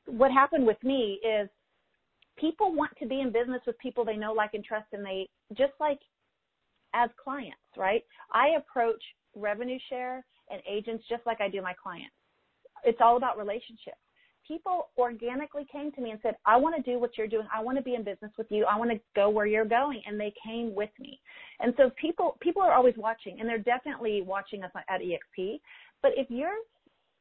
what 0.07 0.31
happened 0.31 0.67
with 0.67 0.83
me 0.85 1.19
is 1.27 1.49
people 2.39 2.75
want 2.75 2.93
to 2.99 3.07
be 3.07 3.21
in 3.21 3.33
business 3.33 3.63
with 3.67 3.79
people 3.79 4.05
they 4.05 4.17
know, 4.17 4.35
like, 4.35 4.53
and 4.53 4.63
trust, 4.65 4.87
and 4.93 5.05
they 5.05 5.29
just 5.57 5.73
like 5.81 5.99
as 6.97 7.11
clients, 7.23 7.59
right? 7.77 8.03
I 8.33 8.57
approach 8.57 9.03
revenue 9.35 9.79
share 9.89 10.25
and 10.51 10.61
agents 10.69 11.05
just 11.09 11.25
like 11.27 11.41
I 11.41 11.49
do 11.49 11.61
my 11.61 11.75
clients. 11.81 12.15
It's 12.85 12.99
all 13.01 13.17
about 13.17 13.39
relationships. 13.39 13.99
People 14.47 14.89
organically 14.97 15.67
came 15.71 15.91
to 15.93 16.01
me 16.01 16.11
and 16.11 16.21
said, 16.23 16.37
I 16.47 16.57
want 16.57 16.77
to 16.77 16.91
do 16.91 17.01
what 17.01 17.19
you're 17.19 17.27
doing. 17.27 17.49
I 17.53 17.61
want 17.61 17.77
to 17.79 17.83
be 17.83 17.97
in 17.97 18.05
business 18.05 18.31
with 18.39 18.47
you. 18.51 18.65
I 18.65 18.79
want 18.79 18.93
to 18.93 19.01
go 19.17 19.29
where 19.29 19.47
you're 19.47 19.65
going. 19.65 20.01
And 20.07 20.21
they 20.21 20.33
came 20.45 20.73
with 20.75 20.91
me. 21.01 21.21
And 21.59 21.75
so 21.77 21.91
people, 22.01 22.37
people 22.41 22.63
are 22.63 22.73
always 22.73 22.95
watching 22.97 23.41
and 23.41 23.49
they're 23.49 23.59
definitely 23.59 24.23
watching 24.23 24.63
us 24.63 24.71
at 24.89 25.01
EXP. 25.01 25.61
But 26.01 26.13
if 26.17 26.31
you're 26.31 26.59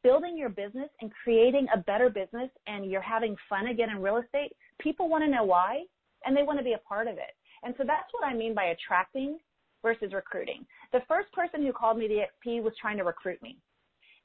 building 0.03 0.37
your 0.37 0.49
business 0.49 0.89
and 1.01 1.11
creating 1.23 1.65
a 1.73 1.79
better 1.79 2.11
business 2.11 2.51
and 2.67 2.89
you're 2.89 3.01
having 3.01 3.35
fun 3.49 3.67
again 3.67 3.89
in 3.89 4.03
real 4.03 4.17
estate, 4.17 4.55
people 4.79 5.09
want 5.09 5.23
to 5.23 5.29
know 5.29 5.43
why 5.43 5.81
and 6.25 6.37
they 6.37 6.43
want 6.43 6.59
to 6.59 6.63
be 6.63 6.73
a 6.73 6.87
part 6.87 7.07
of 7.07 7.15
it. 7.15 7.33
And 7.63 7.73
so 7.75 7.83
that's 7.87 8.11
what 8.11 8.27
I 8.27 8.35
mean 8.35 8.53
by 8.53 8.65
attracting 8.65 9.39
versus 9.85 10.13
recruiting. 10.13 10.65
The 10.91 11.01
first 11.07 11.31
person 11.31 11.63
who 11.63 11.71
called 11.71 11.99
me 11.99 12.07
the 12.07 12.25
XP 12.25 12.63
was 12.63 12.73
trying 12.81 12.97
to 12.97 13.03
recruit 13.03 13.39
me. 13.43 13.55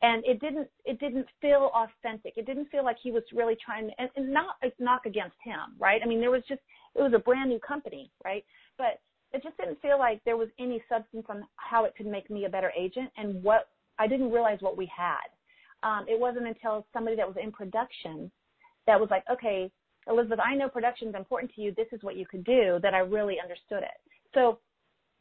And 0.00 0.24
it 0.24 0.40
didn't 0.40 0.68
it 0.86 0.98
didn't 0.98 1.26
feel 1.42 1.70
authentic. 1.74 2.32
It 2.38 2.46
didn't 2.46 2.70
feel 2.70 2.82
like 2.82 2.96
he 3.02 3.12
was 3.12 3.22
really 3.34 3.58
trying 3.62 3.88
to, 3.88 3.92
and, 4.00 4.08
and 4.16 4.32
not 4.32 4.54
a 4.62 4.72
knock 4.82 5.04
against 5.04 5.36
him, 5.44 5.76
right? 5.78 6.00
I 6.02 6.06
mean 6.06 6.20
there 6.20 6.30
was 6.30 6.42
just 6.48 6.62
it 6.94 7.02
was 7.02 7.12
a 7.14 7.18
brand 7.18 7.50
new 7.50 7.60
company, 7.60 8.10
right? 8.24 8.42
But 8.78 9.00
it 9.34 9.42
just 9.42 9.58
didn't 9.58 9.82
feel 9.82 9.98
like 9.98 10.22
there 10.24 10.38
was 10.38 10.48
any 10.58 10.82
substance 10.88 11.26
on 11.28 11.44
how 11.56 11.84
it 11.84 11.94
could 11.94 12.06
make 12.06 12.30
me 12.30 12.46
a 12.46 12.48
better 12.48 12.72
agent 12.76 13.10
and 13.18 13.42
what 13.42 13.68
I 13.98 14.06
didn't 14.06 14.32
realize 14.32 14.58
what 14.60 14.78
we 14.78 14.90
had. 14.96 15.28
Um, 15.82 16.06
it 16.08 16.18
wasn't 16.18 16.46
until 16.46 16.86
somebody 16.94 17.16
that 17.16 17.28
was 17.28 17.36
in 17.40 17.52
production 17.52 18.30
that 18.86 18.98
was 18.98 19.10
like, 19.10 19.24
okay, 19.30 19.70
Elizabeth, 20.08 20.40
I 20.42 20.56
know 20.56 20.68
production 20.70 21.08
is 21.08 21.14
important 21.14 21.52
to 21.54 21.60
you. 21.60 21.74
This 21.74 21.86
is 21.92 22.02
what 22.02 22.16
you 22.16 22.26
could 22.26 22.44
do 22.44 22.78
that 22.82 22.94
I 22.94 23.00
really 23.00 23.36
understood 23.40 23.82
it. 23.82 24.00
So 24.32 24.58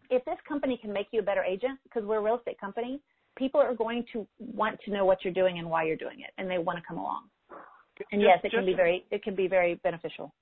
if 0.10 0.24
this 0.26 0.38
company 0.48 0.78
can 0.82 0.92
make 0.92 1.08
you 1.12 1.20
a 1.20 1.24
better 1.24 1.44
agent, 1.44 1.80
because 1.84 2.04
we're 2.04 2.18
a 2.18 2.22
real 2.22 2.38
estate 2.38 2.60
company, 2.60 3.00
people 3.38 3.62
are 3.62 3.74
going 3.74 4.04
to 4.14 4.28
want 4.40 4.80
to 4.86 4.92
know 4.92 5.06
what 5.06 5.24
you're 5.24 5.34
doing 5.34 5.60
and 5.60 5.70
why 5.70 5.84
you're 5.86 5.96
doing 5.98 6.22
it, 6.22 6.32
and 6.38 6.50
they 6.50 6.58
want 6.58 6.78
to 6.78 6.84
come 6.88 6.98
along. 6.98 7.24
And 8.12 8.22
Just- 8.22 8.30
yes, 8.30 8.40
it 8.44 8.52
can 8.52 8.66
be 8.66 8.74
very 8.74 9.06
it 9.12 9.24
can 9.24 9.36
be 9.36 9.48
very 9.48 9.76
beneficial. 9.76 10.34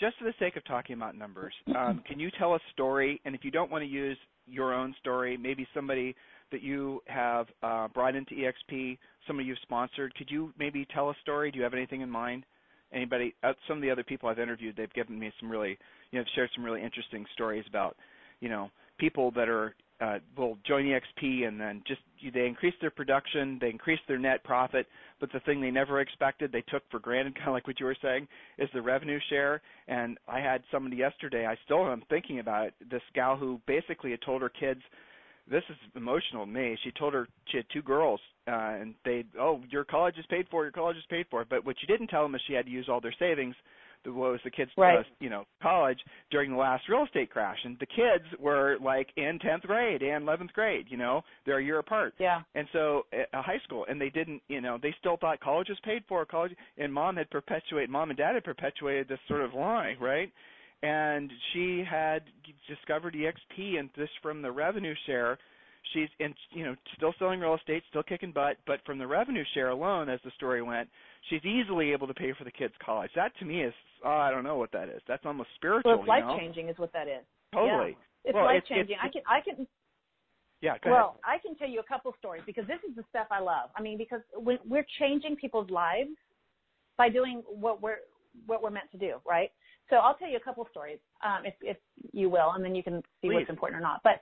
just 0.00 0.16
for 0.18 0.24
the 0.24 0.34
sake 0.38 0.56
of 0.56 0.64
talking 0.64 0.94
about 0.94 1.16
numbers, 1.16 1.54
um, 1.76 2.02
can 2.06 2.20
you 2.20 2.30
tell 2.38 2.54
a 2.54 2.60
story? 2.72 3.20
And 3.24 3.34
if 3.34 3.44
you 3.44 3.50
don't 3.50 3.70
want 3.70 3.82
to 3.82 3.88
use 3.88 4.18
your 4.46 4.72
own 4.72 4.94
story, 5.00 5.36
maybe 5.36 5.66
somebody 5.74 6.14
that 6.50 6.62
you 6.62 7.02
have 7.06 7.46
uh, 7.62 7.88
brought 7.88 8.14
into 8.16 8.34
EXP, 8.34 8.98
somebody 9.26 9.46
you've 9.46 9.58
sponsored, 9.62 10.14
could 10.14 10.30
you 10.30 10.52
maybe 10.58 10.86
tell 10.94 11.10
a 11.10 11.14
story? 11.22 11.50
Do 11.50 11.58
you 11.58 11.64
have 11.64 11.74
anything 11.74 12.00
in 12.00 12.10
mind? 12.10 12.44
Anybody? 12.92 13.34
Uh, 13.42 13.52
some 13.66 13.76
of 13.76 13.82
the 13.82 13.90
other 13.90 14.02
people 14.04 14.28
I've 14.28 14.38
interviewed, 14.38 14.74
they've 14.76 14.92
given 14.94 15.18
me 15.18 15.32
some 15.38 15.50
really, 15.50 15.78
you 16.10 16.18
know, 16.18 16.24
shared 16.34 16.50
some 16.54 16.64
really 16.64 16.82
interesting 16.82 17.26
stories 17.34 17.64
about, 17.68 17.96
you 18.40 18.48
know, 18.48 18.70
people 18.98 19.30
that 19.32 19.48
are 19.48 19.74
uh, 20.00 20.18
will 20.36 20.56
join 20.66 20.84
EXP 20.84 21.46
and 21.46 21.60
then 21.60 21.82
just 21.86 22.00
they 22.32 22.46
increase 22.46 22.74
their 22.80 22.90
production, 22.90 23.58
they 23.60 23.70
increase 23.70 23.98
their 24.06 24.18
net 24.18 24.44
profit, 24.44 24.86
but 25.20 25.32
the 25.32 25.40
thing 25.40 25.60
they 25.60 25.70
never 25.70 26.00
expected, 26.00 26.52
they 26.52 26.62
took 26.62 26.82
for 26.90 27.00
granted, 27.00 27.34
kind 27.36 27.48
of 27.48 27.54
like 27.54 27.66
what 27.66 27.80
you 27.80 27.86
were 27.86 27.96
saying, 28.00 28.28
is 28.58 28.68
the 28.72 28.82
revenue 28.82 29.18
share. 29.28 29.60
And 29.88 30.18
I 30.28 30.40
had 30.40 30.62
somebody 30.70 30.96
yesterday, 30.96 31.46
I 31.46 31.56
still 31.64 31.84
am 31.86 32.02
thinking 32.08 32.38
about 32.38 32.68
it. 32.68 32.74
This 32.90 33.02
gal 33.14 33.36
who 33.36 33.60
basically 33.66 34.10
had 34.12 34.22
told 34.22 34.42
her 34.42 34.48
kids, 34.48 34.80
this 35.50 35.64
is 35.70 35.76
emotional 35.96 36.44
to 36.44 36.50
me. 36.50 36.76
She 36.84 36.90
told 36.92 37.14
her 37.14 37.26
she 37.50 37.56
had 37.56 37.66
two 37.72 37.82
girls, 37.82 38.20
uh, 38.46 38.76
and 38.80 38.94
they, 39.04 39.24
oh, 39.40 39.62
your 39.70 39.84
college 39.84 40.16
is 40.18 40.26
paid 40.28 40.46
for, 40.50 40.62
your 40.62 40.72
college 40.72 40.96
is 40.96 41.04
paid 41.08 41.26
for. 41.30 41.44
But 41.48 41.64
what 41.64 41.76
she 41.80 41.86
didn't 41.86 42.08
tell 42.08 42.22
them 42.22 42.34
is 42.34 42.42
she 42.46 42.52
had 42.52 42.66
to 42.66 42.70
use 42.70 42.88
all 42.88 43.00
their 43.00 43.14
savings 43.18 43.54
the 44.04 44.12
what 44.12 44.32
was 44.32 44.40
the 44.44 44.50
kids 44.50 44.70
right. 44.76 44.98
uh, 44.98 45.02
you 45.20 45.30
know 45.30 45.44
college 45.62 45.98
during 46.30 46.50
the 46.50 46.56
last 46.56 46.88
real 46.88 47.04
estate 47.04 47.30
crash. 47.30 47.58
And 47.64 47.76
the 47.78 47.86
kids 47.86 48.24
were 48.38 48.76
like 48.82 49.08
in 49.16 49.38
10th 49.38 49.62
grade 49.62 50.02
and 50.02 50.26
11th 50.26 50.52
grade 50.52 50.86
you 50.88 50.96
know 50.96 51.22
they're 51.46 51.58
a 51.58 51.64
year 51.64 51.78
apart. 51.78 52.14
Yeah. 52.18 52.42
And 52.54 52.66
so 52.72 53.06
a 53.32 53.42
high 53.42 53.60
school 53.64 53.86
and 53.88 54.00
they 54.00 54.10
didn't 54.10 54.42
you 54.48 54.60
know 54.60 54.78
they 54.80 54.94
still 54.98 55.16
thought 55.16 55.40
college 55.40 55.68
was 55.68 55.78
paid 55.84 56.02
for. 56.08 56.24
College 56.24 56.52
and 56.76 56.92
mom 56.92 57.16
had 57.16 57.30
perpetuated 57.30 57.90
mom 57.90 58.10
and 58.10 58.18
dad 58.18 58.34
had 58.34 58.44
perpetuated 58.44 59.08
this 59.08 59.20
sort 59.28 59.42
of 59.42 59.54
lie 59.54 59.96
right? 60.00 60.32
And 60.82 61.30
she 61.52 61.82
had 61.88 62.22
discovered 62.68 63.14
EXP 63.14 63.78
and 63.78 63.90
this 63.96 64.10
from 64.22 64.42
the 64.42 64.52
revenue 64.52 64.94
share. 65.06 65.38
She's 65.92 66.08
in 66.20 66.34
you 66.52 66.64
know 66.64 66.74
still 66.96 67.14
selling 67.18 67.40
real 67.40 67.54
estate 67.54 67.82
still 67.88 68.02
kicking 68.02 68.32
butt 68.32 68.56
but 68.66 68.80
from 68.84 68.98
the 68.98 69.06
revenue 69.06 69.44
share 69.54 69.70
alone 69.70 70.08
as 70.08 70.20
the 70.24 70.30
story 70.36 70.62
went 70.62 70.88
she's 71.28 71.44
easily 71.44 71.92
able 71.92 72.06
to 72.06 72.14
pay 72.14 72.32
for 72.36 72.44
the 72.44 72.50
kids 72.50 72.74
college 72.84 73.10
that 73.14 73.32
to 73.38 73.44
me 73.44 73.62
is 73.62 73.74
oh, 74.04 74.10
i 74.10 74.30
don't 74.30 74.44
know 74.44 74.56
what 74.56 74.72
that 74.72 74.88
is 74.88 75.00
that's 75.06 75.24
almost 75.26 75.48
spiritual 75.56 75.90
well 75.90 76.00
it's 76.00 76.08
life 76.08 76.24
you 76.26 76.32
know? 76.32 76.38
changing 76.38 76.68
is 76.68 76.78
what 76.78 76.92
that 76.92 77.08
is 77.08 77.24
totally 77.52 77.90
yeah. 77.90 78.30
it's 78.30 78.34
well, 78.34 78.44
life 78.44 78.62
changing. 78.68 78.96
i 79.02 79.08
can 79.08 79.22
i 79.28 79.40
can 79.40 79.66
yeah 80.60 80.76
go 80.82 80.90
well 80.90 81.16
ahead. 81.24 81.38
i 81.38 81.42
can 81.46 81.54
tell 81.56 81.68
you 81.68 81.80
a 81.80 81.84
couple 81.84 82.12
stories 82.18 82.42
because 82.46 82.66
this 82.66 82.78
is 82.88 82.94
the 82.96 83.04
stuff 83.10 83.26
i 83.30 83.40
love 83.40 83.70
i 83.76 83.82
mean 83.82 83.98
because 83.98 84.20
when 84.34 84.58
we're 84.68 84.86
changing 84.98 85.36
people's 85.36 85.70
lives 85.70 86.10
by 86.96 87.08
doing 87.08 87.42
what 87.46 87.80
we're 87.82 87.98
what 88.46 88.62
we're 88.62 88.70
meant 88.70 88.90
to 88.90 88.98
do 88.98 89.14
right 89.28 89.50
so 89.90 89.96
I'll 89.96 90.14
tell 90.14 90.28
you 90.28 90.36
a 90.36 90.40
couple 90.40 90.66
stories, 90.70 90.98
um, 91.24 91.44
if, 91.44 91.54
if 91.62 91.76
you 92.12 92.28
will, 92.28 92.52
and 92.54 92.64
then 92.64 92.74
you 92.74 92.82
can 92.82 93.02
see 93.22 93.28
Please. 93.28 93.34
what's 93.34 93.50
important 93.50 93.78
or 93.78 93.82
not. 93.82 94.00
But 94.04 94.20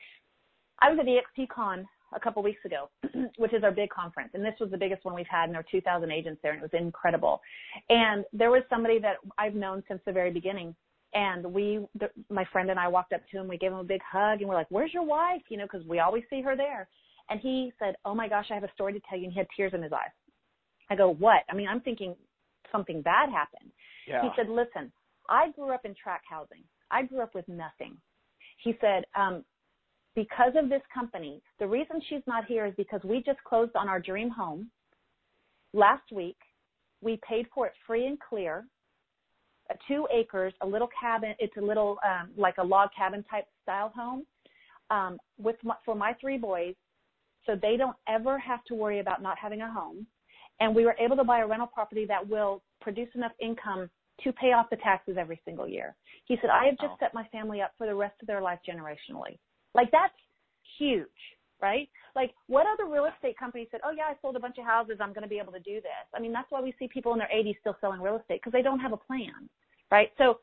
I 0.81 0.91
was 0.91 0.99
at 1.01 1.07
EXPCon 1.07 1.85
a 2.15 2.21
couple 2.21 2.43
weeks 2.43 2.65
ago, 2.65 2.89
which 3.39 3.53
is 3.53 3.65
our 3.65 3.73
big 3.73 3.91
conference, 3.91 4.31
and 4.35 4.45
this 4.45 4.55
was 4.61 4.71
the 4.71 4.79
biggest 4.79 5.05
one 5.05 5.15
we've 5.15 5.27
had, 5.29 5.45
and 5.45 5.55
there 5.55 5.61
were 5.61 5.81
2,000 5.81 6.11
agents 6.11 6.41
there, 6.43 6.53
and 6.53 6.63
it 6.63 6.71
was 6.73 6.81
incredible. 6.81 7.41
And 7.89 8.25
there 8.33 8.51
was 8.51 8.63
somebody 8.71 8.99
that 9.01 9.17
I've 9.39 9.55
known 9.55 9.83
since 9.89 10.01
the 10.07 10.13
very 10.13 10.31
beginning, 10.31 10.75
and 11.15 11.45
we, 11.45 11.81
the, 11.99 12.09
my 12.31 12.45
friend 12.53 12.71
and 12.71 12.79
I 12.79 12.89
walked 12.89 13.13
up 13.13 13.23
to 13.31 13.39
him, 13.39 13.49
we 13.49 13.59
gave 13.59 13.73
him 13.73 13.79
a 13.79 13.85
big 13.85 14.03
hug, 14.03 14.41
and 14.41 14.49
we're 14.49 14.55
like, 14.55 14.71
"Where's 14.71 14.93
your 14.93 15.05
wife?" 15.05 15.43
You 15.49 15.59
know, 15.59 15.65
because 15.71 15.87
we 15.87 16.01
always 16.01 16.25
see 16.31 16.43
her 16.43 16.57
there. 16.57 16.89
And 17.29 17.41
he 17.41 17.73
said, 17.79 17.97
"Oh 18.05 18.15
my 18.15 18.29
gosh, 18.29 18.47
I 18.51 18.55
have 18.55 18.65
a 18.65 18.73
story 18.73 18.93
to 18.93 19.01
tell 19.09 19.19
you," 19.19 19.25
and 19.25 19.33
he 19.33 19.39
had 19.39 19.49
tears 19.57 19.73
in 19.75 19.83
his 19.83 19.93
eyes. 19.93 20.11
I 20.91 20.97
go, 20.97 21.11
"What?" 21.15 21.43
I 21.51 21.55
mean, 21.55 21.69
I'm 21.69 21.81
thinking 21.81 22.15
something 22.71 23.03
bad 23.03 23.31
happened. 23.31 23.71
yeah 24.07 24.23
He 24.23 24.29
said, 24.37 24.49
"Listen, 24.49 24.93
I 25.29 25.51
grew 25.51 25.73
up 25.73 25.85
in 25.85 25.95
track 25.95 26.23
housing. 26.29 26.63
I 26.91 27.03
grew 27.03 27.21
up 27.23 27.35
with 27.35 27.49
nothing." 27.49 27.97
He 28.63 28.77
said, 28.81 29.05
um, 29.15 29.45
because 30.17 30.55
of 30.57 30.69
this 30.69 30.83
company, 30.93 31.41
the 31.61 31.67
reason 31.67 32.01
she's 32.09 32.23
not 32.27 32.47
here 32.47 32.67
is 32.67 32.75
because 32.77 33.01
we 33.05 33.23
just 33.23 33.39
closed 33.45 33.77
on 33.77 33.89
our 33.89 34.01
dream 34.01 34.31
home 34.31 34.71
last 35.75 36.11
week. 36.11 36.39
We 37.03 37.21
paid 37.29 37.47
for 37.55 37.67
it 37.67 37.75
free 37.87 38.07
and 38.07 38.19
clear. 38.19 38.65
Uh, 39.71 39.75
two 39.87 40.09
acres, 40.13 40.55
a 40.63 40.67
little 40.67 40.89
cabin. 40.99 41.35
It's 41.39 41.57
a 41.59 41.61
little 41.61 41.99
um, 42.05 42.31
like 42.37 42.55
a 42.59 42.65
log 42.65 42.89
cabin 42.97 43.25
type 43.31 43.45
style 43.63 43.93
home 43.95 44.25
um, 44.91 45.19
with 45.39 45.57
my, 45.63 45.75
for 45.85 45.95
my 45.95 46.15
three 46.21 46.39
boys, 46.39 46.75
so 47.45 47.55
they 47.61 47.77
don't 47.77 47.97
ever 48.09 48.39
have 48.39 48.65
to 48.65 48.75
worry 48.75 49.01
about 49.01 49.23
not 49.23 49.37
having 49.39 49.61
a 49.61 49.71
home. 49.71 50.07
And 50.61 50.75
we 50.75 50.87
were 50.87 50.97
able 50.99 51.17
to 51.17 51.25
buy 51.25 51.41
a 51.41 51.47
rental 51.47 51.67
property 51.67 52.07
that 52.07 52.27
will 52.27 52.63
produce 52.81 53.09
enough 53.15 53.33
income 53.41 53.91
to 54.25 54.33
pay 54.33 54.53
off 54.53 54.71
the 54.71 54.77
taxes 54.77 55.17
every 55.19 55.39
single 55.45 55.69
year. 55.69 55.95
He 56.25 56.39
said, 56.41 56.49
I 56.49 56.65
have 56.67 56.79
just 56.79 56.99
set 56.99 57.13
my 57.13 57.25
family 57.25 57.61
up 57.61 57.73
for 57.77 57.87
the 57.87 57.95
rest 57.95 58.15
of 58.23 58.27
their 58.27 58.41
life 58.41 58.61
generationally. 58.67 59.37
Like 59.77 59.91
that's 59.93 60.15
huge, 60.79 61.07
right? 61.61 61.89
Like 62.15 62.33
what 62.47 62.67
other 62.67 62.91
real 62.91 63.05
estate 63.05 63.39
company 63.39 63.69
said, 63.71 63.81
"Oh 63.85 63.93
yeah, 63.97 64.05
I 64.05 64.15
sold 64.23 64.37
a 64.37 64.41
bunch 64.41 64.57
of 64.59 64.65
houses. 64.65 64.97
I'm 65.01 65.13
going 65.13 65.23
to 65.23 65.29
be 65.29 65.39
able 65.39 65.53
to 65.53 65.61
do 65.61 65.75
this." 65.75 66.07
I 66.15 66.21
mean, 66.21 66.33
that's 66.33 66.51
why 66.51 66.61
we 66.61 66.75
see 66.79 66.89
people 66.89 67.13
in 67.13 67.19
their 67.19 67.31
80s 67.35 67.61
still 67.61 67.77
selling 67.81 68.01
real 68.01 68.17
estate 68.17 68.41
because 68.41 68.53
they 68.53 68.63
don't 68.63 68.81
have 68.81 68.93
a 68.93 68.97
plan, 68.97 69.49
right? 69.91 70.11
So 70.19 70.41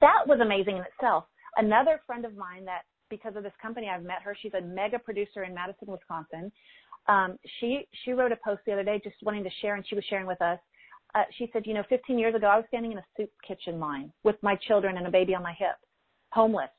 that 0.00 0.26
was 0.26 0.40
amazing 0.40 0.76
in 0.76 0.84
itself. 0.84 1.24
Another 1.56 2.00
friend 2.06 2.24
of 2.24 2.36
mine 2.36 2.64
that 2.64 2.82
because 3.10 3.36
of 3.36 3.42
this 3.42 3.52
company 3.60 3.88
I've 3.88 4.02
met 4.02 4.22
her. 4.22 4.36
She's 4.40 4.54
a 4.54 4.60
mega 4.60 4.98
producer 4.98 5.44
in 5.44 5.54
Madison, 5.54 5.86
Wisconsin. 5.86 6.50
Um, 7.06 7.38
she 7.60 7.86
she 8.04 8.12
wrote 8.12 8.32
a 8.32 8.38
post 8.44 8.62
the 8.66 8.72
other 8.72 8.84
day 8.84 9.00
just 9.04 9.16
wanting 9.22 9.44
to 9.44 9.50
share, 9.60 9.76
and 9.76 9.86
she 9.86 9.94
was 9.94 10.04
sharing 10.08 10.26
with 10.26 10.40
us. 10.42 10.58
Uh, 11.14 11.24
she 11.36 11.48
said, 11.52 11.66
you 11.66 11.74
know, 11.74 11.84
15 11.90 12.18
years 12.18 12.34
ago, 12.34 12.46
I 12.46 12.56
was 12.56 12.64
standing 12.68 12.92
in 12.92 12.98
a 12.98 13.04
soup 13.16 13.30
kitchen 13.46 13.78
line 13.78 14.10
with 14.24 14.36
my 14.42 14.56
children 14.66 14.96
and 14.96 15.06
a 15.06 15.10
baby 15.10 15.34
on 15.34 15.42
my 15.42 15.52
hip, 15.52 15.76
homeless. 16.30 16.70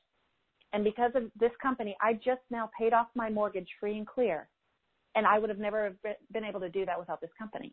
And 0.74 0.82
because 0.82 1.12
of 1.14 1.30
this 1.38 1.52
company, 1.62 1.96
I 2.02 2.14
just 2.14 2.42
now 2.50 2.68
paid 2.76 2.92
off 2.92 3.06
my 3.14 3.30
mortgage 3.30 3.68
free 3.78 3.96
and 3.96 4.06
clear. 4.06 4.48
And 5.14 5.24
I 5.24 5.38
would 5.38 5.48
have 5.48 5.60
never 5.60 5.94
been 6.32 6.44
able 6.44 6.58
to 6.58 6.68
do 6.68 6.84
that 6.84 6.98
without 6.98 7.20
this 7.20 7.30
company. 7.38 7.72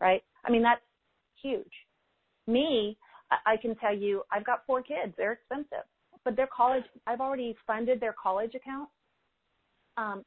Right? 0.00 0.22
I 0.44 0.50
mean, 0.50 0.62
that's 0.62 0.82
huge. 1.42 1.72
Me, 2.46 2.98
I 3.46 3.56
can 3.56 3.74
tell 3.76 3.96
you, 3.96 4.22
I've 4.30 4.44
got 4.44 4.64
four 4.66 4.82
kids. 4.82 5.14
They're 5.16 5.32
expensive, 5.32 5.84
but 6.24 6.36
their 6.36 6.48
college, 6.54 6.84
I've 7.06 7.22
already 7.22 7.56
funded 7.66 8.00
their 8.00 8.14
college 8.22 8.54
account. 8.54 8.90
Um, 9.96 10.22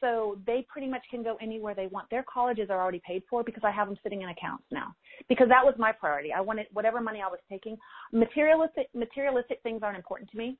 so 0.00 0.38
they 0.46 0.66
pretty 0.68 0.88
much 0.88 1.02
can 1.10 1.22
go 1.22 1.36
anywhere 1.40 1.74
they 1.74 1.86
want. 1.86 2.08
Their 2.10 2.24
colleges 2.32 2.68
are 2.70 2.80
already 2.80 3.00
paid 3.06 3.22
for 3.28 3.42
because 3.42 3.62
I 3.64 3.70
have 3.70 3.88
them 3.88 3.96
sitting 4.02 4.20
in 4.22 4.28
accounts 4.28 4.64
now. 4.70 4.94
Because 5.28 5.48
that 5.48 5.64
was 5.64 5.74
my 5.78 5.92
priority. 5.92 6.32
I 6.32 6.40
wanted 6.42 6.66
whatever 6.72 7.00
money 7.00 7.20
I 7.22 7.28
was 7.28 7.40
taking. 7.50 7.76
Materialistic 8.12 8.88
materialistic 8.94 9.60
things 9.62 9.80
aren't 9.82 9.96
important 9.96 10.30
to 10.30 10.38
me. 10.38 10.58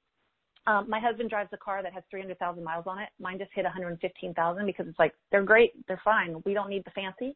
Um, 0.67 0.87
my 0.89 1.01
husband 1.01 1.31
drives 1.31 1.51
a 1.53 1.57
car 1.57 1.83
that 1.83 1.93
has 1.93 2.03
300,000 2.11 2.63
miles 2.63 2.85
on 2.87 2.99
it. 2.99 3.09
Mine 3.19 3.39
just 3.39 3.51
hit 3.55 3.65
115,000 3.65 4.67
because 4.67 4.87
it's 4.87 4.99
like 4.99 5.15
they're 5.31 5.43
great, 5.43 5.73
they're 5.89 6.01
fine. 6.05 6.43
We 6.45 6.55
don't 6.55 6.69
need 6.69 6.85
the 6.85 6.91
fancy. 6.91 7.35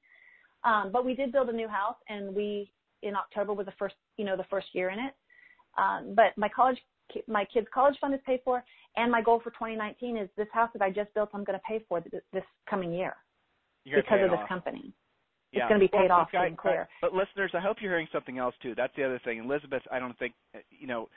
Um, 0.62 0.90
but 0.92 1.04
we 1.04 1.14
did 1.14 1.32
build 1.32 1.48
a 1.48 1.52
new 1.52 1.68
house, 1.68 1.96
and 2.08 2.34
we 2.34 2.70
in 3.02 3.14
October 3.14 3.52
was 3.52 3.66
the 3.66 3.72
first, 3.78 3.94
you 4.16 4.24
know, 4.24 4.36
the 4.36 4.44
first 4.44 4.68
year 4.72 4.90
in 4.90 4.98
it. 4.98 5.14
Um, 5.76 6.14
but 6.14 6.36
my 6.36 6.48
college, 6.48 6.78
my 7.26 7.44
kids' 7.44 7.66
college 7.72 7.96
fund 8.00 8.14
is 8.14 8.20
paid 8.24 8.40
for, 8.44 8.64
and 8.96 9.10
my 9.10 9.20
goal 9.20 9.40
for 9.42 9.50
2019 9.50 10.16
is 10.16 10.28
this 10.36 10.46
house 10.52 10.70
that 10.72 10.82
I 10.82 10.90
just 10.90 11.12
built. 11.14 11.30
I'm 11.34 11.44
going 11.44 11.58
to 11.58 11.62
pay 11.68 11.84
for 11.88 12.00
this, 12.00 12.22
this 12.32 12.44
coming 12.68 12.92
year 12.92 13.16
because 13.84 14.20
of 14.20 14.26
it 14.26 14.30
this 14.30 14.38
off. 14.40 14.48
company. 14.48 14.92
Yeah. 15.52 15.64
It's 15.64 15.68
going 15.68 15.80
to 15.80 15.84
be 15.84 15.90
paid 15.90 16.08
Well, 16.08 16.20
off 16.20 16.28
and 16.32 16.56
clear. 16.56 16.88
But 17.00 17.12
listeners, 17.12 17.52
I 17.54 17.60
hope 17.60 17.76
you're 17.80 17.92
hearing 17.92 18.08
something 18.12 18.38
else 18.38 18.54
too. 18.62 18.74
That's 18.76 18.94
the 18.96 19.04
other 19.04 19.20
thing. 19.24 19.38
Elizabeth, 19.38 19.82
I 19.92 19.98
don't 19.98 20.18
think 20.18 20.34
you 20.70 20.86
know 20.86 21.08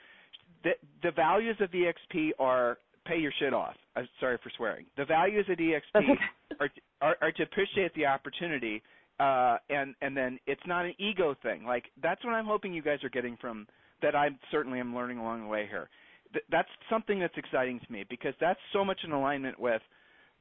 the 0.64 0.72
the 1.02 1.10
values 1.12 1.56
of 1.60 1.70
EXP 1.70 2.30
are 2.38 2.78
pay 3.06 3.18
your 3.18 3.32
shit 3.38 3.54
off. 3.54 3.74
I'm 3.96 4.08
sorry 4.20 4.38
for 4.42 4.50
swearing. 4.56 4.86
The 4.96 5.04
values 5.04 5.46
at 5.50 5.58
EXP 5.58 6.16
are, 6.60 6.70
are 7.00 7.16
are 7.20 7.32
to 7.32 7.42
appreciate 7.42 7.94
the 7.94 8.06
opportunity 8.06 8.82
uh 9.20 9.56
and 9.70 9.94
and 10.02 10.16
then 10.16 10.38
it's 10.46 10.62
not 10.66 10.84
an 10.84 10.94
ego 10.98 11.34
thing. 11.42 11.64
Like 11.64 11.84
that's 12.02 12.24
what 12.24 12.32
I'm 12.34 12.46
hoping 12.46 12.72
you 12.72 12.82
guys 12.82 13.02
are 13.02 13.08
getting 13.08 13.36
from 13.40 13.66
that 14.02 14.14
I 14.14 14.28
certainly 14.50 14.78
am 14.80 14.94
learning 14.94 15.18
along 15.18 15.42
the 15.42 15.48
way 15.48 15.66
here. 15.68 15.88
Th- 16.32 16.44
that's 16.50 16.68
something 16.90 17.18
that's 17.18 17.36
exciting 17.36 17.80
to 17.80 17.92
me 17.92 18.04
because 18.08 18.34
that's 18.40 18.60
so 18.72 18.84
much 18.84 19.00
in 19.04 19.12
alignment 19.12 19.58
with 19.58 19.82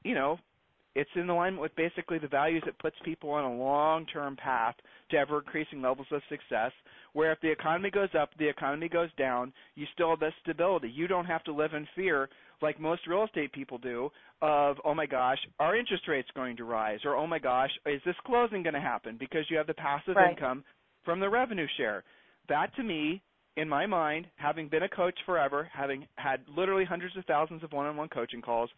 you 0.03 0.13
know 0.13 0.37
it's 0.95 1.09
in 1.15 1.29
alignment 1.29 1.61
with 1.61 1.75
basically 1.75 2.17
the 2.17 2.27
values 2.27 2.63
that 2.65 2.79
puts 2.79 2.95
people 3.05 3.29
on 3.31 3.43
a 3.43 3.55
long-term 3.55 4.35
path 4.37 4.75
to 5.11 5.17
ever 5.17 5.39
increasing 5.39 5.81
levels 5.81 6.07
of 6.11 6.21
success. 6.29 6.71
Where 7.13 7.31
if 7.31 7.39
the 7.41 7.51
economy 7.51 7.89
goes 7.89 8.09
up, 8.19 8.29
the 8.37 8.47
economy 8.47 8.89
goes 8.89 9.09
down, 9.17 9.53
you 9.75 9.85
still 9.93 10.11
have 10.11 10.19
that 10.19 10.33
stability. 10.41 10.89
You 10.89 11.07
don't 11.07 11.25
have 11.25 11.43
to 11.45 11.53
live 11.53 11.73
in 11.73 11.87
fear 11.95 12.29
like 12.61 12.79
most 12.79 13.05
real 13.07 13.23
estate 13.23 13.51
people 13.53 13.77
do 13.77 14.09
of 14.41 14.77
oh 14.83 14.93
my 14.93 15.05
gosh, 15.05 15.37
our 15.59 15.75
interest 15.75 16.07
rate's 16.07 16.29
going 16.35 16.57
to 16.57 16.63
rise, 16.63 16.99
or 17.05 17.15
oh 17.15 17.27
my 17.27 17.39
gosh, 17.39 17.71
is 17.85 18.01
this 18.05 18.15
closing 18.25 18.63
going 18.63 18.73
to 18.73 18.81
happen? 18.81 19.17
Because 19.19 19.45
you 19.49 19.57
have 19.57 19.67
the 19.67 19.73
passive 19.73 20.15
Right. 20.15 20.31
income 20.31 20.63
from 21.03 21.19
the 21.19 21.29
revenue 21.29 21.67
share. 21.77 22.03
That 22.49 22.75
to 22.75 22.83
me, 22.83 23.21
in 23.55 23.67
my 23.67 23.85
mind, 23.85 24.27
having 24.35 24.67
been 24.67 24.83
a 24.83 24.89
coach 24.89 25.17
forever, 25.25 25.69
having 25.73 26.07
had 26.17 26.41
literally 26.55 26.85
hundreds 26.85 27.17
of 27.17 27.25
thousands 27.25 27.63
of 27.63 27.71
one-on-one 27.71 28.09
coaching 28.09 28.41
calls, 28.41 28.69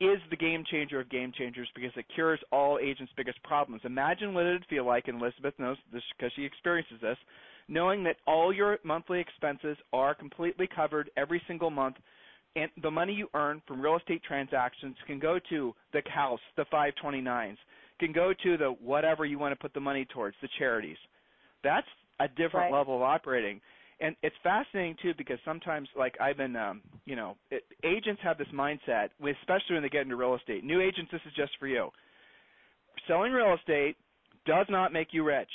is 0.00 0.18
the 0.30 0.36
game 0.36 0.64
changer 0.70 1.00
of 1.00 1.10
game 1.10 1.32
changers 1.36 1.68
because 1.74 1.90
it 1.96 2.06
cures 2.14 2.40
all 2.50 2.78
agents' 2.78 3.12
biggest 3.16 3.42
problems. 3.42 3.82
Imagine 3.84 4.32
what 4.32 4.46
it'd 4.46 4.64
feel 4.66 4.86
like, 4.86 5.08
and 5.08 5.20
Elizabeth 5.20 5.54
knows 5.58 5.76
this 5.92 6.02
because 6.16 6.32
she 6.34 6.44
experiences 6.44 6.98
this, 7.02 7.18
knowing 7.68 8.02
that 8.04 8.16
all 8.26 8.52
your 8.52 8.78
monthly 8.82 9.20
expenses 9.20 9.76
are 9.92 10.14
completely 10.14 10.66
covered 10.74 11.10
every 11.16 11.42
single 11.46 11.70
month, 11.70 11.96
and 12.56 12.70
the 12.82 12.90
money 12.90 13.12
you 13.12 13.28
earn 13.34 13.62
from 13.66 13.80
real 13.80 13.96
estate 13.96 14.22
transactions 14.26 14.96
can 15.06 15.18
go 15.18 15.38
to 15.50 15.74
the 15.92 16.02
house, 16.08 16.40
the 16.56 16.64
529s, 16.72 17.58
can 18.00 18.12
go 18.12 18.32
to 18.42 18.56
the 18.56 18.70
whatever 18.82 19.26
you 19.26 19.38
want 19.38 19.52
to 19.52 19.60
put 19.60 19.74
the 19.74 19.80
money 19.80 20.06
towards, 20.06 20.34
the 20.40 20.48
charities. 20.58 20.96
That's 21.62 21.86
a 22.18 22.28
different 22.28 22.72
Right. 22.72 22.78
level 22.78 22.96
of 22.96 23.02
operating 23.02 23.60
and 24.00 24.16
it's 24.22 24.36
fascinating 24.42 24.96
too 25.02 25.12
because 25.16 25.38
sometimes 25.44 25.88
like 25.96 26.14
i've 26.20 26.36
been 26.36 26.56
um 26.56 26.80
you 27.04 27.16
know 27.16 27.36
it, 27.50 27.62
agents 27.84 28.20
have 28.22 28.38
this 28.38 28.48
mindset 28.54 29.08
especially 29.20 29.74
when 29.74 29.82
they 29.82 29.88
get 29.88 30.02
into 30.02 30.16
real 30.16 30.34
estate 30.34 30.64
new 30.64 30.80
agents 30.80 31.10
this 31.12 31.20
is 31.26 31.32
just 31.34 31.52
for 31.58 31.66
you 31.66 31.88
selling 33.06 33.32
real 33.32 33.54
estate 33.54 33.96
does 34.46 34.66
not 34.68 34.92
make 34.92 35.08
you 35.12 35.22
rich 35.24 35.50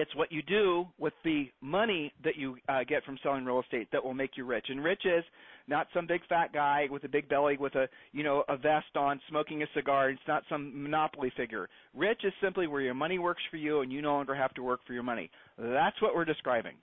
it's 0.00 0.14
what 0.14 0.30
you 0.30 0.42
do 0.42 0.86
with 0.98 1.12
the 1.24 1.50
money 1.60 2.12
that 2.22 2.36
you 2.36 2.56
uh, 2.68 2.84
get 2.88 3.04
from 3.04 3.18
selling 3.22 3.44
real 3.44 3.60
estate 3.60 3.88
that 3.92 4.04
will 4.04 4.14
make 4.14 4.36
you 4.36 4.44
rich. 4.44 4.66
And 4.68 4.82
rich 4.82 5.02
is 5.04 5.24
not 5.66 5.88
some 5.92 6.06
big 6.06 6.20
fat 6.28 6.52
guy 6.52 6.86
with 6.90 7.04
a 7.04 7.08
big 7.08 7.28
belly 7.28 7.56
with 7.58 7.74
a 7.74 7.88
you 8.12 8.22
know 8.22 8.44
a 8.48 8.56
vest 8.56 8.96
on, 8.96 9.20
smoking 9.28 9.62
a 9.62 9.66
cigar. 9.74 10.10
It's 10.10 10.20
not 10.28 10.44
some 10.48 10.82
monopoly 10.82 11.32
figure. 11.36 11.68
Rich 11.94 12.20
is 12.24 12.32
simply 12.40 12.66
where 12.66 12.80
your 12.80 12.94
money 12.94 13.18
works 13.18 13.42
for 13.50 13.56
you, 13.56 13.80
and 13.80 13.92
you 13.92 14.00
no 14.00 14.12
longer 14.12 14.34
have 14.34 14.54
to 14.54 14.62
work 14.62 14.80
for 14.86 14.92
your 14.92 15.02
money. 15.02 15.30
That's 15.58 16.00
what 16.00 16.14
we're 16.14 16.24
describing. 16.24 16.74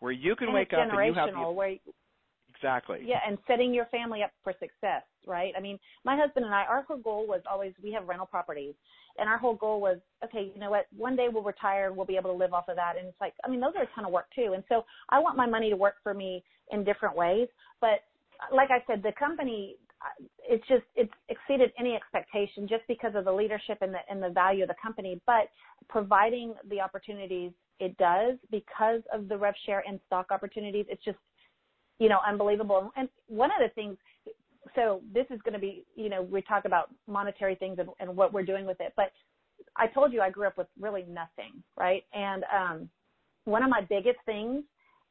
Where 0.00 0.12
you 0.12 0.36
can 0.36 0.48
and 0.48 0.54
wake 0.54 0.72
up 0.72 0.88
and 0.90 1.06
you 1.06 1.14
have 1.14 1.30
the, 1.32 1.50
where 1.50 1.76
exactly 2.54 3.00
yeah, 3.04 3.20
and 3.26 3.38
setting 3.46 3.74
your 3.74 3.86
family 3.86 4.22
up 4.22 4.30
for 4.42 4.52
success, 4.60 5.02
right? 5.26 5.52
I 5.56 5.60
mean, 5.60 5.78
my 6.04 6.16
husband 6.16 6.44
and 6.44 6.54
I, 6.54 6.64
our 6.64 6.82
whole 6.82 6.98
goal 6.98 7.26
was 7.26 7.40
always 7.50 7.72
we 7.82 7.92
have 7.92 8.06
rental 8.06 8.26
properties 8.26 8.74
and 9.18 9.28
our 9.28 9.38
whole 9.38 9.54
goal 9.54 9.80
was, 9.80 9.98
okay, 10.24 10.50
you 10.52 10.60
know 10.60 10.70
what? 10.70 10.86
One 10.96 11.14
day 11.16 11.28
we'll 11.32 11.42
retire 11.42 11.86
and 11.86 11.96
we'll 11.96 12.06
be 12.06 12.16
able 12.16 12.32
to 12.32 12.36
live 12.36 12.52
off 12.52 12.68
of 12.68 12.76
that. 12.76 12.96
And 12.98 13.06
it's 13.06 13.20
like, 13.20 13.34
I 13.44 13.48
mean, 13.48 13.60
those 13.60 13.72
are 13.76 13.84
a 13.84 13.88
ton 13.94 14.04
of 14.04 14.12
work 14.12 14.26
too. 14.34 14.52
And 14.54 14.64
so 14.68 14.84
I 15.08 15.20
want 15.20 15.36
my 15.36 15.46
money 15.46 15.70
to 15.70 15.76
work 15.76 15.96
for 16.02 16.14
me 16.14 16.42
in 16.70 16.84
different 16.84 17.16
ways. 17.16 17.48
But 17.80 18.02
like 18.52 18.70
I 18.70 18.82
said, 18.86 19.02
the 19.02 19.12
company, 19.18 19.76
it's 20.38 20.66
just 20.68 20.84
it's 20.94 21.12
exceeded 21.28 21.72
any 21.78 21.94
expectation 21.94 22.68
just 22.68 22.82
because 22.88 23.14
of 23.14 23.24
the 23.24 23.32
leadership 23.32 23.78
and 23.80 23.92
the 23.94 23.98
and 24.10 24.22
the 24.22 24.30
value 24.30 24.62
of 24.62 24.68
the 24.68 24.74
company. 24.82 25.20
But 25.26 25.48
providing 25.88 26.54
the 26.68 26.80
opportunities 26.80 27.52
it 27.80 27.96
does 27.98 28.36
because 28.50 29.02
of 29.12 29.28
the 29.28 29.36
rev 29.36 29.54
share 29.66 29.82
and 29.86 29.98
stock 30.06 30.26
opportunities, 30.30 30.86
it's 30.88 31.04
just 31.04 31.18
you 31.98 32.08
know 32.08 32.18
unbelievable. 32.26 32.92
And 32.96 33.08
one 33.28 33.50
of 33.50 33.56
the 33.60 33.72
things 33.74 33.96
so 34.74 35.02
this 35.12 35.26
is 35.30 35.40
going 35.42 35.52
to 35.52 35.58
be, 35.58 35.84
you 35.94 36.08
know, 36.08 36.22
we 36.22 36.42
talk 36.42 36.64
about 36.64 36.90
monetary 37.06 37.54
things 37.54 37.78
and, 37.78 37.88
and 38.00 38.16
what 38.16 38.32
we're 38.32 38.44
doing 38.44 38.66
with 38.66 38.80
it. 38.80 38.92
But 38.96 39.12
I 39.76 39.86
told 39.86 40.12
you 40.12 40.20
I 40.20 40.30
grew 40.30 40.46
up 40.46 40.56
with 40.58 40.66
really 40.80 41.04
nothing, 41.08 41.62
right? 41.76 42.04
And 42.12 42.44
um, 42.54 42.88
one 43.44 43.62
of 43.62 43.70
my 43.70 43.82
biggest 43.88 44.18
things 44.26 44.64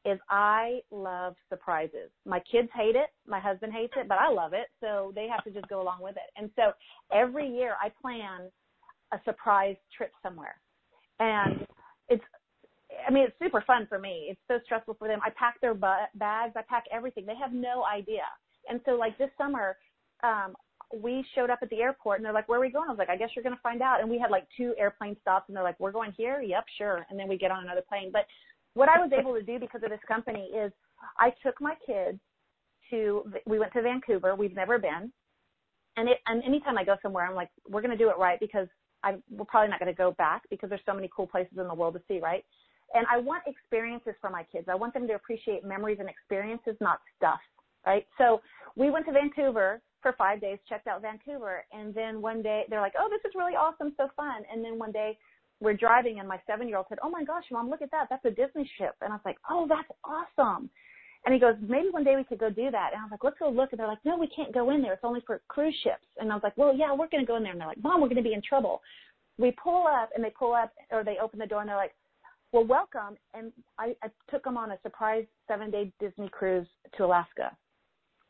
is 0.04 0.18
I 0.28 0.80
love 0.90 1.34
surprises. 1.48 2.10
My 2.26 2.40
kids 2.40 2.68
hate 2.74 2.96
it, 2.96 3.08
my 3.26 3.40
husband 3.40 3.72
hates 3.72 3.94
it, 3.96 4.08
but 4.08 4.18
I 4.18 4.30
love 4.30 4.52
it, 4.52 4.66
so 4.80 5.12
they 5.14 5.28
have 5.28 5.42
to 5.44 5.50
just 5.50 5.68
go 5.68 5.80
along 5.80 6.02
with 6.02 6.16
it. 6.16 6.30
And 6.36 6.50
so 6.56 6.72
every 7.12 7.48
year 7.48 7.74
I 7.82 7.90
plan 8.00 8.50
a 9.12 9.20
surprise 9.24 9.76
trip 9.96 10.12
somewhere. 10.22 10.56
And 11.20 11.66
it's 12.08 12.24
I 13.06 13.10
mean, 13.10 13.24
it's 13.24 13.36
super 13.42 13.62
fun 13.66 13.86
for 13.88 13.98
me. 13.98 14.28
It's 14.30 14.40
so 14.46 14.58
stressful 14.64 14.94
for 14.98 15.08
them. 15.08 15.18
I 15.24 15.30
pack 15.30 15.60
their 15.60 15.74
bags, 15.74 16.52
I 16.56 16.62
pack 16.68 16.84
everything. 16.92 17.26
They 17.26 17.36
have 17.36 17.52
no 17.52 17.84
idea. 17.84 18.22
And 18.68 18.80
so 18.84 18.92
like 18.92 19.18
this 19.18 19.30
summer, 19.36 19.76
um, 20.22 20.54
we 21.02 21.24
showed 21.34 21.50
up 21.50 21.58
at 21.62 21.70
the 21.70 21.80
airport 21.80 22.18
and 22.18 22.24
they're 22.24 22.32
like, 22.32 22.48
where 22.48 22.58
are 22.58 22.62
we 22.62 22.70
going? 22.70 22.88
I 22.88 22.92
was 22.92 22.98
like, 22.98 23.10
I 23.10 23.16
guess 23.16 23.30
you're 23.34 23.42
going 23.42 23.56
to 23.56 23.62
find 23.62 23.82
out. 23.82 24.00
And 24.00 24.08
we 24.08 24.18
had 24.18 24.30
like 24.30 24.46
two 24.56 24.74
airplane 24.78 25.16
stops 25.20 25.46
and 25.48 25.56
they're 25.56 25.64
like, 25.64 25.78
we're 25.80 25.92
going 25.92 26.12
here. 26.16 26.40
Yep, 26.40 26.64
sure. 26.78 27.06
And 27.10 27.18
then 27.18 27.28
we 27.28 27.36
get 27.36 27.50
on 27.50 27.64
another 27.64 27.82
plane. 27.88 28.10
But 28.12 28.26
what 28.74 28.88
I 28.88 29.00
was 29.00 29.10
able 29.16 29.34
to 29.34 29.42
do 29.42 29.58
because 29.58 29.82
of 29.82 29.90
this 29.90 30.00
company 30.06 30.50
is 30.54 30.72
I 31.18 31.32
took 31.42 31.60
my 31.60 31.74
kids 31.86 32.18
to, 32.90 33.24
we 33.46 33.58
went 33.58 33.72
to 33.72 33.82
Vancouver. 33.82 34.34
We've 34.34 34.54
never 34.54 34.78
been. 34.78 35.12
And 35.96 36.08
it, 36.08 36.18
and 36.26 36.42
anytime 36.44 36.76
I 36.76 36.84
go 36.84 36.96
somewhere, 37.02 37.24
I'm 37.24 37.36
like, 37.36 37.50
we're 37.68 37.82
going 37.82 37.96
to 37.96 37.96
do 37.96 38.10
it 38.10 38.18
right 38.18 38.38
because 38.40 38.66
I'm 39.04 39.22
we're 39.30 39.44
probably 39.44 39.70
not 39.70 39.78
going 39.78 39.92
to 39.92 39.96
go 39.96 40.12
back 40.12 40.42
because 40.50 40.68
there's 40.68 40.80
so 40.86 40.94
many 40.94 41.08
cool 41.14 41.26
places 41.26 41.58
in 41.58 41.68
the 41.68 41.74
world 41.74 41.94
to 41.94 42.00
see, 42.08 42.20
right? 42.20 42.44
And 42.94 43.06
I 43.10 43.18
want 43.18 43.42
experiences 43.46 44.14
for 44.20 44.30
my 44.30 44.44
kids. 44.44 44.66
I 44.68 44.74
want 44.74 44.94
them 44.94 45.06
to 45.06 45.14
appreciate 45.14 45.64
memories 45.64 45.98
and 46.00 46.08
experiences, 46.08 46.74
not 46.80 47.00
stuff 47.16 47.40
right? 47.86 48.06
So 48.18 48.40
we 48.76 48.90
went 48.90 49.06
to 49.06 49.12
Vancouver 49.12 49.80
for 50.02 50.14
five 50.18 50.40
days, 50.40 50.58
checked 50.68 50.86
out 50.86 51.02
Vancouver, 51.02 51.64
and 51.72 51.94
then 51.94 52.20
one 52.20 52.42
day 52.42 52.64
they're 52.68 52.80
like, 52.80 52.94
"Oh, 52.98 53.08
this 53.08 53.20
is 53.24 53.34
really 53.34 53.54
awesome, 53.56 53.94
so 53.96 54.08
fun." 54.16 54.44
And 54.50 54.64
then 54.64 54.78
one 54.78 54.92
day 54.92 55.18
we're 55.64 55.74
driving, 55.74 56.20
and 56.20 56.28
my 56.28 56.40
seven-year-old 56.46 56.86
said, 56.88 56.98
"Oh 57.02 57.10
my 57.10 57.24
gosh, 57.24 57.44
mom, 57.50 57.70
look 57.70 57.82
at 57.82 57.90
that! 57.90 58.06
That's 58.10 58.24
a 58.24 58.30
Disney 58.30 58.70
ship." 58.78 58.94
And 59.00 59.12
I 59.12 59.16
was 59.16 59.24
like, 59.24 59.38
"Oh, 59.50 59.66
that's 59.68 59.90
awesome." 60.04 60.70
And 61.24 61.32
he 61.32 61.40
goes, 61.40 61.54
maybe 61.66 61.88
one 61.90 62.04
day 62.04 62.16
we 62.16 62.24
could 62.24 62.38
go 62.38 62.50
do 62.50 62.70
that. 62.70 62.90
And 62.92 63.00
I 63.00 63.04
was 63.04 63.10
like, 63.10 63.24
let's 63.24 63.38
go 63.38 63.48
look. 63.48 63.72
And 63.72 63.80
they're 63.80 63.86
like, 63.86 64.04
no, 64.04 64.18
we 64.18 64.26
can't 64.26 64.52
go 64.52 64.70
in 64.70 64.82
there. 64.82 64.92
It's 64.92 65.04
only 65.04 65.22
for 65.26 65.40
cruise 65.48 65.74
ships. 65.82 66.04
And 66.18 66.30
I 66.30 66.34
was 66.34 66.42
like, 66.44 66.56
well, 66.58 66.76
yeah, 66.76 66.92
we're 66.92 67.08
going 67.08 67.24
to 67.24 67.26
go 67.26 67.36
in 67.36 67.42
there. 67.42 67.52
And 67.52 67.60
they're 67.60 67.68
like, 67.68 67.82
mom, 67.82 68.02
we're 68.02 68.08
going 68.08 68.22
to 68.22 68.28
be 68.28 68.34
in 68.34 68.42
trouble. 68.46 68.82
We 69.38 69.52
pull 69.52 69.86
up 69.86 70.10
and 70.14 70.22
they 70.22 70.30
pull 70.38 70.52
up 70.52 70.72
or 70.90 71.02
they 71.02 71.16
open 71.22 71.38
the 71.38 71.46
door 71.46 71.60
and 71.60 71.68
they're 71.68 71.76
like, 71.76 71.94
well, 72.52 72.66
welcome. 72.66 73.16
And 73.32 73.52
I, 73.78 73.96
I 74.02 74.08
took 74.30 74.44
them 74.44 74.58
on 74.58 74.72
a 74.72 74.78
surprise 74.82 75.24
seven 75.48 75.70
day 75.70 75.90
Disney 75.98 76.28
cruise 76.28 76.66
to 76.96 77.04
Alaska. 77.04 77.56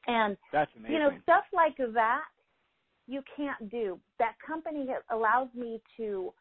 And 0.07 0.37
That's 0.53 0.71
amazing. 0.77 0.95
you 0.95 1.01
know, 1.01 1.11
stuff 1.23 1.45
like 1.53 1.77
that 1.95 2.23
you 3.07 3.23
can't 3.37 3.71
do. 3.71 3.99
That 4.19 4.35
company 4.47 4.87
allows 5.11 5.49
me 5.55 5.81
to 5.97 6.33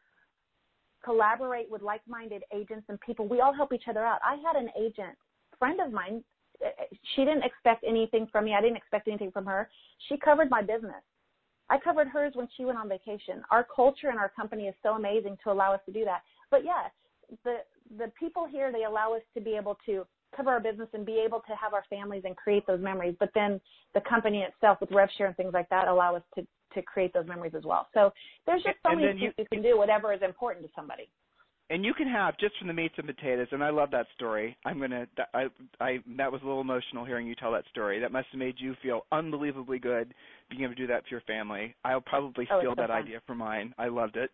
collaborate 1.04 1.70
with 1.70 1.82
like-minded 1.82 2.42
agents 2.54 2.86
and 2.88 3.00
people. 3.00 3.28
We 3.28 3.40
all 3.40 3.52
help 3.52 3.72
each 3.72 3.88
other 3.88 4.04
out. 4.04 4.20
I 4.24 4.36
had 4.36 4.56
an 4.56 4.70
agent, 4.78 5.16
friend 5.58 5.80
of 5.80 5.92
mine, 5.92 6.24
she 7.14 7.24
didn't 7.24 7.42
expect 7.42 7.84
anything 7.86 8.26
from 8.30 8.44
me. 8.44 8.54
I 8.54 8.60
didn't 8.60 8.76
expect 8.76 9.08
anything 9.08 9.30
from 9.30 9.46
her. 9.46 9.68
She 10.08 10.16
covered 10.16 10.50
my 10.50 10.62
business. 10.62 11.02
I 11.70 11.78
covered 11.78 12.08
hers 12.08 12.32
when 12.34 12.48
she 12.56 12.64
went 12.64 12.78
on 12.78 12.88
vacation. 12.88 13.42
Our 13.50 13.66
culture 13.74 14.10
and 14.10 14.18
our 14.18 14.28
company 14.28 14.64
is 14.64 14.74
so 14.82 14.94
amazing 14.94 15.38
to 15.44 15.50
allow 15.50 15.72
us 15.72 15.80
to 15.86 15.92
do 15.92 16.04
that. 16.04 16.22
But 16.50 16.64
yeah, 16.64 16.88
the 17.44 17.58
the 17.98 18.10
people 18.18 18.46
here 18.46 18.72
they 18.72 18.84
allow 18.84 19.14
us 19.14 19.22
to 19.34 19.40
be 19.40 19.56
able 19.56 19.78
to 19.86 20.06
cover 20.36 20.50
our 20.50 20.60
business 20.60 20.88
and 20.92 21.06
be 21.06 21.22
able 21.24 21.40
to 21.40 21.54
have 21.54 21.74
our 21.74 21.84
families 21.88 22.22
and 22.24 22.36
create 22.36 22.66
those 22.66 22.80
memories. 22.80 23.14
But 23.18 23.30
then 23.34 23.60
the 23.94 24.00
company 24.00 24.42
itself 24.42 24.78
with 24.80 24.90
RevShare 24.90 25.26
and 25.26 25.36
things 25.36 25.54
like 25.54 25.68
that 25.70 25.88
allow 25.88 26.16
us 26.16 26.22
to, 26.34 26.46
to 26.74 26.82
create 26.82 27.12
those 27.12 27.26
memories 27.26 27.54
as 27.56 27.64
well. 27.64 27.88
So 27.94 28.12
there's 28.46 28.62
just 28.62 28.76
so 28.82 28.94
many 28.94 29.08
things 29.08 29.20
you, 29.20 29.32
you 29.38 29.46
can 29.50 29.62
do, 29.62 29.76
whatever 29.76 30.12
is 30.12 30.20
important 30.22 30.64
to 30.66 30.72
somebody. 30.74 31.08
And 31.70 31.82
you 31.82 31.94
can 31.94 32.06
have 32.06 32.36
just 32.38 32.58
from 32.58 32.68
the 32.68 32.74
meats 32.74 32.94
and 32.98 33.06
potatoes, 33.06 33.48
and 33.50 33.64
I 33.64 33.70
love 33.70 33.90
that 33.92 34.06
story. 34.14 34.54
I'm 34.66 34.78
gonna, 34.78 35.06
I, 35.32 35.46
I, 35.80 35.98
that 36.18 36.30
was 36.30 36.42
a 36.42 36.44
little 36.44 36.60
emotional 36.60 37.06
hearing 37.06 37.26
you 37.26 37.34
tell 37.34 37.52
that 37.52 37.64
story. 37.70 37.98
That 38.00 38.12
must 38.12 38.26
have 38.32 38.38
made 38.38 38.56
you 38.58 38.74
feel 38.82 39.06
unbelievably 39.12 39.78
good 39.78 40.12
being 40.50 40.62
able 40.62 40.74
to 40.74 40.80
do 40.80 40.86
that 40.88 41.04
for 41.04 41.08
your 41.10 41.22
family. 41.22 41.74
I'll 41.82 42.02
probably 42.02 42.46
oh, 42.52 42.60
steal 42.60 42.72
so 42.72 42.82
that 42.82 42.90
fun. 42.90 43.02
idea 43.02 43.20
for 43.26 43.34
mine. 43.34 43.74
I 43.78 43.88
loved 43.88 44.16
it. 44.16 44.30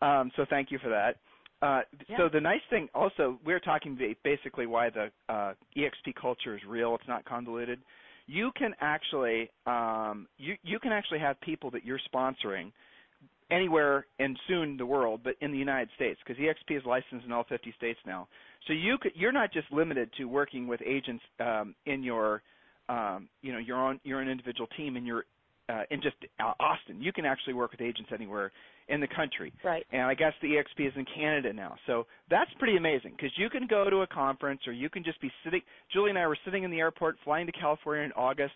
Um, 0.00 0.30
so 0.36 0.46
thank 0.48 0.70
you 0.70 0.78
for 0.78 0.88
that. 0.88 1.16
Uh, 1.60 1.80
yeah. 2.08 2.16
So 2.16 2.28
the 2.32 2.40
nice 2.40 2.60
thing, 2.70 2.88
also, 2.94 3.40
we're 3.44 3.58
talking 3.58 3.98
basically 4.22 4.66
why 4.66 4.90
the 4.90 5.10
uh, 5.28 5.54
EXP 5.76 6.14
culture 6.20 6.54
is 6.54 6.62
real. 6.66 6.94
It's 6.94 7.08
not 7.08 7.24
convoluted. 7.24 7.80
You 8.28 8.52
can 8.56 8.74
actually 8.80 9.50
um, 9.66 10.28
you 10.36 10.54
you 10.62 10.78
can 10.78 10.92
actually 10.92 11.18
have 11.18 11.40
people 11.40 11.70
that 11.72 11.84
you're 11.84 12.00
sponsoring 12.14 12.70
anywhere 13.50 14.06
and 14.18 14.38
soon 14.46 14.76
the 14.76 14.86
world, 14.86 15.20
but 15.24 15.34
in 15.40 15.50
the 15.50 15.58
United 15.58 15.88
States, 15.96 16.20
because 16.24 16.40
EXP 16.40 16.76
is 16.76 16.82
licensed 16.84 17.24
in 17.24 17.32
all 17.32 17.44
50 17.48 17.72
states 17.76 17.98
now. 18.06 18.28
So 18.66 18.74
you 18.74 18.98
could, 19.00 19.12
you're 19.14 19.32
not 19.32 19.52
just 19.52 19.72
limited 19.72 20.10
to 20.18 20.24
working 20.24 20.66
with 20.66 20.80
agents 20.84 21.22
um, 21.40 21.74
in 21.86 22.02
your 22.02 22.42
um, 22.88 23.28
you 23.42 23.52
know 23.52 23.58
your 23.58 23.76
own 23.76 24.00
your 24.04 24.20
own 24.20 24.28
individual 24.28 24.68
team 24.76 24.96
in 24.96 25.04
your 25.04 25.24
uh, 25.68 25.82
in 25.90 26.00
just 26.00 26.16
uh, 26.40 26.52
Austin. 26.60 27.00
You 27.00 27.12
can 27.12 27.24
actually 27.24 27.54
work 27.54 27.72
with 27.72 27.80
agents 27.80 28.10
anywhere 28.12 28.52
in 28.88 29.00
the 29.00 29.08
country. 29.08 29.52
Right. 29.62 29.86
And 29.92 30.02
I 30.02 30.14
guess 30.14 30.32
the 30.40 30.48
EXP 30.48 30.88
is 30.88 30.92
in 30.96 31.04
Canada 31.14 31.52
now. 31.52 31.76
So 31.86 32.06
that's 32.30 32.50
pretty 32.58 32.76
amazing 32.76 33.12
because 33.16 33.32
you 33.36 33.50
can 33.50 33.66
go 33.66 33.90
to 33.90 34.02
a 34.02 34.06
conference 34.06 34.60
or 34.66 34.72
you 34.72 34.88
can 34.88 35.04
just 35.04 35.20
be 35.20 35.30
sitting. 35.44 35.60
Julie 35.92 36.10
and 36.10 36.18
I 36.18 36.26
were 36.26 36.38
sitting 36.44 36.64
in 36.64 36.70
the 36.70 36.78
airport 36.78 37.16
flying 37.24 37.46
to 37.46 37.52
California 37.52 38.04
in 38.04 38.12
August, 38.12 38.54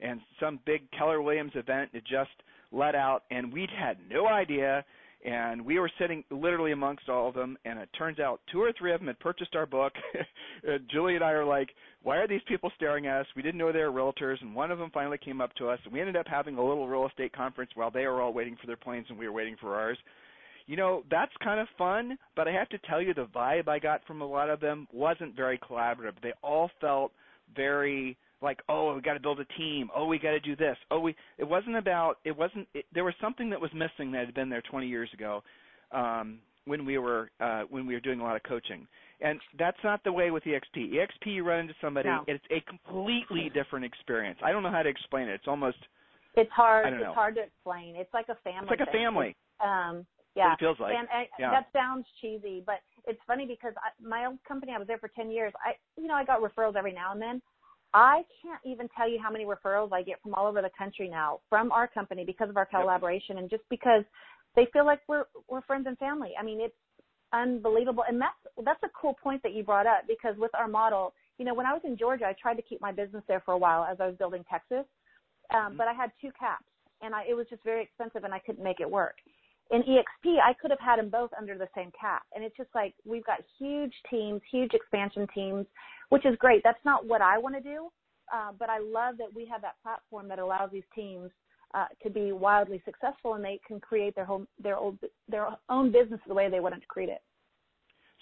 and 0.00 0.20
some 0.40 0.58
big 0.66 0.82
Keller 0.96 1.22
Williams 1.22 1.52
event 1.54 1.90
had 1.92 2.02
just 2.04 2.30
let 2.72 2.94
out, 2.94 3.24
and 3.30 3.52
we'd 3.52 3.70
had 3.70 3.98
no 4.10 4.26
idea 4.26 4.84
and 5.24 5.64
we 5.64 5.78
were 5.78 5.90
sitting 5.98 6.24
literally 6.30 6.72
amongst 6.72 7.08
all 7.08 7.28
of 7.28 7.34
them 7.34 7.56
and 7.64 7.78
it 7.78 7.88
turns 7.96 8.18
out 8.18 8.40
two 8.50 8.60
or 8.60 8.72
three 8.76 8.92
of 8.92 9.00
them 9.00 9.06
had 9.06 9.18
purchased 9.20 9.54
our 9.54 9.66
book. 9.66 9.92
Uh, 10.68 10.78
Julie 10.92 11.16
and 11.16 11.24
i 11.24 11.32
are 11.32 11.44
like 11.44 11.70
why 12.04 12.18
are 12.18 12.28
these 12.28 12.40
people 12.46 12.70
staring 12.76 13.08
at 13.08 13.22
us? 13.22 13.26
We 13.34 13.42
didn't 13.42 13.58
know 13.58 13.72
they 13.72 13.80
were 13.80 13.90
realtors. 13.90 14.40
And 14.40 14.54
one 14.54 14.70
of 14.70 14.78
them 14.78 14.92
finally 14.94 15.18
came 15.18 15.40
up 15.40 15.52
to 15.56 15.68
us 15.68 15.80
and 15.84 15.92
we 15.92 15.98
ended 15.98 16.14
up 16.14 16.28
having 16.28 16.56
a 16.56 16.64
little 16.64 16.86
real 16.86 17.08
estate 17.08 17.32
conference 17.32 17.72
while 17.74 17.90
they 17.90 18.06
were 18.06 18.20
all 18.20 18.32
waiting 18.32 18.56
for 18.60 18.68
their 18.68 18.76
planes 18.76 19.06
and 19.08 19.18
we 19.18 19.26
were 19.26 19.32
waiting 19.32 19.56
for 19.60 19.74
ours. 19.74 19.98
You 20.68 20.76
know 20.76 21.02
that's 21.10 21.32
kind 21.42 21.58
of 21.58 21.66
fun 21.76 22.16
but 22.36 22.46
i 22.46 22.52
have 22.52 22.68
to 22.68 22.78
tell 22.88 23.02
you 23.02 23.12
the 23.12 23.26
vibe 23.34 23.66
i 23.66 23.80
got 23.80 24.06
from 24.06 24.22
a 24.22 24.26
lot 24.26 24.48
of 24.50 24.60
them 24.60 24.86
wasn't 24.92 25.34
very 25.34 25.58
collaborative. 25.58 26.12
They 26.22 26.32
all 26.42 26.70
felt 26.80 27.10
very 27.56 28.16
like 28.42 28.60
oh 28.68 28.94
we 28.94 29.00
got 29.00 29.14
to 29.14 29.20
build 29.20 29.40
a 29.40 29.44
team. 29.56 29.88
Oh 29.94 30.06
we 30.06 30.18
got 30.18 30.32
to 30.32 30.40
do 30.40 30.56
this. 30.56 30.76
Oh 30.90 31.00
we 31.00 31.14
it 31.38 31.44
wasn't 31.48 31.76
about 31.76 32.18
it 32.24 32.36
wasn't 32.36 32.68
it, 32.74 32.84
there 32.92 33.04
was 33.04 33.14
something 33.20 33.50
that 33.50 33.60
was 33.60 33.70
missing 33.74 34.12
that 34.12 34.26
had 34.26 34.34
been 34.34 34.48
there 34.48 34.62
20 34.62 34.86
years 34.86 35.08
ago 35.14 35.42
um, 35.92 36.38
when 36.64 36.84
we 36.84 36.98
were 36.98 37.30
uh, 37.40 37.62
when 37.70 37.86
we 37.86 37.94
were 37.94 38.00
doing 38.00 38.20
a 38.20 38.24
lot 38.24 38.36
of 38.36 38.42
coaching. 38.42 38.86
And 39.20 39.38
that's 39.56 39.78
not 39.84 40.02
the 40.02 40.12
way 40.12 40.30
with 40.30 40.42
exp 40.44 40.76
exp 40.76 41.26
you 41.26 41.44
run 41.44 41.60
into 41.60 41.74
somebody 41.80 42.08
no. 42.08 42.24
it's 42.26 42.44
a 42.50 42.60
completely 42.68 43.50
different 43.54 43.84
experience. 43.84 44.38
I 44.44 44.52
don't 44.52 44.62
know 44.62 44.70
how 44.70 44.82
to 44.82 44.88
explain 44.88 45.28
it. 45.28 45.34
It's 45.34 45.48
almost 45.48 45.78
it's 46.34 46.50
hard 46.50 46.92
it's 46.92 47.02
know. 47.02 47.12
hard 47.12 47.36
to 47.36 47.42
explain. 47.42 47.94
It's 47.96 48.12
like 48.12 48.26
a 48.28 48.36
family 48.42 48.62
it's 48.62 48.70
like 48.70 48.88
a 48.88 48.90
thing. 48.90 49.04
family. 49.04 49.36
Um 49.60 50.06
yeah. 50.34 50.54
it 50.54 50.58
feels 50.58 50.80
like. 50.80 50.94
And 50.98 51.06
I, 51.12 51.28
yeah. 51.38 51.50
that 51.50 51.66
sounds 51.72 52.06
cheesy 52.20 52.62
but 52.64 52.76
it's 53.06 53.20
funny 53.26 53.46
because 53.46 53.74
I, 53.76 53.90
my 54.02 54.26
old 54.26 54.38
company 54.46 54.72
i 54.74 54.78
was 54.78 54.86
there 54.86 54.98
for 54.98 55.08
10 55.08 55.30
years. 55.30 55.52
I 55.64 55.74
you 56.00 56.08
know 56.08 56.14
i 56.14 56.24
got 56.24 56.40
referrals 56.40 56.76
every 56.76 56.92
now 56.92 57.12
and 57.12 57.22
then 57.22 57.42
I 57.94 58.22
can't 58.42 58.60
even 58.64 58.88
tell 58.96 59.08
you 59.08 59.18
how 59.22 59.30
many 59.30 59.44
referrals 59.44 59.92
I 59.92 60.02
get 60.02 60.20
from 60.22 60.34
all 60.34 60.46
over 60.46 60.62
the 60.62 60.70
country 60.76 61.08
now 61.08 61.40
from 61.50 61.70
our 61.72 61.86
company 61.86 62.24
because 62.24 62.48
of 62.48 62.56
our 62.56 62.66
collaboration 62.66 63.38
and 63.38 63.50
just 63.50 63.64
because 63.68 64.04
they 64.56 64.66
feel 64.72 64.86
like 64.86 65.00
we're 65.08 65.24
we're 65.48 65.62
friends 65.62 65.86
and 65.86 65.98
family. 65.98 66.32
I 66.38 66.42
mean, 66.42 66.60
it's 66.60 66.74
unbelievable. 67.32 68.04
And 68.08 68.20
that's 68.20 68.64
that's 68.64 68.82
a 68.82 68.90
cool 68.98 69.14
point 69.22 69.42
that 69.42 69.54
you 69.54 69.62
brought 69.62 69.86
up 69.86 70.02
because 70.08 70.36
with 70.38 70.54
our 70.54 70.68
model, 70.68 71.12
you 71.38 71.44
know, 71.44 71.54
when 71.54 71.66
I 71.66 71.72
was 71.72 71.82
in 71.84 71.96
Georgia, 71.96 72.26
I 72.26 72.34
tried 72.40 72.54
to 72.54 72.62
keep 72.62 72.80
my 72.80 72.92
business 72.92 73.22
there 73.28 73.42
for 73.44 73.52
a 73.52 73.58
while 73.58 73.84
as 73.84 73.98
I 74.00 74.06
was 74.06 74.16
building 74.16 74.44
Texas, 74.50 74.86
um, 75.52 75.60
mm-hmm. 75.60 75.76
but 75.76 75.88
I 75.88 75.92
had 75.92 76.10
two 76.20 76.30
caps, 76.38 76.64
and 77.00 77.14
I, 77.14 77.24
it 77.28 77.34
was 77.34 77.46
just 77.50 77.64
very 77.64 77.82
expensive, 77.82 78.24
and 78.24 78.34
I 78.34 78.38
couldn't 78.38 78.62
make 78.62 78.80
it 78.80 78.90
work. 78.90 79.16
In 79.72 79.82
EXP, 79.82 80.36
I 80.44 80.52
could 80.60 80.70
have 80.70 80.80
had 80.80 80.98
them 80.98 81.08
both 81.08 81.30
under 81.36 81.56
the 81.56 81.68
same 81.74 81.90
cap, 81.98 82.24
and 82.34 82.44
it's 82.44 82.56
just 82.58 82.68
like 82.74 82.94
we've 83.06 83.24
got 83.24 83.38
huge 83.58 83.94
teams, 84.10 84.42
huge 84.50 84.74
expansion 84.74 85.26
teams, 85.34 85.64
which 86.10 86.26
is 86.26 86.36
great. 86.38 86.60
That's 86.62 86.84
not 86.84 87.06
what 87.06 87.22
I 87.22 87.38
want 87.38 87.54
to 87.54 87.62
do, 87.62 87.88
uh, 88.32 88.52
but 88.58 88.68
I 88.68 88.80
love 88.80 89.16
that 89.16 89.34
we 89.34 89.46
have 89.46 89.62
that 89.62 89.76
platform 89.82 90.28
that 90.28 90.38
allows 90.38 90.70
these 90.72 90.84
teams 90.94 91.30
uh, 91.72 91.86
to 92.02 92.10
be 92.10 92.32
wildly 92.32 92.82
successful, 92.84 93.32
and 93.32 93.42
they 93.42 93.58
can 93.66 93.80
create 93.80 94.14
their 94.14 94.26
home 94.26 94.46
their 94.62 94.76
old 94.76 94.98
their 95.26 95.48
own 95.70 95.90
business 95.90 96.20
the 96.28 96.34
way 96.34 96.50
they 96.50 96.60
want 96.60 96.74
to 96.74 96.86
create 96.86 97.08
it. 97.08 97.22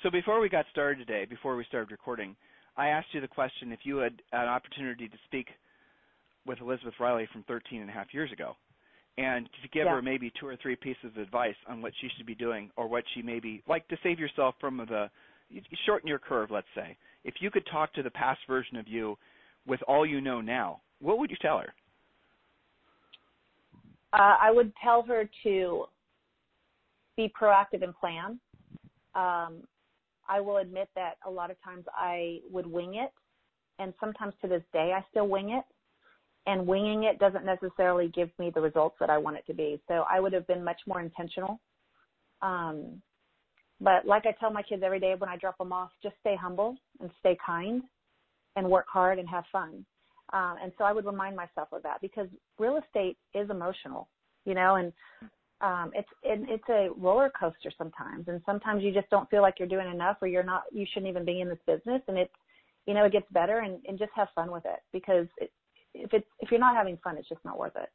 So 0.04 0.10
before 0.10 0.38
we 0.38 0.48
got 0.48 0.66
started 0.70 1.04
today, 1.04 1.24
before 1.24 1.56
we 1.56 1.64
started 1.64 1.90
recording, 1.90 2.36
I 2.76 2.88
asked 2.88 3.08
you 3.12 3.20
the 3.20 3.28
question 3.28 3.72
if 3.72 3.80
you 3.82 3.96
had 3.96 4.22
an 4.32 4.46
opportunity 4.46 5.08
to 5.08 5.16
speak 5.24 5.48
with 6.46 6.60
Elizabeth 6.60 6.94
Riley 7.00 7.28
from 7.32 7.42
13 7.48 7.80
and 7.80 7.90
a 7.90 7.92
half 7.92 8.14
years 8.14 8.30
ago, 8.30 8.54
and 9.18 9.46
to 9.62 9.68
give 9.68 9.84
yeah. 9.86 9.92
her 9.92 10.02
maybe 10.02 10.32
two 10.38 10.46
or 10.46 10.56
three 10.56 10.76
pieces 10.76 11.04
of 11.04 11.18
advice 11.18 11.54
on 11.68 11.82
what 11.82 11.92
she 12.00 12.08
should 12.16 12.26
be 12.26 12.34
doing 12.34 12.70
or 12.76 12.88
what 12.88 13.04
she 13.14 13.22
maybe 13.22 13.62
like 13.68 13.86
to 13.88 13.96
save 14.02 14.18
yourself 14.18 14.54
from 14.60 14.78
the 14.78 15.10
shorten 15.84 16.08
your 16.08 16.18
curve, 16.18 16.50
let's 16.50 16.66
say. 16.74 16.96
If 17.24 17.34
you 17.40 17.50
could 17.50 17.66
talk 17.70 17.92
to 17.94 18.02
the 18.02 18.10
past 18.10 18.40
version 18.46 18.76
of 18.76 18.88
you 18.88 19.16
with 19.66 19.80
all 19.88 20.06
you 20.06 20.20
know 20.20 20.40
now, 20.40 20.80
what 21.00 21.18
would 21.18 21.30
you 21.30 21.36
tell 21.40 21.58
her? 21.58 21.74
Uh, 24.12 24.36
I 24.40 24.50
would 24.50 24.72
tell 24.82 25.02
her 25.02 25.28
to 25.44 25.84
be 27.16 27.32
proactive 27.40 27.82
and 27.82 27.94
plan. 27.94 28.40
Um, 29.14 29.62
I 30.28 30.40
will 30.40 30.58
admit 30.58 30.88
that 30.94 31.14
a 31.26 31.30
lot 31.30 31.50
of 31.50 31.56
times 31.62 31.84
I 31.94 32.38
would 32.50 32.66
wing 32.66 32.94
it, 32.94 33.10
and 33.78 33.92
sometimes 34.00 34.34
to 34.42 34.48
this 34.48 34.62
day 34.72 34.92
I 34.96 35.04
still 35.10 35.28
wing 35.28 35.50
it. 35.50 35.64
And 36.46 36.66
winging 36.66 37.04
it 37.04 37.18
doesn't 37.18 37.44
necessarily 37.44 38.08
give 38.08 38.30
me 38.38 38.50
the 38.54 38.60
results 38.60 38.96
that 39.00 39.10
I 39.10 39.18
want 39.18 39.36
it 39.36 39.46
to 39.46 39.54
be. 39.54 39.80
So 39.88 40.04
I 40.10 40.20
would 40.20 40.32
have 40.32 40.46
been 40.46 40.64
much 40.64 40.80
more 40.86 41.00
intentional. 41.00 41.60
Um, 42.42 43.02
but 43.80 44.06
like 44.06 44.26
I 44.26 44.32
tell 44.32 44.50
my 44.50 44.62
kids 44.62 44.82
every 44.84 45.00
day 45.00 45.14
when 45.16 45.30
I 45.30 45.36
drop 45.36 45.58
them 45.58 45.72
off, 45.72 45.90
just 46.02 46.14
stay 46.20 46.36
humble 46.36 46.76
and 47.00 47.10
stay 47.20 47.36
kind 47.44 47.82
and 48.56 48.68
work 48.68 48.86
hard 48.90 49.18
and 49.18 49.28
have 49.28 49.44
fun. 49.52 49.84
Um, 50.32 50.56
and 50.62 50.72
so 50.78 50.84
I 50.84 50.92
would 50.92 51.06
remind 51.06 51.34
myself 51.34 51.68
of 51.72 51.82
that 51.82 52.00
because 52.00 52.28
real 52.58 52.78
estate 52.78 53.16
is 53.34 53.50
emotional, 53.50 54.08
you 54.44 54.54
know, 54.54 54.76
and 54.76 54.92
um, 55.60 55.90
it's 55.94 56.08
it, 56.22 56.40
it's 56.48 56.68
a 56.68 56.88
roller 56.96 57.30
coaster 57.38 57.70
sometimes, 57.76 58.28
and 58.28 58.40
sometimes 58.46 58.82
you 58.82 58.92
just 58.92 59.10
don't 59.10 59.28
feel 59.28 59.42
like 59.42 59.58
you're 59.58 59.68
doing 59.68 59.90
enough, 59.90 60.16
or 60.22 60.28
you're 60.28 60.42
not, 60.42 60.62
you 60.72 60.86
shouldn't 60.92 61.10
even 61.10 61.24
be 61.24 61.40
in 61.40 61.48
this 61.48 61.58
business, 61.66 62.00
and 62.08 62.16
it's, 62.16 62.32
you 62.86 62.94
know, 62.94 63.04
it 63.04 63.12
gets 63.12 63.26
better, 63.32 63.58
and, 63.58 63.78
and 63.86 63.98
just 63.98 64.12
have 64.14 64.28
fun 64.34 64.50
with 64.50 64.64
it 64.64 64.80
because 64.92 65.26
it, 65.38 65.50
if 65.94 66.12
it's 66.12 66.26
if 66.40 66.50
you're 66.50 66.60
not 66.60 66.76
having 66.76 66.98
fun, 67.02 67.16
it's 67.16 67.28
just 67.28 67.44
not 67.44 67.58
worth 67.58 67.76
it. 67.76 67.88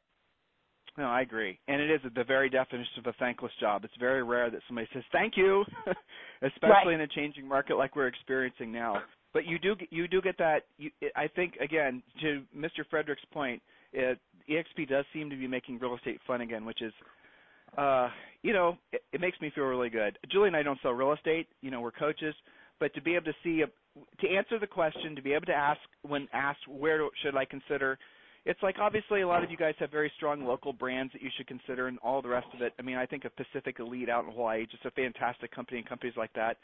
No, 0.98 1.04
I 1.04 1.20
agree, 1.20 1.58
and 1.68 1.80
it 1.80 1.90
is 1.90 2.00
the 2.14 2.24
very 2.24 2.48
definition 2.48 2.98
of 2.98 3.06
a 3.06 3.12
thankless 3.18 3.52
job. 3.60 3.84
It's 3.84 3.96
very 4.00 4.22
rare 4.22 4.50
that 4.50 4.60
somebody 4.66 4.88
says 4.94 5.02
thank 5.12 5.36
you, 5.36 5.64
especially 6.42 6.94
right. 6.94 6.94
in 6.94 7.00
a 7.02 7.08
changing 7.08 7.46
market 7.46 7.76
like 7.76 7.94
we're 7.94 8.06
experiencing 8.06 8.72
now. 8.72 9.02
But 9.34 9.44
you 9.44 9.58
do 9.58 9.74
you 9.90 10.08
do 10.08 10.22
get 10.22 10.38
that. 10.38 10.64
You, 10.78 10.90
I 11.14 11.28
think 11.28 11.56
again 11.56 12.02
to 12.22 12.42
Mr. 12.56 12.88
Frederick's 12.88 13.24
point, 13.32 13.60
it, 13.92 14.18
EXP 14.48 14.88
does 14.88 15.04
seem 15.12 15.28
to 15.28 15.36
be 15.36 15.46
making 15.46 15.78
real 15.78 15.94
estate 15.94 16.18
fun 16.26 16.40
again, 16.40 16.64
which 16.64 16.80
is 16.80 16.92
uh, 17.76 18.08
you 18.42 18.52
know, 18.52 18.78
it, 18.92 19.02
it 19.12 19.20
makes 19.20 19.40
me 19.40 19.50
feel 19.54 19.64
really 19.64 19.90
good. 19.90 20.18
Julie 20.30 20.48
and 20.48 20.56
I 20.56 20.62
don't 20.62 20.78
sell 20.82 20.92
real 20.92 21.12
estate. 21.12 21.48
You 21.60 21.70
know, 21.70 21.80
we're 21.80 21.90
coaches, 21.90 22.34
but 22.80 22.94
to 22.94 23.02
be 23.02 23.14
able 23.14 23.26
to 23.26 23.34
see, 23.42 23.62
a, 23.62 23.66
to 24.20 24.28
answer 24.28 24.58
the 24.58 24.66
question, 24.66 25.16
to 25.16 25.22
be 25.22 25.32
able 25.32 25.46
to 25.46 25.54
ask 25.54 25.80
when 26.02 26.28
asked 26.32 26.66
where 26.68 27.00
should 27.22 27.36
I 27.36 27.44
consider, 27.44 27.98
it's 28.44 28.62
like 28.62 28.76
obviously 28.80 29.22
a 29.22 29.28
lot 29.28 29.42
of 29.42 29.50
you 29.50 29.56
guys 29.56 29.74
have 29.78 29.90
very 29.90 30.10
strong 30.16 30.44
local 30.44 30.72
brands 30.72 31.12
that 31.12 31.22
you 31.22 31.30
should 31.36 31.46
consider, 31.48 31.88
and 31.88 31.98
all 31.98 32.22
the 32.22 32.28
rest 32.28 32.46
of 32.54 32.62
it. 32.62 32.72
I 32.78 32.82
mean, 32.82 32.96
I 32.96 33.06
think 33.06 33.24
of 33.24 33.32
Pacific 33.36 33.76
Elite 33.80 34.08
out 34.08 34.24
in 34.24 34.30
Hawaii, 34.30 34.66
just 34.66 34.84
a 34.84 34.90
fantastic 34.92 35.54
company 35.54 35.78
and 35.78 35.88
companies 35.88 36.14
like 36.16 36.32
that. 36.34 36.56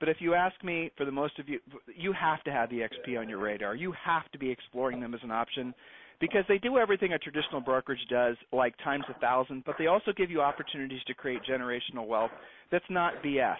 But 0.00 0.08
if 0.08 0.18
you 0.20 0.34
ask 0.34 0.62
me, 0.62 0.90
for 0.96 1.04
the 1.04 1.12
most 1.12 1.38
of 1.38 1.48
you, 1.48 1.60
you 1.96 2.12
have 2.12 2.42
to 2.44 2.52
have 2.52 2.70
the 2.70 2.80
XP 2.80 3.18
on 3.18 3.28
your 3.28 3.38
radar. 3.38 3.74
You 3.74 3.92
have 4.04 4.30
to 4.32 4.38
be 4.38 4.50
exploring 4.50 5.00
them 5.00 5.14
as 5.14 5.20
an 5.22 5.30
option 5.30 5.74
because 6.20 6.44
they 6.48 6.58
do 6.58 6.78
everything 6.78 7.12
a 7.12 7.18
traditional 7.18 7.60
brokerage 7.60 8.04
does, 8.10 8.36
like 8.52 8.74
times 8.82 9.04
a 9.08 9.18
thousand, 9.18 9.64
but 9.64 9.76
they 9.78 9.86
also 9.86 10.12
give 10.16 10.30
you 10.30 10.40
opportunities 10.40 11.02
to 11.06 11.14
create 11.14 11.40
generational 11.48 12.06
wealth. 12.06 12.30
That's 12.70 12.84
not 12.88 13.14
BS. 13.24 13.56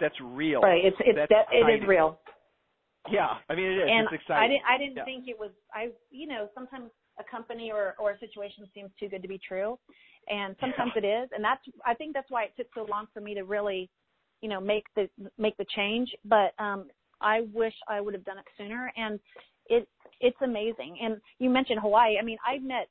That's 0.00 0.14
real. 0.22 0.60
Right. 0.60 0.84
It's 0.84 0.96
it's 1.00 1.18
that, 1.30 1.46
it 1.52 1.82
is 1.82 1.86
real. 1.86 2.18
Yeah, 3.10 3.34
I 3.48 3.54
mean 3.54 3.66
it 3.66 3.78
is. 3.78 3.88
And 3.90 4.08
it's 4.10 4.22
exciting. 4.22 4.42
I 4.42 4.48
didn't 4.48 4.64
I 4.68 4.78
didn't 4.78 4.96
yeah. 4.96 5.04
think 5.04 5.28
it 5.28 5.38
was. 5.38 5.50
I 5.72 5.88
you 6.10 6.26
know 6.26 6.48
sometimes 6.54 6.90
a 7.18 7.24
company 7.24 7.70
or 7.72 7.94
or 7.98 8.12
a 8.12 8.18
situation 8.18 8.66
seems 8.74 8.90
too 8.98 9.08
good 9.08 9.22
to 9.22 9.28
be 9.28 9.38
true, 9.38 9.78
and 10.28 10.56
sometimes 10.60 10.92
yeah. 10.94 11.02
it 11.02 11.22
is, 11.24 11.30
and 11.34 11.44
that's 11.44 11.62
I 11.84 11.94
think 11.94 12.14
that's 12.14 12.30
why 12.30 12.44
it 12.44 12.52
took 12.56 12.68
so 12.74 12.86
long 12.90 13.06
for 13.12 13.20
me 13.20 13.34
to 13.34 13.42
really, 13.42 13.88
you 14.40 14.48
know, 14.48 14.60
make 14.60 14.84
the 14.94 15.08
make 15.38 15.56
the 15.56 15.66
change. 15.74 16.10
But 16.24 16.52
um, 16.58 16.86
I 17.20 17.42
wish 17.52 17.74
I 17.88 18.00
would 18.00 18.14
have 18.14 18.24
done 18.24 18.38
it 18.38 18.44
sooner. 18.56 18.92
And 18.96 19.18
it 19.66 19.88
it's 20.20 20.36
amazing. 20.42 20.98
And 21.02 21.20
you 21.38 21.50
mentioned 21.50 21.80
Hawaii. 21.80 22.18
I 22.18 22.24
mean, 22.24 22.38
I've 22.46 22.62
met 22.62 22.88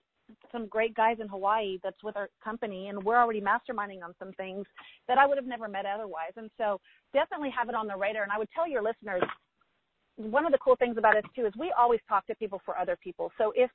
some 0.52 0.68
great 0.68 0.96
guys 0.96 1.18
in 1.20 1.28
Hawaii 1.28 1.78
that's 1.84 2.04
with 2.04 2.18
our 2.18 2.30
company 2.44 2.88
and 2.88 3.04
we're 3.04 3.18
already 3.18 3.42
masterminding 3.42 4.04
on 4.04 4.16
some 4.18 4.32
things 4.34 4.66
that 5.08 5.20
I 5.20 5.28
would 5.28 5.38
have 5.38 5.46
never 5.46 5.68
met 5.68 5.86
otherwise. 5.86 6.34
And 6.36 6.50
so 6.58 6.82
definitely 7.14 7.52
have 7.56 7.70
it 7.70 7.76
on 7.76 7.86
the 7.86 7.96
radar. 7.96 8.24
And 8.24 8.32
I 8.32 8.40
would 8.40 8.50
tell 8.54 8.68
your 8.68 8.82
listeners, 8.82 9.22
one 10.18 10.46
of 10.46 10.52
the 10.52 10.58
cool 10.58 10.76
things 10.76 10.98
about 10.98 11.18
us 11.18 11.24
too 11.36 11.46
is 11.46 11.54
we 11.60 11.74
always 11.78 12.00
talk 12.08 12.26
to 12.28 12.36
people 12.36 12.62
for 12.66 12.78
other 12.78 12.98
people. 13.02 13.32
So 13.38 13.52
if 13.56 13.70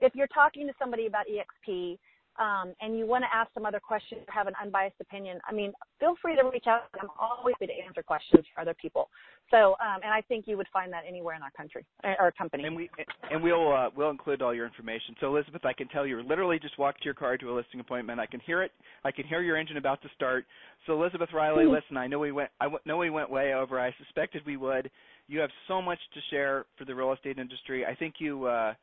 if 0.00 0.14
you're 0.14 0.28
talking 0.28 0.66
to 0.66 0.72
somebody 0.78 1.06
about 1.06 1.24
EXP 1.26 1.98
um, 2.38 2.74
and 2.80 2.98
you 2.98 3.06
want 3.06 3.22
to 3.22 3.32
ask 3.32 3.48
some 3.54 3.64
other 3.64 3.78
questions 3.78 4.22
or 4.26 4.34
have 4.34 4.48
an 4.48 4.54
unbiased 4.60 4.96
opinion, 5.00 5.38
I 5.48 5.52
mean, 5.52 5.72
feel 6.00 6.16
free 6.20 6.34
to 6.34 6.42
reach 6.52 6.66
out. 6.66 6.88
I'm 7.00 7.08
always 7.18 7.54
happy 7.60 7.72
to 7.72 7.86
answer 7.86 8.02
questions 8.02 8.44
for 8.52 8.60
other 8.60 8.74
people. 8.74 9.08
So, 9.50 9.76
um, 9.80 10.00
and 10.02 10.12
I 10.12 10.20
think 10.22 10.48
you 10.48 10.56
would 10.56 10.66
find 10.72 10.92
that 10.92 11.04
anywhere 11.06 11.36
in 11.36 11.42
our 11.42 11.50
country 11.52 11.84
or 12.02 12.32
company. 12.32 12.64
And 12.64 12.74
we 12.74 12.90
and 13.30 13.42
we'll 13.42 13.72
uh, 13.72 13.90
we'll 13.96 14.10
include 14.10 14.42
all 14.42 14.52
your 14.52 14.66
information. 14.66 15.14
So, 15.20 15.28
Elizabeth, 15.28 15.64
I 15.64 15.72
can 15.72 15.86
tell 15.88 16.06
you 16.06 16.20
literally 16.22 16.58
just 16.58 16.78
walked 16.78 17.02
to 17.02 17.04
your 17.04 17.14
car 17.14 17.36
to 17.36 17.52
a 17.52 17.54
listing 17.54 17.78
appointment. 17.78 18.18
I 18.18 18.26
can 18.26 18.40
hear 18.40 18.62
it. 18.62 18.72
I 19.04 19.12
can 19.12 19.26
hear 19.26 19.42
your 19.42 19.56
engine 19.56 19.76
about 19.76 20.02
to 20.02 20.08
start. 20.16 20.44
So, 20.86 20.94
Elizabeth 20.94 21.28
Riley, 21.32 21.64
mm-hmm. 21.64 21.74
listen, 21.74 21.96
I 21.96 22.06
know 22.06 22.18
we 22.18 22.32
went 22.32 22.50
I 22.60 22.68
know 22.84 22.96
we 22.96 23.10
went 23.10 23.30
way 23.30 23.54
over. 23.54 23.78
I 23.78 23.94
suspected 23.98 24.42
we 24.44 24.56
would. 24.56 24.90
You 25.26 25.40
have 25.40 25.50
so 25.68 25.80
much 25.80 25.98
to 26.14 26.20
share 26.30 26.66
for 26.76 26.84
the 26.84 26.94
real 26.94 27.12
estate 27.12 27.38
industry. 27.38 27.84
I 27.86 27.94
think 27.94 28.14
you. 28.18 28.46
Uh, 28.46 28.74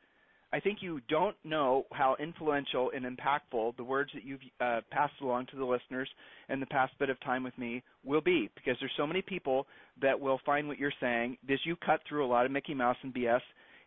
I 0.54 0.60
think 0.60 0.78
you 0.82 1.00
don't 1.08 1.34
know 1.44 1.86
how 1.92 2.14
influential 2.20 2.90
and 2.94 3.06
impactful 3.06 3.74
the 3.78 3.84
words 3.84 4.10
that 4.12 4.22
you've 4.22 4.42
uh, 4.60 4.82
passed 4.90 5.14
along 5.22 5.46
to 5.46 5.56
the 5.56 5.64
listeners 5.64 6.10
in 6.50 6.60
the 6.60 6.66
past 6.66 6.92
bit 6.98 7.08
of 7.08 7.18
time 7.20 7.42
with 7.42 7.56
me 7.56 7.82
will 8.04 8.20
be 8.20 8.50
because 8.54 8.76
there's 8.78 8.92
so 8.98 9.06
many 9.06 9.22
people 9.22 9.66
that 10.02 10.20
will 10.20 10.40
find 10.44 10.68
what 10.68 10.78
you're 10.78 10.92
saying. 11.00 11.38
This 11.48 11.60
you 11.64 11.74
cut 11.76 12.00
through 12.06 12.26
a 12.26 12.28
lot 12.28 12.44
of 12.44 12.52
Mickey 12.52 12.74
Mouse 12.74 12.98
and 13.02 13.14
BS 13.14 13.40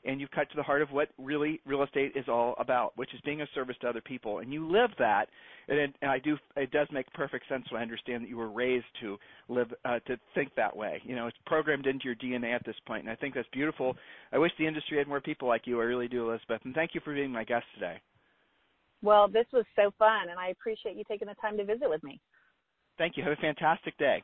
and 0.05 0.21
you've 0.21 0.31
cut 0.31 0.49
to 0.49 0.55
the 0.55 0.63
heart 0.63 0.81
of 0.81 0.91
what 0.91 1.09
really 1.17 1.59
real 1.65 1.83
estate 1.83 2.13
is 2.15 2.25
all 2.27 2.55
about, 2.59 2.95
which 2.97 3.13
is 3.13 3.21
being 3.21 3.41
a 3.41 3.47
service 3.53 3.75
to 3.81 3.87
other 3.87 4.01
people. 4.01 4.39
And 4.39 4.53
you 4.53 4.69
live 4.69 4.91
that, 4.99 5.27
and, 5.67 5.79
it, 5.79 5.95
and 6.01 6.11
I 6.11 6.19
do. 6.19 6.37
It 6.55 6.71
does 6.71 6.87
make 6.91 7.11
perfect 7.13 7.47
sense 7.49 7.65
when 7.71 7.79
I 7.79 7.83
understand 7.83 8.23
that 8.23 8.29
you 8.29 8.37
were 8.37 8.49
raised 8.49 8.85
to 9.01 9.17
live 9.49 9.73
uh, 9.83 9.99
to 10.07 10.17
think 10.33 10.51
that 10.55 10.75
way. 10.75 11.01
You 11.03 11.15
know, 11.15 11.27
it's 11.27 11.37
programmed 11.45 11.87
into 11.87 12.05
your 12.05 12.15
DNA 12.15 12.53
at 12.53 12.65
this 12.65 12.75
point, 12.87 13.03
and 13.03 13.09
I 13.09 13.15
think 13.15 13.33
that's 13.33 13.47
beautiful. 13.51 13.95
I 14.31 14.37
wish 14.37 14.51
the 14.57 14.67
industry 14.67 14.97
had 14.97 15.07
more 15.07 15.21
people 15.21 15.47
like 15.47 15.63
you. 15.65 15.81
I 15.81 15.85
really 15.85 16.07
do, 16.07 16.29
Elizabeth. 16.29 16.61
And 16.65 16.75
thank 16.75 16.93
you 16.93 17.01
for 17.03 17.13
being 17.13 17.31
my 17.31 17.43
guest 17.43 17.65
today. 17.73 17.99
Well, 19.01 19.27
this 19.27 19.45
was 19.53 19.65
so 19.75 19.91
fun, 19.99 20.29
and 20.29 20.39
I 20.39 20.49
appreciate 20.49 20.95
you 20.95 21.03
taking 21.07 21.27
the 21.27 21.35
time 21.35 21.57
to 21.57 21.65
visit 21.65 21.89
with 21.89 22.03
me. 22.03 22.19
Thank 22.97 23.17
you. 23.17 23.23
Have 23.23 23.33
a 23.33 23.41
fantastic 23.41 23.97
day. 23.97 24.23